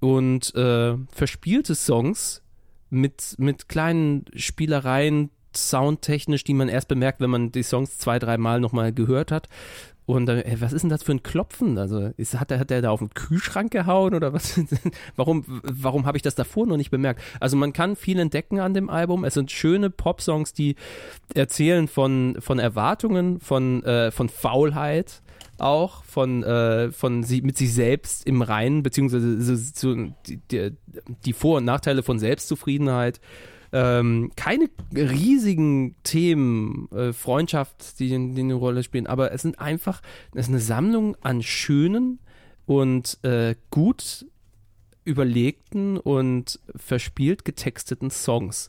und 0.00 0.54
äh, 0.54 0.96
verspielte 1.10 1.74
Songs 1.74 2.42
mit, 2.90 3.36
mit 3.38 3.68
kleinen 3.68 4.24
Spielereien, 4.34 5.30
soundtechnisch, 5.54 6.44
die 6.44 6.54
man 6.54 6.68
erst 6.68 6.88
bemerkt, 6.88 7.20
wenn 7.20 7.30
man 7.30 7.52
die 7.52 7.62
Songs 7.62 7.98
zwei, 7.98 8.18
dreimal 8.18 8.60
nochmal 8.60 8.92
gehört 8.92 9.30
hat. 9.30 9.48
Und 10.04 10.28
äh, 10.28 10.56
was 10.58 10.72
ist 10.72 10.82
denn 10.82 10.90
das 10.90 11.02
für 11.02 11.12
ein 11.12 11.22
Klopfen? 11.22 11.78
Also 11.78 12.10
ist, 12.16 12.38
hat, 12.38 12.50
er, 12.50 12.58
hat 12.58 12.70
er 12.70 12.82
da 12.82 12.90
auf 12.90 12.98
den 12.98 13.10
Kühlschrank 13.10 13.70
gehauen 13.70 14.14
oder 14.14 14.32
was? 14.32 14.60
warum 15.16 15.44
warum 15.62 16.06
habe 16.06 16.18
ich 16.18 16.22
das 16.22 16.34
davor 16.34 16.66
noch 16.66 16.76
nicht 16.76 16.90
bemerkt? 16.90 17.22
Also 17.38 17.56
man 17.56 17.72
kann 17.72 17.94
viel 17.94 18.18
entdecken 18.18 18.58
an 18.58 18.74
dem 18.74 18.90
Album. 18.90 19.24
Es 19.24 19.34
sind 19.34 19.52
schöne 19.52 19.90
Pop-Songs, 19.90 20.52
die 20.52 20.74
erzählen 21.34 21.86
von, 21.86 22.36
von 22.40 22.58
Erwartungen, 22.58 23.40
von, 23.40 23.84
äh, 23.84 24.10
von 24.10 24.28
Faulheit 24.28 25.21
auch, 25.62 26.04
von, 26.04 26.42
äh, 26.42 26.90
von 26.90 27.22
sie, 27.22 27.42
mit 27.42 27.56
sich 27.56 27.72
selbst 27.72 28.26
im 28.26 28.42
Reinen, 28.42 28.82
beziehungsweise 28.82 29.40
so, 29.40 29.54
so, 29.56 30.12
die, 30.26 30.72
die 31.24 31.32
Vor- 31.32 31.58
und 31.58 31.64
Nachteile 31.64 32.02
von 32.02 32.18
Selbstzufriedenheit. 32.18 33.20
Ähm, 33.74 34.32
keine 34.36 34.68
riesigen 34.94 35.96
Themen, 36.02 36.90
äh, 36.92 37.12
Freundschaft, 37.14 37.98
die, 37.98 38.08
die 38.08 38.40
eine 38.40 38.54
Rolle 38.54 38.82
spielen, 38.82 39.06
aber 39.06 39.32
es 39.32 39.42
sind 39.42 39.58
einfach, 39.58 40.02
es 40.34 40.42
ist 40.42 40.48
eine 40.50 40.60
Sammlung 40.60 41.16
an 41.22 41.42
schönen 41.42 42.18
und 42.66 43.18
äh, 43.22 43.54
gut 43.70 44.26
überlegten 45.04 45.96
und 45.96 46.60
verspielt 46.76 47.44
getexteten 47.44 48.10
Songs, 48.10 48.68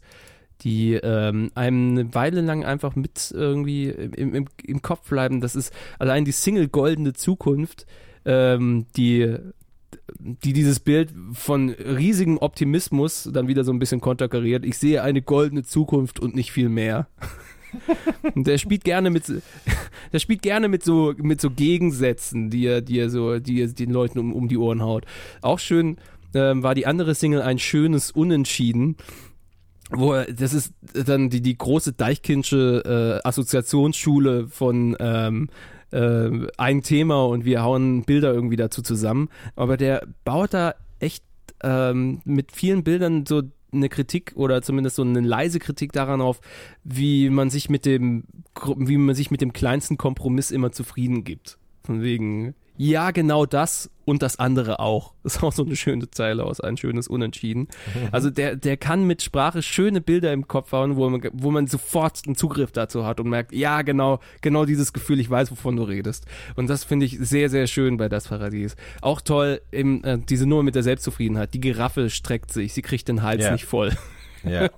die 0.62 0.94
ähm, 0.94 1.52
einem 1.56 1.92
eine 1.92 2.16
Weile 2.16 2.42
lang 2.42 2.64
einfach 2.64 2.96
mit 2.96 3.32
irgendwie 3.36 3.90
im, 3.90 4.34
im, 4.34 4.46
im 4.64 4.82
Kopf 4.82 5.10
bleiben. 5.10 5.42
Das 5.42 5.56
ist 5.56 5.74
allein 6.00 6.26
die 6.26 6.32
Single 6.32 6.68
Goldene 6.68 7.14
Zukunft, 7.14 7.86
ähm, 8.26 8.86
die 8.96 9.38
die 10.20 10.54
dieses 10.54 10.80
Bild 10.80 11.14
von 11.34 11.70
riesigem 11.70 12.38
Optimismus 12.38 13.30
dann 13.32 13.48
wieder 13.48 13.64
so 13.64 13.72
ein 13.72 13.80
bisschen 13.80 14.02
konterkariert. 14.02 14.66
Ich 14.66 14.78
sehe 14.78 15.04
eine 15.04 15.22
goldene 15.22 15.64
Zukunft 15.64 16.20
und 16.20 16.36
nicht 16.36 16.52
viel 16.52 16.70
mehr. 16.70 17.08
der 18.36 18.58
spielt 18.58 18.84
gerne 18.84 19.10
mit, 19.10 19.26
der 20.14 20.20
spielt 20.20 20.42
gerne 20.42 20.68
mit 20.68 20.84
so, 20.84 21.14
mit 21.18 21.42
so 21.42 21.50
Gegensätzen, 21.50 22.50
die 22.50 22.66
er, 22.66 22.82
die 22.82 23.00
er 23.00 23.10
so, 23.10 23.40
die 23.40 23.62
er 23.62 23.68
den 23.68 23.92
Leuten 23.92 24.20
um, 24.20 24.34
um 24.34 24.48
die 24.48 24.58
Ohren 24.58 24.82
haut. 24.82 25.06
Auch 25.42 25.60
schön 25.60 25.98
ähm, 26.34 26.64
war 26.64 26.76
die 26.76 26.86
andere 26.86 27.16
Single 27.16 27.42
ein 27.42 27.60
schönes 27.60 28.12
Unentschieden 28.12 28.98
wo 29.96 30.14
das 30.24 30.54
ist 30.54 30.74
dann 30.94 31.30
die, 31.30 31.42
die 31.42 31.58
große 31.58 31.94
Deichkindsche 31.94 33.22
äh, 33.24 33.28
Assoziationsschule 33.28 34.48
von 34.48 34.96
ähm, 35.00 35.50
äh, 35.92 36.48
ein 36.58 36.82
Thema 36.82 37.26
und 37.26 37.46
wir 37.46 37.64
hauen 37.64 38.04
Bilder 38.04 38.34
irgendwie 38.34 38.56
dazu 38.56 38.82
zusammen. 38.82 39.30
Aber 39.56 39.78
der 39.78 40.08
baut 40.26 40.54
da 40.54 40.76
echt 41.00 41.24
ähm, 41.62 42.22
mit 42.26 42.52
vielen 42.52 42.84
Bildern 42.84 43.26
so 43.26 43.44
eine 43.72 43.90
Kritik 43.90 44.34
oder 44.36 44.62
zumindest 44.62 44.98
so 44.98 45.02
eine 45.02 45.22
leise 45.22 45.60
Kritik 45.60 45.92
daran 45.94 46.22
auf, 46.22 46.42
wie 46.84 47.30
man 47.30 47.50
sich 47.50 47.70
mit 47.70 47.86
dem, 47.86 48.26
wie 48.78 48.98
man 48.98 49.16
sich 49.16 49.32
mit 49.32 49.42
dem 49.42 49.54
kleinsten 49.54 49.98
Kompromiss 49.98 50.52
immer 50.52 50.72
zufrieden 50.72 51.24
gibt. 51.24 51.58
Von 51.84 52.02
wegen, 52.02 52.56
ja, 52.78 53.12
genau 53.12 53.46
das 53.46 53.90
und 54.06 54.22
das 54.22 54.40
andere 54.40 54.80
auch. 54.80 55.14
Das 55.24 55.36
ist 55.38 55.44
auch 55.44 55.54
so 55.54 55.64
eine 55.64 55.76
schöne 55.76 56.10
Zeile 56.12 56.44
aus 56.44 56.60
ein 56.60 56.78
schönes 56.78 57.08
Unentschieden. 57.08 57.68
Also 58.12 58.30
der, 58.30 58.56
der 58.56 58.78
kann 58.78 59.06
mit 59.06 59.22
Sprache 59.22 59.62
schöne 59.62 60.02
Bilder 60.02 60.34
im 60.34 60.48
Kopf 60.48 60.72
hauen, 60.72 60.96
wo 60.96 61.10
man, 61.10 61.22
wo 61.34 61.52
man 61.52 61.68
sofort 61.68 62.22
einen 62.26 62.36
Zugriff 62.36 62.72
dazu 62.72 63.06
hat 63.06 63.20
und 63.20 63.30
merkt, 63.30 63.54
ja, 63.54 63.82
genau, 63.82 64.20
genau 64.42 64.66
dieses 64.66 64.94
Gefühl, 64.94 65.20
ich 65.20 65.30
weiß, 65.30 65.52
wovon 65.52 65.76
du 65.76 65.84
redest. 65.84 66.26
Und 66.56 66.70
das 66.70 66.84
finde 66.84 67.06
ich 67.06 67.18
sehr, 67.20 67.50
sehr 67.50 67.68
schön 67.68 67.98
bei 67.98 68.10
Das 68.10 68.28
Paradies. 68.28 68.76
Auch 69.02 69.22
toll, 69.22 69.62
eben, 69.72 70.04
äh, 70.04 70.18
diese 70.18 70.46
Nummer 70.46 70.64
mit 70.64 70.76
der 70.76 70.84
Selbstzufriedenheit. 70.84 71.54
Die 71.54 71.62
Giraffe 71.62 72.10
streckt 72.10 72.52
sich, 72.52 72.74
sie 72.74 72.82
kriegt 72.82 73.08
den 73.08 73.22
Hals 73.24 73.44
ja. 73.44 73.52
nicht 73.52 73.66
voll. 73.66 73.92
Ja, 74.44 74.70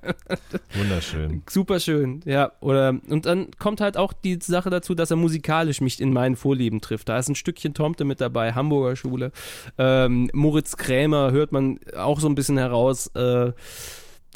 wunderschön. 0.76 1.44
Super 1.50 1.80
schön, 1.80 2.22
ja. 2.26 2.52
Oder, 2.62 3.00
und 3.10 3.26
dann 3.26 3.48
kommt 3.58 3.82
halt 3.82 3.98
auch 3.98 4.14
die 4.14 4.40
Sache 4.42 4.70
dazu, 4.70 4.96
dass 4.96 5.12
er 5.12 5.18
musikalisch 5.18 5.82
mich 5.82 6.00
in 6.00 6.14
meinen 6.14 6.36
Vorlieben 6.36 6.82
trifft. 6.82 7.10
Da 7.10 7.18
ist 7.18 7.30
ein 7.30 7.36
Stückchen 7.36 7.74
Tomte 7.74 8.06
mit 8.06 8.22
dabei, 8.22 8.54
Hamburger 8.54 8.96
Schule. 8.96 9.32
Ähm, 9.78 10.30
Moritz 10.34 10.78
Krämer 10.78 11.32
hört 11.32 11.52
man 11.52 11.80
auch 11.98 12.20
so 12.20 12.28
ein 12.28 12.36
bisschen 12.36 12.58
heraus. 12.58 13.12
Äh, 13.16 13.48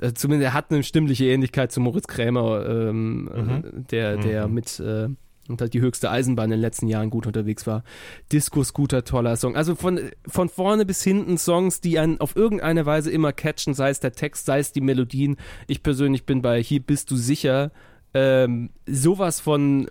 äh 0.02 0.14
zumindest 0.14 0.50
er 0.50 0.54
hat 0.54 0.72
eine 0.72 0.84
stimmliche 0.84 1.26
Ähnlichkeit 1.26 1.72
zu 1.72 1.80
Moritz 1.80 2.08
Krämer, 2.08 2.66
ähm, 2.68 3.24
mhm. 3.24 3.86
der, 3.92 4.18
der 4.18 4.48
mhm. 4.48 4.54
mit 4.54 4.80
äh, 4.80 5.10
und 5.50 5.62
halt 5.62 5.74
die 5.74 5.82
höchste 5.82 6.10
Eisenbahn 6.10 6.46
in 6.46 6.58
den 6.58 6.62
letzten 6.62 6.88
Jahren 6.88 7.10
gut 7.10 7.28
unterwegs 7.28 7.68
war. 7.68 7.84
Diskus, 8.32 8.74
guter, 8.74 9.04
toller 9.04 9.36
Song. 9.36 9.56
Also 9.56 9.76
von, 9.76 10.00
von 10.28 10.50
vorne 10.50 10.86
bis 10.86 11.04
hinten 11.04 11.38
Songs, 11.38 11.82
die 11.82 12.00
einen 12.00 12.22
auf 12.22 12.36
irgendeine 12.36 12.86
Weise 12.86 13.12
immer 13.12 13.34
catchen, 13.34 13.74
sei 13.74 13.90
es 13.90 14.00
der 14.00 14.14
Text, 14.14 14.46
sei 14.46 14.60
es 14.60 14.72
die 14.72 14.82
Melodien. 14.82 15.38
Ich 15.68 15.84
persönlich 15.84 16.26
bin 16.26 16.42
bei 16.42 16.62
Hier 16.62 16.82
bist 16.82 17.12
du 17.12 17.16
sicher 17.16 17.72
ähm, 18.14 18.70
sowas 18.88 19.40
von 19.40 19.90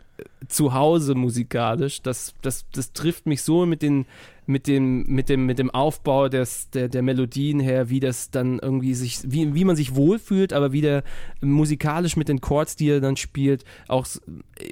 zu 0.48 0.74
Hause 0.74 1.14
musikalisch. 1.14 2.02
Das, 2.02 2.34
das, 2.42 2.66
das 2.72 2.92
trifft 2.92 3.26
mich 3.26 3.42
so 3.42 3.66
mit 3.66 3.82
den 3.82 4.06
mit 4.48 4.66
dem, 4.66 5.04
mit 5.06 5.28
dem, 5.28 5.44
mit 5.44 5.58
dem 5.58 5.68
Aufbau 5.68 6.30
des, 6.30 6.70
der, 6.70 6.88
der 6.88 7.02
Melodien 7.02 7.60
her, 7.60 7.90
wie 7.90 8.00
das 8.00 8.30
dann 8.30 8.58
irgendwie 8.58 8.94
sich, 8.94 9.20
wie, 9.26 9.54
wie 9.54 9.66
man 9.66 9.76
sich 9.76 9.94
wohlfühlt, 9.94 10.54
aber 10.54 10.72
wieder 10.72 11.02
musikalisch 11.42 12.16
mit 12.16 12.30
den 12.30 12.40
Chords, 12.40 12.74
die 12.74 12.88
er 12.88 13.02
dann 13.02 13.18
spielt, 13.18 13.66
auch 13.88 14.06
so, 14.06 14.22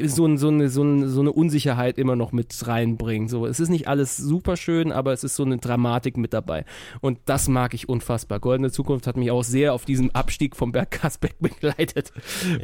so, 0.06 0.48
eine, 0.48 0.70
so, 0.70 0.80
eine, 0.80 1.08
so 1.08 1.20
eine 1.20 1.30
Unsicherheit 1.30 1.98
immer 1.98 2.16
noch 2.16 2.32
mit 2.32 2.66
reinbringen. 2.66 3.28
So, 3.28 3.44
es 3.44 3.60
ist 3.60 3.68
nicht 3.68 3.86
alles 3.86 4.16
super 4.16 4.56
schön, 4.56 4.92
aber 4.92 5.12
es 5.12 5.24
ist 5.24 5.36
so 5.36 5.44
eine 5.44 5.58
Dramatik 5.58 6.16
mit 6.16 6.32
dabei. 6.32 6.64
Und 7.02 7.18
das 7.26 7.46
mag 7.46 7.74
ich 7.74 7.86
unfassbar. 7.86 8.40
Goldene 8.40 8.70
Zukunft 8.70 9.06
hat 9.06 9.18
mich 9.18 9.30
auch 9.30 9.44
sehr 9.44 9.74
auf 9.74 9.84
diesem 9.84 10.10
Abstieg 10.12 10.56
vom 10.56 10.72
Berg 10.72 10.90
Kasbeck 10.90 11.36
begleitet. 11.40 12.14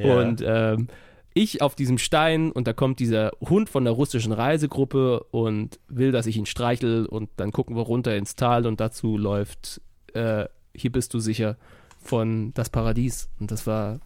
Ja. 0.02 0.16
Und 0.16 0.42
ähm, 0.42 0.88
ich 1.34 1.62
auf 1.62 1.74
diesem 1.74 1.98
Stein 1.98 2.52
und 2.52 2.66
da 2.66 2.72
kommt 2.72 2.98
dieser 2.98 3.32
Hund 3.40 3.68
von 3.68 3.84
der 3.84 3.92
russischen 3.92 4.32
Reisegruppe 4.32 5.24
und 5.30 5.78
will, 5.88 6.12
dass 6.12 6.26
ich 6.26 6.36
ihn 6.36 6.46
streichel 6.46 7.06
und 7.06 7.30
dann 7.36 7.52
gucken 7.52 7.76
wir 7.76 7.82
runter 7.82 8.16
ins 8.16 8.36
Tal 8.36 8.66
und 8.66 8.80
dazu 8.80 9.16
läuft 9.16 9.80
äh, 10.14 10.46
Hier 10.74 10.92
bist 10.92 11.14
du 11.14 11.20
sicher 11.20 11.56
von 12.00 12.52
Das 12.54 12.70
Paradies 12.70 13.28
und 13.38 13.50
das 13.50 13.66
war, 13.66 14.00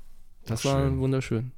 das 0.44 0.64
Ach, 0.66 0.74
war 0.74 0.98
wunderschön. 0.98 1.52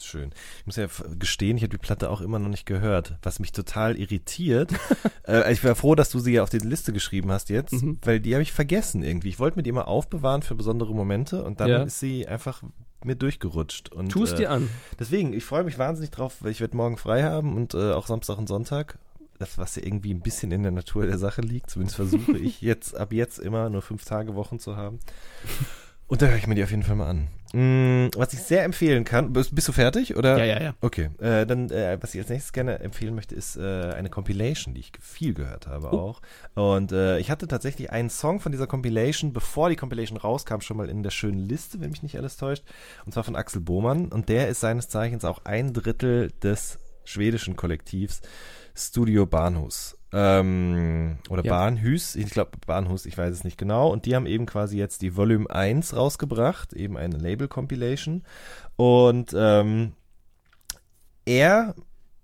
Schön. 0.00 0.32
Ich 0.58 0.66
muss 0.66 0.76
ja 0.76 0.86
gestehen, 1.18 1.56
ich 1.56 1.62
habe 1.62 1.70
die 1.70 1.78
Platte 1.78 2.10
auch 2.10 2.20
immer 2.20 2.38
noch 2.38 2.48
nicht 2.48 2.66
gehört, 2.66 3.16
was 3.22 3.38
mich 3.38 3.52
total 3.52 3.96
irritiert. 3.96 4.72
äh, 5.28 5.52
ich 5.52 5.62
war 5.62 5.74
froh, 5.74 5.94
dass 5.94 6.10
du 6.10 6.18
sie 6.18 6.32
ja 6.32 6.42
auf 6.42 6.50
die 6.50 6.58
Liste 6.58 6.92
geschrieben 6.92 7.30
hast 7.30 7.50
jetzt, 7.50 7.72
mhm. 7.72 7.98
weil 8.02 8.20
die 8.20 8.34
habe 8.34 8.42
ich 8.42 8.52
vergessen 8.52 9.02
irgendwie. 9.02 9.28
Ich 9.28 9.38
wollte 9.38 9.56
mir 9.56 9.62
die 9.62 9.70
immer 9.70 9.88
aufbewahren 9.88 10.42
für 10.42 10.54
besondere 10.54 10.94
Momente 10.94 11.44
und 11.44 11.60
dann 11.60 11.68
ja. 11.68 11.82
ist 11.84 12.00
sie 12.00 12.26
einfach 12.26 12.62
mir 13.04 13.16
durchgerutscht. 13.16 13.90
Und, 13.90 14.10
tu 14.10 14.24
es 14.24 14.34
dir 14.34 14.44
äh, 14.44 14.46
an. 14.46 14.68
Deswegen, 14.98 15.32
ich 15.32 15.44
freue 15.44 15.64
mich 15.64 15.78
wahnsinnig 15.78 16.10
drauf, 16.10 16.36
weil 16.40 16.50
ich 16.50 16.60
werde 16.60 16.76
morgen 16.76 16.96
frei 16.96 17.22
haben 17.22 17.54
und 17.54 17.74
äh, 17.74 17.92
auch 17.92 18.06
Samstag 18.06 18.38
und 18.38 18.48
Sonntag. 18.48 18.98
Das, 19.38 19.58
was 19.58 19.76
ja 19.76 19.82
irgendwie 19.84 20.14
ein 20.14 20.20
bisschen 20.20 20.52
in 20.52 20.62
der 20.62 20.72
Natur 20.72 21.06
der 21.06 21.18
Sache 21.18 21.40
liegt. 21.40 21.70
Zumindest 21.70 21.96
versuche 21.96 22.32
ich 22.38 22.60
jetzt 22.60 22.96
ab 22.96 23.12
jetzt 23.12 23.38
immer 23.38 23.70
nur 23.70 23.82
fünf 23.82 24.04
Tage 24.04 24.34
Wochen 24.34 24.58
zu 24.58 24.76
haben. 24.76 25.00
Und 26.06 26.22
da 26.22 26.26
höre 26.26 26.36
ich 26.36 26.46
mir 26.46 26.54
die 26.54 26.62
auf 26.62 26.70
jeden 26.70 26.82
Fall 26.82 26.96
mal 26.96 27.08
an. 27.08 27.28
Mm, 27.52 28.08
was 28.16 28.32
ich 28.32 28.40
sehr 28.40 28.64
empfehlen 28.64 29.04
kann, 29.04 29.32
bist, 29.32 29.54
bist, 29.54 29.68
du 29.68 29.72
fertig? 29.72 30.16
Oder? 30.16 30.38
Ja, 30.38 30.44
ja, 30.44 30.62
ja. 30.62 30.74
Okay. 30.80 31.10
Äh, 31.18 31.46
dann, 31.46 31.70
äh, 31.70 31.98
was 32.00 32.14
ich 32.14 32.20
als 32.20 32.30
nächstes 32.30 32.52
gerne 32.52 32.80
empfehlen 32.80 33.14
möchte, 33.14 33.34
ist 33.34 33.56
äh, 33.56 33.92
eine 33.92 34.08
Compilation, 34.08 34.74
die 34.74 34.80
ich 34.80 34.92
viel 35.00 35.34
gehört 35.34 35.66
habe 35.66 35.90
oh. 35.92 35.98
auch. 35.98 36.22
Und 36.54 36.92
äh, 36.92 37.18
ich 37.18 37.30
hatte 37.30 37.46
tatsächlich 37.48 37.90
einen 37.90 38.10
Song 38.10 38.40
von 38.40 38.52
dieser 38.52 38.66
Compilation, 38.66 39.32
bevor 39.32 39.68
die 39.68 39.76
Compilation 39.76 40.16
rauskam, 40.16 40.60
schon 40.60 40.78
mal 40.78 40.88
in 40.88 41.02
der 41.02 41.10
schönen 41.10 41.40
Liste, 41.40 41.80
wenn 41.80 41.90
mich 41.90 42.02
nicht 42.02 42.16
alles 42.16 42.36
täuscht. 42.38 42.64
Und 43.04 43.12
zwar 43.12 43.24
von 43.24 43.36
Axel 43.36 43.60
Bohmann. 43.60 44.08
Und 44.08 44.28
der 44.28 44.48
ist 44.48 44.60
seines 44.60 44.88
Zeichens 44.88 45.24
auch 45.24 45.44
ein 45.44 45.74
Drittel 45.74 46.32
des 46.42 46.78
schwedischen 47.04 47.56
Kollektivs 47.56 48.22
Studio 48.74 49.26
Bahnhus 49.26 49.98
ähm, 50.12 51.16
oder 51.30 51.44
ja. 51.44 51.50
Bahnhus, 51.52 52.16
ich 52.16 52.30
glaube 52.30 52.50
Bahnhus, 52.66 53.06
ich 53.06 53.16
weiß 53.16 53.32
es 53.32 53.44
nicht 53.44 53.58
genau. 53.58 53.90
Und 53.90 54.04
die 54.04 54.14
haben 54.14 54.26
eben 54.26 54.46
quasi 54.46 54.76
jetzt 54.76 55.02
die 55.02 55.16
Volume 55.16 55.48
1 55.48 55.96
rausgebracht, 55.96 56.72
eben 56.74 56.96
eine 56.96 57.16
Label-Compilation. 57.16 58.22
Und 58.76 59.34
ähm, 59.34 59.92
er 61.24 61.74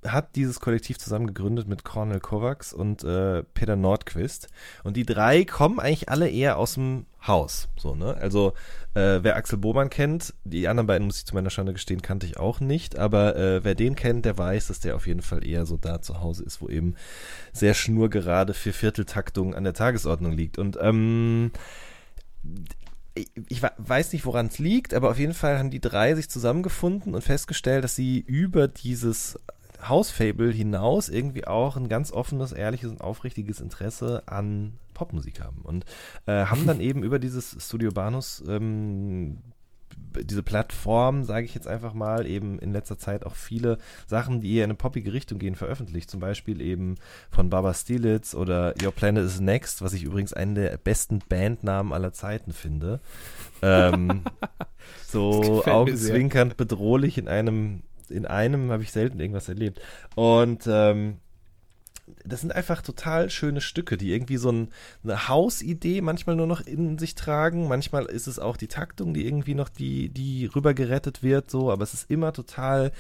hat 0.07 0.37
dieses 0.37 0.61
Kollektiv 0.61 0.99
zusammen 0.99 1.27
gegründet 1.27 1.67
mit 1.67 1.85
Cornel 1.85 2.21
Kovacs 2.21 2.73
und 2.73 3.05
äh, 3.05 3.43
Peter 3.43 3.77
Nordquist. 3.77 4.49
Und 4.85 4.97
die 4.97 5.07
drei 5.07 5.45
kommen 5.45 5.81
eigentlich 5.81 6.09
alle 6.09 6.29
eher 6.29 6.59
aus 6.59 6.75
dem 6.75 7.07
Haus. 7.27 7.69
So, 7.77 7.95
ne? 7.95 8.17
Also, 8.17 8.53
äh, 8.95 9.21
wer 9.23 9.37
Axel 9.37 9.59
Bohmann 9.59 9.91
kennt, 9.91 10.35
die 10.45 10.69
anderen 10.69 10.87
beiden, 10.87 11.07
muss 11.07 11.19
ich 11.19 11.27
zu 11.27 11.35
meiner 11.35 11.51
Schande 11.51 11.73
gestehen, 11.73 12.03
kannte 12.03 12.27
ich 12.27 12.39
auch 12.39 12.61
nicht. 12.61 12.97
Aber 12.97 13.37
äh, 13.37 13.65
wer 13.65 13.75
den 13.75 13.97
kennt, 13.97 14.25
der 14.25 14.39
weiß, 14.39 14.69
dass 14.69 14.81
der 14.81 14.97
auf 14.97 15.07
jeden 15.07 15.23
Fall 15.23 15.47
eher 15.47 15.67
so 15.67 15.77
da 15.77 16.01
zu 16.01 16.21
Hause 16.21 16.45
ist, 16.45 16.63
wo 16.63 16.69
eben 16.69 16.95
sehr 17.53 17.75
schnurgerade 17.75 18.55
für 18.55 18.73
Vierteltaktung 18.73 19.55
an 19.55 19.65
der 19.65 19.75
Tagesordnung 19.75 20.33
liegt. 20.33 20.59
Und 20.59 20.79
ähm, 20.81 21.51
ich 23.49 23.63
weiß 23.63 24.13
nicht, 24.13 24.25
woran 24.25 24.47
es 24.47 24.59
liegt, 24.59 24.95
aber 24.95 25.11
auf 25.11 25.19
jeden 25.19 25.35
Fall 25.35 25.59
haben 25.59 25.71
die 25.71 25.81
drei 25.81 26.15
sich 26.15 26.31
zusammengefunden 26.31 27.15
und 27.15 27.23
festgestellt, 27.23 27.83
dass 27.83 27.97
sie 27.97 28.21
über 28.21 28.69
dieses 28.69 29.39
Hausfable 29.87 30.51
hinaus 30.51 31.09
irgendwie 31.09 31.47
auch 31.47 31.77
ein 31.77 31.89
ganz 31.89 32.13
offenes, 32.13 32.53
ehrliches 32.53 32.91
und 32.91 33.01
aufrichtiges 33.01 33.61
Interesse 33.61 34.23
an 34.27 34.75
Popmusik 34.95 35.41
haben. 35.41 35.63
Und 35.63 35.85
äh, 36.27 36.47
haben 36.47 36.67
dann 36.67 36.81
eben 36.83 37.03
über 37.03 37.19
dieses 37.19 37.57
Studio 37.61 37.91
Banus 37.93 38.43
ähm, 38.49 39.39
diese 40.23 40.43
Plattform, 40.43 41.25
sage 41.25 41.45
ich 41.45 41.55
jetzt 41.55 41.69
einfach 41.69 41.95
mal, 41.95 42.27
eben 42.27 42.59
in 42.59 42.73
letzter 42.73 42.99
Zeit 42.99 43.25
auch 43.25 43.35
viele 43.35 43.79
Sachen, 44.07 44.41
die 44.41 44.55
eher 44.55 44.65
in 44.65 44.71
eine 44.71 44.77
poppige 44.77 45.13
Richtung 45.13 45.39
gehen, 45.39 45.55
veröffentlicht. 45.55 46.11
Zum 46.11 46.21
Beispiel 46.21 46.61
eben 46.61 46.97
von 47.31 47.51
Baba 47.51 47.75
Stilitz 47.75 48.35
oder 48.35 48.75
Your 48.83 48.93
Planet 48.93 49.25
is 49.25 49.41
Next, 49.41 49.83
was 49.83 49.93
ich 49.93 50.05
übrigens 50.05 50.33
einen 50.33 50.55
der 50.55 50.77
besten 50.77 51.21
Bandnamen 51.29 51.93
aller 51.93 52.13
Zeiten 52.13 52.53
finde. 52.53 53.01
Ähm, 53.63 54.23
so 55.07 55.65
augenzwinkernd 55.65 56.57
bedrohlich 56.57 57.19
in 57.19 57.29
einem 57.29 57.83
in 58.11 58.27
einem 58.27 58.71
habe 58.71 58.83
ich 58.83 58.93
selten 58.93 59.21
irgendwas 59.21 59.49
erlebt. 59.49 59.81
Und 60.15 60.67
ähm, 60.67 61.19
das 62.25 62.41
sind 62.41 62.55
einfach 62.55 62.83
total 62.83 63.31
schöne 63.31 63.61
Stücke, 63.61 63.97
die 63.97 64.13
irgendwie 64.13 64.37
so 64.37 64.51
ein, 64.51 64.69
eine 65.05 65.29
Hausidee 65.29 66.01
manchmal 66.01 66.37
nur 66.37 66.47
noch 66.47 66.61
in 66.61 66.99
sich 66.99 67.15
tragen. 67.15 67.69
Manchmal 67.69 68.07
ist 68.07 68.27
es 68.27 68.39
auch 68.39 68.57
die 68.57 68.69
Taktung, 68.69 69.15
die 69.15 69.27
irgendwie 69.27 69.55
noch 69.55 69.69
die, 69.69 70.09
die 70.09 70.47
rüber 70.47 70.75
gerettet 70.75 71.23
wird, 71.23 71.51
so, 71.51 71.71
aber 71.71 71.83
es 71.83 71.95
ist 71.95 72.11
immer 72.11 72.33
total 72.33 72.93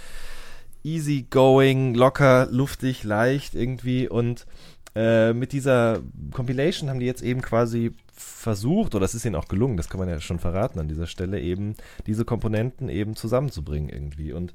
easy 0.84 1.26
going, 1.28 1.94
locker, 1.94 2.48
luftig, 2.50 3.04
leicht 3.04 3.54
irgendwie. 3.54 4.08
Und 4.08 4.46
äh, 4.94 5.32
mit 5.32 5.52
dieser 5.52 6.00
Compilation 6.32 6.88
haben 6.88 7.00
die 7.00 7.06
jetzt 7.06 7.22
eben 7.22 7.42
quasi 7.42 7.92
versucht, 8.12 8.94
oder 8.94 9.04
es 9.04 9.14
ist 9.14 9.24
ihnen 9.24 9.36
auch 9.36 9.48
gelungen, 9.48 9.76
das 9.76 9.88
kann 9.88 10.00
man 10.00 10.08
ja 10.08 10.20
schon 10.20 10.38
verraten 10.38 10.80
an 10.80 10.88
dieser 10.88 11.06
Stelle, 11.06 11.40
eben 11.40 11.74
diese 12.06 12.24
Komponenten 12.24 12.88
eben 12.88 13.16
zusammenzubringen 13.16 13.90
irgendwie. 13.90 14.32
Und 14.32 14.54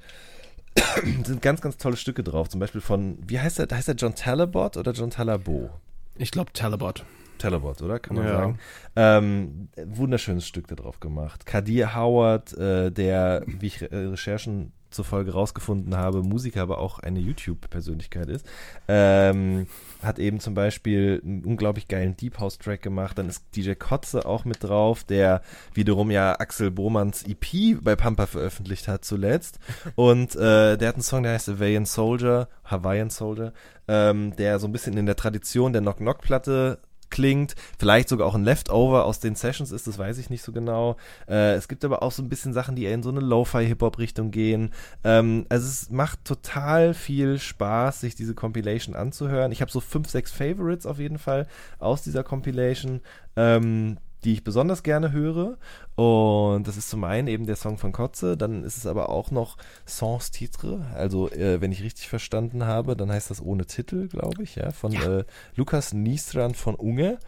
sind 1.24 1.42
ganz, 1.42 1.62
ganz 1.62 1.78
tolle 1.78 1.98
Stücke 1.98 2.24
drauf. 2.24 2.50
Zum 2.50 2.60
Beispiel 2.60 2.82
von, 2.82 3.18
wie 3.26 3.40
heißt 3.40 3.60
der? 3.60 3.68
Heißt 3.72 3.88
der 3.88 3.96
John 3.96 4.16
Talabot 4.16 4.78
oder 4.78 4.92
John 4.92 5.10
Talabot? 5.10 5.70
Ich 6.18 6.32
glaube 6.32 6.52
Talabot. 6.54 7.06
Talabot, 7.38 7.82
oder? 7.82 8.00
Kann 8.00 8.16
man 8.16 8.26
ja. 8.26 8.34
sagen. 8.34 8.60
Ähm, 8.96 9.70
wunderschönes 9.76 10.48
Stück 10.48 10.68
da 10.68 10.76
drauf 10.76 11.00
gemacht. 11.00 11.46
Kadir 11.46 11.96
Howard, 11.96 12.54
äh, 12.58 12.92
der, 12.92 13.44
wie 13.46 13.68
ich 13.68 13.82
äh, 13.82 13.88
Recherchen 13.92 14.72
zur 14.94 15.06
Folge 15.06 15.34
rausgefunden 15.34 15.98
habe, 15.98 16.24
Musiker, 16.24 16.62
aber 16.62 16.78
auch 16.78 17.00
eine 17.00 17.20
YouTube-Persönlichkeit 17.20 18.30
ist. 18.30 18.46
Ähm, 18.88 19.68
hat 20.02 20.20
eben 20.20 20.40
zum 20.40 20.54
Beispiel 20.54 21.22
einen 21.24 21.44
unglaublich 21.44 21.88
geilen 21.88 22.18
Deep 22.18 22.40
House-Track 22.40 22.82
gemacht. 22.82 23.18
Dann 23.18 23.30
ist 23.30 23.44
DJ 23.56 23.74
Kotze 23.74 24.26
auch 24.26 24.46
mit 24.46 24.64
drauf, 24.64 25.04
der 25.04 25.42
wiederum 25.74 26.12
ja 26.12 26.40
Axel 26.40 26.72
Bohmanns 26.72 27.24
EP 27.24 27.82
bei 27.82 27.96
Pampa 27.96 28.26
veröffentlicht 28.26 28.88
hat 28.88 29.06
zuletzt. 29.06 29.60
Und 29.96 30.36
äh, 30.36 30.78
der 30.78 30.88
hat 30.88 30.96
einen 30.96 31.04
Song, 31.04 31.24
der 31.24 31.34
heißt 31.34 31.48
Hawaiian 31.48 31.86
Soldier, 31.86 32.48
Hawaiian 32.66 33.10
Soldier, 33.10 33.54
ähm, 33.88 34.36
der 34.36 34.60
so 34.60 34.68
ein 34.68 34.72
bisschen 34.72 34.98
in 34.98 35.06
der 35.06 35.16
Tradition 35.16 35.74
der 35.74 35.82
Knock-Knock-Platte 35.82 36.80
klingt. 37.14 37.56
Vielleicht 37.78 38.10
sogar 38.10 38.28
auch 38.28 38.34
ein 38.34 38.44
Leftover 38.44 39.06
aus 39.06 39.20
den 39.20 39.36
Sessions 39.36 39.72
ist, 39.72 39.86
das 39.86 40.00
weiß 40.00 40.18
ich 40.18 40.32
nicht 40.32 40.42
so 40.42 40.52
genau. 40.52 40.98
Äh, 41.30 41.54
es 41.54 41.68
gibt 41.68 41.86
aber 41.86 42.02
auch 42.02 42.12
so 42.12 42.24
ein 42.24 42.28
bisschen 42.28 42.54
Sachen, 42.54 42.76
die 42.76 42.84
eher 42.84 42.96
in 42.96 43.04
so 43.04 43.10
eine 43.10 43.20
Lo-Fi-Hip-Hop-Richtung 43.20 44.32
gehen. 44.32 44.72
Ähm, 45.04 45.46
also 45.48 45.68
es 45.68 45.92
macht 45.92 46.26
total 46.26 46.96
viel 46.96 47.38
Spaß, 47.38 48.02
sich 48.02 48.16
diese 48.16 48.34
Compilation 48.34 48.96
anzuhören. 48.96 49.52
Ich 49.52 49.62
habe 49.62 49.72
so 49.72 49.80
fünf, 49.80 50.10
sechs 50.10 50.32
Favorites 50.32 50.88
auf 50.88 50.98
jeden 50.98 51.20
Fall 51.20 51.48
aus 51.78 52.02
dieser 52.02 52.24
Compilation. 52.24 53.00
Ähm, 53.36 53.98
die 54.24 54.34
ich 54.34 54.44
besonders 54.44 54.84
gerne 54.84 55.12
höre. 55.12 55.58
Und 55.96 56.68
das 56.68 56.78
ist 56.78 56.90
zum 56.90 57.04
einen 57.04 57.28
eben 57.28 57.46
der 57.46 57.56
Song 57.56 57.78
von 57.78 57.92
Kotze, 57.92 58.36
dann 58.36 58.64
ist 58.64 58.78
es 58.78 58.86
aber 58.88 59.10
auch 59.10 59.30
noch 59.32 59.58
Sans 59.86 60.32
Titre. 60.32 60.86
Also, 60.96 61.30
äh, 61.30 61.62
wenn 61.62 61.72
ich 61.72 61.84
richtig 61.84 62.08
verstanden 62.08 62.66
habe, 62.66 62.96
dann 62.96 63.12
heißt 63.12 63.30
das 63.30 63.42
ohne 63.42 63.66
Titel, 63.66 64.08
glaube 64.08 64.44
ich, 64.44 64.56
ja, 64.56 64.72
von 64.72 64.92
ja. 64.92 65.20
Äh, 65.20 65.24
Lukas 65.56 65.94
Niestran 65.94 66.56
von 66.56 66.76
Unge. 66.76 67.20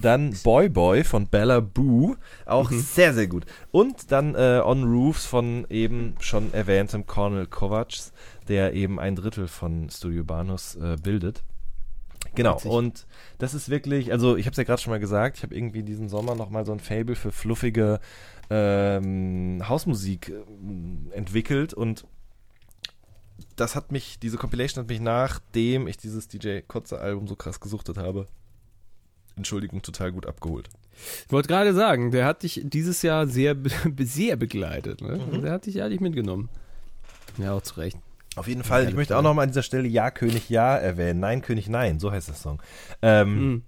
Dann 0.00 0.34
Boy 0.42 0.68
Boy 0.68 1.04
von 1.04 1.28
Bella 1.28 1.60
Boo, 1.60 2.16
auch 2.46 2.70
mhm. 2.70 2.80
sehr, 2.80 3.14
sehr 3.14 3.28
gut. 3.28 3.44
Und 3.70 4.10
dann 4.10 4.34
äh, 4.34 4.60
On 4.64 4.82
Roofs 4.82 5.24
von 5.24 5.66
eben 5.70 6.16
schon 6.18 6.52
erwähntem 6.52 7.06
Cornel 7.06 7.46
Kovacs, 7.46 8.12
der 8.48 8.72
eben 8.74 8.98
ein 8.98 9.14
Drittel 9.14 9.46
von 9.46 9.88
Studio 9.90 10.24
Banos 10.24 10.74
äh, 10.76 10.96
bildet. 11.00 11.44
Genau, 12.34 12.56
Witzig. 12.56 12.70
und 12.70 13.06
das 13.38 13.54
ist 13.54 13.68
wirklich, 13.68 14.12
also 14.12 14.36
ich 14.36 14.46
habe 14.46 14.52
es 14.52 14.56
ja 14.56 14.64
gerade 14.64 14.80
schon 14.80 14.90
mal 14.90 15.00
gesagt, 15.00 15.38
ich 15.38 15.42
habe 15.42 15.54
irgendwie 15.54 15.82
diesen 15.82 16.08
Sommer 16.08 16.34
nochmal 16.34 16.66
so 16.66 16.72
ein 16.72 16.80
Fable 16.80 17.16
für 17.16 17.32
fluffige 17.32 18.00
ähm, 18.50 19.62
Hausmusik 19.68 20.30
äh, 20.30 21.16
entwickelt 21.16 21.74
und 21.74 22.06
das 23.56 23.74
hat 23.76 23.92
mich, 23.92 24.18
diese 24.18 24.36
Compilation 24.36 24.82
hat 24.82 24.88
mich 24.88 25.00
nachdem 25.00 25.86
ich 25.86 25.96
dieses 25.96 26.28
DJ 26.28 26.60
Kotze 26.66 26.98
Album 27.00 27.26
so 27.26 27.36
krass 27.36 27.60
gesuchtet 27.60 27.98
habe, 27.98 28.26
Entschuldigung, 29.36 29.82
total 29.82 30.12
gut 30.12 30.26
abgeholt. 30.26 30.68
Ich 31.26 31.32
wollte 31.32 31.48
gerade 31.48 31.74
sagen, 31.74 32.12
der 32.12 32.24
hat 32.24 32.44
dich 32.44 32.60
dieses 32.64 33.02
Jahr 33.02 33.26
sehr, 33.26 33.56
sehr 33.98 34.36
begleitet. 34.36 35.00
Ne? 35.00 35.18
Mhm. 35.18 35.42
Der 35.42 35.52
hat 35.52 35.66
dich 35.66 35.76
ehrlich 35.76 36.00
mitgenommen. 36.00 36.48
Ja, 37.38 37.52
auch 37.54 37.62
zu 37.62 37.74
Recht. 37.80 37.98
Auf 38.36 38.48
jeden 38.48 38.64
Fall. 38.64 38.88
Ich 38.88 38.94
möchte 38.94 39.16
auch 39.16 39.22
noch 39.22 39.34
mal 39.34 39.42
an 39.42 39.48
dieser 39.48 39.62
Stelle 39.62 39.86
Ja, 39.88 40.10
König, 40.10 40.50
Ja 40.50 40.76
erwähnen. 40.76 41.20
Nein, 41.20 41.42
König, 41.42 41.68
Nein. 41.68 41.98
So 42.00 42.10
heißt 42.10 42.28
der 42.28 42.34
Song. 42.34 42.60
Ähm, 43.02 43.48
mhm. 43.48 43.62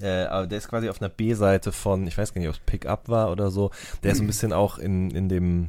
Äh, 0.00 0.24
aber 0.24 0.46
der 0.46 0.58
ist 0.58 0.68
quasi 0.68 0.88
auf 0.88 1.00
einer 1.00 1.08
B-Seite 1.08 1.72
von, 1.72 2.06
ich 2.06 2.18
weiß 2.18 2.34
gar 2.34 2.40
nicht, 2.40 2.48
ob 2.48 2.54
es 2.54 2.60
Pick-Up 2.60 3.08
war 3.08 3.30
oder 3.30 3.50
so. 3.50 3.70
Der 4.02 4.12
ist 4.12 4.20
ein 4.20 4.26
bisschen 4.28 4.52
auch 4.52 4.78
in, 4.78 5.10
in 5.10 5.28
dem 5.28 5.68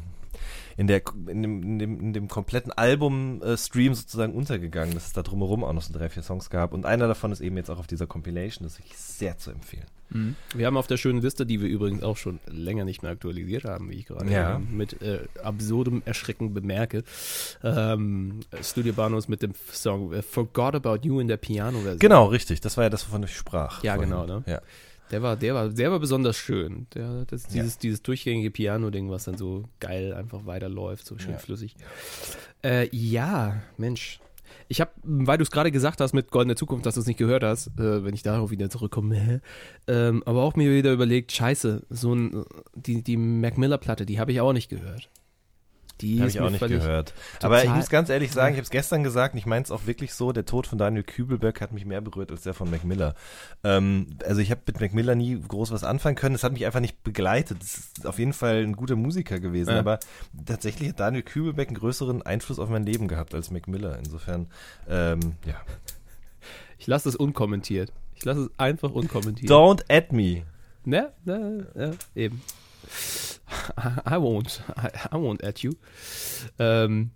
in, 0.78 0.88
der, 0.88 1.02
in, 1.28 1.42
dem, 1.42 1.64
in, 1.64 1.80
dem, 1.80 2.00
in 2.00 2.14
dem 2.14 2.28
kompletten 2.28 2.72
Album-Stream 2.72 3.92
äh, 3.92 3.96
sozusagen 3.96 4.34
untergegangen, 4.34 4.94
dass 4.94 5.08
es 5.08 5.14
da 5.14 5.22
drumherum 5.22 5.64
auch 5.64 5.74
noch 5.74 5.82
so 5.82 5.94
drei, 5.94 6.10
vier 6.10 6.24
Songs 6.24 6.50
gab. 6.50 6.74
Und 6.74 6.86
einer 6.86 7.08
davon 7.08 7.32
ist 7.32 7.42
eben 7.42 7.56
jetzt 7.58 7.70
auch 7.70 7.80
auf 7.80 7.88
dieser 7.88 8.08
Compilation. 8.08 8.66
Das 8.66 8.74
ist 8.74 8.80
wirklich 8.80 8.98
sehr 8.98 9.38
zu 9.38 9.52
empfehlen. 9.52 9.86
Mhm. 10.10 10.36
Wir 10.54 10.68
haben 10.68 10.78
auf 10.78 10.88
der 10.88 10.98
schönen 10.98 11.22
Liste, 11.22 11.46
die 11.46 11.62
wir 11.62 11.70
übrigens 11.70 12.04
auch 12.04 12.18
schon 12.18 12.40
länger 12.46 12.86
nicht 12.86 13.02
mehr 13.04 13.12
aktualisiert 13.12 13.64
haben, 13.64 13.90
wie 13.90 13.96
ich 13.96 14.06
gerade 14.06 14.30
ja. 14.30 14.60
mit 14.60 15.02
äh, 15.02 15.20
absurdem 15.44 16.04
Erschrecken 16.06 16.54
bemerke, 16.54 17.04
ähm, 17.64 18.42
Studio 18.62 18.94
Banos 18.94 19.28
mit 19.28 19.42
dem 19.42 19.54
Song 19.72 20.14
äh, 20.14 20.22
Forgot 20.22 20.76
About 20.76 21.00
You 21.04 21.20
in 21.20 21.28
der 21.28 21.38
Piano-Version. 21.38 22.00
Genau, 22.00 22.26
richtig. 22.26 22.62
Das 22.62 22.78
war 22.78 22.84
ja 22.84 22.90
das, 22.90 23.08
wovon 23.08 23.24
ich 23.24 23.36
sprach. 23.36 23.84
Ja, 23.84 23.96
vorhin. 23.96 24.12
genau. 24.12 24.26
Ne? 24.26 24.44
Ja. 24.46 24.62
Der 25.12 25.22
war, 25.22 25.36
der 25.36 25.54
war, 25.54 25.70
der 25.70 25.92
war 25.92 26.00
besonders 26.00 26.36
schön. 26.36 26.88
Der, 26.96 27.26
das, 27.26 27.44
dieses, 27.44 27.76
ja. 27.76 27.80
dieses 27.82 28.02
durchgängige 28.02 28.52
Piano-Ding, 28.52 29.10
was 29.10 29.26
dann 29.26 29.38
so 29.38 29.64
geil 29.80 30.14
einfach 30.14 30.46
weiterläuft, 30.46 31.06
so 31.06 31.18
schön 31.18 31.34
ja. 31.34 31.38
flüssig. 31.38 31.76
Äh, 32.64 32.90
ja, 32.92 33.62
Mensch. 33.78 34.20
Ich 34.68 34.82
habe, 34.82 34.92
weil 35.04 35.38
du 35.38 35.44
es 35.44 35.52
gerade 35.52 35.72
gesagt 35.72 36.02
hast 36.02 36.14
mit 36.14 36.32
Goldene 36.32 36.56
Zukunft, 36.56 36.86
dass 36.86 36.96
du 36.96 37.02
es 37.02 37.08
nicht 37.08 37.18
gehört 37.18 37.44
hast, 37.44 37.68
äh, 37.80 38.04
wenn 38.04 38.16
ich 38.16 38.24
darauf 38.24 38.50
wieder 38.50 38.70
zurückkomme, 38.70 39.42
ähm, 39.88 40.24
aber 40.26 40.42
auch 40.42 40.56
mir 40.56 40.72
wieder 40.72 40.92
überlegt, 40.92 41.32
scheiße, 41.32 41.84
so 41.90 42.16
ein, 42.16 42.44
die, 42.74 43.04
die 43.04 43.18
Mac 43.18 43.58
Miller-Platte, 43.58 44.06
die 44.06 44.20
habe 44.20 44.32
ich 44.32 44.42
auch 44.42 44.54
nicht 44.54 44.70
gehört. 44.70 45.10
Die 46.02 46.20
habe 46.20 46.30
ich 46.30 46.42
auch 46.42 46.50
nicht 46.50 46.68
gehört. 46.68 47.14
Aber 47.42 47.64
ich 47.64 47.70
muss 47.70 47.90
ganz 47.90 48.10
ehrlich 48.10 48.32
sagen, 48.32 48.54
ich 48.54 48.58
habe 48.58 48.66
es 48.66 48.70
gestern 48.70 49.04
gesagt, 49.04 49.34
und 49.34 49.38
ich 49.38 49.46
meine 49.46 49.64
es 49.64 49.72
auch 49.72 49.86
wirklich 49.86 50.14
so, 50.14 50.34
der 50.34 50.46
Tod 50.46 50.68
von 50.68 50.78
Daniel 50.78 51.04
Kübelberg 51.04 51.62
hat 51.62 51.72
mich 51.72 51.86
mehr 51.86 52.02
berührt 52.02 52.32
als 52.32 52.44
der 52.44 52.54
von 52.54 52.70
Mac 52.70 52.84
Miller. 52.84 53.16
Ähm, 53.64 54.08
also 54.26 54.42
ich 54.42 54.52
habe 54.52 54.62
mit 54.68 54.82
Mac 54.82 54.94
Miller 54.94 55.16
nie 55.16 55.40
groß 55.40 55.72
was 55.72 55.84
anfangen 55.86 56.16
können. 56.16 56.36
Es 56.36 56.44
hat 56.44 56.52
mich 56.52 56.66
einfach 56.66 56.82
nicht 56.82 57.02
begleitet. 57.04 57.64
Es 57.64 57.78
ist 57.78 58.08
auf 58.08 58.20
jeden 58.20 58.34
Fall 58.34 58.64
ein 58.64 58.74
guter 58.74 58.98
Musiker 58.98 59.40
gewesen, 59.40 59.72
ja. 59.72 59.80
aber 59.80 60.00
tatsächlich 60.46 60.90
hat 60.90 61.00
Daniel 61.00 61.24
Kübelberg 61.24 61.70
einen 61.70 61.78
größeren 61.78 62.22
Einfluss 62.24 62.60
auf 62.60 62.70
mein 62.70 62.84
Leben 62.84 63.08
gehabt 63.08 63.34
als 63.34 63.50
Mac 63.50 63.68
Miller. 63.68 63.98
Insofern, 63.98 64.48
ähm, 64.90 65.36
ja. 65.46 65.56
Ich 66.78 66.88
lasse 66.88 67.08
es 67.08 67.16
unkommentiert. 67.16 67.94
Ich 68.16 68.26
lasse 68.26 68.42
es 68.42 68.50
einfach 68.60 68.92
unkommentiert. 68.92 69.50
Don't 69.52 69.84
add 69.90 70.14
me. 70.14 70.44
Ne? 70.84 71.12
Ne? 71.24 71.68
Ja, 71.76 71.92
eben. 72.16 72.42
I 73.78 74.18
won't. 74.18 74.62
I, 74.78 74.90
I 75.12 75.18
won't 75.18 75.44
at 75.44 75.60
you. 75.60 75.74
Ähm, 76.60 77.12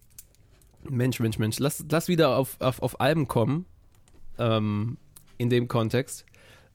Mensch, 0.83 1.19
Mensch, 1.19 1.37
Mensch. 1.37 1.59
Lass, 1.59 1.83
lass 1.89 2.07
wieder 2.07 2.37
auf, 2.37 2.59
auf, 2.59 2.81
auf 2.81 2.99
Alben 2.99 3.27
kommen. 3.27 3.65
Ähm, 4.37 4.97
in 5.39 5.49
dem 5.49 5.67
Kontext. 5.67 6.25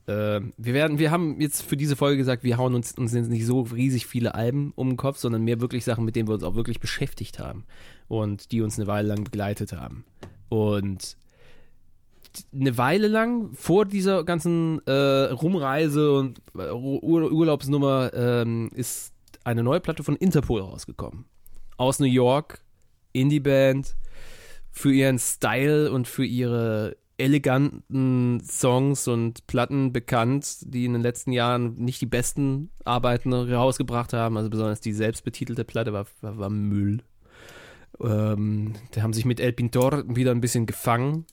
Ähm, 0.07 0.53
wir 0.57 0.75
werden, 0.75 0.99
wir 0.99 1.11
haben 1.11 1.41
jetzt 1.41 1.63
für 1.63 1.77
diese 1.77 1.97
Folge 1.97 2.17
gesagt, 2.19 2.43
wir 2.43 2.59
hauen 2.59 2.75
uns, 2.75 2.93
uns 2.93 3.13
nicht 3.13 3.47
so 3.47 3.63
riesig 3.63 4.07
viele 4.07 4.35
Alben 4.35 4.73
um 4.75 4.91
den 4.91 4.97
Kopf, 4.97 5.19
sondern 5.19 5.45
mehr 5.45 5.61
wirklich 5.61 5.85
Sachen, 5.85 6.05
mit 6.05 6.17
denen 6.17 6.29
wir 6.29 6.35
uns 6.35 6.43
auch 6.43 6.57
wirklich 6.57 6.81
beschäftigt 6.81 7.39
haben 7.39 7.65
und 8.09 8.53
die 8.53 8.61
uns 8.61 8.79
eine 8.79 8.87
Weile 8.87 9.09
lang 9.09 9.25
begleitet 9.25 9.73
haben. 9.73 10.05
Und 10.49 11.17
eine 12.53 12.77
Weile 12.79 13.09
lang 13.09 13.53
vor 13.55 13.85
dieser 13.85 14.25
ganzen 14.25 14.81
äh, 14.87 14.93
Rumreise 14.93 16.13
und 16.13 16.41
äh, 16.57 16.71
Ur 16.71 17.31
Urlaubsnummer 17.33 18.13
ähm, 18.15 18.71
ist 18.75 19.13
eine 19.45 19.63
neue 19.63 19.81
Platte 19.81 20.03
von 20.03 20.17
Interpol 20.17 20.61
rausgekommen. 20.61 21.27
Aus 21.77 21.99
New 21.99 22.07
York, 22.07 22.63
Indie-Band, 23.13 23.97
für 24.71 24.93
ihren 24.93 25.19
Style 25.19 25.93
und 25.93 26.09
für 26.09 26.25
ihre 26.25 26.97
eleganten 27.17 28.41
Songs 28.41 29.07
und 29.07 29.47
Platten 29.47 29.93
bekannt, 29.93 30.59
die 30.63 30.85
in 30.85 30.95
den 30.95 31.03
letzten 31.03 31.31
Jahren 31.33 31.75
nicht 31.75 32.01
die 32.01 32.07
besten 32.07 32.71
Arbeiten 32.85 33.33
rausgebracht 33.33 34.13
haben. 34.13 34.37
Also 34.37 34.51
besonders 34.51 34.81
die 34.81 34.93
selbstbetitelte 34.93 35.65
Platte 35.65 35.93
war, 35.93 36.07
war, 36.23 36.39
war 36.39 36.51
Müll. 36.51 37.03
Ähm, 38.01 38.75
die 38.95 39.03
haben 39.03 39.13
sich 39.13 39.25
mit 39.25 39.39
El 39.39 39.53
Pintor 39.53 40.03
wieder 40.09 40.33
ein 40.33 40.41
bisschen 40.41 40.67
gefangen 40.67 41.27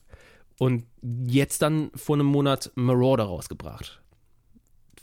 und 0.58 0.84
jetzt 1.02 1.62
dann 1.62 1.90
vor 1.94 2.16
einem 2.16 2.26
Monat 2.26 2.70
Marauder 2.74 3.24
rausgebracht 3.24 4.02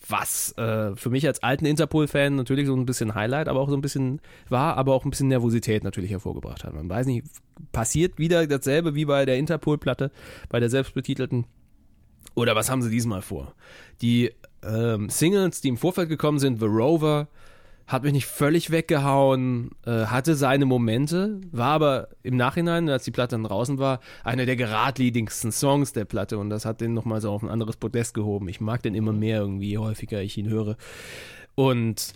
was 0.09 0.57
äh, 0.57 0.95
für 0.95 1.09
mich 1.09 1.25
als 1.27 1.43
alten 1.43 1.65
Interpol-Fan 1.65 2.35
natürlich 2.35 2.67
so 2.67 2.75
ein 2.75 2.85
bisschen 2.85 3.15
Highlight, 3.15 3.47
aber 3.47 3.59
auch 3.59 3.69
so 3.69 3.75
ein 3.75 3.81
bisschen 3.81 4.21
war, 4.47 4.77
aber 4.77 4.93
auch 4.93 5.05
ein 5.05 5.09
bisschen 5.09 5.27
Nervosität 5.27 5.83
natürlich 5.83 6.11
hervorgebracht 6.11 6.63
hat. 6.63 6.73
Man 6.73 6.89
weiß 6.89 7.05
nicht, 7.05 7.25
passiert 7.71 8.17
wieder 8.17 8.47
dasselbe 8.47 8.95
wie 8.95 9.05
bei 9.05 9.25
der 9.25 9.37
Interpol-Platte, 9.37 10.11
bei 10.49 10.59
der 10.59 10.69
selbstbetitelten. 10.69 11.45
Oder 12.35 12.55
was 12.55 12.69
haben 12.69 12.81
sie 12.81 12.89
diesmal 12.89 13.21
vor? 13.21 13.53
Die 14.01 14.31
ähm, 14.63 15.09
Singles, 15.09 15.61
die 15.61 15.69
im 15.69 15.77
Vorfeld 15.77 16.09
gekommen 16.09 16.39
sind, 16.39 16.59
The 16.59 16.65
Rover, 16.65 17.27
hat 17.89 18.03
mich 18.03 18.13
nicht 18.13 18.27
völlig 18.27 18.69
weggehauen, 18.69 19.71
äh, 19.83 20.05
hatte 20.05 20.35
seine 20.35 20.65
Momente, 20.65 21.41
war 21.51 21.71
aber 21.71 22.09
im 22.21 22.37
Nachhinein, 22.37 22.87
als 22.87 23.03
die 23.03 23.09
Platte 23.09 23.31
dann 23.31 23.43
draußen 23.43 23.79
war, 23.79 23.99
einer 24.23 24.45
der 24.45 24.55
geradlinigsten 24.55 25.51
Songs 25.51 25.91
der 25.91 26.05
Platte 26.05 26.37
und 26.37 26.51
das 26.51 26.65
hat 26.65 26.81
den 26.81 26.93
nochmal 26.93 27.19
so 27.19 27.31
auf 27.31 27.41
ein 27.41 27.49
anderes 27.49 27.77
Podest 27.77 28.13
gehoben. 28.13 28.47
Ich 28.47 28.61
mag 28.61 28.83
den 28.83 28.93
immer 28.93 29.11
mehr 29.11 29.39
irgendwie, 29.39 29.69
je 29.69 29.79
häufiger 29.79 30.21
ich 30.21 30.37
ihn 30.37 30.49
höre. 30.49 30.77
Und 31.55 32.13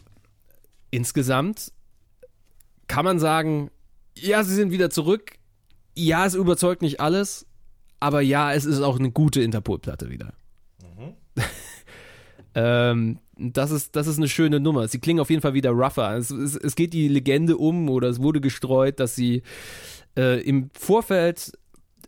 insgesamt 0.91 1.71
kann 2.87 3.03
man 3.03 3.17
sagen, 3.17 3.71
ja, 4.15 4.43
sie 4.43 4.53
sind 4.53 4.71
wieder 4.71 4.91
zurück. 4.91 5.31
Ja, 5.95 6.27
es 6.27 6.35
überzeugt 6.35 6.83
nicht 6.83 6.99
alles, 6.99 7.47
aber 7.99 8.21
ja, 8.21 8.53
es 8.53 8.65
ist 8.65 8.79
auch 8.81 8.99
eine 8.99 9.09
gute 9.09 9.41
Interpol-Platte 9.41 10.11
wieder. 10.11 10.33
Mhm. 10.95 11.15
ähm, 12.53 13.19
das 13.37 13.71
ist, 13.71 13.95
das 13.95 14.07
ist 14.07 14.17
eine 14.17 14.27
schöne 14.27 14.59
Nummer. 14.59 14.87
Sie 14.87 14.99
klingen 14.99 15.19
auf 15.19 15.29
jeden 15.29 15.41
Fall 15.41 15.53
wieder 15.53 15.71
rougher. 15.71 16.15
Es, 16.17 16.29
es, 16.29 16.55
es 16.55 16.75
geht 16.75 16.93
die 16.93 17.07
Legende 17.07 17.57
um 17.57 17.89
oder 17.89 18.09
es 18.09 18.21
wurde 18.21 18.41
gestreut, 18.41 18.99
dass 18.99 19.15
sie 19.15 19.43
äh, 20.17 20.41
im 20.41 20.69
Vorfeld 20.73 21.51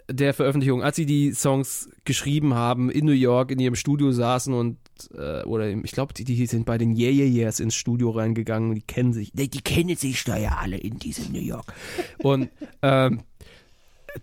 der 0.07 0.33
Veröffentlichung, 0.33 0.83
als 0.83 0.95
sie 0.97 1.05
die 1.05 1.31
Songs 1.31 1.89
geschrieben 2.03 2.53
haben, 2.53 2.91
in 2.91 3.05
New 3.05 3.11
York 3.11 3.51
in 3.51 3.59
ihrem 3.59 3.75
Studio 3.75 4.11
saßen 4.11 4.53
und 4.53 4.77
äh, 5.17 5.43
oder 5.43 5.67
ich 5.69 5.91
glaube, 5.91 6.13
die, 6.13 6.23
die 6.23 6.45
sind 6.45 6.65
bei 6.65 6.77
den 6.77 6.95
Yeah 6.95 7.11
Yeah 7.11 7.25
Yeahs 7.25 7.59
ins 7.59 7.75
Studio 7.75 8.11
reingegangen, 8.11 8.75
die 8.75 8.81
kennen 8.81 9.13
sich, 9.13 9.31
die, 9.33 9.49
die 9.49 9.61
kennen 9.61 9.95
sich 9.95 10.23
da 10.23 10.37
ja 10.37 10.57
alle 10.61 10.77
in 10.77 10.99
diesem 10.99 11.31
New 11.31 11.41
York. 11.41 11.73
Und 12.19 12.49
ähm, 12.83 13.21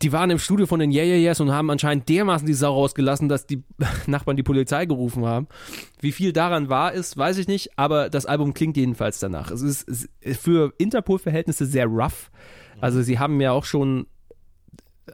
die 0.01 0.13
waren 0.13 0.31
im 0.31 0.39
Studio 0.39 0.67
von 0.67 0.81
den 0.81 0.91
Yeah 0.91 1.05
Yeah 1.05 1.17
Yeahs 1.17 1.41
und 1.41 1.53
haben 1.53 1.71
anscheinend 1.71 2.09
dermaßen 2.09 2.47
die 2.47 2.55
Sau 2.55 2.73
rausgelassen, 2.73 3.29
dass 3.29 3.47
die 3.47 3.63
Nachbarn 4.07 4.37
die 4.37 4.43
Polizei 4.43 4.87
gerufen 4.87 5.25
haben. 5.27 5.49
Wie 6.01 6.13
viel 6.13 6.33
daran 6.33 6.69
wahr 6.69 6.93
ist, 6.93 7.17
weiß 7.17 7.39
ich 7.39 7.49
nicht, 7.49 7.79
aber 7.79 8.09
das 8.09 8.27
Album 8.27 8.55
klingt 8.55 8.77
jedenfalls 8.77 9.19
danach. 9.19 9.51
Es 9.51 9.63
ist 9.63 10.09
für 10.21 10.73
Interpol-Verhältnisse 10.79 11.67
sehr 11.67 11.87
rough. 11.87 12.31
Also 12.81 13.03
sie 13.03 13.19
haben 13.19 13.41
ja 13.41 13.53
auch 13.53 13.65
schon 13.65 14.07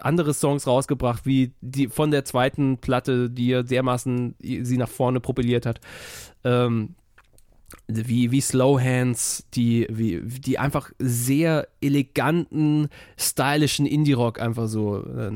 andere 0.01 0.35
Songs 0.35 0.67
rausgebracht, 0.67 1.27
wie 1.27 1.55
die 1.61 1.89
von 1.89 2.11
der 2.11 2.25
zweiten 2.25 2.79
Platte, 2.79 3.31
die 3.31 3.49
ja 3.49 3.63
dermaßen 3.63 4.37
sie 4.41 4.77
nach 4.77 4.89
vorne 4.89 5.21
propelliert 5.21 5.67
hat. 5.67 5.81
Ähm, 6.45 6.95
wie, 7.87 8.31
wie 8.31 8.41
Slow 8.41 8.81
Hands, 8.83 9.45
die, 9.55 9.87
wie, 9.91 10.21
die 10.23 10.59
einfach 10.59 10.91
sehr 10.99 11.69
eleganten, 11.81 12.89
stylischen 13.17 13.87
Indie-Rock 13.87 14.41
einfach 14.41 14.69
so 14.69 15.05
äh, 15.05 15.33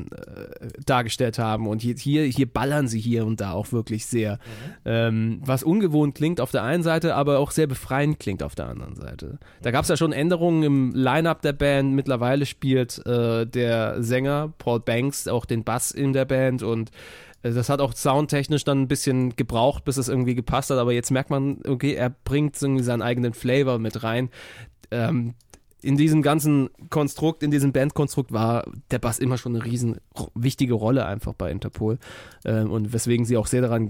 dargestellt 0.84 1.38
haben. 1.38 1.66
Und 1.66 1.82
hier, 1.82 2.24
hier, 2.24 2.46
ballern 2.46 2.88
sie 2.88 3.00
hier 3.00 3.26
und 3.26 3.40
da 3.40 3.52
auch 3.52 3.72
wirklich 3.72 4.06
sehr. 4.06 4.34
Mhm. 4.34 4.38
Ähm, 4.84 5.40
was 5.44 5.62
ungewohnt 5.62 6.14
klingt 6.14 6.40
auf 6.40 6.50
der 6.50 6.62
einen 6.62 6.82
Seite, 6.82 7.14
aber 7.14 7.38
auch 7.38 7.50
sehr 7.50 7.66
befreiend 7.66 8.18
klingt 8.18 8.42
auf 8.42 8.54
der 8.54 8.68
anderen 8.68 8.96
Seite. 8.96 9.38
Da 9.60 9.70
gab 9.70 9.82
es 9.82 9.88
ja 9.88 9.96
schon 9.96 10.12
Änderungen 10.12 10.62
im 10.62 10.92
Line-Up 10.94 11.42
der 11.42 11.52
Band. 11.52 11.94
Mittlerweile 11.94 12.46
spielt 12.46 13.04
äh, 13.06 13.46
der 13.46 14.02
Sänger 14.02 14.52
Paul 14.58 14.80
Banks 14.80 15.28
auch 15.28 15.44
den 15.44 15.64
Bass 15.64 15.90
in 15.90 16.12
der 16.12 16.24
Band 16.24 16.62
und 16.62 16.90
das 17.42 17.68
hat 17.68 17.80
auch 17.80 17.94
soundtechnisch 17.94 18.64
dann 18.64 18.82
ein 18.82 18.88
bisschen 18.88 19.36
gebraucht, 19.36 19.84
bis 19.84 19.96
es 19.96 20.08
irgendwie 20.08 20.34
gepasst 20.34 20.70
hat, 20.70 20.78
aber 20.78 20.92
jetzt 20.92 21.10
merkt 21.10 21.30
man, 21.30 21.58
okay, 21.66 21.94
er 21.94 22.10
bringt 22.10 22.60
irgendwie 22.60 22.84
seinen 22.84 23.02
eigenen 23.02 23.34
Flavor 23.34 23.78
mit 23.78 24.02
rein. 24.02 24.30
Ähm, 24.90 25.34
in 25.82 25.96
diesem 25.96 26.22
ganzen 26.22 26.70
Konstrukt, 26.90 27.42
in 27.42 27.50
diesem 27.50 27.72
Bandkonstrukt 27.72 28.32
war 28.32 28.64
der 28.92 29.00
Bass 29.00 29.18
immer 29.18 29.36
schon 29.36 29.56
eine 29.56 29.64
riesen 29.64 29.96
wichtige 30.34 30.74
Rolle 30.74 31.06
einfach 31.06 31.34
bei 31.34 31.50
Interpol 31.50 31.98
ähm, 32.44 32.70
und 32.70 32.92
weswegen 32.92 33.26
sie 33.26 33.36
auch 33.36 33.48
sehr 33.48 33.62
daran 33.62 33.88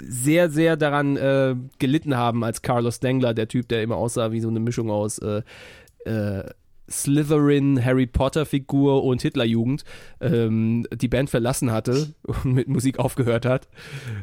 sehr 0.00 0.50
sehr 0.50 0.76
daran 0.76 1.16
äh, 1.16 1.56
gelitten 1.80 2.16
haben 2.16 2.44
als 2.44 2.62
Carlos 2.62 3.00
Dengler, 3.00 3.34
der 3.34 3.48
Typ, 3.48 3.68
der 3.68 3.82
immer 3.82 3.96
aussah 3.96 4.30
wie 4.30 4.40
so 4.40 4.48
eine 4.48 4.60
Mischung 4.60 4.88
aus 4.90 5.18
äh, 5.18 5.42
äh, 6.04 6.44
Slytherin, 6.90 7.84
Harry 7.84 8.06
Potter 8.06 8.46
Figur 8.46 9.04
und 9.04 9.22
Hitlerjugend 9.22 9.84
ähm, 10.20 10.86
die 10.92 11.08
Band 11.08 11.30
verlassen 11.30 11.70
hatte 11.70 12.14
und 12.22 12.54
mit 12.54 12.68
Musik 12.68 12.98
aufgehört 12.98 13.44
hat. 13.44 13.68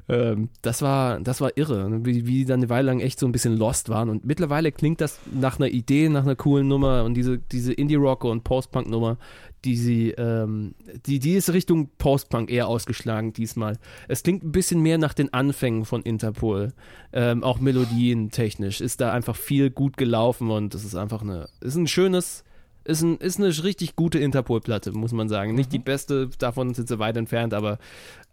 Ähm, 0.10 0.50
das 0.62 0.82
war, 0.82 1.20
das 1.20 1.42
war 1.42 1.58
irre, 1.58 1.90
ne? 1.90 2.06
wie, 2.06 2.26
wie 2.26 2.40
die 2.40 2.46
dann 2.46 2.60
eine 2.60 2.70
Weile 2.70 2.88
lang 2.88 3.00
echt 3.00 3.20
so 3.20 3.26
ein 3.26 3.32
bisschen 3.32 3.58
lost 3.58 3.90
waren. 3.90 4.10
Und 4.10 4.26
mittlerweile 4.26 4.72
klingt 4.72 5.02
das 5.02 5.20
nach 5.32 5.60
einer 5.60 5.70
Idee, 5.70 6.10
nach 6.10 6.24
einer 6.24 6.36
coolen 6.36 6.68
Nummer 6.68 7.04
und 7.04 7.14
diese, 7.16 7.38
diese 7.38 7.74
Indie-Rock 7.74 8.24
und 8.24 8.44
Post-Punk-Nummer, 8.44 9.18
die 9.66 9.76
sie, 9.76 10.12
ähm, 10.12 10.76
die, 11.06 11.20
die 11.20 11.34
ist 11.34 11.52
Richtung 11.52 11.90
Post-Punk 11.98 12.52
eher 12.52 12.68
ausgeschlagen 12.68 13.34
diesmal. 13.34 13.78
Es 14.08 14.24
klingt 14.24 14.44
ein 14.44 14.52
bisschen 14.52 14.82
mehr 14.82 14.98
nach 14.98 15.14
den 15.14 15.34
Anfängen 15.34 15.86
von 15.86 16.04
Interpol. 16.04 16.74
Ähm, 17.12 17.44
auch 17.44 17.60
melodientechnisch 17.60 18.82
ist 18.82 19.02
da 19.02 19.12
einfach 19.12 19.36
viel 19.36 19.70
gut 19.72 19.98
gelaufen 19.98 20.52
und 20.52 20.76
es 20.76 20.86
ist 20.86 20.96
einfach 20.96 21.22
eine, 21.22 21.50
ist 21.62 21.76
ein 21.76 21.88
schönes, 21.88 22.44
ist, 22.86 23.02
ein, 23.02 23.18
ist 23.18 23.40
eine 23.40 23.64
richtig 23.64 23.95
gute 23.95 24.20
Interpol-Platte, 24.20 24.91
muss 24.91 25.12
man 25.12 25.28
sagen. 25.28 25.52
Mhm. 25.52 25.57
Nicht 25.57 25.74
die 25.74 25.80
mhm. 25.80 25.84
beste, 25.84 26.30
davon 26.38 26.74
sind 26.74 26.88
sie 26.88 26.99
weit 26.99 27.18
entfernt, 27.18 27.53
aber 27.53 27.80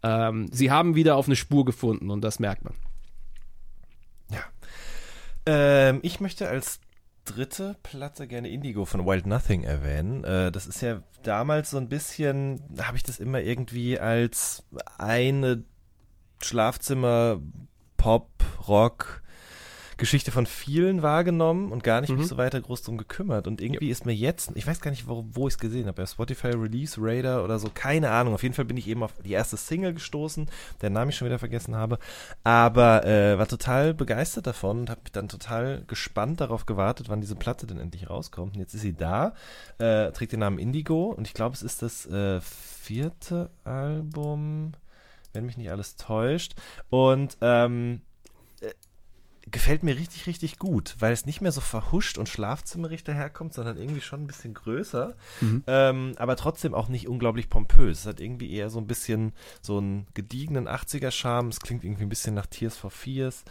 ähm, 0.03 0.47
sie 0.51 0.71
haben 0.71 0.95
wieder 0.95 1.15
auf 1.15 1.27
eine 1.27 1.35
Spur 1.35 1.65
gefunden 1.65 2.09
und 2.09 2.21
das 2.21 2.39
merkt 2.39 2.63
man. 2.63 2.73
Ja. 4.31 4.43
Ähm, 5.45 5.99
ich 6.03 6.19
möchte 6.19 6.47
als 6.47 6.79
dritte 7.25 7.75
Platte 7.83 8.27
gerne 8.27 8.49
Indigo 8.49 8.85
von 8.85 9.05
Wild 9.05 9.25
Nothing 9.25 9.63
erwähnen. 9.63 10.23
Äh, 10.23 10.51
das 10.51 10.67
ist 10.67 10.81
ja 10.81 11.01
damals 11.23 11.71
so 11.71 11.77
ein 11.77 11.89
bisschen, 11.89 12.61
habe 12.81 12.97
ich 12.97 13.03
das 13.03 13.19
immer 13.19 13.41
irgendwie 13.41 13.99
als 13.99 14.63
eine 14.97 15.63
Schlafzimmer 16.41 17.39
Pop, 17.97 18.29
Rock, 18.67 19.22
Geschichte 19.97 20.31
von 20.31 20.45
vielen 20.45 21.01
wahrgenommen 21.01 21.71
und 21.71 21.83
gar 21.83 22.01
nicht 22.01 22.09
mhm. 22.09 22.19
mich 22.19 22.27
so 22.27 22.37
weiter 22.37 22.59
groß 22.61 22.81
drum 22.83 22.97
gekümmert. 22.97 23.47
Und 23.47 23.61
irgendwie 23.61 23.87
ja. 23.87 23.91
ist 23.91 24.05
mir 24.05 24.13
jetzt, 24.13 24.51
ich 24.55 24.65
weiß 24.65 24.81
gar 24.81 24.91
nicht, 24.91 25.07
wo, 25.07 25.25
wo 25.31 25.47
ich 25.47 25.55
es 25.55 25.59
gesehen 25.59 25.85
habe, 25.87 26.01
bei 26.01 26.05
Spotify 26.05 26.47
Release 26.47 26.97
Radar 26.99 27.43
oder 27.43 27.59
so, 27.59 27.69
keine 27.73 28.09
Ahnung. 28.11 28.33
Auf 28.33 28.43
jeden 28.43 28.55
Fall 28.55 28.65
bin 28.65 28.77
ich 28.77 28.87
eben 28.87 29.03
auf 29.03 29.13
die 29.23 29.31
erste 29.31 29.57
Single 29.57 29.93
gestoßen, 29.93 30.49
deren 30.81 30.93
Namen 30.93 31.09
ich 31.09 31.15
schon 31.17 31.27
wieder 31.27 31.39
vergessen 31.39 31.75
habe. 31.75 31.99
Aber 32.43 33.05
äh, 33.05 33.37
war 33.37 33.47
total 33.47 33.93
begeistert 33.93 34.47
davon 34.47 34.81
und 34.81 34.89
habe 34.89 35.01
dann 35.11 35.29
total 35.29 35.83
gespannt 35.87 36.41
darauf 36.41 36.65
gewartet, 36.65 37.09
wann 37.09 37.21
diese 37.21 37.35
Platte 37.35 37.67
denn 37.67 37.79
endlich 37.79 38.09
rauskommt. 38.09 38.55
Und 38.55 38.59
jetzt 38.59 38.73
ist 38.73 38.81
sie 38.81 38.93
da, 38.93 39.33
äh, 39.77 40.11
trägt 40.11 40.31
den 40.31 40.39
Namen 40.39 40.59
Indigo 40.59 41.05
und 41.11 41.27
ich 41.27 41.33
glaube, 41.33 41.55
es 41.55 41.63
ist 41.63 41.81
das 41.81 42.05
äh, 42.05 42.41
vierte 42.41 43.49
Album 43.63 44.73
wenn 45.33 45.45
mich 45.45 45.57
nicht 45.57 45.71
alles 45.71 45.95
täuscht. 45.95 46.53
Und 46.89 47.37
ähm, 47.41 48.01
gefällt 49.51 49.83
mir 49.83 49.97
richtig, 49.97 50.25
richtig 50.27 50.57
gut, 50.57 50.95
weil 50.99 51.11
es 51.11 51.25
nicht 51.25 51.41
mehr 51.41 51.51
so 51.51 51.59
verhuscht 51.59 52.17
und 52.17 52.29
schlafzimmerig 52.29 53.03
daherkommt, 53.03 53.53
sondern 53.53 53.77
irgendwie 53.77 54.01
schon 54.01 54.23
ein 54.23 54.27
bisschen 54.27 54.53
größer, 54.53 55.15
mhm. 55.41 55.63
ähm, 55.67 56.13
aber 56.17 56.35
trotzdem 56.35 56.73
auch 56.73 56.87
nicht 56.87 57.07
unglaublich 57.07 57.49
pompös. 57.49 58.01
Es 58.01 58.05
hat 58.05 58.21
irgendwie 58.21 58.53
eher 58.53 58.69
so 58.69 58.79
ein 58.79 58.87
bisschen 58.87 59.33
so 59.61 59.77
einen 59.77 60.07
gediegenen 60.13 60.67
80er-Charme. 60.67 61.49
Es 61.49 61.59
klingt 61.59 61.83
irgendwie 61.83 62.03
ein 62.03 62.09
bisschen 62.09 62.35
nach 62.35 62.45
Tears 62.45 62.77
for 62.77 62.89
Fears, 62.89 63.43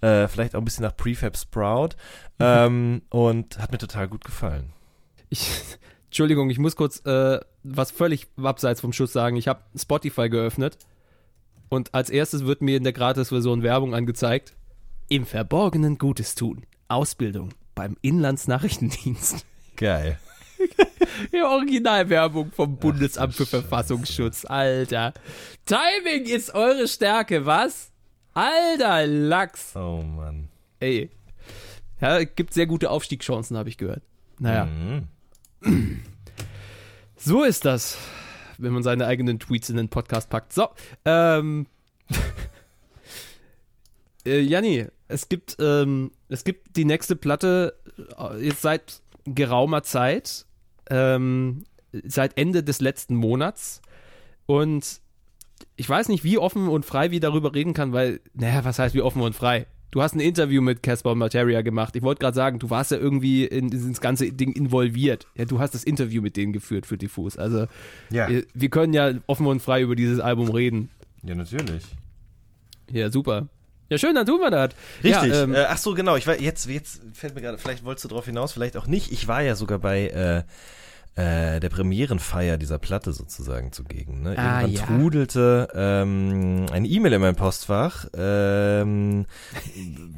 äh, 0.00 0.28
vielleicht 0.28 0.54
auch 0.54 0.60
ein 0.60 0.64
bisschen 0.64 0.84
nach 0.84 0.96
Prefab 0.96 1.36
Sprout 1.36 1.90
mhm. 2.38 2.44
ähm, 2.44 3.02
und 3.10 3.58
hat 3.58 3.72
mir 3.72 3.78
total 3.78 4.08
gut 4.08 4.24
gefallen. 4.24 4.72
Ich, 5.30 5.50
Entschuldigung, 6.06 6.50
ich 6.50 6.58
muss 6.58 6.76
kurz 6.76 7.04
äh, 7.06 7.40
was 7.64 7.90
völlig 7.90 8.28
abseits 8.36 8.80
vom 8.80 8.92
Schuss 8.92 9.12
sagen. 9.12 9.36
Ich 9.36 9.48
habe 9.48 9.62
Spotify 9.76 10.28
geöffnet 10.28 10.78
und 11.68 11.92
als 11.92 12.08
erstes 12.08 12.44
wird 12.46 12.62
mir 12.62 12.76
in 12.76 12.84
der 12.84 12.92
Gratis-Version 12.92 13.62
Werbung 13.62 13.94
angezeigt 13.94 14.54
im 15.10 15.26
Verborgenen 15.26 15.98
Gutes 15.98 16.34
tun. 16.36 16.64
Ausbildung 16.88 17.50
beim 17.74 17.96
Inlandsnachrichtendienst. 18.00 19.44
Geil. 19.76 20.18
Die 21.32 21.42
Originalwerbung 21.42 22.52
vom 22.52 22.76
Bundesamt 22.76 23.32
Ach, 23.34 23.36
für 23.36 23.46
Verfassungsschutz. 23.46 24.44
Alter. 24.44 25.12
Timing 25.66 26.26
ist 26.26 26.54
eure 26.54 26.86
Stärke, 26.86 27.44
was? 27.44 27.90
Alter 28.34 29.06
Lachs. 29.06 29.74
Oh 29.74 30.02
Mann. 30.02 30.48
Ey. 30.78 31.10
Ja, 32.00 32.22
gibt 32.22 32.54
sehr 32.54 32.66
gute 32.66 32.90
Aufstiegschancen, 32.90 33.56
habe 33.56 33.68
ich 33.68 33.78
gehört. 33.78 34.02
Naja. 34.38 34.66
Mhm. 34.66 35.08
So 37.22 37.42
ist 37.42 37.66
das, 37.66 37.98
wenn 38.56 38.72
man 38.72 38.82
seine 38.82 39.04
eigenen 39.04 39.38
Tweets 39.38 39.68
in 39.68 39.76
den 39.76 39.90
Podcast 39.90 40.30
packt. 40.30 40.54
So, 40.54 40.70
ähm. 41.04 41.66
äh, 44.26 44.40
Janni, 44.40 44.86
es 45.08 45.28
gibt, 45.28 45.56
ähm, 45.60 46.12
es 46.28 46.44
gibt 46.44 46.76
die 46.76 46.84
nächste 46.84 47.16
Platte 47.16 47.74
äh, 48.18 48.44
jetzt 48.44 48.62
seit 48.62 49.02
geraumer 49.24 49.82
Zeit, 49.82 50.46
ähm, 50.88 51.64
seit 52.04 52.36
Ende 52.38 52.62
des 52.62 52.80
letzten 52.80 53.14
Monats. 53.14 53.82
Und 54.46 55.00
ich 55.76 55.88
weiß 55.88 56.08
nicht, 56.08 56.24
wie 56.24 56.38
offen 56.38 56.68
und 56.68 56.84
frei 56.84 57.10
wir 57.10 57.20
darüber 57.20 57.54
reden 57.54 57.74
kann, 57.74 57.92
weil, 57.92 58.20
naja, 58.34 58.64
was 58.64 58.78
heißt 58.78 58.94
wie 58.94 59.02
offen 59.02 59.22
und 59.22 59.34
frei? 59.34 59.66
Du 59.90 60.02
hast 60.02 60.14
ein 60.14 60.20
Interview 60.20 60.62
mit 60.62 60.84
Casper 60.84 61.16
Materia 61.16 61.62
gemacht. 61.62 61.96
Ich 61.96 62.02
wollte 62.02 62.20
gerade 62.20 62.36
sagen, 62.36 62.60
du 62.60 62.70
warst 62.70 62.92
ja 62.92 62.96
irgendwie 62.96 63.44
in 63.44 63.70
dieses 63.70 64.00
ganze 64.00 64.30
Ding 64.30 64.52
involviert. 64.52 65.26
Ja, 65.36 65.46
du 65.46 65.58
hast 65.58 65.74
das 65.74 65.82
Interview 65.82 66.22
mit 66.22 66.36
denen 66.36 66.52
geführt 66.52 66.86
für 66.86 66.96
Diffus. 66.96 67.36
Also, 67.36 67.66
ja. 68.10 68.28
wir, 68.28 68.44
wir 68.54 68.68
können 68.68 68.92
ja 68.92 69.14
offen 69.26 69.46
und 69.46 69.60
frei 69.60 69.82
über 69.82 69.96
dieses 69.96 70.20
Album 70.20 70.48
reden. 70.50 70.90
Ja, 71.24 71.34
natürlich. 71.34 71.82
Ja, 72.92 73.10
super. 73.10 73.48
Ja, 73.90 73.98
schön, 73.98 74.14
dann 74.14 74.24
tun 74.24 74.40
wir 74.40 74.50
das. 74.50 74.70
Richtig. 75.02 75.32
Ja, 75.32 75.42
ähm, 75.42 75.54
äh, 75.54 75.64
ach 75.68 75.76
so, 75.76 75.94
genau. 75.94 76.14
Ich 76.14 76.26
war 76.28 76.40
jetzt, 76.40 76.66
jetzt 76.66 77.00
fällt 77.12 77.34
mir 77.34 77.40
gerade, 77.40 77.58
vielleicht 77.58 77.84
wolltest 77.84 78.04
du 78.04 78.08
darauf 78.08 78.24
hinaus, 78.24 78.52
vielleicht 78.52 78.76
auch 78.76 78.86
nicht. 78.86 79.10
Ich 79.10 79.26
war 79.26 79.42
ja 79.42 79.56
sogar 79.56 79.80
bei 79.80 80.06
äh, 80.08 80.42
äh, 81.16 81.60
der 81.60 81.68
Premierenfeier 81.68 82.56
dieser 82.56 82.78
Platte 82.78 83.12
sozusagen 83.12 83.72
zugegen. 83.72 84.22
Ne? 84.22 84.36
Ah, 84.38 84.62
Irgendwann 84.62 84.72
ja. 84.72 84.86
trudelte 84.86 85.68
ähm, 85.74 86.66
eine 86.72 86.88
E-Mail 86.88 87.14
in 87.14 87.20
mein 87.20 87.36
Postfach. 87.36 88.06
Ähm, 88.14 89.26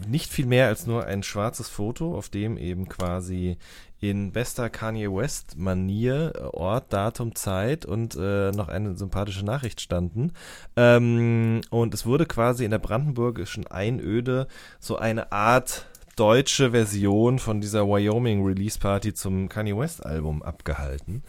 nicht 0.06 0.31
viel 0.31 0.47
mehr 0.47 0.69
als 0.69 0.86
nur 0.86 1.05
ein 1.06 1.23
schwarzes 1.23 1.69
Foto, 1.69 2.16
auf 2.16 2.28
dem 2.28 2.56
eben 2.56 2.89
quasi 2.89 3.56
in 4.02 4.32
bester 4.32 4.69
Kanye 4.69 5.09
West 5.09 5.56
Manier 5.56 6.32
äh, 6.35 6.40
Ort, 6.40 6.93
Datum, 6.93 7.36
Zeit 7.36 7.86
und 7.86 8.16
äh, 8.16 8.51
noch 8.51 8.69
eine 8.69 8.97
sympathische 8.97 9.44
Nachricht 9.44 9.81
standen. 9.81 10.32
Ähm, 10.77 11.60
und 11.70 11.94
es 11.94 12.05
wurde 12.05 12.27
quasi 12.27 12.64
in 12.64 12.73
der 12.73 12.81
brandenburgischen 12.81 13.66
Einöde 13.69 14.48
so 14.81 14.97
eine 14.97 15.31
Art 15.31 15.86
deutsche 16.16 16.72
Version 16.72 17.39
von 17.39 17.60
dieser 17.60 17.86
Wyoming 17.86 18.44
Release 18.44 18.78
Party 18.78 19.14
zum 19.14 19.48
Kanye 19.48 19.76
West 19.76 20.05
Album 20.05 20.43
abgehalten. 20.43 21.22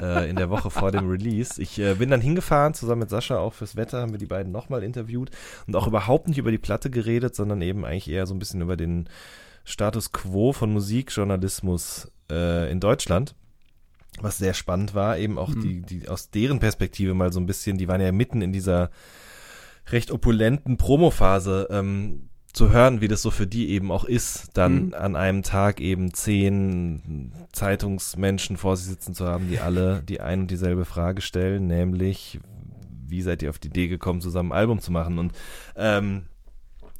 äh, 0.00 0.28
in 0.28 0.36
der 0.36 0.50
Woche 0.50 0.70
vor 0.70 0.90
dem 0.92 1.08
Release. 1.08 1.60
Ich 1.60 1.78
äh, 1.78 1.94
bin 1.94 2.10
dann 2.10 2.20
hingefahren, 2.20 2.74
zusammen 2.74 3.00
mit 3.00 3.10
Sascha 3.10 3.38
auch 3.38 3.54
fürs 3.54 3.76
Wetter, 3.76 4.00
haben 4.00 4.12
wir 4.12 4.18
die 4.18 4.26
beiden 4.26 4.52
nochmal 4.52 4.82
interviewt 4.82 5.30
und 5.66 5.76
auch 5.76 5.86
überhaupt 5.86 6.28
nicht 6.28 6.38
über 6.38 6.50
die 6.50 6.58
Platte 6.58 6.90
geredet, 6.90 7.34
sondern 7.34 7.62
eben 7.62 7.84
eigentlich 7.84 8.10
eher 8.10 8.26
so 8.26 8.34
ein 8.34 8.38
bisschen 8.38 8.62
über 8.62 8.76
den 8.76 9.08
Status 9.64 10.12
quo 10.12 10.52
von 10.52 10.72
Musikjournalismus 10.72 12.10
äh, 12.30 12.70
in 12.70 12.80
Deutschland. 12.80 13.34
Was 14.20 14.38
sehr 14.38 14.54
spannend 14.54 14.94
war, 14.94 15.18
eben 15.18 15.38
auch 15.38 15.50
mhm. 15.50 15.60
die, 15.60 15.82
die 15.82 16.08
aus 16.08 16.30
deren 16.30 16.58
Perspektive 16.58 17.14
mal 17.14 17.32
so 17.32 17.40
ein 17.40 17.46
bisschen, 17.46 17.78
die 17.78 17.88
waren 17.88 18.00
ja 18.00 18.10
mitten 18.10 18.42
in 18.42 18.52
dieser 18.52 18.90
recht 19.88 20.10
opulenten 20.10 20.76
Promophase 20.76 21.68
ähm, 21.70 22.29
zu 22.52 22.70
hören, 22.70 23.00
wie 23.00 23.08
das 23.08 23.22
so 23.22 23.30
für 23.30 23.46
die 23.46 23.70
eben 23.70 23.92
auch 23.92 24.04
ist, 24.04 24.50
dann 24.54 24.86
mhm. 24.86 24.94
an 24.94 25.16
einem 25.16 25.42
Tag 25.42 25.80
eben 25.80 26.12
zehn 26.12 27.32
Zeitungsmenschen 27.52 28.56
vor 28.56 28.76
sich 28.76 28.86
sitzen 28.86 29.14
zu 29.14 29.26
haben, 29.26 29.48
die 29.48 29.60
alle 29.60 30.02
die 30.02 30.20
ein 30.20 30.40
und 30.40 30.50
dieselbe 30.50 30.84
Frage 30.84 31.20
stellen, 31.20 31.66
nämlich 31.66 32.40
wie 33.06 33.22
seid 33.22 33.42
ihr 33.42 33.50
auf 33.50 33.58
die 33.58 33.68
Idee 33.68 33.88
gekommen, 33.88 34.20
zusammen 34.20 34.52
ein 34.52 34.58
Album 34.58 34.80
zu 34.80 34.92
machen? 34.92 35.18
Und 35.18 35.32
ähm, 35.76 36.22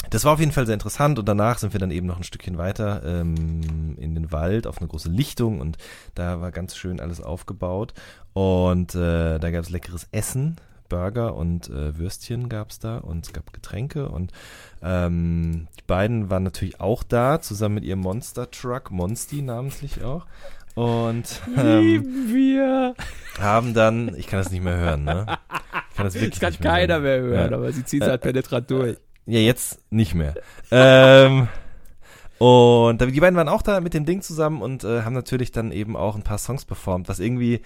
das 0.09 0.25
war 0.25 0.33
auf 0.33 0.41
jeden 0.41 0.53
Fall 0.53 0.67
sehr 0.67 0.75
interessant 0.75 1.19
und 1.19 1.29
danach 1.29 1.59
sind 1.59 1.73
wir 1.73 1.81
dann 1.81 1.91
eben 1.91 2.07
noch 2.07 2.17
ein 2.17 2.25
Stückchen 2.25 2.57
weiter 2.57 3.03
ähm, 3.05 3.97
in 3.99 4.15
den 4.15 4.33
Wald 4.33 4.67
auf 4.67 4.79
eine 4.79 4.89
große 4.89 5.11
Lichtung 5.11 5.61
und 5.61 5.77
da 6.15 6.41
war 6.41 6.53
ganz 6.53 6.75
schön 6.75 7.01
alles 7.01 7.21
aufgebaut 7.21 7.93
und 8.33 8.95
äh, 8.95 9.39
da 9.39 9.51
gab 9.51 9.63
es 9.63 9.71
leckeres 9.71 10.09
Essen 10.11 10.57
Burger 10.91 11.35
und 11.35 11.71
äh, 11.71 11.97
Würstchen 11.97 12.51
gab 12.51 12.69
es 12.69 12.79
da 12.79 12.99
und 12.99 13.25
es 13.25 13.33
gab 13.33 13.55
Getränke 13.55 14.11
und 14.11 14.33
ähm, 14.83 15.69
die 15.79 15.85
beiden 15.87 16.29
waren 16.29 16.43
natürlich 16.43 16.81
auch 16.81 17.03
da, 17.03 17.41
zusammen 17.41 17.77
mit 17.77 17.85
ihrem 17.85 18.01
Monster 18.01 18.51
Truck, 18.51 18.91
Monsti 18.91 19.41
namentlich 19.41 20.05
auch. 20.05 20.27
Und 20.75 21.41
ähm, 21.57 22.05
wir. 22.29 22.95
haben 23.39 23.75
dann, 23.75 24.15
ich 24.17 24.27
kann 24.27 24.41
das 24.41 24.51
nicht 24.51 24.63
mehr 24.63 24.77
hören, 24.77 25.05
ne? 25.05 25.27
Ich 25.91 25.97
kann 25.97 26.07
das 26.07 26.15
wirklich 26.15 26.31
das 26.31 26.41
kann 26.41 26.51
nicht 26.51 26.63
mehr 26.63 26.73
keiner 26.73 26.95
hören. 27.01 27.03
mehr 27.03 27.21
hören, 27.21 27.51
ja. 27.51 27.57
aber 27.57 27.73
sie 27.73 27.85
zieht 27.85 28.03
es 28.03 28.09
halt 28.09 28.23
penetrant 28.23 28.71
durch. 28.71 28.97
Ja, 29.27 29.39
jetzt 29.39 29.81
nicht 29.91 30.15
mehr. 30.15 30.35
ähm, 30.71 31.49
und 32.39 33.03
die 33.03 33.21
beiden 33.21 33.37
waren 33.37 33.49
auch 33.51 33.61
da 33.61 33.81
mit 33.81 33.93
dem 33.93 34.07
Ding 34.07 34.23
zusammen 34.23 34.63
und 34.63 34.83
äh, 34.83 35.03
haben 35.03 35.13
natürlich 35.13 35.53
dann 35.53 35.73
eben 35.73 35.95
auch 35.95 36.17
ein 36.17 36.23
paar 36.23 36.39
Songs 36.39 36.65
performt, 36.65 37.09
was 37.09 37.21
irgendwie 37.21 37.61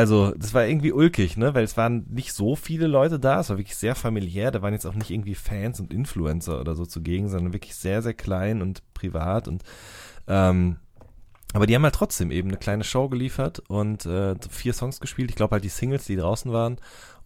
also, 0.00 0.32
das 0.32 0.54
war 0.54 0.66
irgendwie 0.66 0.92
ulkig, 0.92 1.36
ne? 1.36 1.52
Weil 1.52 1.62
es 1.62 1.76
waren 1.76 2.06
nicht 2.08 2.32
so 2.32 2.56
viele 2.56 2.86
Leute 2.86 3.20
da. 3.20 3.40
Es 3.40 3.50
war 3.50 3.58
wirklich 3.58 3.76
sehr 3.76 3.94
familiär. 3.94 4.50
Da 4.50 4.62
waren 4.62 4.72
jetzt 4.72 4.86
auch 4.86 4.94
nicht 4.94 5.10
irgendwie 5.10 5.34
Fans 5.34 5.78
und 5.78 5.92
Influencer 5.92 6.58
oder 6.58 6.74
so 6.74 6.86
zugegen, 6.86 7.28
sondern 7.28 7.52
wirklich 7.52 7.74
sehr, 7.74 8.00
sehr 8.00 8.14
klein 8.14 8.62
und 8.62 8.82
privat 8.94 9.46
und 9.46 9.62
ähm, 10.26 10.76
aber 11.52 11.66
die 11.66 11.74
haben 11.74 11.82
halt 11.82 11.94
trotzdem 11.94 12.30
eben 12.30 12.48
eine 12.48 12.56
kleine 12.56 12.84
Show 12.84 13.10
geliefert 13.10 13.58
und 13.68 14.06
äh, 14.06 14.36
vier 14.48 14.72
Songs 14.72 15.00
gespielt. 15.00 15.28
Ich 15.28 15.36
glaube 15.36 15.52
halt 15.52 15.64
die 15.64 15.68
Singles, 15.68 16.04
die 16.04 16.16
draußen 16.16 16.50
waren. 16.50 16.78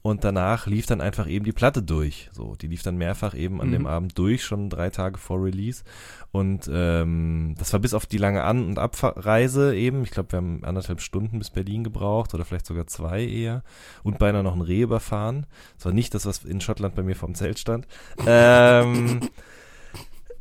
Und 0.07 0.23
danach 0.23 0.67
lief 0.67 0.85
dann 0.85 1.01
einfach 1.01 1.27
eben 1.27 1.47
die 1.47 1.53
Platte 1.53 1.83
durch. 1.83 2.29
So, 2.31 2.57
die 2.57 2.67
lief 2.67 2.83
dann 2.83 2.99
mehrfach 2.99 3.33
eben 3.33 3.63
an 3.63 3.69
mhm. 3.69 3.73
dem 3.73 3.87
Abend 3.87 4.19
durch, 4.19 4.45
schon 4.45 4.69
drei 4.69 4.91
Tage 4.91 5.17
vor 5.17 5.43
Release. 5.43 5.83
Und 6.31 6.69
ähm, 6.71 7.55
das 7.57 7.73
war 7.73 7.81
bis 7.81 7.95
auf 7.95 8.05
die 8.05 8.19
lange 8.19 8.45
An- 8.45 8.67
und 8.67 8.79
Abreise 8.79 9.75
eben. 9.75 10.03
Ich 10.03 10.11
glaube, 10.11 10.33
wir 10.33 10.37
haben 10.37 10.63
anderthalb 10.63 11.01
Stunden 11.01 11.39
bis 11.39 11.49
Berlin 11.49 11.85
gebraucht 11.85 12.35
oder 12.35 12.45
vielleicht 12.45 12.67
sogar 12.67 12.87
zwei 12.87 13.25
eher. 13.25 13.63
Und 14.03 14.19
beinahe 14.19 14.43
noch 14.43 14.55
ein 14.55 14.61
Reh 14.61 14.83
überfahren. 14.83 15.47
Das 15.77 15.87
war 15.87 15.93
nicht 15.95 16.13
das, 16.13 16.27
was 16.27 16.45
in 16.45 16.61
Schottland 16.61 16.95
bei 16.97 17.03
mir 17.03 17.17
vom 17.17 17.35
Zelt 17.35 17.59
stand. 17.59 17.87
ähm, 18.27 19.21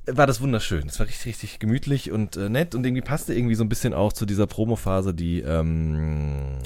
war 0.05 0.27
das 0.27 0.41
wunderschön. 0.41 0.87
Es 0.87 0.99
war 0.99 1.07
richtig, 1.07 1.27
richtig 1.27 1.59
gemütlich 1.59 2.11
und 2.11 2.35
äh, 2.35 2.49
nett 2.49 2.75
und 2.75 2.85
irgendwie 2.85 3.01
passte 3.01 3.33
irgendwie 3.33 3.55
so 3.55 3.63
ein 3.63 3.69
bisschen 3.69 3.93
auch 3.93 4.13
zu 4.13 4.25
dieser 4.25 4.47
Promophase, 4.47 5.13
die 5.13 5.41
ähm, 5.41 6.57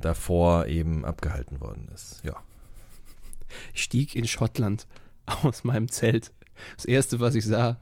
davor 0.00 0.66
eben 0.66 1.04
abgehalten 1.04 1.60
worden 1.60 1.88
ist. 1.92 2.22
Ja. 2.24 2.36
Ich 3.72 3.82
stieg 3.82 4.14
in 4.14 4.26
Schottland 4.26 4.86
aus 5.42 5.64
meinem 5.64 5.88
Zelt. 5.88 6.32
Das 6.76 6.84
erste, 6.84 7.20
was 7.20 7.34
ich 7.34 7.44
sah, 7.44 7.78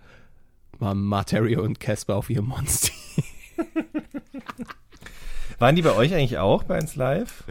war 0.79 0.95
Materio 0.95 1.63
und 1.63 1.81
Casper 1.81 2.17
auf 2.17 2.31
ihrem 2.31 2.47
Monster. 2.47 2.93
Waren 5.59 5.77
die 5.77 5.83
bei 5.83 5.95
euch 5.95 6.15
eigentlich 6.15 6.39
auch 6.39 6.65
bei 6.65 6.81
uns 6.81 6.97
live? 6.97 7.45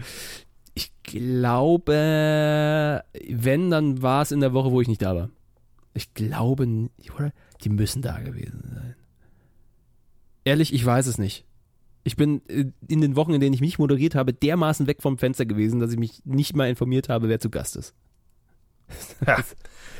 Ich 0.73 0.91
glaube, 1.03 3.03
wenn, 3.13 3.69
dann 3.69 4.01
war 4.01 4.23
es 4.23 4.31
in 4.31 4.41
der 4.41 4.53
Woche, 4.53 4.71
wo 4.71 4.81
ich 4.81 4.87
nicht 4.87 5.01
da 5.01 5.15
war. 5.15 5.29
Ich 5.93 6.13
glaube, 6.13 6.89
oder? 7.15 7.31
Die 7.63 7.69
müssen 7.69 8.01
da 8.01 8.19
gewesen 8.19 8.61
sein. 8.73 8.95
Ehrlich, 10.43 10.73
ich 10.73 10.85
weiß 10.85 11.07
es 11.07 11.17
nicht. 11.17 11.45
Ich 12.03 12.15
bin 12.15 12.41
äh, 12.47 12.65
in 12.87 13.01
den 13.01 13.15
Wochen, 13.15 13.33
in 13.33 13.41
denen 13.41 13.53
ich 13.53 13.61
mich 13.61 13.77
moderiert 13.77 14.15
habe, 14.15 14.33
dermaßen 14.33 14.87
weg 14.87 15.01
vom 15.01 15.17
Fenster 15.17 15.45
gewesen, 15.45 15.79
dass 15.79 15.91
ich 15.91 15.99
mich 15.99 16.25
nicht 16.25 16.55
mal 16.55 16.69
informiert 16.69 17.09
habe, 17.09 17.29
wer 17.29 17.39
zu 17.39 17.49
Gast 17.49 17.75
ist. 17.75 17.93
Ja, 19.25 19.37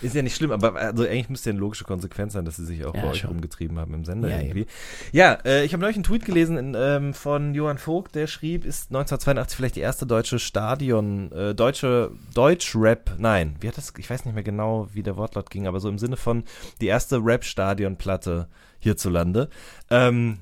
ist 0.02 0.16
ja 0.16 0.22
nicht 0.22 0.36
schlimm, 0.36 0.52
aber 0.52 0.76
also 0.76 1.04
eigentlich 1.04 1.30
müsste 1.30 1.50
ja 1.50 1.54
eine 1.54 1.60
logische 1.60 1.84
Konsequenz 1.84 2.34
sein, 2.34 2.46
dass 2.46 2.58
sie 2.58 2.66
sich 2.66 2.86
auch 2.86 2.96
ja, 2.96 3.02
bei 3.02 3.10
euch 3.10 3.26
rumgetrieben 3.26 3.80
haben 3.80 3.94
im 3.94 4.06
Sender 4.06 4.30
ja, 4.30 4.40
irgendwie. 4.40 4.62
Eben. 4.62 4.70
Ja, 5.12 5.34
äh, 5.46 5.64
ich 5.64 5.74
habe 5.74 5.82
neulich 5.82 5.98
einen 5.98 6.04
Tweet 6.04 6.26
gelesen 6.26 6.58
in, 6.58 6.76
ähm, 6.78 7.14
von 7.14 7.54
Johann 7.54 7.78
Vogt, 7.78 8.16
der 8.16 8.28
schrieb, 8.28 8.66
ist 8.66 8.90
1982 8.90 9.56
vielleicht 9.56 9.76
die 9.76 9.82
erste 9.82 10.06
deutsche 10.06 10.40
Stadion, 10.40 11.32
äh, 11.32 11.56
deutsche 11.56 12.12
Deutsch-Rap, 12.34 13.16
nein, 13.18 13.56
wie 13.60 13.68
hat 13.68 13.78
das, 13.78 13.94
ich 13.98 14.10
weiß 14.10 14.26
nicht 14.26 14.34
mehr 14.34 14.44
genau, 14.44 14.88
wie 14.94 15.04
der 15.04 15.18
Wortlaut 15.18 15.50
ging, 15.50 15.68
aber 15.68 15.80
so 15.80 15.90
im 15.90 15.98
Sinne 15.98 16.18
von 16.18 16.44
die 16.80 16.88
erste 16.88 17.18
Rap-Stadion-Platte 17.24 18.48
hierzulande. 18.80 19.50
Ähm, 19.90 20.40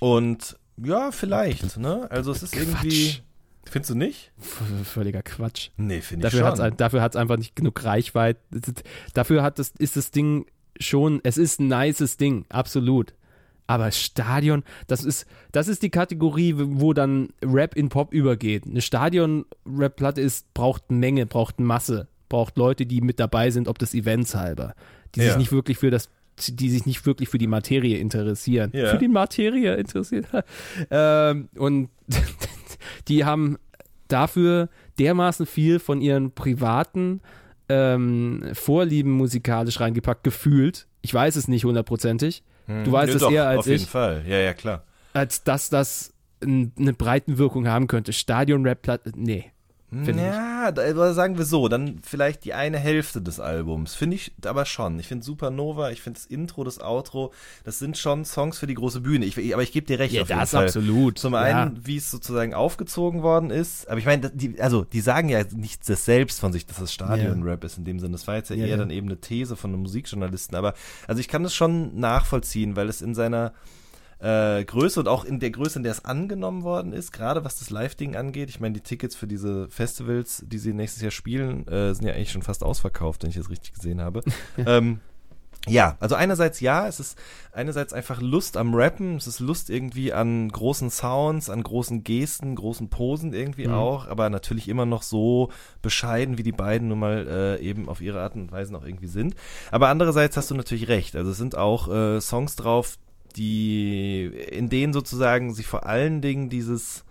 und 0.00 0.56
ja, 0.76 1.12
vielleicht, 1.12 1.76
ne? 1.76 2.10
Also 2.10 2.32
es 2.32 2.42
ist 2.42 2.52
Quatsch. 2.52 2.84
irgendwie 2.84 3.22
Findest 3.64 3.90
du 3.90 3.94
nicht? 3.94 4.32
Völliger 4.84 5.22
Quatsch. 5.22 5.70
Nee, 5.76 6.00
finde 6.00 6.26
ich 6.26 6.32
dafür 6.32 6.50
schon. 6.50 6.64
Hat's, 6.64 6.76
dafür 6.76 7.00
hat 7.00 7.14
es 7.14 7.16
einfach 7.16 7.36
nicht 7.36 7.56
genug 7.56 7.84
Reichweite. 7.84 8.40
Dafür 9.14 9.42
hat 9.42 9.58
das, 9.58 9.72
ist 9.78 9.96
das 9.96 10.10
Ding 10.10 10.46
schon, 10.78 11.20
es 11.22 11.36
ist 11.36 11.60
ein 11.60 11.68
nices 11.68 12.16
Ding, 12.16 12.44
absolut. 12.48 13.14
Aber 13.66 13.90
Stadion, 13.90 14.64
das 14.86 15.04
ist, 15.04 15.26
das 15.52 15.68
ist 15.68 15.82
die 15.82 15.90
Kategorie, 15.90 16.54
wo 16.56 16.92
dann 16.92 17.28
Rap 17.42 17.74
in 17.74 17.88
Pop 17.88 18.12
übergeht. 18.12 18.66
Eine 18.66 18.82
Stadion-Rap-Platte 18.82 20.20
ist, 20.20 20.52
braucht 20.52 20.90
Menge, 20.90 21.26
braucht 21.26 21.60
Masse, 21.60 22.08
braucht 22.28 22.58
Leute, 22.58 22.84
die 22.84 23.00
mit 23.00 23.20
dabei 23.20 23.50
sind, 23.50 23.68
ob 23.68 23.78
das 23.78 23.94
Events 23.94 24.34
halber, 24.34 24.74
die 25.14 25.20
ja. 25.20 25.28
sich 25.28 25.36
nicht 25.36 25.52
wirklich 25.52 25.78
für 25.78 25.90
das 25.90 26.10
die 26.48 26.70
sich 26.70 26.86
nicht 26.86 27.04
wirklich 27.04 27.28
für 27.28 27.36
die 27.36 27.46
Materie 27.46 27.98
interessieren. 27.98 28.70
Ja. 28.72 28.88
Für 28.88 28.98
die 28.98 29.08
Materie 29.08 29.74
interessiert. 29.76 30.26
ähm, 30.90 31.50
und 31.56 31.90
die 33.08 33.24
haben 33.24 33.58
dafür 34.08 34.68
dermaßen 34.98 35.46
viel 35.46 35.78
von 35.78 36.00
ihren 36.00 36.32
privaten 36.32 37.20
ähm, 37.68 38.50
Vorlieben 38.52 39.12
musikalisch 39.12 39.80
reingepackt, 39.80 40.24
gefühlt. 40.24 40.86
Ich 41.00 41.12
weiß 41.12 41.36
es 41.36 41.48
nicht 41.48 41.64
hundertprozentig. 41.64 42.42
Hm. 42.66 42.84
Du 42.84 42.92
weißt 42.92 43.14
es 43.14 43.22
eher 43.22 43.48
als 43.48 43.66
ich. 43.66 43.74
Auf 43.74 43.78
jeden 43.78 43.90
Fall, 43.90 44.24
ja, 44.26 44.38
ja, 44.38 44.54
klar. 44.54 44.84
Als 45.14 45.42
dass 45.44 45.70
das 45.70 46.12
eine 46.40 46.92
Breitenwirkung 46.92 47.68
haben 47.68 47.86
könnte. 47.86 48.12
Stadion-Rap-Platte, 48.12 49.12
nee. 49.16 49.51
Ja, 49.92 50.72
da, 50.72 51.12
sagen 51.12 51.36
wir 51.36 51.44
so, 51.44 51.68
dann 51.68 51.98
vielleicht 52.02 52.44
die 52.44 52.54
eine 52.54 52.78
Hälfte 52.78 53.20
des 53.20 53.40
Albums. 53.40 53.94
Finde 53.94 54.16
ich 54.16 54.32
aber 54.44 54.64
schon. 54.64 54.98
Ich 54.98 55.06
finde 55.06 55.24
Supernova, 55.24 55.90
ich 55.90 56.00
finde 56.00 56.18
das 56.18 56.26
Intro, 56.26 56.64
das 56.64 56.80
Outro, 56.80 57.32
das 57.64 57.78
sind 57.78 57.98
schon 57.98 58.24
Songs 58.24 58.58
für 58.58 58.66
die 58.66 58.74
große 58.74 59.02
Bühne. 59.02 59.26
Ich, 59.26 59.52
aber 59.52 59.62
ich 59.62 59.72
gebe 59.72 59.86
dir 59.86 59.98
recht. 59.98 60.14
Ja, 60.14 60.24
das 60.24 60.54
absolut. 60.54 61.18
Zum 61.18 61.34
einen, 61.34 61.76
ja. 61.76 61.80
wie 61.84 61.96
es 61.98 62.10
sozusagen 62.10 62.54
aufgezogen 62.54 63.22
worden 63.22 63.50
ist. 63.50 63.88
Aber 63.88 63.98
ich 63.98 64.06
meine, 64.06 64.30
die, 64.30 64.60
also 64.60 64.84
die 64.84 65.00
sagen 65.00 65.28
ja 65.28 65.42
nicht 65.54 65.86
das 65.88 66.04
selbst 66.04 66.40
von 66.40 66.52
sich, 66.52 66.64
dass 66.64 66.78
das 66.78 66.92
Stadion-Rap 66.92 67.62
ja. 67.62 67.66
ist 67.66 67.76
in 67.76 67.84
dem 67.84 68.00
Sinne. 68.00 68.12
Das 68.12 68.26
war 68.26 68.36
jetzt 68.36 68.48
ja, 68.48 68.56
ja 68.56 68.66
eher 68.66 68.78
dann 68.78 68.90
eben 68.90 69.08
eine 69.08 69.20
These 69.20 69.56
von 69.56 69.72
einem 69.72 69.82
Musikjournalisten. 69.82 70.56
Aber 70.56 70.72
also 71.06 71.20
ich 71.20 71.28
kann 71.28 71.42
das 71.42 71.54
schon 71.54 71.98
nachvollziehen, 71.98 72.76
weil 72.76 72.88
es 72.88 73.02
in 73.02 73.14
seiner 73.14 73.52
äh, 74.22 74.64
Größe 74.64 75.00
und 75.00 75.08
auch 75.08 75.24
in 75.24 75.40
der 75.40 75.50
Größe, 75.50 75.78
in 75.78 75.82
der 75.82 75.92
es 75.92 76.04
angenommen 76.04 76.62
worden 76.62 76.92
ist, 76.92 77.12
gerade 77.12 77.44
was 77.44 77.58
das 77.58 77.70
Live-Ding 77.70 78.14
angeht. 78.14 78.48
Ich 78.48 78.60
meine, 78.60 78.74
die 78.74 78.80
Tickets 78.80 79.16
für 79.16 79.26
diese 79.26 79.68
Festivals, 79.68 80.44
die 80.46 80.58
sie 80.58 80.72
nächstes 80.72 81.02
Jahr 81.02 81.10
spielen, 81.10 81.66
äh, 81.66 81.92
sind 81.92 82.06
ja 82.06 82.14
eigentlich 82.14 82.30
schon 82.30 82.42
fast 82.42 82.62
ausverkauft, 82.62 83.22
wenn 83.22 83.30
ich 83.30 83.36
das 83.36 83.50
richtig 83.50 83.72
gesehen 83.74 84.00
habe. 84.00 84.22
ähm, 84.66 85.00
ja, 85.68 85.96
also 86.00 86.16
einerseits 86.16 86.58
ja, 86.58 86.88
es 86.88 86.98
ist 86.98 87.16
einerseits 87.52 87.92
einfach 87.92 88.20
Lust 88.20 88.56
am 88.56 88.74
Rappen, 88.74 89.16
es 89.16 89.28
ist 89.28 89.38
Lust 89.38 89.70
irgendwie 89.70 90.12
an 90.12 90.48
großen 90.48 90.90
Sounds, 90.90 91.50
an 91.50 91.62
großen 91.62 92.02
Gesten, 92.02 92.56
großen 92.56 92.90
Posen 92.90 93.32
irgendwie 93.32 93.68
mhm. 93.68 93.74
auch, 93.74 94.08
aber 94.08 94.28
natürlich 94.28 94.68
immer 94.68 94.86
noch 94.86 95.02
so 95.02 95.50
bescheiden, 95.80 96.36
wie 96.36 96.42
die 96.42 96.52
beiden 96.52 96.88
nun 96.88 96.98
mal 96.98 97.26
äh, 97.28 97.60
eben 97.60 97.88
auf 97.88 98.00
ihre 98.00 98.22
Art 98.22 98.34
und 98.34 98.50
Weise 98.50 98.76
auch 98.76 98.84
irgendwie 98.84 99.06
sind. 99.06 99.36
Aber 99.70 99.88
andererseits 99.88 100.36
hast 100.36 100.50
du 100.50 100.56
natürlich 100.56 100.88
recht, 100.88 101.14
also 101.14 101.30
es 101.30 101.38
sind 101.38 101.56
auch 101.56 101.88
äh, 101.88 102.20
Songs 102.20 102.56
drauf, 102.56 102.98
die, 103.32 104.26
in 104.26 104.68
denen 104.68 104.92
sozusagen 104.92 105.54
sich 105.54 105.66
vor 105.66 105.86
allen 105.86 106.20
Dingen 106.20 106.48
dieses 106.48 107.04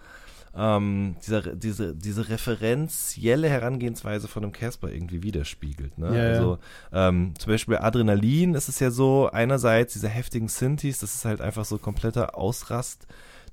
ähm, 0.56 1.15
dieser, 1.26 1.41
diese, 1.56 1.95
diese 1.95 2.30
referenzielle 2.30 3.49
Herangehensweise 3.49 4.27
von 4.27 4.43
einem 4.43 4.52
Casper 4.52 4.89
irgendwie 4.89 5.23
widerspiegelt. 5.23 5.98
Ne? 5.98 6.18
Ja, 6.18 6.23
also 6.34 6.57
ähm, 6.91 7.34
zum 7.38 7.53
Beispiel 7.53 7.77
Adrenalin 7.77 8.56
ist 8.56 8.68
es 8.68 8.80
ja 8.80 8.91
so, 8.91 9.30
einerseits 9.31 9.93
diese 9.93 10.10
heftigen 10.10 10.49
Synthes, 10.49 10.99
das 10.99 11.15
ist 11.15 11.26
halt 11.26 11.41
einfach 11.41 11.65
so 11.65 11.77
kompletter 11.77 12.38
Ausrast. 12.38 13.07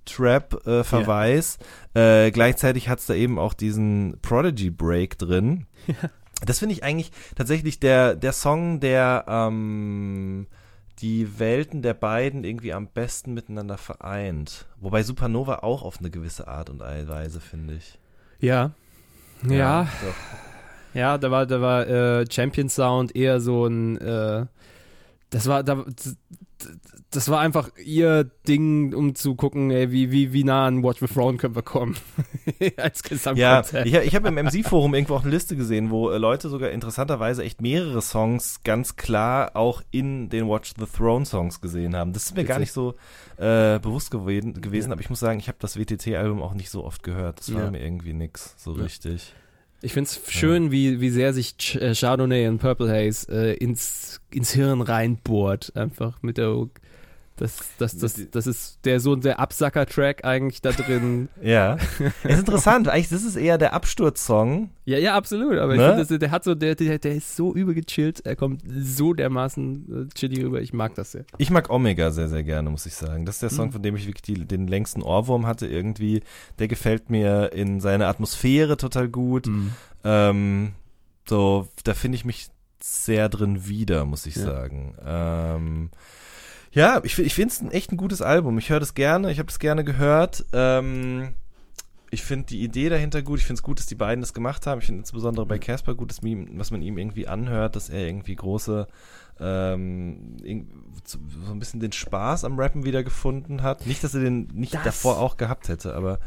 Trap-Verweis. 0.07 1.59
Äh, 1.95 2.29
äh, 2.29 2.31
gleichzeitig 2.31 2.89
hat 2.89 2.99
es 2.99 3.07
da 3.07 3.15
eben 3.15 3.39
auch 3.39 3.53
diesen 3.53 4.19
Prodigy-Break 4.23 5.19
drin. 5.19 5.67
Ja. 5.87 6.11
Das 6.47 6.61
finde 6.61 6.73
ich 6.73 6.85
eigentlich 6.85 7.11
tatsächlich 7.35 7.81
der, 7.81 8.15
der 8.15 8.33
Song, 8.33 8.79
der 8.79 9.25
ähm, 9.27 10.47
die 11.01 11.39
Welten 11.39 11.83
der 11.83 11.95
beiden 11.95 12.45
irgendwie 12.45 12.73
am 12.73 12.89
besten 12.89 13.35
miteinander 13.35 13.79
vereint. 13.79 14.67
Wobei 14.81 15.03
Supernova 15.03 15.57
auch 15.57 15.83
auf 15.83 15.99
eine 15.99 16.11
gewisse 16.11 16.49
Art 16.49 16.71
und 16.71 16.81
Weise, 17.09 17.41
finde 17.41 17.75
ich. 17.75 17.99
Ja. 18.41 18.73
Ja. 19.49 19.55
Ja, 19.55 19.89
ja 20.95 21.19
da 21.19 21.31
war, 21.31 21.47
da 21.47 21.61
war 21.61 21.87
äh, 21.87 22.25
Champion 22.31 22.69
Sound 22.69 23.15
eher 23.15 23.41
so 23.41 23.67
ein 23.67 23.99
äh, 23.99 24.47
das 25.31 25.47
war, 25.47 25.63
da, 25.63 25.85
das 27.11 27.29
war 27.29 27.41
einfach 27.41 27.71
ihr 27.83 28.25
Ding, 28.47 28.95
um 28.95 29.15
zu 29.15 29.35
gucken, 29.35 29.71
ey, 29.71 29.91
wie, 29.91 30.11
wie, 30.11 30.33
wie 30.33 30.45
nah 30.45 30.67
an 30.67 30.83
Watch 30.83 31.01
the 31.01 31.07
Throne 31.07 31.39
können 31.39 31.55
wir 31.55 31.63
kommen. 31.63 31.97
Als 32.77 33.03
Gesamtkonzert. 33.03 33.87
Ja, 33.87 34.01
ich, 34.01 34.09
ich 34.09 34.15
habe 34.15 34.29
im 34.29 34.35
MC-Forum 34.35 34.95
irgendwo 34.95 35.15
auch 35.15 35.23
eine 35.23 35.31
Liste 35.31 35.57
gesehen, 35.57 35.91
wo 35.91 36.11
äh, 36.11 36.19
Leute 36.19 36.49
sogar 36.49 36.71
interessanterweise 36.71 37.43
echt 37.45 37.61
mehrere 37.61 38.03
Songs 38.03 38.63
ganz 38.65 38.97
klar 38.97 39.53
auch 39.55 39.83
in 39.91 40.29
den 40.29 40.49
Watch 40.49 40.75
the 40.79 40.87
Throne 40.87 41.25
Songs 41.25 41.61
gesehen 41.61 41.95
haben. 41.95 42.13
Das 42.13 42.25
ist 42.25 42.33
mir 42.33 42.39
Witzig. 42.39 42.49
gar 42.49 42.59
nicht 42.59 42.73
so 42.73 42.95
äh, 43.37 43.79
bewusst 43.79 44.11
gewesen, 44.11 44.61
gewesen 44.61 44.89
ja. 44.89 44.93
aber 44.93 45.01
ich 45.01 45.11
muss 45.11 45.21
sagen, 45.21 45.39
ich 45.39 45.49
habe 45.49 45.59
das 45.61 45.79
WTT-Album 45.79 46.43
auch 46.43 46.55
nicht 46.55 46.71
so 46.71 46.85
oft 46.85 47.03
gehört. 47.03 47.41
Das 47.41 47.55
war 47.55 47.65
ja. 47.65 47.71
mir 47.71 47.83
irgendwie 47.83 48.13
nix 48.13 48.55
so 48.57 48.77
ja. 48.77 48.83
richtig. 48.83 49.35
Ich 49.81 49.93
finde 49.93 50.11
es 50.11 50.21
schön, 50.29 50.67
ja. 50.67 50.71
wie, 50.73 51.01
wie 51.01 51.11
sehr 51.11 51.33
sich 51.33 51.57
Ch 51.57 51.77
äh, 51.77 51.95
Chardonnay 51.95 52.49
und 52.49 52.59
Purple 52.59 52.91
Haze 52.91 53.31
äh, 53.31 53.55
ins, 53.55 54.21
ins 54.31 54.53
Hirn 54.53 54.81
reinbohrt. 54.81 55.77
Einfach 55.77 56.21
mit 56.23 56.37
der 56.39 56.67
das, 57.39 57.59
das, 57.79 57.97
das, 57.97 58.21
das 58.31 58.47
ist 58.47 58.81
der 58.85 59.01
so 59.01 59.15
der 59.15 59.39
Absacker-Track 59.39 60.25
eigentlich 60.25 60.61
da 60.61 60.73
drin. 60.73 61.29
ja. 61.43 61.79
ist 62.25 62.41
interessant. 62.41 62.89
Eigentlich, 62.89 63.09
das 63.09 63.23
ist 63.23 63.37
eher 63.37 63.59
der 63.59 63.73
Absturzsong. 63.75 64.71
Ja, 64.85 64.99
ja, 64.99 65.15
absolut. 65.15 65.57
Aber 65.59 65.77
ne? 65.77 65.91
ich 65.91 66.07
finde, 66.07 66.19
der 66.19 66.31
hat 66.31 66.45
so, 66.45 66.55
der, 66.55 66.75
der, 66.75 66.99
der 66.99 67.15
ist 67.15 67.37
so 67.37 67.55
übergechillt. 67.55 68.27
Er 68.27 68.37
kommt 68.37 68.63
so 68.69 69.15
dermaßen 69.15 70.09
äh, 70.11 70.15
chillig 70.15 70.45
rüber. 70.45 70.61
Ich 70.61 70.73
mag 70.73 70.95
das 70.95 71.13
sehr. 71.13 71.25
Ich 71.39 71.51
mag 71.51 71.71
Omega 71.71 72.11
sehr, 72.11 72.29
sehr 72.29 72.43
gerne, 72.43 72.71
muss 72.71 72.87
ich 72.87 72.95
sagen. 72.95 73.25
Das 73.25 73.37
ist 73.37 73.43
der 73.43 73.51
Song, 73.51 73.69
mhm. 73.69 73.73
von 73.73 73.83
dem 73.83 73.97
ich 73.97 74.07
wirklich 74.07 74.23
die, 74.23 74.45
den 74.45 74.67
längsten 74.67 75.03
Ohrwurm 75.03 75.47
hatte 75.47 75.67
irgendwie. 75.67 76.23
Der 76.59 76.67
gefällt 76.69 77.09
mir 77.09 77.53
in 77.53 77.81
seiner 77.81 78.09
Atmosphäre 78.09 78.77
total 78.77 79.09
gut. 79.09 79.47
Mhm. 79.47 79.73
Ähm, 80.05 80.73
so, 81.29 81.69
da 81.85 81.95
finde 81.95 82.17
ich 82.17 82.25
mich 82.25 82.49
sehr 82.83 83.29
drin 83.29 83.67
wieder, 83.67 84.05
muss 84.05 84.27
ich 84.27 84.37
ja. 84.37 84.45
sagen. 84.45 84.95
Ähm, 85.05 85.91
ja, 86.73 87.01
ich, 87.05 87.19
ich 87.19 87.35
finde 87.35 87.53
es 87.53 87.61
ein, 87.61 87.71
echt 87.71 87.93
ein 87.93 87.97
gutes 87.97 88.23
Album. 88.23 88.59
Ich 88.59 88.71
höre 88.71 88.81
das 88.81 88.95
gerne, 88.95 89.31
ich 89.33 89.39
habe 89.39 89.49
es 89.49 89.59
gerne 89.59 89.85
gehört. 89.85 90.45
Ähm, 90.53 91.35
ich 92.11 92.23
finde 92.23 92.47
die 92.47 92.63
Idee 92.63 92.89
dahinter 92.89 93.23
gut. 93.23 93.39
Ich 93.39 93.47
finde 93.47 93.59
es 93.59 93.63
gut, 93.63 93.79
dass 93.79 93.87
die 93.87 93.95
beiden 93.95 94.21
das 94.23 94.35
gemacht 94.35 94.67
haben. 94.67 94.81
Ich 94.81 94.87
finde 94.87 95.01
insbesondere 95.01 95.47
bei 95.47 95.59
Casper 95.59 95.95
gut, 95.95 96.11
dass, 96.11 96.21
was 96.23 96.71
man 96.71 96.83
ihm 96.83 96.99
irgendwie 96.99 97.29
anhört, 97.29 97.77
dass 97.77 97.91
er 97.91 98.07
irgendwie 98.07 98.37
große, 98.37 98.87
ähm, 99.41 100.37
so 101.05 101.19
ein 101.51 101.59
bisschen 101.59 101.81
den 101.81 101.93
Spaß 101.93 102.45
am 102.45 102.59
Rappen 102.59 102.85
wieder 102.85 103.03
gefunden 103.03 103.63
hat. 103.63 103.87
Nicht, 103.87 104.03
dass 104.05 104.15
er 104.15 104.21
den 104.21 104.49
nicht 104.55 104.75
das 104.75 104.85
davor 104.85 105.19
auch 105.19 105.37
gehabt 105.37 105.69
hätte, 105.69 105.95
aber 105.95 106.19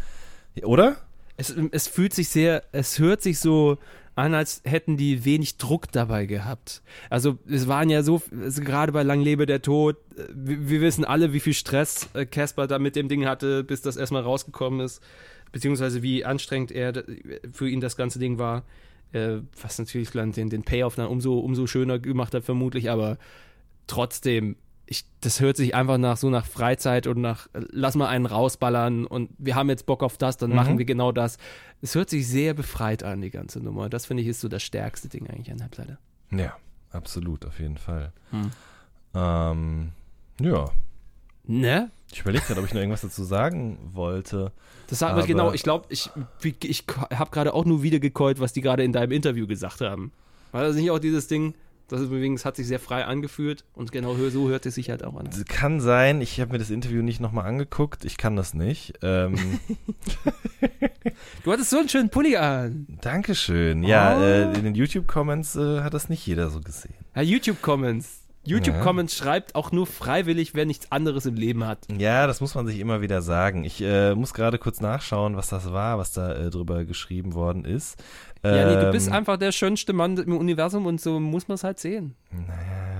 oder? 0.63 0.97
Es, 1.41 1.55
es 1.71 1.87
fühlt 1.87 2.13
sich 2.13 2.29
sehr, 2.29 2.63
es 2.71 2.99
hört 2.99 3.23
sich 3.23 3.39
so 3.39 3.79
an, 4.13 4.35
als 4.35 4.61
hätten 4.63 4.95
die 4.95 5.25
wenig 5.25 5.57
Druck 5.57 5.91
dabei 5.91 6.27
gehabt. 6.27 6.83
Also 7.09 7.39
es 7.49 7.67
waren 7.67 7.89
ja 7.89 8.03
so, 8.03 8.21
also 8.39 8.61
gerade 8.61 8.91
bei 8.91 9.01
Lang 9.01 9.21
lebe 9.21 9.47
der 9.47 9.63
Tod, 9.63 9.97
äh, 10.15 10.25
wir, 10.33 10.69
wir 10.69 10.81
wissen 10.81 11.03
alle, 11.03 11.33
wie 11.33 11.39
viel 11.39 11.55
Stress 11.55 12.09
äh, 12.13 12.27
Casper 12.27 12.67
da 12.67 12.77
mit 12.77 12.95
dem 12.95 13.09
Ding 13.09 13.25
hatte, 13.25 13.63
bis 13.63 13.81
das 13.81 13.97
erstmal 13.97 14.21
rausgekommen 14.21 14.81
ist, 14.81 15.01
beziehungsweise 15.51 16.03
wie 16.03 16.23
anstrengend 16.23 16.71
er 16.71 17.03
für 17.51 17.67
ihn 17.67 17.81
das 17.81 17.97
ganze 17.97 18.19
Ding 18.19 18.37
war, 18.37 18.63
äh, 19.13 19.37
was 19.59 19.79
natürlich 19.79 20.11
den, 20.11 20.49
den 20.51 20.63
Payoff 20.63 20.93
dann 20.93 21.07
umso, 21.07 21.39
umso 21.39 21.65
schöner 21.65 21.97
gemacht 21.97 22.35
hat 22.35 22.43
vermutlich, 22.43 22.91
aber 22.91 23.17
trotzdem 23.87 24.57
ich, 24.91 25.05
das 25.21 25.39
hört 25.39 25.55
sich 25.55 25.73
einfach 25.73 25.97
nach 25.97 26.17
so 26.17 26.29
nach 26.29 26.45
Freizeit 26.45 27.07
und 27.07 27.21
nach 27.21 27.47
lass 27.53 27.95
mal 27.95 28.09
einen 28.09 28.25
rausballern 28.25 29.05
und 29.05 29.29
wir 29.37 29.55
haben 29.55 29.69
jetzt 29.69 29.85
Bock 29.85 30.03
auf 30.03 30.17
das, 30.17 30.35
dann 30.35 30.49
mhm. 30.49 30.57
machen 30.57 30.77
wir 30.77 30.83
genau 30.83 31.13
das. 31.13 31.37
Es 31.81 31.95
hört 31.95 32.09
sich 32.09 32.27
sehr 32.27 32.53
befreit 32.53 33.01
an, 33.01 33.21
die 33.21 33.29
ganze 33.29 33.61
Nummer. 33.61 33.87
Das 33.87 34.05
finde 34.05 34.21
ich 34.21 34.27
ist 34.27 34.41
so 34.41 34.49
das 34.49 34.61
stärkste 34.63 35.07
Ding 35.07 35.29
eigentlich 35.29 35.49
an 35.49 35.59
der 35.59 35.69
Platte. 35.69 35.97
Ja, 36.29 36.57
absolut, 36.91 37.45
auf 37.45 37.57
jeden 37.59 37.77
Fall. 37.77 38.11
Hm. 38.31 38.51
Ähm, 39.13 39.89
ja. 40.41 40.69
Ne? 41.45 41.89
Ich 42.11 42.19
überlege 42.19 42.43
gerade, 42.43 42.59
ob 42.59 42.65
ich 42.65 42.73
noch 42.73 42.81
irgendwas 42.81 43.01
dazu 43.01 43.23
sagen 43.23 43.77
wollte. 43.93 44.51
Das 44.87 44.99
sagen 44.99 45.15
wir 45.15 45.25
genau, 45.25 45.53
ich 45.53 45.63
glaube, 45.63 45.85
ich, 45.87 46.09
ich, 46.63 46.83
habe 47.13 47.31
gerade 47.31 47.53
auch 47.53 47.63
nur 47.63 47.81
wieder 47.81 47.99
gekeult, 47.99 48.41
was 48.41 48.51
die 48.51 48.59
gerade 48.59 48.83
in 48.83 48.91
deinem 48.91 49.13
Interview 49.13 49.47
gesagt 49.47 49.79
haben. 49.79 50.11
War 50.51 50.63
das 50.63 50.75
nicht 50.75 50.91
auch 50.91 50.99
dieses 50.99 51.29
Ding, 51.29 51.53
das 51.91 52.01
ist 52.01 52.07
übrigens, 52.07 52.45
hat 52.45 52.55
sich 52.55 52.67
sehr 52.67 52.79
frei 52.79 53.05
angefühlt 53.05 53.65
und 53.73 53.91
genau 53.91 54.15
so 54.29 54.49
hört 54.49 54.65
es 54.65 54.75
sich 54.75 54.89
halt 54.89 55.03
auch 55.03 55.15
an. 55.15 55.29
Kann 55.47 55.81
sein, 55.81 56.21
ich 56.21 56.39
habe 56.39 56.53
mir 56.53 56.59
das 56.59 56.69
Interview 56.69 57.01
nicht 57.01 57.19
nochmal 57.19 57.45
angeguckt, 57.45 58.05
ich 58.05 58.17
kann 58.17 58.35
das 58.35 58.53
nicht. 58.53 58.93
Ähm. 59.01 59.35
du 61.43 61.51
hattest 61.51 61.69
so 61.69 61.79
einen 61.79 61.89
schönen 61.89 62.09
Pulli 62.09 62.37
an. 62.37 62.87
Dankeschön. 63.01 63.83
Ja, 63.83 64.17
oh. 64.17 64.21
äh, 64.21 64.53
in 64.53 64.63
den 64.63 64.75
YouTube-Comments 64.75 65.55
äh, 65.55 65.81
hat 65.81 65.93
das 65.93 66.07
nicht 66.07 66.25
jeder 66.25 66.49
so 66.49 66.61
gesehen. 66.61 66.93
Ja, 67.15 67.21
YouTube-Comments. 67.21 68.19
YouTube 68.43 68.77
ja. 68.77 68.81
Comments 68.81 69.15
schreibt 69.15 69.53
auch 69.53 69.71
nur 69.71 69.85
freiwillig, 69.85 70.55
wer 70.55 70.65
nichts 70.65 70.91
anderes 70.91 71.27
im 71.27 71.35
Leben 71.35 71.65
hat. 71.65 71.85
Ja, 71.95 72.25
das 72.25 72.41
muss 72.41 72.55
man 72.55 72.65
sich 72.65 72.79
immer 72.79 73.01
wieder 73.01 73.21
sagen. 73.21 73.65
Ich 73.65 73.81
äh, 73.81 74.15
muss 74.15 74.33
gerade 74.33 74.57
kurz 74.57 74.81
nachschauen, 74.81 75.35
was 75.35 75.49
das 75.49 75.71
war, 75.71 75.99
was 75.99 76.13
da 76.13 76.33
äh, 76.33 76.49
drüber 76.49 76.85
geschrieben 76.85 77.35
worden 77.35 77.65
ist. 77.65 78.01
Ja, 78.43 78.67
nee, 78.67 78.81
du 78.85 78.91
bist 78.91 79.07
ähm, 79.07 79.13
einfach 79.13 79.37
der 79.37 79.51
schönste 79.51 79.93
Mann 79.93 80.17
im 80.17 80.35
Universum 80.35 80.85
und 80.85 80.99
so 80.99 81.19
muss 81.19 81.47
man 81.47 81.55
es 81.55 81.63
halt 81.63 81.79
sehen. 81.79 82.15
Naja, 82.31 82.91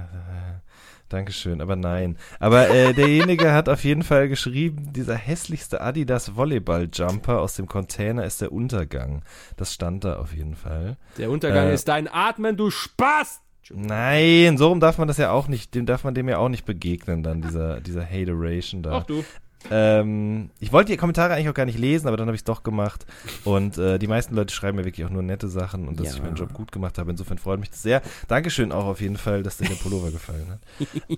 Dankeschön, 1.11 1.59
aber 1.59 1.75
nein. 1.75 2.17
Aber 2.39 2.69
äh, 2.69 2.93
derjenige 2.93 3.51
hat 3.51 3.67
auf 3.67 3.83
jeden 3.83 4.03
Fall 4.03 4.29
geschrieben, 4.29 4.93
dieser 4.93 5.15
hässlichste 5.15 5.81
Adidas 5.81 6.37
Volleyball-Jumper 6.37 7.41
aus 7.41 7.55
dem 7.57 7.67
Container 7.67 8.23
ist 8.23 8.41
der 8.41 8.53
Untergang. 8.53 9.21
Das 9.57 9.73
stand 9.73 10.05
da 10.05 10.15
auf 10.15 10.33
jeden 10.33 10.55
Fall. 10.55 10.95
Der 11.17 11.29
Untergang 11.29 11.67
äh, 11.67 11.73
ist 11.73 11.89
dein 11.89 12.07
Atmen, 12.07 12.55
du 12.55 12.69
Spaß! 12.69 13.41
Nein, 13.73 14.57
so 14.57 14.69
rum 14.69 14.79
darf 14.79 14.97
man 14.97 15.07
das 15.07 15.17
ja 15.17 15.31
auch 15.31 15.49
nicht, 15.49 15.75
dem 15.75 15.85
darf 15.85 16.05
man 16.05 16.13
dem 16.13 16.29
ja 16.29 16.37
auch 16.37 16.49
nicht 16.49 16.65
begegnen, 16.65 17.23
dann 17.23 17.41
dieser, 17.41 17.81
dieser 17.81 18.05
Hateration 18.05 18.81
da. 18.81 18.99
Ach 18.99 19.03
du. 19.03 19.23
Ähm, 19.69 20.49
ich 20.59 20.71
wollte 20.71 20.91
die 20.91 20.97
Kommentare 20.97 21.33
eigentlich 21.33 21.49
auch 21.49 21.53
gar 21.53 21.65
nicht 21.65 21.77
lesen, 21.77 22.07
aber 22.07 22.17
dann 22.17 22.27
habe 22.27 22.35
ich 22.35 22.41
es 22.41 22.45
doch 22.45 22.63
gemacht. 22.63 23.05
Und 23.43 23.77
äh, 23.77 23.99
die 23.99 24.07
meisten 24.07 24.35
Leute 24.35 24.53
schreiben 24.53 24.77
mir 24.77 24.85
wirklich 24.85 25.05
auch 25.05 25.09
nur 25.09 25.21
nette 25.21 25.47
Sachen 25.47 25.87
und 25.87 25.99
dass 25.99 26.07
ja. 26.07 26.13
ich 26.15 26.23
meinen 26.23 26.35
Job 26.35 26.53
gut 26.53 26.71
gemacht 26.71 26.97
habe. 26.97 27.11
Insofern 27.11 27.37
freut 27.37 27.59
mich 27.59 27.69
das 27.69 27.81
sehr. 27.83 28.01
Dankeschön 28.27 28.71
auch 28.71 28.85
auf 28.85 29.01
jeden 29.01 29.17
Fall, 29.17 29.43
dass 29.43 29.57
dir 29.57 29.67
der 29.67 29.75
Pullover 29.75 30.11
gefallen 30.11 30.47
hat. 30.49 30.61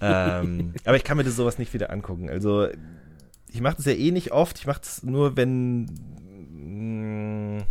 ähm, 0.43 0.73
aber 0.85 0.97
ich 0.97 1.03
kann 1.03 1.17
mir 1.17 1.23
das 1.23 1.35
sowas 1.35 1.57
nicht 1.57 1.73
wieder 1.73 1.89
angucken. 1.91 2.29
Also 2.29 2.67
ich 3.51 3.61
mache 3.61 3.77
das 3.77 3.85
ja 3.85 3.93
eh 3.93 4.11
nicht 4.11 4.31
oft. 4.31 4.59
Ich 4.59 4.67
mache 4.67 4.81
das 4.81 5.03
nur, 5.03 5.37
wenn 5.37 5.85
mh, 6.51 7.59
mm, 7.59 7.63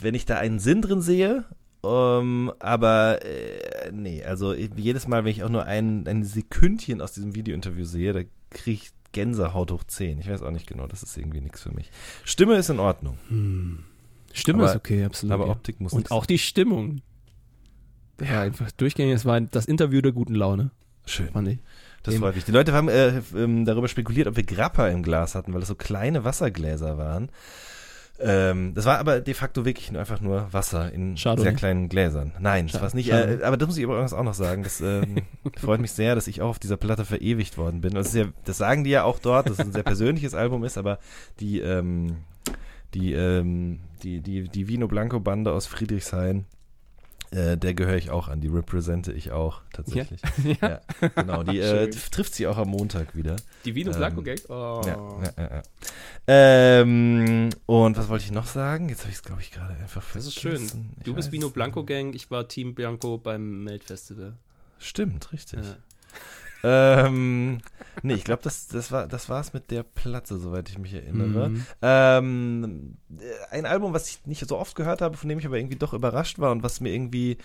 wenn 0.00 0.14
ich 0.14 0.26
da 0.26 0.38
einen 0.38 0.58
Sinn 0.58 0.82
drin 0.82 1.00
sehe 1.00 1.44
um, 1.82 1.90
ähm, 1.90 2.52
aber 2.60 3.24
äh, 3.24 3.90
nee, 3.90 4.22
also 4.22 4.54
jedes 4.54 5.08
Mal, 5.08 5.24
wenn 5.24 5.32
ich 5.32 5.42
auch 5.42 5.48
nur 5.48 5.64
ein, 5.64 6.06
ein 6.06 6.22
Sekündchen 6.22 7.00
aus 7.00 7.12
diesem 7.12 7.34
Videointerview 7.34 7.84
sehe, 7.84 8.12
da 8.12 8.20
kriege 8.50 8.82
ich 8.82 8.90
Gänsehaut 9.12 9.70
hoch 9.70 9.84
10. 9.84 10.20
Ich 10.20 10.28
weiß 10.28 10.42
auch 10.42 10.50
nicht 10.50 10.66
genau, 10.66 10.86
das 10.86 11.02
ist 11.02 11.16
irgendwie 11.16 11.40
nichts 11.40 11.62
für 11.62 11.72
mich. 11.72 11.90
Stimme 12.24 12.56
ist 12.56 12.70
in 12.70 12.80
Ordnung. 12.80 13.18
Hm. 13.28 13.84
Stimme 14.32 14.62
aber, 14.62 14.70
ist 14.70 14.76
okay, 14.76 15.04
absolut. 15.04 15.32
Aber 15.32 15.48
Optik 15.48 15.80
muss 15.80 15.92
Und 15.92 16.10
auch 16.10 16.26
die 16.26 16.38
Stimmung. 16.38 17.02
Ja, 18.20 18.42
einfach 18.42 18.70
durchgängig. 18.72 19.14
Es 19.14 19.24
war 19.24 19.40
das 19.40 19.66
Interview 19.66 20.00
der 20.00 20.12
guten 20.12 20.34
Laune. 20.34 20.70
Schön. 21.06 21.28
Fand 21.28 21.48
ich. 21.48 21.58
Das 22.02 22.16
freut 22.16 22.34
mich. 22.34 22.44
Die 22.44 22.52
Leute 22.52 22.72
haben 22.72 22.88
äh, 22.88 23.20
ähm, 23.34 23.64
darüber 23.64 23.88
spekuliert, 23.88 24.26
ob 24.26 24.36
wir 24.36 24.42
Grappa 24.42 24.88
im 24.88 25.02
Glas 25.02 25.34
hatten, 25.34 25.52
weil 25.52 25.60
das 25.60 25.68
so 25.68 25.74
kleine 25.74 26.24
Wassergläser 26.24 26.98
waren. 26.98 27.30
Ähm, 28.24 28.72
das 28.74 28.84
war 28.84 28.98
aber 28.98 29.20
de 29.20 29.34
facto 29.34 29.64
wirklich 29.64 29.90
nur 29.90 30.00
einfach 30.00 30.20
nur 30.20 30.52
Wasser 30.52 30.92
in 30.92 31.16
Schade, 31.16 31.42
sehr 31.42 31.54
kleinen 31.54 31.88
Gläsern. 31.88 32.32
Nein, 32.40 32.68
das 32.68 32.80
war 32.80 32.86
es 32.86 32.94
nicht. 32.94 33.10
Äh, 33.10 33.40
aber 33.42 33.56
das 33.56 33.66
muss 33.66 33.76
ich 33.76 33.82
übrigens 33.82 34.12
auch 34.12 34.22
noch 34.22 34.34
sagen. 34.34 34.62
Das 34.62 34.80
ähm, 34.80 35.22
freut 35.56 35.80
mich 35.80 35.92
sehr, 35.92 36.14
dass 36.14 36.26
ich 36.26 36.40
auch 36.42 36.50
auf 36.50 36.58
dieser 36.58 36.76
Platte 36.76 37.04
verewigt 37.04 37.58
worden 37.58 37.80
bin. 37.80 37.94
Das, 37.94 38.14
ja, 38.14 38.26
das 38.44 38.58
sagen 38.58 38.84
die 38.84 38.90
ja 38.90 39.04
auch 39.04 39.18
dort, 39.18 39.46
dass 39.46 39.58
es 39.58 39.60
ein 39.60 39.72
sehr 39.72 39.82
persönliches 39.82 40.34
Album 40.34 40.64
ist, 40.64 40.78
aber 40.78 40.98
die, 41.40 41.60
ähm, 41.60 42.18
die, 42.94 43.12
ähm, 43.12 43.80
die, 44.02 44.20
die, 44.20 44.48
die 44.48 44.68
Vino 44.68 44.88
Blanco 44.88 45.20
Bande 45.20 45.52
aus 45.52 45.66
Friedrichshain 45.66 46.44
Äh, 47.32 47.56
der 47.56 47.72
gehöre 47.72 47.96
ich 47.96 48.10
auch 48.10 48.28
an, 48.28 48.42
die 48.42 48.48
represente 48.48 49.10
ich 49.10 49.32
auch 49.32 49.62
tatsächlich. 49.72 50.20
Ja, 50.44 50.52
ja. 50.60 50.80
ja 51.00 51.08
genau. 51.08 51.42
Die 51.42 51.58
äh, 51.60 51.88
trifft 51.88 52.34
sie 52.34 52.46
auch 52.46 52.58
am 52.58 52.68
Montag 52.68 53.16
wieder. 53.16 53.36
Die 53.64 53.74
Vino 53.74 53.90
ähm, 53.90 53.96
Blanco 53.96 54.22
Gang? 54.22 54.38
Oh. 54.50 54.82
Ja, 54.84 55.32
ja, 55.38 55.50
ja. 55.56 55.62
Ähm, 56.26 57.48
und 57.64 57.96
was 57.96 58.08
wollte 58.10 58.24
ich 58.24 58.32
noch 58.32 58.46
sagen? 58.46 58.90
Jetzt 58.90 59.00
habe 59.00 59.10
ich 59.10 59.16
es, 59.16 59.22
glaube 59.22 59.40
ich, 59.40 59.50
gerade 59.50 59.74
einfach 59.74 60.02
vergessen. 60.02 60.26
Das 60.26 60.26
ist 60.26 60.40
schön. 60.40 60.90
Ich 60.98 61.04
du 61.04 61.14
bist 61.14 61.32
Vino 61.32 61.48
Blanco 61.48 61.84
Gang, 61.84 62.14
ich 62.14 62.30
war 62.30 62.48
Team 62.48 62.74
Bianco 62.74 63.16
beim 63.16 63.64
Melt 63.64 63.84
Festival. 63.84 64.34
Stimmt, 64.78 65.32
richtig. 65.32 65.60
Ähm, 66.62 67.58
nee, 68.02 68.14
ich 68.14 68.24
glaube, 68.24 68.42
das, 68.42 68.68
das 68.68 68.92
war 68.92 69.06
das 69.06 69.28
war's 69.28 69.52
mit 69.52 69.70
der 69.70 69.82
Platte, 69.82 70.36
soweit 70.38 70.68
ich 70.68 70.78
mich 70.78 70.94
erinnere. 70.94 71.48
Mhm. 71.48 71.66
Ähm, 71.82 72.96
ein 73.50 73.66
Album, 73.66 73.92
was 73.92 74.08
ich 74.08 74.26
nicht 74.26 74.46
so 74.46 74.58
oft 74.58 74.76
gehört 74.76 75.02
habe, 75.02 75.16
von 75.16 75.28
dem 75.28 75.38
ich 75.38 75.46
aber 75.46 75.58
irgendwie 75.58 75.78
doch 75.78 75.92
überrascht 75.92 76.38
war 76.38 76.52
und 76.52 76.62
was 76.62 76.80
mir 76.80 76.92
irgendwie 76.92 77.38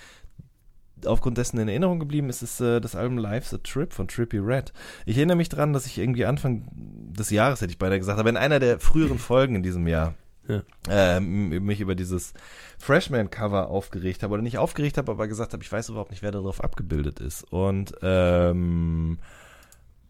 aufgrund 1.06 1.38
dessen 1.38 1.60
in 1.60 1.68
Erinnerung 1.68 2.00
geblieben 2.00 2.30
ist, 2.30 2.42
ist 2.42 2.60
äh, 2.60 2.80
das 2.80 2.96
Album 2.96 3.18
Life's 3.18 3.54
a 3.54 3.60
Trip 3.60 3.94
von 3.94 4.08
Trippy 4.08 4.40
Red. 4.40 4.74
Ich 5.06 5.18
erinnere 5.18 5.38
mich 5.38 5.50
daran, 5.50 5.74
dass 5.74 5.86
ich 5.86 5.98
irgendwie 5.98 6.26
Anfang 6.26 6.68
des 6.74 7.30
Jahres, 7.30 7.62
hätte 7.62 7.72
ich 7.72 7.78
beinahe 7.78 8.00
gesagt, 8.00 8.20
aber 8.20 8.30
in 8.30 8.38
einer 8.38 8.60
der 8.60 8.80
früheren 8.80 9.20
Folgen 9.20 9.56
in 9.56 9.64
diesem 9.64 9.88
Jahr 9.88 10.16
ja. 10.48 10.64
ähm, 10.90 11.50
mich 11.66 11.82
über 11.82 11.96
dieses 11.96 12.34
Freshman-Cover 12.78 13.70
aufgeregt 13.70 14.24
habe. 14.24 14.34
Oder 14.34 14.44
nicht 14.44 14.58
aufgeregt 14.58 14.98
habe, 14.98 15.12
aber 15.12 15.28
gesagt 15.28 15.54
habe, 15.54 15.64
ich 15.64 15.72
weiß 15.72 15.90
überhaupt 15.90 16.12
nicht, 16.12 16.24
wer 16.24 16.32
darauf 16.32 16.64
abgebildet 16.64 17.20
ist. 17.20 17.44
Und 17.52 17.94
ähm, 18.02 19.20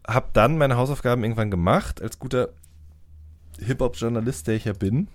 habe 0.06 0.28
dann 0.32 0.58
meine 0.58 0.76
Hausaufgaben 0.76 1.22
irgendwann 1.22 1.50
gemacht, 1.50 2.00
als 2.00 2.18
guter 2.18 2.50
Hip-Hop-Journalist, 3.58 4.46
der 4.46 4.54
ich 4.54 4.64
ja 4.64 4.72
bin. 4.72 5.08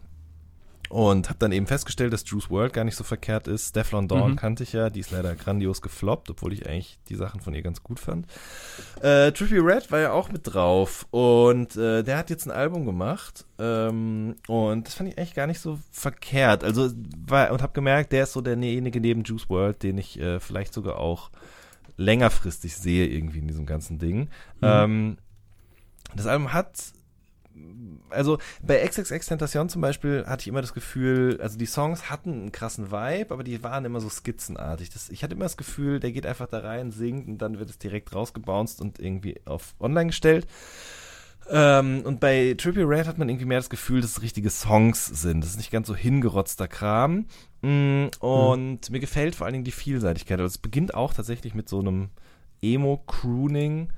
Und 0.94 1.30
habe 1.30 1.40
dann 1.40 1.52
eben 1.52 1.66
festgestellt, 1.66 2.14
dass 2.14 2.24
Juice 2.30 2.52
World 2.52 2.72
gar 2.72 2.84
nicht 2.84 2.96
so 2.96 3.04
verkehrt 3.04 3.48
ist. 3.48 3.70
Stefflon 3.70 4.08
Dawn 4.08 4.34
mhm. 4.34 4.36
kannte 4.36 4.62
ich 4.62 4.74
ja, 4.74 4.92
die 4.92 5.00
ist 5.00 5.10
leider 5.10 5.34
grandios 5.34 5.82
gefloppt, 5.82 6.30
obwohl 6.30 6.54
ich 6.54 6.70
eigentlich 6.70 7.00
die 7.10 7.16
Sachen 7.16 7.42
von 7.42 7.56
ihr 7.56 7.64
ganz 7.64 7.82
gut 7.82 8.00
fand. 8.00 8.28
Äh, 9.02 9.32
Trippy 9.32 9.58
Red 9.58 9.92
war 9.92 10.00
ja 10.00 10.12
auch 10.12 10.30
mit 10.30 10.42
drauf 10.44 11.08
und 11.10 11.76
äh, 11.78 12.04
der 12.04 12.16
hat 12.20 12.30
jetzt 12.30 12.46
ein 12.46 12.52
Album 12.52 12.86
gemacht 12.86 13.48
ähm, 13.58 14.36
und 14.48 14.86
das 14.86 14.94
fand 14.94 15.10
ich 15.10 15.18
eigentlich 15.18 15.34
gar 15.34 15.48
nicht 15.48 15.62
so 15.62 15.80
verkehrt. 15.90 16.64
Also 16.64 16.92
war 17.26 17.52
und 17.52 17.64
habe 17.64 17.74
gemerkt, 17.74 18.12
der 18.12 18.26
ist 18.26 18.34
so 18.34 18.42
derjenige 18.42 19.02
neben 19.02 19.24
Juice 19.24 19.50
World, 19.50 19.82
den 19.82 19.98
ich 19.98 20.20
äh, 20.20 20.40
vielleicht 20.40 20.76
sogar 20.76 21.00
auch 21.00 21.32
längerfristig 21.98 22.78
sehe 22.78 23.08
irgendwie 23.08 23.40
in 23.40 23.48
diesem 23.48 23.66
ganzen 23.66 23.98
Ding. 23.98 24.20
Mhm. 24.20 24.28
Ähm, 24.62 25.18
das 26.14 26.28
Album 26.28 26.54
hat 26.54 26.94
also 28.10 28.38
bei 28.62 28.86
XXX 28.86 29.26
Tentation 29.26 29.70
zum 29.70 29.82
Beispiel 29.82 30.26
hatte 30.26 30.42
ich 30.42 30.48
immer 30.48 30.62
das 30.62 30.74
Gefühl, 30.74 31.40
also 31.42 31.58
die 31.58 31.66
Songs 31.66 32.10
hatten 32.10 32.34
einen 32.34 32.52
krassen 32.52 32.92
Vibe, 32.92 33.34
aber 33.34 33.44
die 33.44 33.64
waren 33.64 33.86
immer 33.86 34.00
so 34.00 34.10
skizzenartig. 34.10 34.90
Das, 34.90 35.10
ich 35.10 35.24
hatte 35.24 35.36
immer 35.36 35.46
das 35.46 35.58
Gefühl, 35.58 36.00
der 36.00 36.12
geht 36.12 36.26
einfach 36.26 36.48
da 36.48 36.60
rein, 36.60 36.92
singt 36.92 37.28
und 37.28 37.38
dann 37.40 37.60
wird 37.60 37.70
es 37.70 37.78
direkt 37.78 38.14
rausgebounced 38.14 38.82
und 38.82 39.00
irgendwie 39.00 39.42
auf 39.46 39.76
online 39.80 40.08
gestellt. 40.08 40.48
Ähm, 41.50 42.04
und 42.06 42.20
bei 42.20 42.56
Trippie 42.58 42.84
Red 42.84 43.08
hat 43.08 43.18
man 43.18 43.28
irgendwie 43.28 43.46
mehr 43.46 43.60
das 43.60 43.70
Gefühl, 43.70 44.02
dass 44.02 44.12
es 44.12 44.22
richtige 44.22 44.50
Songs 44.50 45.06
sind. 45.06 45.42
Das 45.42 45.52
ist 45.52 45.58
nicht 45.58 45.72
ganz 45.72 45.88
so 45.88 45.96
hingerotzter 45.96 46.68
Kram. 46.68 47.26
Mm, 47.62 48.08
und 48.20 48.90
mhm. 48.90 48.92
mir 48.92 49.00
gefällt 49.00 49.36
vor 49.36 49.46
allen 49.46 49.54
Dingen 49.54 49.66
die 49.66 49.72
Vielseitigkeit. 49.72 50.40
Also 50.40 50.54
es 50.54 50.58
beginnt 50.58 50.94
auch 50.94 51.14
tatsächlich 51.14 51.54
mit 51.54 51.68
so 51.68 51.80
einem 51.80 52.10
Emo-Crooning 52.62 53.90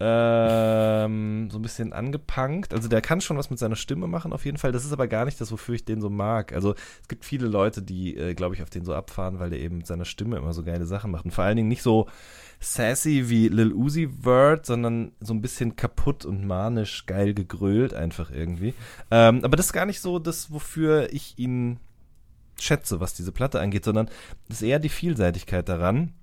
ähm, 0.00 1.48
so 1.50 1.58
ein 1.58 1.62
bisschen 1.62 1.92
angepunkt. 1.92 2.74
Also 2.74 2.88
der 2.88 3.00
kann 3.00 3.20
schon 3.20 3.36
was 3.36 3.50
mit 3.50 3.58
seiner 3.58 3.76
Stimme 3.76 4.06
machen, 4.06 4.32
auf 4.32 4.44
jeden 4.44 4.58
Fall. 4.58 4.72
Das 4.72 4.84
ist 4.84 4.92
aber 4.92 5.06
gar 5.06 5.24
nicht 5.24 5.40
das, 5.40 5.52
wofür 5.52 5.76
ich 5.76 5.84
den 5.84 6.00
so 6.00 6.10
mag. 6.10 6.52
Also 6.52 6.74
es 7.02 7.08
gibt 7.08 7.24
viele 7.24 7.46
Leute, 7.46 7.80
die, 7.80 8.16
äh, 8.16 8.34
glaube 8.34 8.54
ich, 8.54 8.62
auf 8.62 8.70
den 8.70 8.84
so 8.84 8.94
abfahren, 8.94 9.38
weil 9.38 9.50
der 9.50 9.60
eben 9.60 9.78
mit 9.78 9.86
seiner 9.86 10.04
Stimme 10.04 10.36
immer 10.36 10.52
so 10.52 10.64
geile 10.64 10.86
Sachen 10.86 11.10
macht. 11.10 11.24
Und 11.24 11.30
vor 11.30 11.44
allen 11.44 11.56
Dingen 11.56 11.68
nicht 11.68 11.82
so 11.82 12.08
sassy 12.58 13.28
wie 13.28 13.48
Lil 13.48 13.72
Uzi 13.72 14.08
Vert, 14.22 14.66
sondern 14.66 15.12
so 15.20 15.32
ein 15.32 15.42
bisschen 15.42 15.76
kaputt 15.76 16.24
und 16.24 16.46
manisch 16.46 17.06
geil 17.06 17.34
gegrölt 17.34 17.94
einfach 17.94 18.30
irgendwie. 18.30 18.74
Ähm, 19.10 19.44
aber 19.44 19.56
das 19.56 19.66
ist 19.66 19.72
gar 19.72 19.86
nicht 19.86 20.00
so 20.00 20.18
das, 20.18 20.50
wofür 20.50 21.12
ich 21.12 21.38
ihn 21.38 21.78
schätze, 22.58 23.00
was 23.00 23.14
diese 23.14 23.32
Platte 23.32 23.60
angeht, 23.60 23.84
sondern 23.84 24.08
das 24.48 24.62
ist 24.62 24.68
eher 24.68 24.78
die 24.78 24.88
Vielseitigkeit 24.88 25.68
daran. 25.68 26.14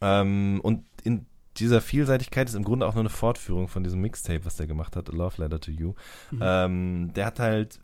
Ähm, 0.00 0.60
und 0.62 0.84
in 1.04 1.26
dieser 1.56 1.80
Vielseitigkeit 1.80 2.48
ist 2.48 2.54
im 2.54 2.64
Grunde 2.64 2.86
auch 2.86 2.94
nur 2.94 3.02
eine 3.02 3.10
Fortführung 3.10 3.68
von 3.68 3.82
diesem 3.82 4.00
Mixtape, 4.00 4.44
was 4.44 4.56
der 4.56 4.66
gemacht 4.66 4.96
hat, 4.96 5.10
A 5.10 5.12
Love 5.12 5.42
Letter 5.42 5.60
to 5.60 5.70
You. 5.70 5.94
Mhm. 6.30 6.40
Ähm, 6.42 7.12
der 7.14 7.26
hat 7.26 7.40
halt, 7.40 7.80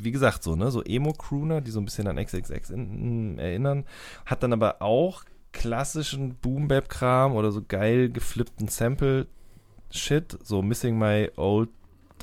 wie 0.00 0.12
gesagt, 0.12 0.42
so, 0.42 0.54
ne, 0.54 0.70
so 0.70 0.82
Emo-Crooner, 0.82 1.60
die 1.60 1.70
so 1.70 1.80
ein 1.80 1.84
bisschen 1.84 2.06
an 2.08 2.16
XXX 2.16 2.70
in, 2.70 2.90
in, 2.92 3.38
erinnern, 3.38 3.84
hat 4.26 4.42
dann 4.42 4.52
aber 4.52 4.82
auch 4.82 5.24
klassischen 5.52 6.34
Boom-Bap-Kram 6.34 7.32
oder 7.32 7.50
so 7.50 7.62
geil 7.66 8.10
geflippten 8.10 8.68
Sample-Shit, 8.68 10.38
so 10.42 10.60
Missing 10.60 10.98
My 10.98 11.30
Old 11.36 11.70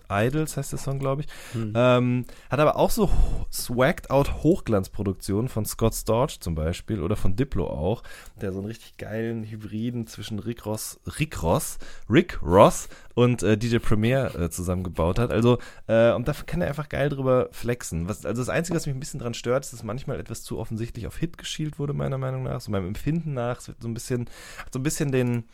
Idols 0.10 0.58
heißt 0.58 0.72
der 0.72 0.80
Song, 0.80 1.00
glaube 1.00 1.22
ich. 1.22 1.28
Hm. 1.54 1.74
Ähm, 1.76 2.26
hat 2.50 2.60
aber 2.60 2.76
auch 2.78 2.90
so 2.90 3.10
swagged 3.52 4.10
out 4.10 4.44
Hochglanzproduktionen 4.44 5.50
von 5.50 5.66
Scott 5.66 5.94
Storch 5.94 6.40
zum 6.40 6.56
Beispiel 6.56 7.02
oder 7.02 7.16
von 7.16 7.36
Diplo 7.36 7.68
auch, 7.68 8.04
der 8.42 8.52
so 8.52 8.60
einen 8.60 8.68
richtig 8.68 8.98
geilen 8.98 9.44
Hybriden 9.44 10.08
zwischen 10.08 10.40
Rick 10.40 10.66
Ross, 10.66 11.00
Rick 11.20 11.42
Ross, 11.44 11.78
Rick 12.10 12.42
Ross 12.42 12.90
und 13.16 13.44
äh, 13.44 13.58
DJ 13.58 13.78
Premier 13.78 14.34
äh, 14.36 14.50
zusammengebaut 14.50 15.20
hat. 15.20 15.32
Also, 15.32 15.60
äh, 15.88 16.12
und 16.12 16.28
da 16.28 16.34
kann 16.34 16.62
er 16.62 16.68
einfach 16.68 16.90
geil 16.90 17.10
drüber 17.10 17.50
flexen. 17.52 18.08
Was, 18.08 18.26
also 18.26 18.42
das 18.42 18.50
Einzige, 18.50 18.76
was 18.76 18.86
mich 18.86 18.96
ein 18.96 19.00
bisschen 19.00 19.20
dran 19.20 19.34
stört, 19.34 19.66
ist, 19.66 19.74
dass 19.74 19.84
manchmal 19.84 20.20
etwas 20.20 20.44
zu 20.44 20.60
offensichtlich 20.60 21.08
auf 21.08 21.18
Hit 21.18 21.38
geschielt 21.38 21.80
wurde, 21.80 21.94
meiner 21.94 22.18
Meinung 22.18 22.44
nach. 22.44 22.62
So 22.62 22.72
meinem 22.72 22.88
Empfinden 22.88 23.34
nach. 23.34 23.60
Es 23.60 23.68
wird 23.68 23.82
so 23.82 23.88
ein 23.88 23.94
bisschen, 23.94 24.30
so 24.72 24.80
ein 24.80 24.84
bisschen 24.84 25.12
den, 25.12 25.46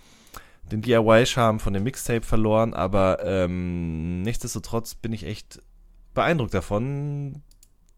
den 0.71 0.81
DIY-Charme 0.81 1.59
von 1.59 1.73
dem 1.73 1.83
Mixtape 1.83 2.21
verloren, 2.21 2.73
aber 2.73 3.23
ähm, 3.23 4.21
nichtsdestotrotz 4.21 4.95
bin 4.95 5.13
ich 5.13 5.25
echt 5.25 5.61
beeindruckt 6.13 6.53
davon 6.53 7.43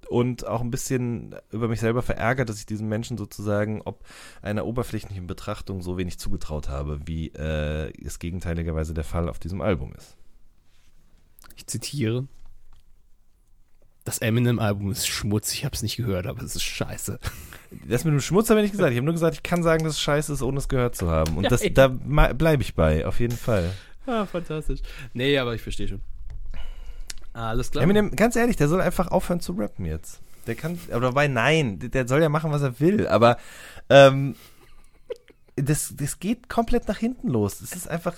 und 0.09 0.45
auch 0.45 0.61
ein 0.61 0.71
bisschen 0.71 1.35
über 1.51 1.67
mich 1.67 1.79
selber 1.79 2.01
verärgert, 2.01 2.49
dass 2.49 2.59
ich 2.59 2.65
diesen 2.65 2.89
Menschen 2.89 3.17
sozusagen 3.17 3.81
ob 3.83 4.03
einer 4.41 4.65
oberflächlichen 4.65 5.25
Betrachtung 5.25 5.81
so 5.81 5.97
wenig 5.97 6.19
zugetraut 6.19 6.67
habe, 6.67 6.99
wie 7.05 7.29
äh, 7.29 7.93
es 8.03 8.19
gegenteiligerweise 8.19 8.93
der 8.93 9.05
Fall 9.05 9.29
auf 9.29 9.39
diesem 9.39 9.61
Album 9.61 9.93
ist. 9.93 10.17
Ich 11.55 11.67
zitiere. 11.67 12.27
Das 14.03 14.17
Eminem-Album 14.17 14.91
ist 14.91 15.07
schmutzig, 15.07 15.59
ich 15.59 15.65
habe 15.65 15.75
es 15.75 15.83
nicht 15.83 15.97
gehört, 15.97 16.25
aber 16.25 16.41
es 16.41 16.55
ist 16.55 16.63
scheiße. 16.63 17.19
Das 17.87 18.03
mit 18.03 18.13
dem 18.13 18.19
Schmutz 18.19 18.49
habe 18.49 18.59
ich 18.59 18.65
nicht 18.65 18.71
gesagt. 18.71 18.91
Ich 18.91 18.97
habe 18.97 19.05
nur 19.05 19.13
gesagt, 19.13 19.35
ich 19.35 19.43
kann 19.43 19.63
sagen, 19.63 19.83
dass 19.83 19.93
es 19.93 20.01
scheiße 20.01 20.33
ist, 20.33 20.41
ohne 20.41 20.57
es 20.57 20.67
gehört 20.67 20.95
zu 20.95 21.09
haben. 21.09 21.37
Und 21.37 21.51
das, 21.51 21.61
da 21.73 21.87
bleibe 21.87 22.63
ich 22.63 22.73
bei, 22.73 23.05
auf 23.05 23.19
jeden 23.19 23.37
Fall. 23.37 23.71
Ah, 24.07 24.25
fantastisch. 24.25 24.79
Nee, 25.13 25.37
aber 25.37 25.53
ich 25.53 25.61
verstehe 25.61 25.87
schon. 25.87 26.01
Alles 27.33 27.71
klar. 27.71 27.83
Eminem, 27.83 28.15
ganz 28.15 28.35
ehrlich, 28.35 28.57
der 28.57 28.67
soll 28.67 28.81
einfach 28.81 29.09
aufhören 29.09 29.39
zu 29.39 29.53
rappen 29.53 29.85
jetzt. 29.85 30.19
Der 30.47 30.55
kann, 30.55 30.79
aber 30.91 31.01
dabei 31.01 31.27
nein, 31.27 31.79
der 31.79 32.07
soll 32.07 32.21
ja 32.21 32.29
machen, 32.29 32.51
was 32.51 32.63
er 32.63 32.79
will. 32.79 33.07
Aber 33.07 33.37
ähm, 33.89 34.35
das, 35.55 35.93
das 35.95 36.19
geht 36.19 36.49
komplett 36.49 36.87
nach 36.87 36.97
hinten 36.97 37.29
los. 37.29 37.61
Es 37.61 37.73
ist 37.73 37.87
einfach, 37.87 38.15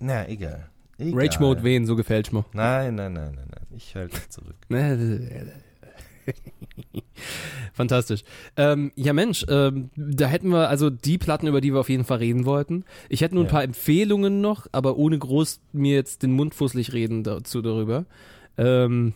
na, 0.00 0.26
egal. 0.28 0.70
egal. 0.98 1.20
Rage 1.20 1.38
Mode 1.40 1.62
wen, 1.62 1.86
so 1.86 1.94
gefällt 1.94 2.32
mir. 2.32 2.44
Nein, 2.52 2.94
nein, 2.94 3.12
nein, 3.12 3.34
nein, 3.34 3.46
nein. 3.50 3.51
Ich 3.76 3.94
halte 3.94 4.18
zurück. 4.28 4.56
Fantastisch. 7.72 8.22
Ähm, 8.56 8.92
ja, 8.96 9.12
Mensch, 9.12 9.44
ähm, 9.48 9.90
da 9.96 10.26
hätten 10.26 10.50
wir 10.50 10.68
also 10.68 10.90
die 10.90 11.18
Platten, 11.18 11.46
über 11.46 11.60
die 11.60 11.72
wir 11.72 11.80
auf 11.80 11.88
jeden 11.88 12.04
Fall 12.04 12.18
reden 12.18 12.44
wollten. 12.44 12.84
Ich 13.08 13.20
hätte 13.20 13.34
nur 13.34 13.44
ein 13.44 13.50
paar 13.50 13.64
Empfehlungen 13.64 14.40
noch, 14.40 14.66
aber 14.72 14.96
ohne 14.96 15.18
groß 15.18 15.60
mir 15.72 15.94
jetzt 15.94 16.22
den 16.22 16.32
Mund 16.32 16.54
fußlich 16.54 16.92
reden 16.92 17.24
dazu 17.24 17.62
darüber. 17.62 18.04
Ähm, 18.56 19.14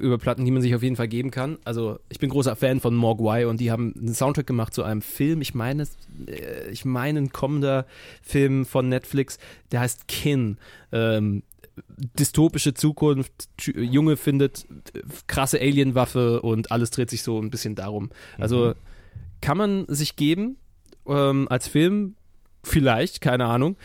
über 0.00 0.16
Platten, 0.16 0.44
die 0.44 0.50
man 0.50 0.62
sich 0.62 0.74
auf 0.74 0.82
jeden 0.82 0.96
Fall 0.96 1.08
geben 1.08 1.30
kann. 1.30 1.58
Also 1.64 1.98
ich 2.08 2.18
bin 2.18 2.30
großer 2.30 2.56
Fan 2.56 2.80
von 2.80 2.94
Mogwai 2.94 3.46
und 3.46 3.60
die 3.60 3.70
haben 3.70 3.94
einen 3.96 4.14
Soundtrack 4.14 4.46
gemacht 4.46 4.72
zu 4.72 4.82
einem 4.82 5.02
Film. 5.02 5.40
Ich 5.42 5.54
meine, 5.54 5.84
äh, 6.26 6.70
ich 6.70 6.84
meine 6.84 7.20
ein 7.20 7.32
kommender 7.32 7.86
Film 8.22 8.64
von 8.64 8.88
Netflix, 8.88 9.38
der 9.72 9.80
heißt 9.80 10.08
Kin. 10.08 10.56
Ähm, 10.92 11.42
dystopische 12.18 12.74
Zukunft, 12.74 13.48
Junge 13.60 14.16
findet 14.16 14.66
krasse 15.26 15.60
Alienwaffe 15.60 16.42
und 16.42 16.70
alles 16.72 16.90
dreht 16.90 17.10
sich 17.10 17.22
so 17.22 17.40
ein 17.40 17.50
bisschen 17.50 17.74
darum. 17.74 18.10
Also 18.38 18.68
mhm. 18.68 18.74
kann 19.40 19.58
man 19.58 19.84
sich 19.88 20.16
geben 20.16 20.56
ähm, 21.06 21.46
als 21.48 21.68
Film, 21.68 22.16
vielleicht, 22.62 23.20
keine 23.20 23.46
Ahnung. 23.46 23.76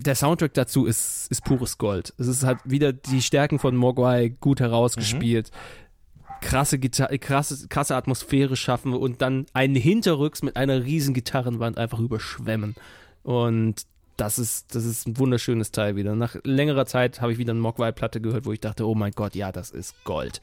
Der 0.00 0.16
Soundtrack 0.16 0.54
dazu 0.54 0.86
ist, 0.86 1.30
ist 1.30 1.44
pures 1.44 1.78
Gold. 1.78 2.14
Es 2.18 2.26
ist 2.26 2.42
halt 2.42 2.58
wieder 2.64 2.92
die 2.92 3.22
Stärken 3.22 3.58
von 3.58 3.76
Mogwai 3.76 4.28
gut 4.40 4.60
herausgespielt. 4.60 5.50
Mhm. 5.50 6.40
Krasse, 6.40 6.78
Gitar 6.78 7.08
krasse, 7.18 7.68
krasse 7.68 7.96
Atmosphäre 7.96 8.56
schaffen 8.56 8.92
und 8.92 9.22
dann 9.22 9.46
einen 9.54 9.76
Hinterrücks 9.76 10.42
mit 10.42 10.56
einer 10.56 10.84
riesen 10.84 11.14
Gitarrenwand 11.14 11.78
einfach 11.78 12.00
überschwemmen. 12.00 12.74
Und 13.22 13.86
das 14.16 14.38
ist, 14.38 14.74
das 14.74 14.84
ist 14.84 15.06
ein 15.06 15.18
wunderschönes 15.18 15.70
Teil 15.70 15.96
wieder. 15.96 16.14
Nach 16.14 16.36
längerer 16.44 16.86
Zeit 16.86 17.20
habe 17.20 17.32
ich 17.32 17.38
wieder 17.38 17.52
eine 17.52 17.60
Mogwai-Platte 17.60 18.20
gehört, 18.20 18.46
wo 18.46 18.52
ich 18.52 18.60
dachte, 18.60 18.86
oh 18.86 18.94
mein 18.94 19.12
Gott, 19.12 19.34
ja, 19.34 19.52
das 19.52 19.70
ist 19.70 20.04
Gold. 20.04 20.40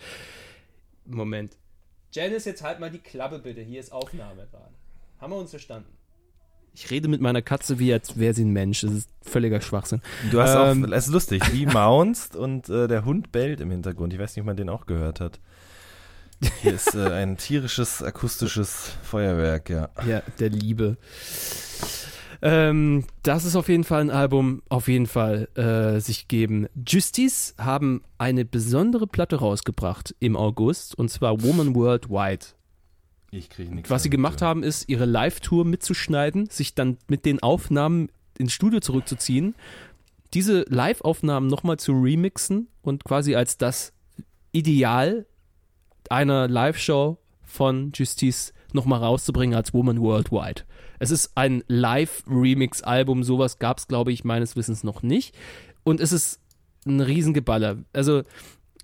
Moment. 1.06 1.58
Janice, 2.12 2.46
jetzt 2.46 2.64
halt 2.64 2.80
mal 2.80 2.92
die 2.92 3.00
Klappe 3.00 3.40
bitte. 3.40 3.62
Hier 3.62 3.80
ist 3.80 3.92
Aufnahme 3.92 4.48
gerade. 4.52 4.72
Haben 5.20 5.34
wir 5.34 5.38
uns 5.38 5.52
verstanden? 5.52 5.90
Ich 6.74 6.90
rede 6.90 7.08
mit 7.08 7.22
meiner 7.22 7.42
Katze 7.42 7.80
wie 7.80 7.92
als 7.92 8.18
wäre 8.18 8.34
sie 8.34 8.46
ein 8.46 8.52
Mensch. 8.52 8.82
Das 8.82 8.92
ist 8.92 9.10
völliger 9.22 9.60
Schwachsinn. 9.62 10.02
Du 10.32 10.42
hast 10.42 10.56
ähm, 10.56 10.86
auch, 10.86 10.92
es 10.92 11.08
ist 11.08 11.14
lustig, 11.14 11.44
die 11.54 11.66
maunst 11.74 12.36
und 12.36 12.70
äh, 12.70 12.88
der 12.88 13.06
Hund 13.06 13.32
bellt 13.32 13.60
im 13.60 13.72
Hintergrund. 13.72 14.14
Ich 14.14 14.20
weiß 14.20 14.36
nicht, 14.36 14.42
ob 14.42 14.48
man 14.48 14.58
den 14.58 14.70
auch 14.70 14.86
gehört 14.86 15.20
hat. 15.20 15.40
Hier 16.62 16.74
ist 16.74 16.96
äh, 16.96 17.08
ein 17.08 17.38
tierisches, 17.38 18.02
akustisches 18.02 18.94
Feuerwerk, 19.04 19.70
ja. 19.70 19.90
Ja, 20.08 20.24
der 20.40 20.50
Liebe. 20.50 20.98
Ähm, 22.42 23.06
das 23.22 23.46
ist 23.46 23.56
auf 23.56 23.70
jeden 23.70 23.84
Fall 23.84 24.02
ein 24.02 24.10
Album, 24.10 24.64
auf 24.70 24.88
jeden 24.88 25.06
Fall 25.06 25.48
äh, 25.56 26.00
sich 26.00 26.28
geben. 26.28 26.68
Justice 26.88 27.54
haben 27.58 28.04
eine 28.18 28.46
besondere 28.46 29.06
Platte 29.06 29.38
rausgebracht 29.38 30.16
im 30.20 30.36
August 30.36 30.96
und 30.96 31.10
zwar 31.10 31.44
Woman 31.44 31.76
Worldwide. 31.76 32.46
Ich 33.32 33.50
kriege 33.50 33.74
nichts. 33.74 33.90
Was 33.90 34.04
sie 34.04 34.10
gemacht 34.10 34.42
haben, 34.42 34.64
ist, 34.64 34.90
ihre 34.90 35.06
Live-Tour 35.06 35.66
mitzuschneiden, 35.66 36.50
sich 36.50 36.74
dann 36.74 36.98
mit 37.08 37.26
den 37.26 37.42
Aufnahmen 37.42 38.10
ins 38.38 38.54
Studio 38.54 38.80
zurückzuziehen, 38.80 39.56
diese 40.34 40.66
Live-Aufnahmen 40.68 41.48
nochmal 41.48 41.78
zu 41.78 41.94
remixen 41.94 42.68
und 42.82 43.04
quasi 43.04 43.36
als 43.36 43.58
das 43.58 43.94
Ideal 44.52 45.26
einer 46.10 46.48
Live-Show 46.48 47.18
von 47.44 47.92
Justice 47.94 48.54
nochmal 48.74 49.00
rauszubringen 49.00 49.56
als 49.56 49.74
Woman 49.74 50.02
Worldwide. 50.02 50.64
Es 51.02 51.10
ist 51.10 51.32
ein 51.34 51.64
Live-Remix-Album, 51.68 53.24
sowas 53.24 53.58
gab 53.58 53.80
es, 53.80 53.88
glaube 53.88 54.12
ich, 54.12 54.24
meines 54.24 54.56
Wissens 54.56 54.84
noch 54.84 55.02
nicht. 55.02 55.36
Und 55.84 56.00
es 56.00 56.12
ist 56.12 56.40
ein 56.86 57.02
Riesengeballer. 57.02 57.78
Also, 57.92 58.22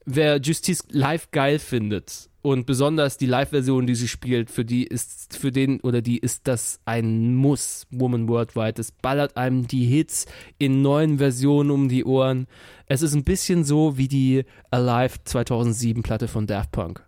wer 0.04 0.42
Justice 0.42 0.84
live 0.90 1.30
geil 1.30 1.60
findet 1.60 2.32
und 2.42 2.66
besonders 2.66 3.18
die 3.18 3.28
Live-Version, 3.28 3.86
die 3.86 3.94
sie 3.94 4.08
spielt, 4.08 4.50
für 4.50 4.66
die 4.66 4.84
ist, 4.84 5.38
für 5.38 5.52
den 5.52 5.80
oder 5.82 6.02
die 6.02 6.18
ist 6.18 6.48
das 6.48 6.80
ein 6.86 7.36
Muss, 7.36 7.86
Woman 7.92 8.28
Worldwide. 8.28 8.82
Es 8.82 8.92
ballert 8.92 9.38
einem 9.38 9.68
die 9.68 9.86
Hits 9.86 10.26
in 10.58 10.82
neuen 10.82 11.20
Versionen 11.20 11.70
um 11.70 11.88
die 11.88 12.04
Ohren. 12.04 12.48
Es 12.88 13.04
ist 13.04 13.14
ein 13.14 13.26
bisschen 13.26 13.64
so 13.64 14.00
wie 14.00 14.08
die 14.08 14.44
Alive 14.72 15.20
2007 15.24 16.02
Platte 16.02 16.28
von 16.28 16.48
Daft 16.48 16.72
Punk. 16.72 17.06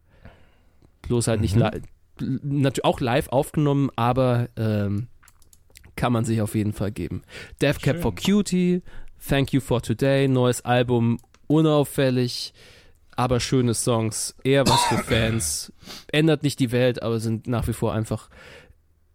Bloß 1.02 1.28
halt 1.28 1.40
mhm. 1.40 1.42
nicht 1.42 1.56
live 1.56 1.82
natürlich 2.20 2.86
auch 2.86 3.00
live 3.00 3.30
aufgenommen, 3.30 3.90
aber 3.96 4.50
ähm, 4.58 5.08
kann 5.96 6.14
man 6.14 6.26
sich 6.26 6.42
auf 6.42 6.56
jeden 6.56 6.74
Fall 6.74 6.92
geben. 6.92 7.24
Death 7.62 7.82
Cap 7.82 8.02
for 8.02 8.16
Cutie, 8.16 8.82
Thank 9.28 9.52
You 9.52 9.60
for 9.60 9.82
Today, 9.82 10.28
neues 10.28 10.64
Album, 10.64 11.20
unauffällig, 11.48 12.54
aber 13.16 13.42
schöne 13.42 13.74
Songs, 13.74 14.36
eher 14.44 14.66
was 14.66 14.82
für 14.86 14.98
Fans. 15.04 15.74
Ändert 16.08 16.44
nicht 16.44 16.60
die 16.60 16.72
Welt, 16.72 17.04
aber 17.04 17.20
sind 17.20 17.48
nach 17.48 17.68
wie 17.68 17.74
vor 17.74 17.94
einfach. 17.94 18.30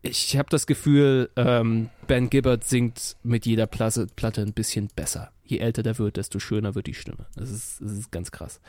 Ich 0.02 0.36
habe 0.36 0.50
das 0.50 0.66
Gefühl, 0.66 1.30
ähm, 1.36 1.88
Ben 2.06 2.28
Gibbard 2.28 2.64
singt 2.64 3.16
mit 3.22 3.46
jeder 3.46 3.66
Platte, 3.66 4.06
Platte 4.14 4.42
ein 4.42 4.52
bisschen 4.52 4.90
besser. 4.94 5.32
Je 5.42 5.58
älter 5.58 5.82
der 5.82 5.98
wird, 5.98 6.18
desto 6.18 6.38
schöner 6.38 6.74
wird 6.74 6.86
die 6.86 6.94
Stimme. 6.94 7.26
Das 7.34 7.50
ist, 7.50 7.80
das 7.80 7.92
ist 7.92 8.12
ganz 8.12 8.30
krass. 8.30 8.60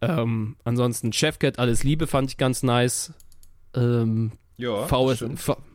Ähm, 0.00 0.56
ansonsten 0.64 1.12
Chefcat, 1.12 1.58
alles 1.58 1.84
Liebe 1.84 2.06
fand 2.06 2.30
ich 2.30 2.36
ganz 2.38 2.62
nice. 2.62 3.12
Ähm, 3.74 4.32
ja, 4.56 4.86
VS, 4.86 5.24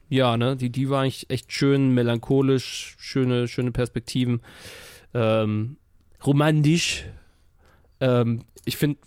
ja, 0.10 0.38
ne, 0.38 0.56
die, 0.56 0.70
die 0.70 0.90
war 0.90 1.02
eigentlich 1.02 1.30
echt 1.30 1.52
schön 1.52 1.94
melancholisch, 1.94 2.96
schöne, 3.00 3.48
schöne 3.48 3.72
Perspektiven, 3.72 4.42
ähm, 5.14 5.78
romantisch. 6.26 7.06
Ähm, 8.00 8.44
ich 8.66 8.78
finde 8.78 9.00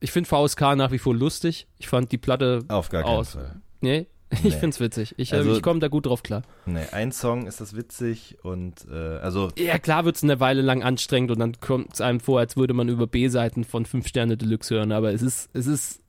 ich 0.00 0.10
find 0.10 0.26
VSK 0.26 0.76
nach 0.76 0.90
wie 0.90 0.98
vor 0.98 1.14
lustig. 1.14 1.68
Ich 1.78 1.88
fand 1.88 2.10
die 2.12 2.18
Platte 2.18 2.64
auf 2.68 2.88
gar 2.88 3.02
keinen 3.02 3.12
aus. 3.12 3.30
Fall. 3.30 3.60
Nee, 3.80 4.06
ich 4.30 4.42
nee. 4.42 4.50
find's 4.50 4.80
witzig. 4.80 5.14
Ich, 5.16 5.32
äh, 5.32 5.36
also, 5.36 5.54
ich 5.54 5.62
komme 5.62 5.80
da 5.80 5.88
gut 5.88 6.06
drauf 6.06 6.22
klar. 6.22 6.42
Nee, 6.66 6.84
ein 6.90 7.12
Song 7.12 7.46
ist 7.46 7.60
das 7.60 7.76
witzig 7.76 8.36
und 8.42 8.86
äh, 8.90 9.18
also. 9.18 9.50
Ja, 9.56 9.78
klar 9.78 10.04
wird's 10.04 10.22
eine 10.22 10.40
Weile 10.40 10.60
lang 10.60 10.82
anstrengend 10.82 11.30
und 11.30 11.38
dann 11.38 11.60
kommt 11.60 11.94
es 11.94 12.00
einem 12.00 12.20
vor, 12.20 12.40
als 12.40 12.56
würde 12.56 12.74
man 12.74 12.88
über 12.88 13.06
B-Seiten 13.06 13.64
von 13.64 13.86
5 13.86 14.06
Sterne 14.06 14.36
Deluxe 14.36 14.74
hören, 14.74 14.92
aber 14.92 15.12
es 15.12 15.22
ist, 15.22 15.50
es 15.54 15.66
ist 15.66 16.01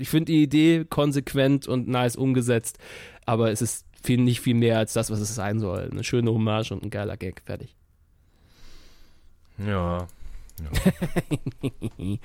ich 0.00 0.08
finde 0.08 0.32
die 0.32 0.42
Idee 0.42 0.84
konsequent 0.88 1.68
und 1.68 1.88
nice 1.88 2.16
umgesetzt, 2.16 2.78
aber 3.26 3.50
es 3.50 3.62
ist 3.62 3.86
viel, 4.02 4.20
nicht 4.20 4.40
viel 4.40 4.54
mehr 4.54 4.78
als 4.78 4.92
das, 4.92 5.10
was 5.10 5.20
es 5.20 5.34
sein 5.34 5.60
soll. 5.60 5.88
Eine 5.90 6.04
schöne 6.04 6.32
Hommage 6.32 6.72
und 6.72 6.82
ein 6.82 6.90
geiler 6.90 7.16
Gag. 7.16 7.42
Fertig. 7.44 7.74
Ja. 9.58 9.98
ja. 9.98 10.92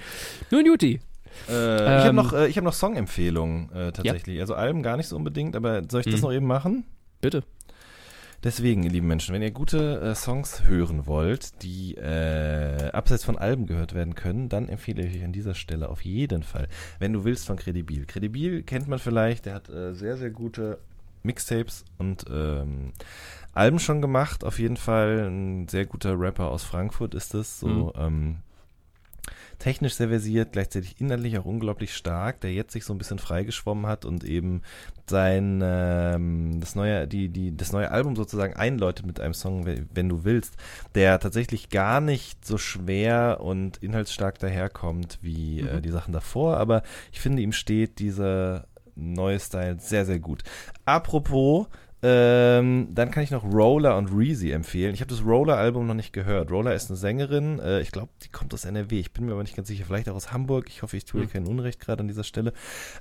Nun, 0.52 0.66
Juti. 0.66 1.02
Äh, 1.50 1.52
ähm, 1.52 1.98
ich 2.00 2.06
habe 2.06 2.14
noch, 2.14 2.34
äh, 2.34 2.52
hab 2.52 2.64
noch 2.64 2.74
Songempfehlungen 2.74 3.72
äh, 3.72 3.92
tatsächlich. 3.92 4.38
Ja. 4.38 4.44
Also 4.44 4.56
Alben 4.56 4.84
gar 4.84 4.96
nicht 4.96 5.08
so 5.08 5.18
unbedingt, 5.18 5.56
aber 5.56 5.82
soll 5.90 6.02
ich 6.02 6.06
das 6.06 6.16
mhm. 6.16 6.22
noch 6.22 6.34
eben 6.34 6.48
machen? 6.48 6.86
Bitte. 7.20 7.44
Deswegen, 8.46 8.84
ihr 8.84 8.92
lieben 8.92 9.08
Menschen, 9.08 9.34
wenn 9.34 9.42
ihr 9.42 9.50
gute 9.50 10.00
äh, 10.02 10.14
Songs 10.14 10.66
hören 10.66 11.08
wollt, 11.08 11.64
die 11.64 11.96
äh, 11.96 12.92
abseits 12.92 13.24
von 13.24 13.40
Alben 13.40 13.66
gehört 13.66 13.96
werden 13.96 14.14
können, 14.14 14.50
dann 14.50 14.70
empfehle 14.70 15.04
ich 15.04 15.18
euch 15.18 15.24
an 15.24 15.32
dieser 15.32 15.56
Stelle 15.56 15.90
auf 15.90 16.06
jeden 16.06 16.44
Fall, 16.44 16.68
wenn 17.00 17.12
du 17.12 17.24
willst, 17.24 17.48
von 17.48 17.56
Credibil. 17.56 18.06
Credibil 18.06 18.62
kennt 18.62 18.88
man 18.88 19.00
vielleicht, 19.00 19.48
der 19.48 19.56
hat 19.56 19.70
äh, 19.70 19.96
sehr, 19.96 20.16
sehr 20.18 20.30
gute 20.30 20.78
Mixtapes 21.24 21.86
und 21.98 22.26
ähm, 22.32 22.94
Alben 23.54 23.80
schon 23.80 24.00
gemacht. 24.00 24.44
Auf 24.44 24.60
jeden 24.60 24.78
Fall 24.78 25.28
ein 25.28 25.68
sehr 25.68 25.88
guter 25.88 26.20
Rapper 26.20 26.52
aus 26.52 26.64
Frankfurt 26.64 27.16
ist 27.16 27.34
es. 27.34 27.60
So, 27.60 27.68
mhm. 27.68 27.92
ähm, 27.96 28.38
technisch 29.60 29.96
sehr 29.96 30.10
versiert, 30.10 30.54
gleichzeitig 30.54 31.00
innerlich 31.00 31.38
auch 31.38 31.46
unglaublich 31.46 31.94
stark, 31.96 32.42
der 32.42 32.54
jetzt 32.54 32.74
sich 32.74 32.86
so 32.86 32.94
ein 32.94 32.98
bisschen 32.98 33.20
freigeschwommen 33.20 33.88
hat 33.88 34.06
und 34.06 34.24
eben 34.24 34.62
sein 35.10 35.62
ähm, 35.64 36.60
das 36.60 36.76
neue 36.76 37.08
die 37.08 37.30
die 37.30 37.56
das 37.56 37.72
neue 37.72 37.92
Album 37.92 38.16
sozusagen 38.16 38.56
einläutet 38.56 39.06
mit 39.06 39.20
einem 39.20 39.34
Song, 39.34 39.66
wenn 39.66 40.10
du 40.10 40.24
willst, 40.24 40.56
der 40.96 41.20
tatsächlich 41.20 41.70
gar 41.70 42.02
nicht 42.02 42.46
so 42.46 42.58
schwer 42.58 43.40
und 43.42 43.78
inhaltsstark 43.78 44.40
daherkommt 44.40 45.20
wie 45.22 45.60
äh, 45.60 45.64
mhm. 45.64 45.78
äh, 45.78 45.82
die 45.82 45.92
Sachen 45.92 46.14
davor, 46.14 46.58
aber 46.58 46.84
ich 47.12 47.20
finde 47.20 47.42
ihm 47.42 47.52
steht 47.52 48.00
dieser 48.00 48.68
neue 48.96 49.40
Style 49.40 49.78
sehr 49.80 50.06
sehr 50.06 50.20
gut. 50.20 50.44
Apropos 50.86 51.68
ähm, 52.02 52.90
dann 52.92 53.10
kann 53.10 53.24
ich 53.24 53.32
noch 53.32 53.44
Roller 53.44 53.98
und 53.98 54.10
Reezy 54.10 54.52
empfehlen. 54.52 54.94
Ich 54.94 55.02
habe 55.02 55.10
das 55.10 55.26
Roller-Album 55.26 55.88
noch 55.88 55.94
nicht 55.94 56.14
gehört. 56.14 56.52
Roller 56.52 56.76
ist 56.76 56.90
eine 56.90 56.98
Sängerin. 56.98 57.60
Äh, 57.60 57.82
ich 57.82 57.92
glaube, 57.92 58.10
die 58.24 58.30
kommt 58.30 58.54
aus 58.54 58.66
NRW. 58.66 59.00
Ich 59.00 59.12
bin 59.12 59.26
mir 59.26 59.32
aber 59.32 59.44
nicht 59.44 59.56
ganz 59.56 59.70
sicher. 59.70 59.86
Vielleicht 59.86 60.10
auch 60.10 60.16
aus 60.16 60.32
Hamburg. 60.32 60.68
Ich 60.70 60.84
hoffe, 60.84 60.98
ich 60.98 61.06
tue 61.06 61.22
ihr 61.22 61.28
mhm. 61.28 61.32
kein 61.32 61.48
Unrecht 61.48 61.80
gerade 61.80 62.02
an 62.02 62.08
dieser 62.08 62.24
Stelle. 62.24 62.54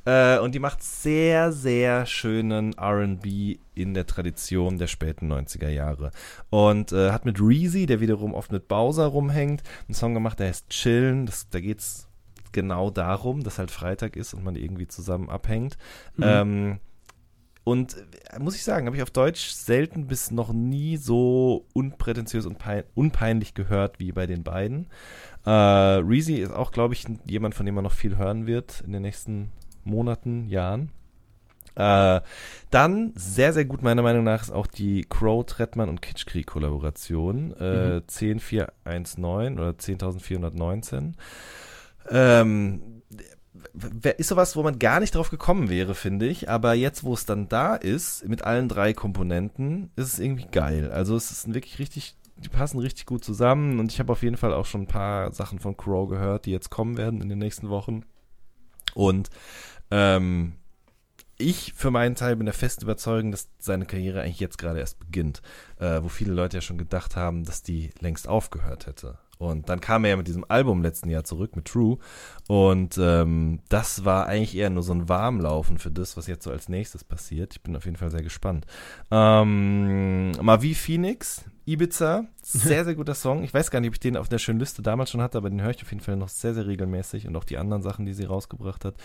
Äh, 0.04 0.38
und 0.38 0.54
die 0.54 0.58
macht 0.58 0.82
sehr, 0.82 1.52
sehr 1.52 2.06
schönen 2.06 2.74
RB 2.78 3.58
in 3.74 3.94
der 3.94 4.06
Tradition 4.06 4.78
der 4.78 4.86
späten 4.86 5.30
90er 5.30 5.68
Jahre. 5.68 6.10
Und 6.50 6.92
äh, 6.92 7.10
hat 7.10 7.24
mit 7.24 7.40
Reezy, 7.40 7.86
der 7.86 8.00
wiederum 8.00 8.32
oft 8.32 8.52
mit 8.52 8.68
Bowser 8.68 9.06
rumhängt, 9.06 9.62
einen 9.88 9.94
Song 9.94 10.14
gemacht, 10.14 10.38
der 10.38 10.48
heißt 10.48 10.70
Chillen. 10.70 11.26
Das, 11.26 11.50
da 11.50 11.60
geht's 11.60 12.08
genau 12.52 12.88
darum, 12.90 13.42
dass 13.42 13.58
halt 13.58 13.70
Freitag 13.70 14.16
ist 14.16 14.32
und 14.32 14.44
man 14.44 14.56
irgendwie 14.56 14.86
zusammen 14.86 15.28
abhängt. 15.28 15.76
Mhm. 16.16 16.24
Ähm, 16.24 16.80
und 17.64 17.96
äh, 18.30 18.38
muss 18.38 18.54
ich 18.54 18.62
sagen, 18.62 18.86
habe 18.86 18.96
ich 18.96 19.02
auf 19.02 19.10
Deutsch 19.10 19.50
selten 19.50 20.06
bis 20.06 20.30
noch 20.30 20.52
nie 20.52 20.98
so 20.98 21.66
unprätentiös 21.72 22.46
und 22.46 22.58
unpeinlich 22.94 23.54
gehört 23.54 23.98
wie 23.98 24.12
bei 24.12 24.26
den 24.26 24.42
beiden. 24.42 24.88
Äh, 25.46 25.50
Reezy 25.50 26.34
ist 26.34 26.52
auch, 26.52 26.72
glaube 26.72 26.94
ich, 26.94 27.06
jemand, 27.26 27.54
von 27.54 27.66
dem 27.66 27.74
man 27.74 27.84
noch 27.84 27.92
viel 27.92 28.16
hören 28.16 28.46
wird 28.46 28.82
in 28.86 28.92
den 28.92 29.02
nächsten 29.02 29.50
Monaten, 29.84 30.48
Jahren. 30.48 30.90
Äh, 31.76 32.20
dann 32.70 33.12
sehr, 33.16 33.52
sehr 33.52 33.64
gut 33.64 33.82
meiner 33.82 34.02
Meinung 34.02 34.24
nach 34.24 34.42
ist 34.42 34.52
auch 34.52 34.66
die 34.66 35.04
Crow, 35.08 35.44
Trettmann 35.44 35.88
und 35.88 36.02
Kitschkrieg-Kollaboration. 36.02 37.54
Äh, 37.58 37.96
mhm. 37.96 38.02
10419 38.06 39.58
oder 39.58 39.76
10419. 39.76 41.16
Ähm, 42.10 42.93
ist 44.16 44.28
sowas, 44.28 44.56
wo 44.56 44.62
man 44.62 44.78
gar 44.78 45.00
nicht 45.00 45.14
drauf 45.14 45.30
gekommen 45.30 45.68
wäre, 45.68 45.94
finde 45.94 46.26
ich. 46.26 46.48
Aber 46.48 46.74
jetzt, 46.74 47.04
wo 47.04 47.14
es 47.14 47.26
dann 47.26 47.48
da 47.48 47.74
ist, 47.74 48.26
mit 48.28 48.42
allen 48.42 48.68
drei 48.68 48.92
Komponenten, 48.92 49.90
ist 49.96 50.14
es 50.14 50.18
irgendwie 50.18 50.46
geil. 50.50 50.90
Also 50.90 51.16
es 51.16 51.30
ist 51.30 51.52
wirklich 51.52 51.78
richtig, 51.78 52.16
die 52.36 52.48
passen 52.48 52.78
richtig 52.78 53.06
gut 53.06 53.24
zusammen. 53.24 53.78
Und 53.78 53.92
ich 53.92 54.00
habe 54.00 54.12
auf 54.12 54.22
jeden 54.22 54.36
Fall 54.36 54.52
auch 54.52 54.66
schon 54.66 54.82
ein 54.82 54.88
paar 54.88 55.32
Sachen 55.32 55.58
von 55.58 55.76
Crow 55.76 56.08
gehört, 56.08 56.46
die 56.46 56.52
jetzt 56.52 56.70
kommen 56.70 56.96
werden 56.96 57.20
in 57.20 57.28
den 57.28 57.38
nächsten 57.38 57.68
Wochen. 57.68 58.04
Und 58.94 59.30
ähm, 59.90 60.54
ich 61.36 61.72
für 61.74 61.90
meinen 61.90 62.14
Teil 62.14 62.36
bin 62.36 62.46
der 62.46 62.54
festen 62.54 62.84
Überzeugung, 62.84 63.30
dass 63.30 63.48
seine 63.58 63.86
Karriere 63.86 64.22
eigentlich 64.22 64.40
jetzt 64.40 64.58
gerade 64.58 64.78
erst 64.78 65.00
beginnt. 65.00 65.42
äh, 65.78 66.02
wo 66.02 66.08
viele 66.08 66.32
Leute 66.32 66.58
ja 66.58 66.60
schon 66.60 66.78
gedacht 66.78 67.16
haben, 67.16 67.44
dass 67.44 67.62
die 67.62 67.90
längst 68.00 68.28
aufgehört 68.28 68.86
hätte. 68.86 69.18
Und 69.38 69.68
dann 69.68 69.80
kam 69.80 70.04
er 70.04 70.10
ja 70.10 70.16
mit 70.16 70.28
diesem 70.28 70.44
Album 70.48 70.82
letzten 70.82 71.10
Jahr 71.10 71.24
zurück 71.24 71.56
mit 71.56 71.66
True. 71.66 71.98
Und 72.48 72.98
ähm, 72.98 73.60
das 73.68 74.04
war 74.04 74.26
eigentlich 74.26 74.56
eher 74.56 74.70
nur 74.70 74.82
so 74.82 74.92
ein 74.92 75.08
Warmlaufen 75.08 75.78
für 75.78 75.90
das, 75.90 76.16
was 76.16 76.26
jetzt 76.26 76.44
so 76.44 76.50
als 76.50 76.68
nächstes 76.68 77.04
passiert. 77.04 77.54
Ich 77.54 77.62
bin 77.62 77.76
auf 77.76 77.84
jeden 77.84 77.96
Fall 77.96 78.10
sehr 78.10 78.22
gespannt. 78.22 78.66
Ähm, 79.10 80.32
Mavi 80.40 80.74
Phoenix, 80.74 81.44
Ibiza, 81.66 82.26
sehr, 82.42 82.84
sehr 82.84 82.94
guter 82.94 83.14
Song. 83.14 83.42
Ich 83.42 83.54
weiß 83.54 83.70
gar 83.70 83.80
nicht, 83.80 83.88
ob 83.88 83.94
ich 83.94 84.00
den 84.00 84.16
auf 84.16 84.28
der 84.28 84.38
schönen 84.38 84.60
Liste 84.60 84.82
damals 84.82 85.10
schon 85.10 85.22
hatte, 85.22 85.38
aber 85.38 85.48
den 85.48 85.62
höre 85.62 85.70
ich 85.70 85.82
auf 85.82 85.90
jeden 85.90 86.02
Fall 86.02 86.16
noch 86.16 86.28
sehr, 86.28 86.52
sehr 86.52 86.66
regelmäßig 86.66 87.26
und 87.26 87.36
auch 87.36 87.44
die 87.44 87.56
anderen 87.56 87.82
Sachen, 87.82 88.04
die 88.04 88.12
sie 88.12 88.24
rausgebracht 88.24 88.84
hat. 88.84 88.96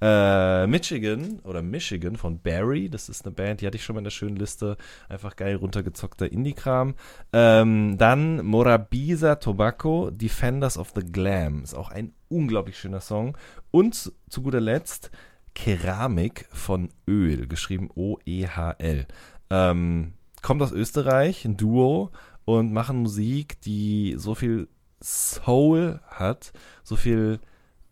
Äh, 0.00 0.66
Michigan 0.66 1.40
oder 1.40 1.62
Michigan 1.62 2.16
von 2.16 2.40
Barry, 2.40 2.88
das 2.88 3.08
ist 3.08 3.26
eine 3.26 3.34
Band, 3.34 3.60
die 3.60 3.66
hatte 3.66 3.76
ich 3.76 3.84
schon 3.84 3.94
mal 3.94 4.00
in 4.00 4.04
der 4.04 4.10
schönen 4.10 4.36
Liste. 4.36 4.76
Einfach 5.08 5.34
geil 5.36 5.56
runtergezockter 5.56 6.30
Indie-Kram. 6.30 6.94
Ähm, 7.32 7.98
dann 7.98 8.44
Morabisa 8.44 9.36
Tobacco, 9.36 10.10
Defenders 10.10 10.78
of 10.78 10.92
the 10.94 11.02
Glam, 11.02 11.64
ist 11.64 11.74
auch 11.74 11.90
ein 11.90 12.12
unglaublich 12.28 12.78
schöner 12.78 13.00
Song. 13.00 13.36
Und 13.70 14.12
zu 14.28 14.42
guter 14.42 14.60
Letzt 14.60 15.10
Keramik 15.54 16.46
von 16.50 16.90
Öl, 17.08 17.46
geschrieben 17.46 17.90
O-E-H-L. 17.94 19.06
Ähm, 19.50 20.12
kommt 20.44 20.62
aus 20.62 20.72
Österreich, 20.72 21.44
ein 21.44 21.56
Duo 21.56 22.10
und 22.44 22.72
machen 22.72 22.98
Musik, 22.98 23.60
die 23.62 24.14
so 24.18 24.34
viel 24.34 24.68
Soul 25.02 26.00
hat, 26.06 26.52
so 26.82 26.96
viel 26.96 27.40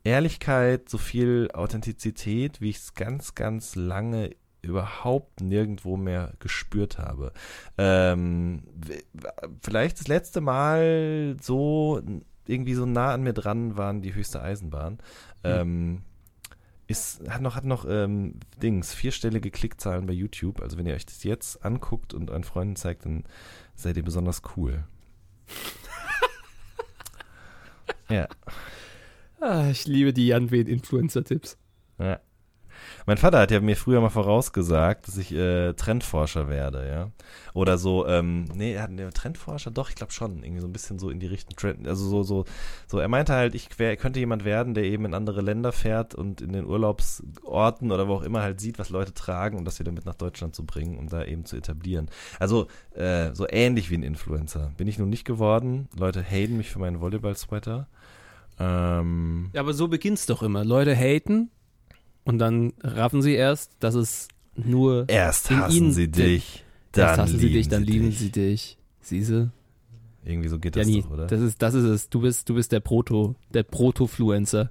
Ehrlichkeit, 0.04 0.88
so 0.88 0.98
viel 0.98 1.48
Authentizität, 1.54 2.60
wie 2.60 2.70
ich 2.70 2.76
es 2.76 2.94
ganz, 2.94 3.34
ganz 3.34 3.74
lange 3.74 4.30
überhaupt 4.60 5.40
nirgendwo 5.40 5.96
mehr 5.96 6.34
gespürt 6.40 6.98
habe. 6.98 7.32
Ähm, 7.78 8.62
vielleicht 9.62 9.98
das 9.98 10.08
letzte 10.08 10.40
Mal 10.42 11.36
so 11.40 12.02
irgendwie 12.46 12.74
so 12.74 12.84
nah 12.84 13.14
an 13.14 13.22
mir 13.22 13.32
dran 13.32 13.78
waren 13.78 14.02
die 14.02 14.14
höchste 14.14 14.42
Eisenbahn. 14.42 14.94
Mhm. 14.94 14.98
Ähm, 15.44 16.02
ist, 16.92 17.28
hat 17.28 17.42
noch, 17.42 17.56
hat 17.56 17.64
noch 17.64 17.84
ähm, 17.88 18.34
Dings, 18.62 18.94
vierstellige 18.94 19.50
Klickzahlen 19.50 20.06
bei 20.06 20.12
YouTube. 20.12 20.60
Also 20.60 20.78
wenn 20.78 20.86
ihr 20.86 20.94
euch 20.94 21.06
das 21.06 21.24
jetzt 21.24 21.64
anguckt 21.64 22.14
und 22.14 22.30
an 22.30 22.44
Freunden 22.44 22.76
zeigt, 22.76 23.04
dann 23.04 23.24
seid 23.74 23.96
ihr 23.96 24.04
besonders 24.04 24.42
cool. 24.56 24.84
ja. 28.08 28.28
Ah, 29.40 29.68
ich 29.70 29.86
liebe 29.86 30.12
die 30.12 30.28
Jan 30.28 30.48
Influencer-Tipps. 30.48 31.58
Ja. 31.98 32.20
Mein 33.06 33.16
Vater 33.16 33.38
hat 33.38 33.50
ja 33.50 33.60
mir 33.60 33.76
früher 33.76 34.00
mal 34.00 34.10
vorausgesagt, 34.10 35.08
dass 35.08 35.16
ich 35.16 35.32
äh, 35.32 35.72
Trendforscher 35.74 36.48
werde, 36.48 36.88
ja. 36.88 37.10
Oder 37.54 37.78
so, 37.78 38.06
ähm, 38.06 38.44
nee, 38.54 38.74
er 38.74 38.82
hat 38.82 38.90
einen 38.90 39.12
Trendforscher, 39.12 39.70
doch, 39.70 39.90
ich 39.90 39.94
glaube 39.94 40.12
schon, 40.12 40.42
irgendwie 40.42 40.60
so 40.60 40.66
ein 40.66 40.72
bisschen 40.72 40.98
so 40.98 41.10
in 41.10 41.20
die 41.20 41.26
Richtung 41.26 41.56
Trend, 41.56 41.86
also 41.86 42.08
so, 42.08 42.22
so, 42.22 42.44
so, 42.86 42.98
er 42.98 43.08
meinte 43.08 43.34
halt, 43.34 43.54
ich 43.54 43.78
wär, 43.78 43.96
könnte 43.96 44.20
jemand 44.20 44.44
werden, 44.44 44.74
der 44.74 44.84
eben 44.84 45.04
in 45.04 45.14
andere 45.14 45.40
Länder 45.40 45.72
fährt 45.72 46.14
und 46.14 46.40
in 46.40 46.52
den 46.52 46.64
Urlaubsorten 46.64 47.92
oder 47.92 48.08
wo 48.08 48.14
auch 48.14 48.22
immer 48.22 48.42
halt 48.42 48.60
sieht, 48.60 48.78
was 48.78 48.90
Leute 48.90 49.12
tragen 49.12 49.58
und 49.58 49.64
das 49.64 49.78
wieder 49.78 49.92
mit 49.92 50.06
nach 50.06 50.14
Deutschland 50.14 50.54
zu 50.54 50.64
bringen, 50.64 50.98
um 50.98 51.08
da 51.08 51.24
eben 51.24 51.44
zu 51.44 51.56
etablieren. 51.56 52.08
Also, 52.38 52.66
äh, 52.94 53.34
so 53.34 53.46
ähnlich 53.48 53.90
wie 53.90 53.96
ein 53.96 54.02
Influencer. 54.02 54.72
Bin 54.76 54.88
ich 54.88 54.98
nun 54.98 55.10
nicht 55.10 55.24
geworden. 55.24 55.88
Leute 55.96 56.22
haten 56.22 56.56
mich 56.56 56.70
für 56.70 56.78
meinen 56.78 57.00
Volleyball-Sweater. 57.00 57.88
Ähm, 58.58 59.50
ja, 59.52 59.60
aber 59.60 59.72
so 59.72 59.88
beginnt's 59.88 60.26
doch 60.26 60.42
immer. 60.42 60.64
Leute 60.64 60.94
haten, 60.94 61.50
und 62.24 62.38
dann 62.38 62.72
raffen 62.82 63.22
sie 63.22 63.34
erst, 63.34 63.72
dass 63.80 63.94
es 63.94 64.28
nur. 64.54 65.08
Erst 65.08 65.50
hassen 65.50 65.76
ihnen, 65.76 65.92
sie 65.92 66.08
dich, 66.08 66.64
dann 66.92 67.08
erst 67.08 67.20
hassen 67.20 67.38
sie 67.38 67.52
dich, 67.52 67.68
dann 67.68 67.82
lieben 67.82 68.10
dich. 68.10 68.18
sie 68.18 68.30
dich. 68.30 68.78
Siehse. 69.00 69.50
Irgendwie 70.24 70.48
so 70.48 70.58
geht 70.58 70.76
das 70.76 70.88
ja, 70.88 71.00
doch, 71.00 71.10
oder? 71.10 71.26
Das 71.26 71.40
ist, 71.40 71.60
das 71.60 71.74
ist 71.74 71.84
es. 71.84 72.08
Du 72.08 72.20
bist, 72.20 72.48
du 72.48 72.54
bist 72.54 72.70
der 72.70 72.80
Proto, 72.80 73.34
der 73.52 73.64
Proto-Fluencer. 73.64 74.70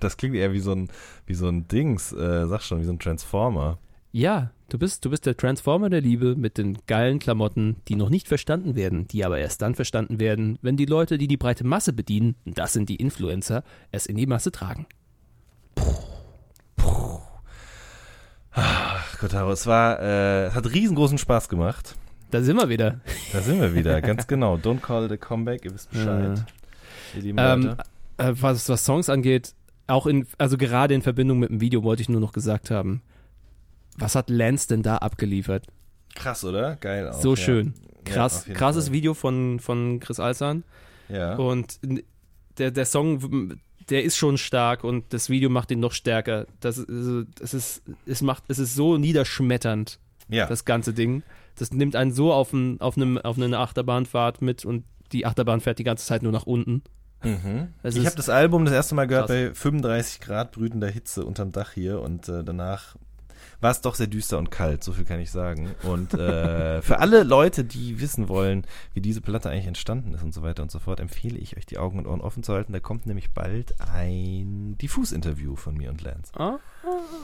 Das 0.00 0.16
klingt 0.16 0.36
eher 0.36 0.52
wie 0.52 0.60
so 0.60 0.72
ein, 0.72 0.88
wie 1.26 1.34
so 1.34 1.48
ein 1.48 1.66
Dings, 1.66 2.12
äh, 2.12 2.46
sag 2.46 2.62
schon, 2.62 2.80
wie 2.80 2.84
so 2.84 2.92
ein 2.92 2.98
Transformer. 2.98 3.78
Ja, 4.12 4.52
du 4.68 4.78
bist, 4.78 5.04
du 5.04 5.10
bist 5.10 5.26
der 5.26 5.36
Transformer 5.36 5.88
der 5.90 6.00
Liebe 6.00 6.36
mit 6.36 6.58
den 6.58 6.78
geilen 6.86 7.18
Klamotten, 7.18 7.76
die 7.88 7.96
noch 7.96 8.10
nicht 8.10 8.28
verstanden 8.28 8.74
werden, 8.74 9.08
die 9.08 9.24
aber 9.24 9.38
erst 9.38 9.62
dann 9.62 9.74
verstanden 9.74 10.20
werden, 10.20 10.58
wenn 10.60 10.76
die 10.76 10.86
Leute, 10.86 11.18
die 11.18 11.28
die 11.28 11.36
breite 11.36 11.64
Masse 11.66 11.92
bedienen, 11.92 12.34
das 12.44 12.74
sind 12.74 12.88
die 12.88 12.96
Influencer, 12.96 13.64
es 13.92 14.06
in 14.06 14.16
die 14.16 14.26
Masse 14.26 14.52
tragen. 14.52 14.86
Puh. 15.74 16.17
Puh. 16.88 17.20
Ach, 18.52 19.18
Kotaro, 19.18 19.52
es 19.52 19.66
war, 19.66 20.00
äh, 20.00 20.46
es 20.46 20.54
hat 20.54 20.66
riesengroßen 20.72 21.18
Spaß 21.18 21.48
gemacht. 21.48 21.96
Da 22.30 22.42
sind 22.42 22.56
wir 22.56 22.68
wieder. 22.68 23.00
Da 23.32 23.40
sind 23.40 23.60
wir 23.60 23.74
wieder, 23.74 24.00
ganz 24.00 24.26
genau. 24.26 24.56
Don't 24.56 24.80
call 24.80 25.06
it 25.06 25.12
a 25.12 25.16
comeback, 25.16 25.64
ihr 25.64 25.74
wisst 25.74 25.90
Bescheid. 25.90 26.44
Ihr 27.14 27.34
ähm, 27.36 27.76
äh, 28.18 28.32
was, 28.40 28.68
was 28.68 28.84
Songs 28.84 29.08
angeht, 29.08 29.54
auch 29.86 30.06
in, 30.06 30.26
also 30.36 30.58
gerade 30.58 30.94
in 30.94 31.02
Verbindung 31.02 31.38
mit 31.38 31.50
dem 31.50 31.60
Video 31.60 31.82
wollte 31.82 32.02
ich 32.02 32.08
nur 32.08 32.20
noch 32.20 32.32
gesagt 32.32 32.70
haben, 32.70 33.02
was 33.96 34.14
hat 34.14 34.28
Lance 34.28 34.68
denn 34.68 34.82
da 34.82 34.98
abgeliefert? 34.98 35.66
Krass, 36.14 36.44
oder? 36.44 36.76
Geil 36.76 37.08
auch. 37.08 37.20
So 37.20 37.36
schön. 37.36 37.74
Krass, 38.04 38.46
ja, 38.46 38.54
krasses 38.54 38.86
Fall. 38.86 38.94
Video 38.94 39.14
von, 39.14 39.60
von 39.60 40.00
Chris 40.00 40.20
Alsan. 40.20 40.64
Ja. 41.08 41.36
Und 41.36 41.80
der, 42.58 42.70
der 42.70 42.84
Song 42.84 43.58
der 43.90 44.04
ist 44.04 44.16
schon 44.16 44.38
stark 44.38 44.84
und 44.84 45.12
das 45.12 45.30
Video 45.30 45.50
macht 45.50 45.70
ihn 45.70 45.80
noch 45.80 45.92
stärker. 45.92 46.46
Das, 46.60 46.78
also, 46.78 47.22
das 47.22 47.54
ist, 47.54 47.82
es 48.06 48.22
macht, 48.22 48.44
es 48.48 48.58
ist 48.58 48.74
so 48.74 48.98
niederschmetternd, 48.98 49.98
ja. 50.28 50.46
das 50.46 50.64
ganze 50.64 50.92
Ding. 50.92 51.22
Das 51.56 51.72
nimmt 51.72 51.96
einen 51.96 52.12
so 52.12 52.32
auf, 52.32 52.52
ein, 52.52 52.80
auf, 52.80 52.96
einem, 52.96 53.18
auf 53.18 53.36
eine 53.36 53.58
Achterbahnfahrt 53.58 54.42
mit 54.42 54.64
und 54.64 54.84
die 55.12 55.26
Achterbahn 55.26 55.60
fährt 55.60 55.78
die 55.78 55.84
ganze 55.84 56.06
Zeit 56.06 56.22
nur 56.22 56.32
nach 56.32 56.46
unten. 56.46 56.82
Mhm. 57.24 57.68
Ich 57.82 58.06
habe 58.06 58.16
das 58.16 58.28
Album 58.28 58.64
das 58.64 58.74
erste 58.74 58.94
Mal 58.94 59.06
gehört 59.06 59.26
krass. 59.26 59.36
bei 59.36 59.54
35 59.54 60.20
Grad 60.20 60.52
brütender 60.52 60.88
Hitze 60.88 61.24
unterm 61.24 61.50
Dach 61.50 61.72
hier 61.72 62.00
und 62.00 62.28
äh, 62.28 62.44
danach 62.44 62.96
war 63.60 63.70
es 63.70 63.80
doch 63.80 63.94
sehr 63.94 64.06
düster 64.06 64.38
und 64.38 64.50
kalt, 64.50 64.84
so 64.84 64.92
viel 64.92 65.04
kann 65.04 65.20
ich 65.20 65.30
sagen. 65.30 65.70
Und 65.82 66.14
äh, 66.14 66.80
für 66.82 67.00
alle 67.00 67.24
Leute, 67.24 67.64
die 67.64 68.00
wissen 68.00 68.28
wollen, 68.28 68.64
wie 68.94 69.00
diese 69.00 69.20
Platte 69.20 69.50
eigentlich 69.50 69.66
entstanden 69.66 70.14
ist 70.14 70.22
und 70.22 70.32
so 70.32 70.42
weiter 70.42 70.62
und 70.62 70.70
so 70.70 70.78
fort, 70.78 71.00
empfehle 71.00 71.38
ich 71.38 71.56
euch, 71.56 71.66
die 71.66 71.78
Augen 71.78 71.98
und 71.98 72.06
Ohren 72.06 72.20
offen 72.20 72.42
zu 72.42 72.52
halten. 72.52 72.72
Da 72.72 72.80
kommt 72.80 73.06
nämlich 73.06 73.30
bald 73.30 73.74
ein 73.80 74.76
Diffus-Interview 74.78 75.56
von 75.56 75.74
mir 75.74 75.90
und 75.90 76.02
Lance. 76.02 76.32
Ah, 76.34 76.58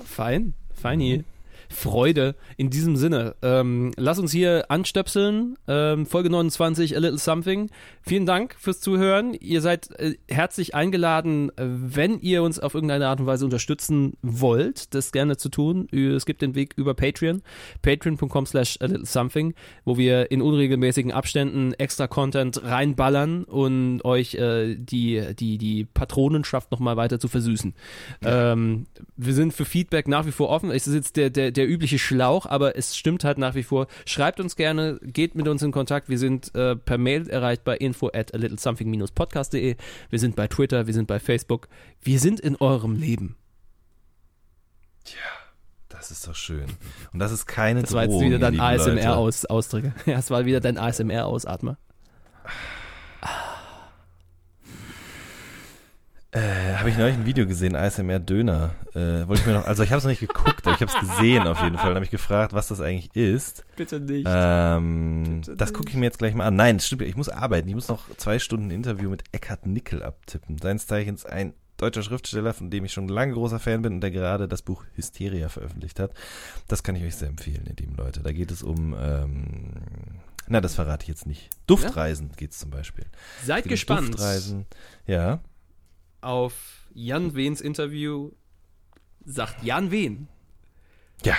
fein, 0.04 0.54
feini. 0.74 1.18
Mhm. 1.18 1.33
Freude. 1.68 2.34
In 2.56 2.70
diesem 2.70 2.96
Sinne, 2.96 3.34
ähm, 3.42 3.92
lass 3.96 4.18
uns 4.18 4.32
hier 4.32 4.66
anstöpseln. 4.68 5.56
Ähm, 5.68 6.06
Folge 6.06 6.30
29, 6.30 6.96
A 6.96 7.00
Little 7.00 7.18
Something. 7.18 7.70
Vielen 8.02 8.26
Dank 8.26 8.56
fürs 8.58 8.80
Zuhören. 8.80 9.34
Ihr 9.34 9.60
seid 9.60 9.90
äh, 9.98 10.14
herzlich 10.28 10.74
eingeladen, 10.74 11.50
äh, 11.56 11.64
wenn 11.66 12.18
ihr 12.20 12.42
uns 12.42 12.58
auf 12.58 12.74
irgendeine 12.74 13.08
Art 13.08 13.20
und 13.20 13.26
Weise 13.26 13.44
unterstützen 13.44 14.14
wollt, 14.22 14.94
das 14.94 15.12
gerne 15.12 15.36
zu 15.36 15.48
tun. 15.48 15.88
Es 15.92 16.26
gibt 16.26 16.42
den 16.42 16.54
Weg 16.54 16.74
über 16.76 16.94
Patreon, 16.94 17.42
patreon.com 17.82 18.46
slash 18.46 18.78
a 18.80 18.86
little 18.86 19.06
something, 19.06 19.54
wo 19.84 19.96
wir 19.96 20.30
in 20.30 20.42
unregelmäßigen 20.42 21.12
Abständen 21.12 21.72
extra 21.74 22.06
Content 22.06 22.62
reinballern 22.62 23.44
und 23.44 24.04
euch 24.04 24.34
äh, 24.34 24.76
die, 24.76 25.34
die, 25.38 25.58
die 25.58 25.84
Patronenschaft 25.84 26.70
nochmal 26.70 26.96
weiter 26.96 27.18
zu 27.18 27.28
versüßen. 27.28 27.74
Ähm, 28.22 28.86
wir 29.16 29.34
sind 29.34 29.52
für 29.52 29.64
Feedback 29.64 30.08
nach 30.08 30.26
wie 30.26 30.32
vor 30.32 30.48
offen. 30.48 30.70
Es 30.70 30.86
ist 30.86 30.94
jetzt 30.94 31.16
der, 31.16 31.30
der, 31.30 31.50
der 31.56 31.68
übliche 31.68 31.98
Schlauch, 31.98 32.46
aber 32.46 32.76
es 32.76 32.96
stimmt 32.96 33.24
halt 33.24 33.38
nach 33.38 33.54
wie 33.54 33.62
vor. 33.62 33.86
Schreibt 34.06 34.40
uns 34.40 34.56
gerne, 34.56 34.98
geht 35.02 35.34
mit 35.34 35.48
uns 35.48 35.62
in 35.62 35.72
Kontakt. 35.72 36.08
Wir 36.08 36.18
sind 36.18 36.54
äh, 36.54 36.76
per 36.76 36.98
Mail 36.98 37.28
erreichbar 37.28 37.80
info 37.80 38.08
at 38.08 38.34
a 38.34 38.36
little 38.36 38.58
something-podcast.de. 38.58 39.76
Wir 40.10 40.18
sind 40.18 40.36
bei 40.36 40.48
Twitter, 40.48 40.86
wir 40.86 40.94
sind 40.94 41.06
bei 41.06 41.18
Facebook. 41.18 41.68
Wir 42.02 42.18
sind 42.18 42.40
in 42.40 42.56
eurem 42.56 42.96
Leben. 42.96 43.36
Tja. 45.04 45.18
Das 45.88 46.10
ist 46.10 46.26
doch 46.26 46.34
schön. 46.34 46.66
Und 47.12 47.18
das 47.20 47.32
ist 47.32 47.46
keine 47.46 47.80
Das 47.80 47.92
war 47.92 48.04
jetzt 48.04 48.20
wieder 48.20 48.38
dein 48.38 48.60
ASMR-Ausdrücke. 48.60 49.94
Ja, 50.06 50.16
das 50.16 50.30
war 50.30 50.44
wieder 50.44 50.60
dein 50.60 50.76
ASMR-Ausatmer. 50.76 51.78
Äh, 56.34 56.74
habe 56.74 56.90
ich 56.90 56.98
neulich 56.98 57.14
ein 57.14 57.26
Video 57.26 57.46
gesehen, 57.46 57.76
ASMR 57.76 58.18
Döner. 58.18 58.74
Äh, 58.92 59.28
wollte 59.28 59.42
ich 59.42 59.46
mir 59.46 59.52
noch, 59.52 59.66
also 59.66 59.84
ich 59.84 59.90
habe 59.90 59.98
es 59.98 60.04
noch 60.04 60.10
nicht 60.10 60.18
geguckt, 60.18 60.66
aber 60.66 60.74
ich 60.74 60.80
habe 60.80 60.90
es 60.90 60.98
gesehen 60.98 61.46
auf 61.46 61.62
jeden 61.62 61.76
Fall. 61.76 61.90
Dann 61.90 61.94
habe 61.94 62.04
ich 62.04 62.10
gefragt, 62.10 62.52
was 62.52 62.66
das 62.66 62.80
eigentlich 62.80 63.14
ist. 63.14 63.64
Bitte 63.76 64.00
nicht. 64.00 64.26
Ähm, 64.28 65.42
Bitte 65.42 65.56
das 65.56 65.72
gucke 65.72 65.90
ich 65.90 65.94
mir 65.94 66.06
jetzt 66.06 66.18
gleich 66.18 66.34
mal 66.34 66.46
an. 66.46 66.56
Nein, 66.56 66.80
stimmt, 66.80 67.02
ich 67.02 67.14
muss 67.14 67.28
arbeiten. 67.28 67.68
Ich 67.68 67.76
muss 67.76 67.86
noch 67.86 68.08
zwei 68.16 68.40
Stunden 68.40 68.72
Interview 68.72 69.10
mit 69.10 69.22
Eckhard 69.30 69.64
Nickel 69.66 70.02
abtippen. 70.02 70.58
Seines 70.58 70.88
Zeichens 70.88 71.24
ein 71.24 71.54
deutscher 71.76 72.02
Schriftsteller, 72.02 72.52
von 72.52 72.68
dem 72.68 72.84
ich 72.84 72.92
schon 72.92 73.06
lange 73.06 73.34
großer 73.34 73.60
Fan 73.60 73.82
bin 73.82 73.94
und 73.94 74.00
der 74.00 74.10
gerade 74.10 74.48
das 74.48 74.62
Buch 74.62 74.82
Hysteria 74.96 75.48
veröffentlicht 75.48 76.00
hat. 76.00 76.10
Das 76.66 76.82
kann 76.82 76.96
ich 76.96 77.04
euch 77.04 77.14
sehr 77.14 77.28
empfehlen, 77.28 77.62
ihr 77.68 77.76
lieben 77.76 77.94
Leute. 77.94 78.20
Da 78.24 78.32
geht 78.32 78.50
es 78.50 78.64
um 78.64 78.96
ähm, 79.00 79.70
na, 80.48 80.60
das 80.60 80.74
verrate 80.74 81.04
ich 81.04 81.08
jetzt 81.08 81.26
nicht. 81.26 81.48
Duftreisen 81.68 82.30
ja? 82.30 82.34
geht 82.36 82.50
es 82.50 82.58
zum 82.58 82.70
Beispiel. 82.70 83.06
Seid 83.44 83.64
gespannt. 83.64 84.14
Duftreisen, 84.14 84.66
ja 85.06 85.40
auf 86.24 86.88
Jan 86.94 87.34
Wehns 87.34 87.60
Interview 87.60 88.30
sagt 89.24 89.62
Jan 89.62 89.90
Wehn. 89.90 90.28
Ja. 91.24 91.34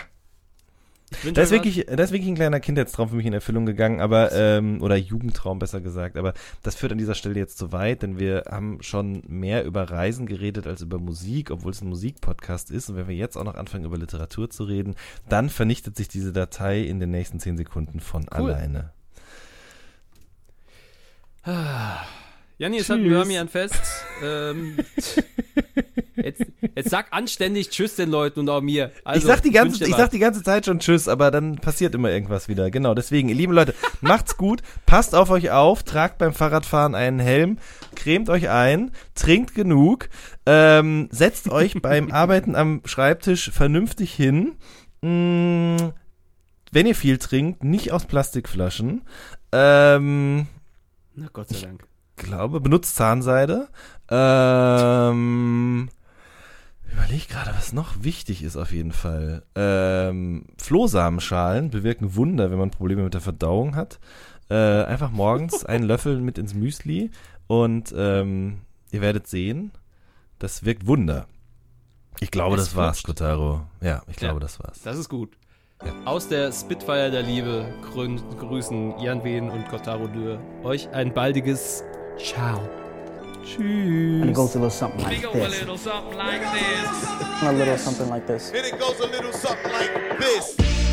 Da 1.34 1.42
ist, 1.42 1.52
wirklich, 1.52 1.86
da 1.86 2.04
ist 2.04 2.12
wirklich 2.12 2.30
ein 2.30 2.36
kleiner 2.36 2.60
Kindheitstraum 2.60 3.10
für 3.10 3.16
mich 3.16 3.28
in 3.28 3.34
Erfüllung 3.34 3.66
gegangen, 3.66 4.02
aber, 4.02 4.32
ähm, 4.34 4.82
oder 4.82 4.96
Jugendtraum 4.96 5.60
besser 5.60 5.80
gesagt, 5.80 6.18
aber 6.18 6.34
das 6.64 6.76
führt 6.76 6.92
an 6.92 6.98
dieser 6.98 7.14
Stelle 7.14 7.40
jetzt 7.40 7.58
zu 7.58 7.72
weit, 7.72 8.02
denn 8.02 8.20
wir 8.20 8.46
haben 8.50 8.82
schon 8.82 9.22
mehr 9.28 9.66
über 9.66 9.84
Reisen 9.84 10.26
geredet 10.26 10.66
als 10.68 10.82
über 10.82 10.98
Musik, 10.98 11.52
obwohl 11.52 11.72
es 11.72 11.82
ein 11.82 11.90
Musikpodcast 11.90 12.72
ist. 12.72 12.90
Und 12.90 12.96
wenn 12.96 13.08
wir 13.08 13.16
jetzt 13.16 13.38
auch 13.38 13.44
noch 13.44 13.56
anfangen, 13.56 13.86
über 13.86 13.98
Literatur 13.98 14.50
zu 14.50 14.64
reden, 14.64 14.96
dann 15.30 15.50
vernichtet 15.50 15.96
sich 15.96 16.08
diese 16.08 16.34
Datei 16.34 16.82
in 16.82 17.00
den 17.00 17.12
nächsten 17.12 17.40
zehn 17.40 17.56
Sekunden 17.56 18.00
von 18.00 18.24
cool. 18.24 18.52
alleine. 18.52 18.92
Janni, 22.58 22.80
haben 22.80 23.30
hier 23.30 23.42
ein 23.42 23.50
Fest. 23.50 23.82
ähm, 24.24 24.78
jetzt, 26.16 26.46
jetzt 26.76 26.90
sag 26.90 27.12
anständig 27.12 27.70
Tschüss 27.70 27.96
den 27.96 28.10
Leuten 28.10 28.40
und 28.40 28.50
auch 28.50 28.62
mir. 28.62 28.92
Also, 29.04 29.20
ich, 29.20 29.26
sag 29.26 29.44
die 29.44 29.52
ganze, 29.52 29.84
ich, 29.84 29.90
ich 29.90 29.96
sag 29.96 30.12
die 30.12 30.20
ganze 30.20 30.42
Zeit 30.42 30.66
schon 30.66 30.80
Tschüss, 30.80 31.10
aber 31.10 31.32
dann 31.32 31.56
passiert 31.56 31.94
immer 31.96 32.12
irgendwas 32.12 32.48
wieder. 32.48 32.72
Genau, 32.72 32.94
deswegen, 32.94 33.28
liebe 33.28 33.54
Leute, 33.54 33.76
macht's 34.00 34.38
gut, 34.38 34.62
passt 34.86 35.16
auf 35.16 35.32
euch 35.32 35.52
auf, 35.52 35.84
tragt 35.84 36.18
beim 36.18 36.34
Fahrradfahren 36.34 36.96
einen 36.96 37.20
Helm, 37.20 37.58
cremt 37.94 38.30
euch 38.30 38.50
ein, 38.50 38.92
trinkt 39.16 39.54
genug, 39.54 40.08
ähm, 40.46 41.10
setzt 41.12 41.50
euch 41.50 41.74
beim 41.82 42.10
Arbeiten 42.12 42.56
am 42.56 42.82
Schreibtisch 42.86 43.52
vernünftig 43.52 44.14
hin. 44.14 44.56
Mh, 45.02 45.10
mm, 45.10 45.94
wenn 46.72 46.88
ihr 46.88 46.96
viel 46.96 47.18
trinkt, 47.18 47.64
nicht 47.64 47.92
aus 47.92 48.06
Plastikflaschen. 48.06 49.02
Ähm, 49.52 50.48
Na 51.16 51.28
Gott 51.32 51.50
sei 51.50 51.60
Dank 51.60 51.86
glaube, 52.16 52.60
benutzt 52.62 52.96
Zahnseide. 52.96 53.68
Ähm, 54.10 55.90
überleg 56.92 57.28
gerade, 57.30 57.52
was 57.56 57.74
noch 57.74 58.04
wichtig 58.04 58.44
ist 58.44 58.58
auf 58.58 58.72
jeden 58.72 58.92
Fall. 58.92 59.44
Ähm, 59.56 60.46
Flohsamenschalen 60.58 61.70
bewirken 61.70 62.16
Wunder, 62.16 62.52
wenn 62.52 62.60
man 62.60 62.72
Probleme 62.72 63.04
mit 63.04 63.14
der 63.14 63.22
Verdauung 63.22 63.76
hat. 63.76 64.00
Äh, 64.50 64.84
einfach 64.84 65.12
morgens 65.12 65.66
einen 65.66 65.86
Löffel 65.86 66.22
mit 66.22 66.38
ins 66.38 66.54
Müsli 66.54 67.12
und 67.48 67.94
ähm, 67.98 68.62
ihr 68.92 69.02
werdet 69.02 69.28
sehen, 69.28 69.72
das 70.40 70.66
wirkt 70.66 70.88
Wunder. 70.88 71.28
Ich 72.20 72.32
glaube, 72.32 72.56
das 72.56 72.76
war's, 72.76 73.04
Kotaro. 73.04 73.64
Ja, 73.82 74.04
ich 74.08 74.16
glaube, 74.16 74.36
ja, 74.36 74.40
das 74.40 74.60
war's. 74.60 74.82
Das 74.84 74.98
ist 74.98 75.10
gut. 75.10 75.38
Ja. 75.84 75.94
Aus 76.06 76.30
der 76.30 76.54
Spitfire 76.54 77.12
der 77.12 77.24
Liebe 77.24 77.66
grüßen 78.40 78.98
Jan 79.00 79.24
Wehn 79.26 79.50
und 79.50 79.68
Kotaro 79.68 80.08
Dürr 80.08 80.40
euch 80.64 80.90
ein 80.90 81.14
baldiges 81.14 81.84
Ciao. 82.18 82.62
Tschüss. 83.44 84.22
And 84.22 84.30
it 84.30 84.34
goes 84.34 84.56
a 84.56 84.60
little 84.60 84.70
something 84.70 85.04
like 85.04 85.22
this. 85.22 85.46
A 85.46 85.60
little 85.60 85.78
something 85.78 86.18
like 86.18 86.42
this. 86.42 87.42
A 87.42 87.52
little 87.52 87.78
something 87.78 88.10
like 88.10 88.28
this. 88.28 88.52
And 88.52 88.66
it 88.66 88.80
goes 88.80 89.00
a 89.00 89.08
little 89.08 89.32
something 89.34 89.72
like 89.72 90.20
this. 90.20 90.85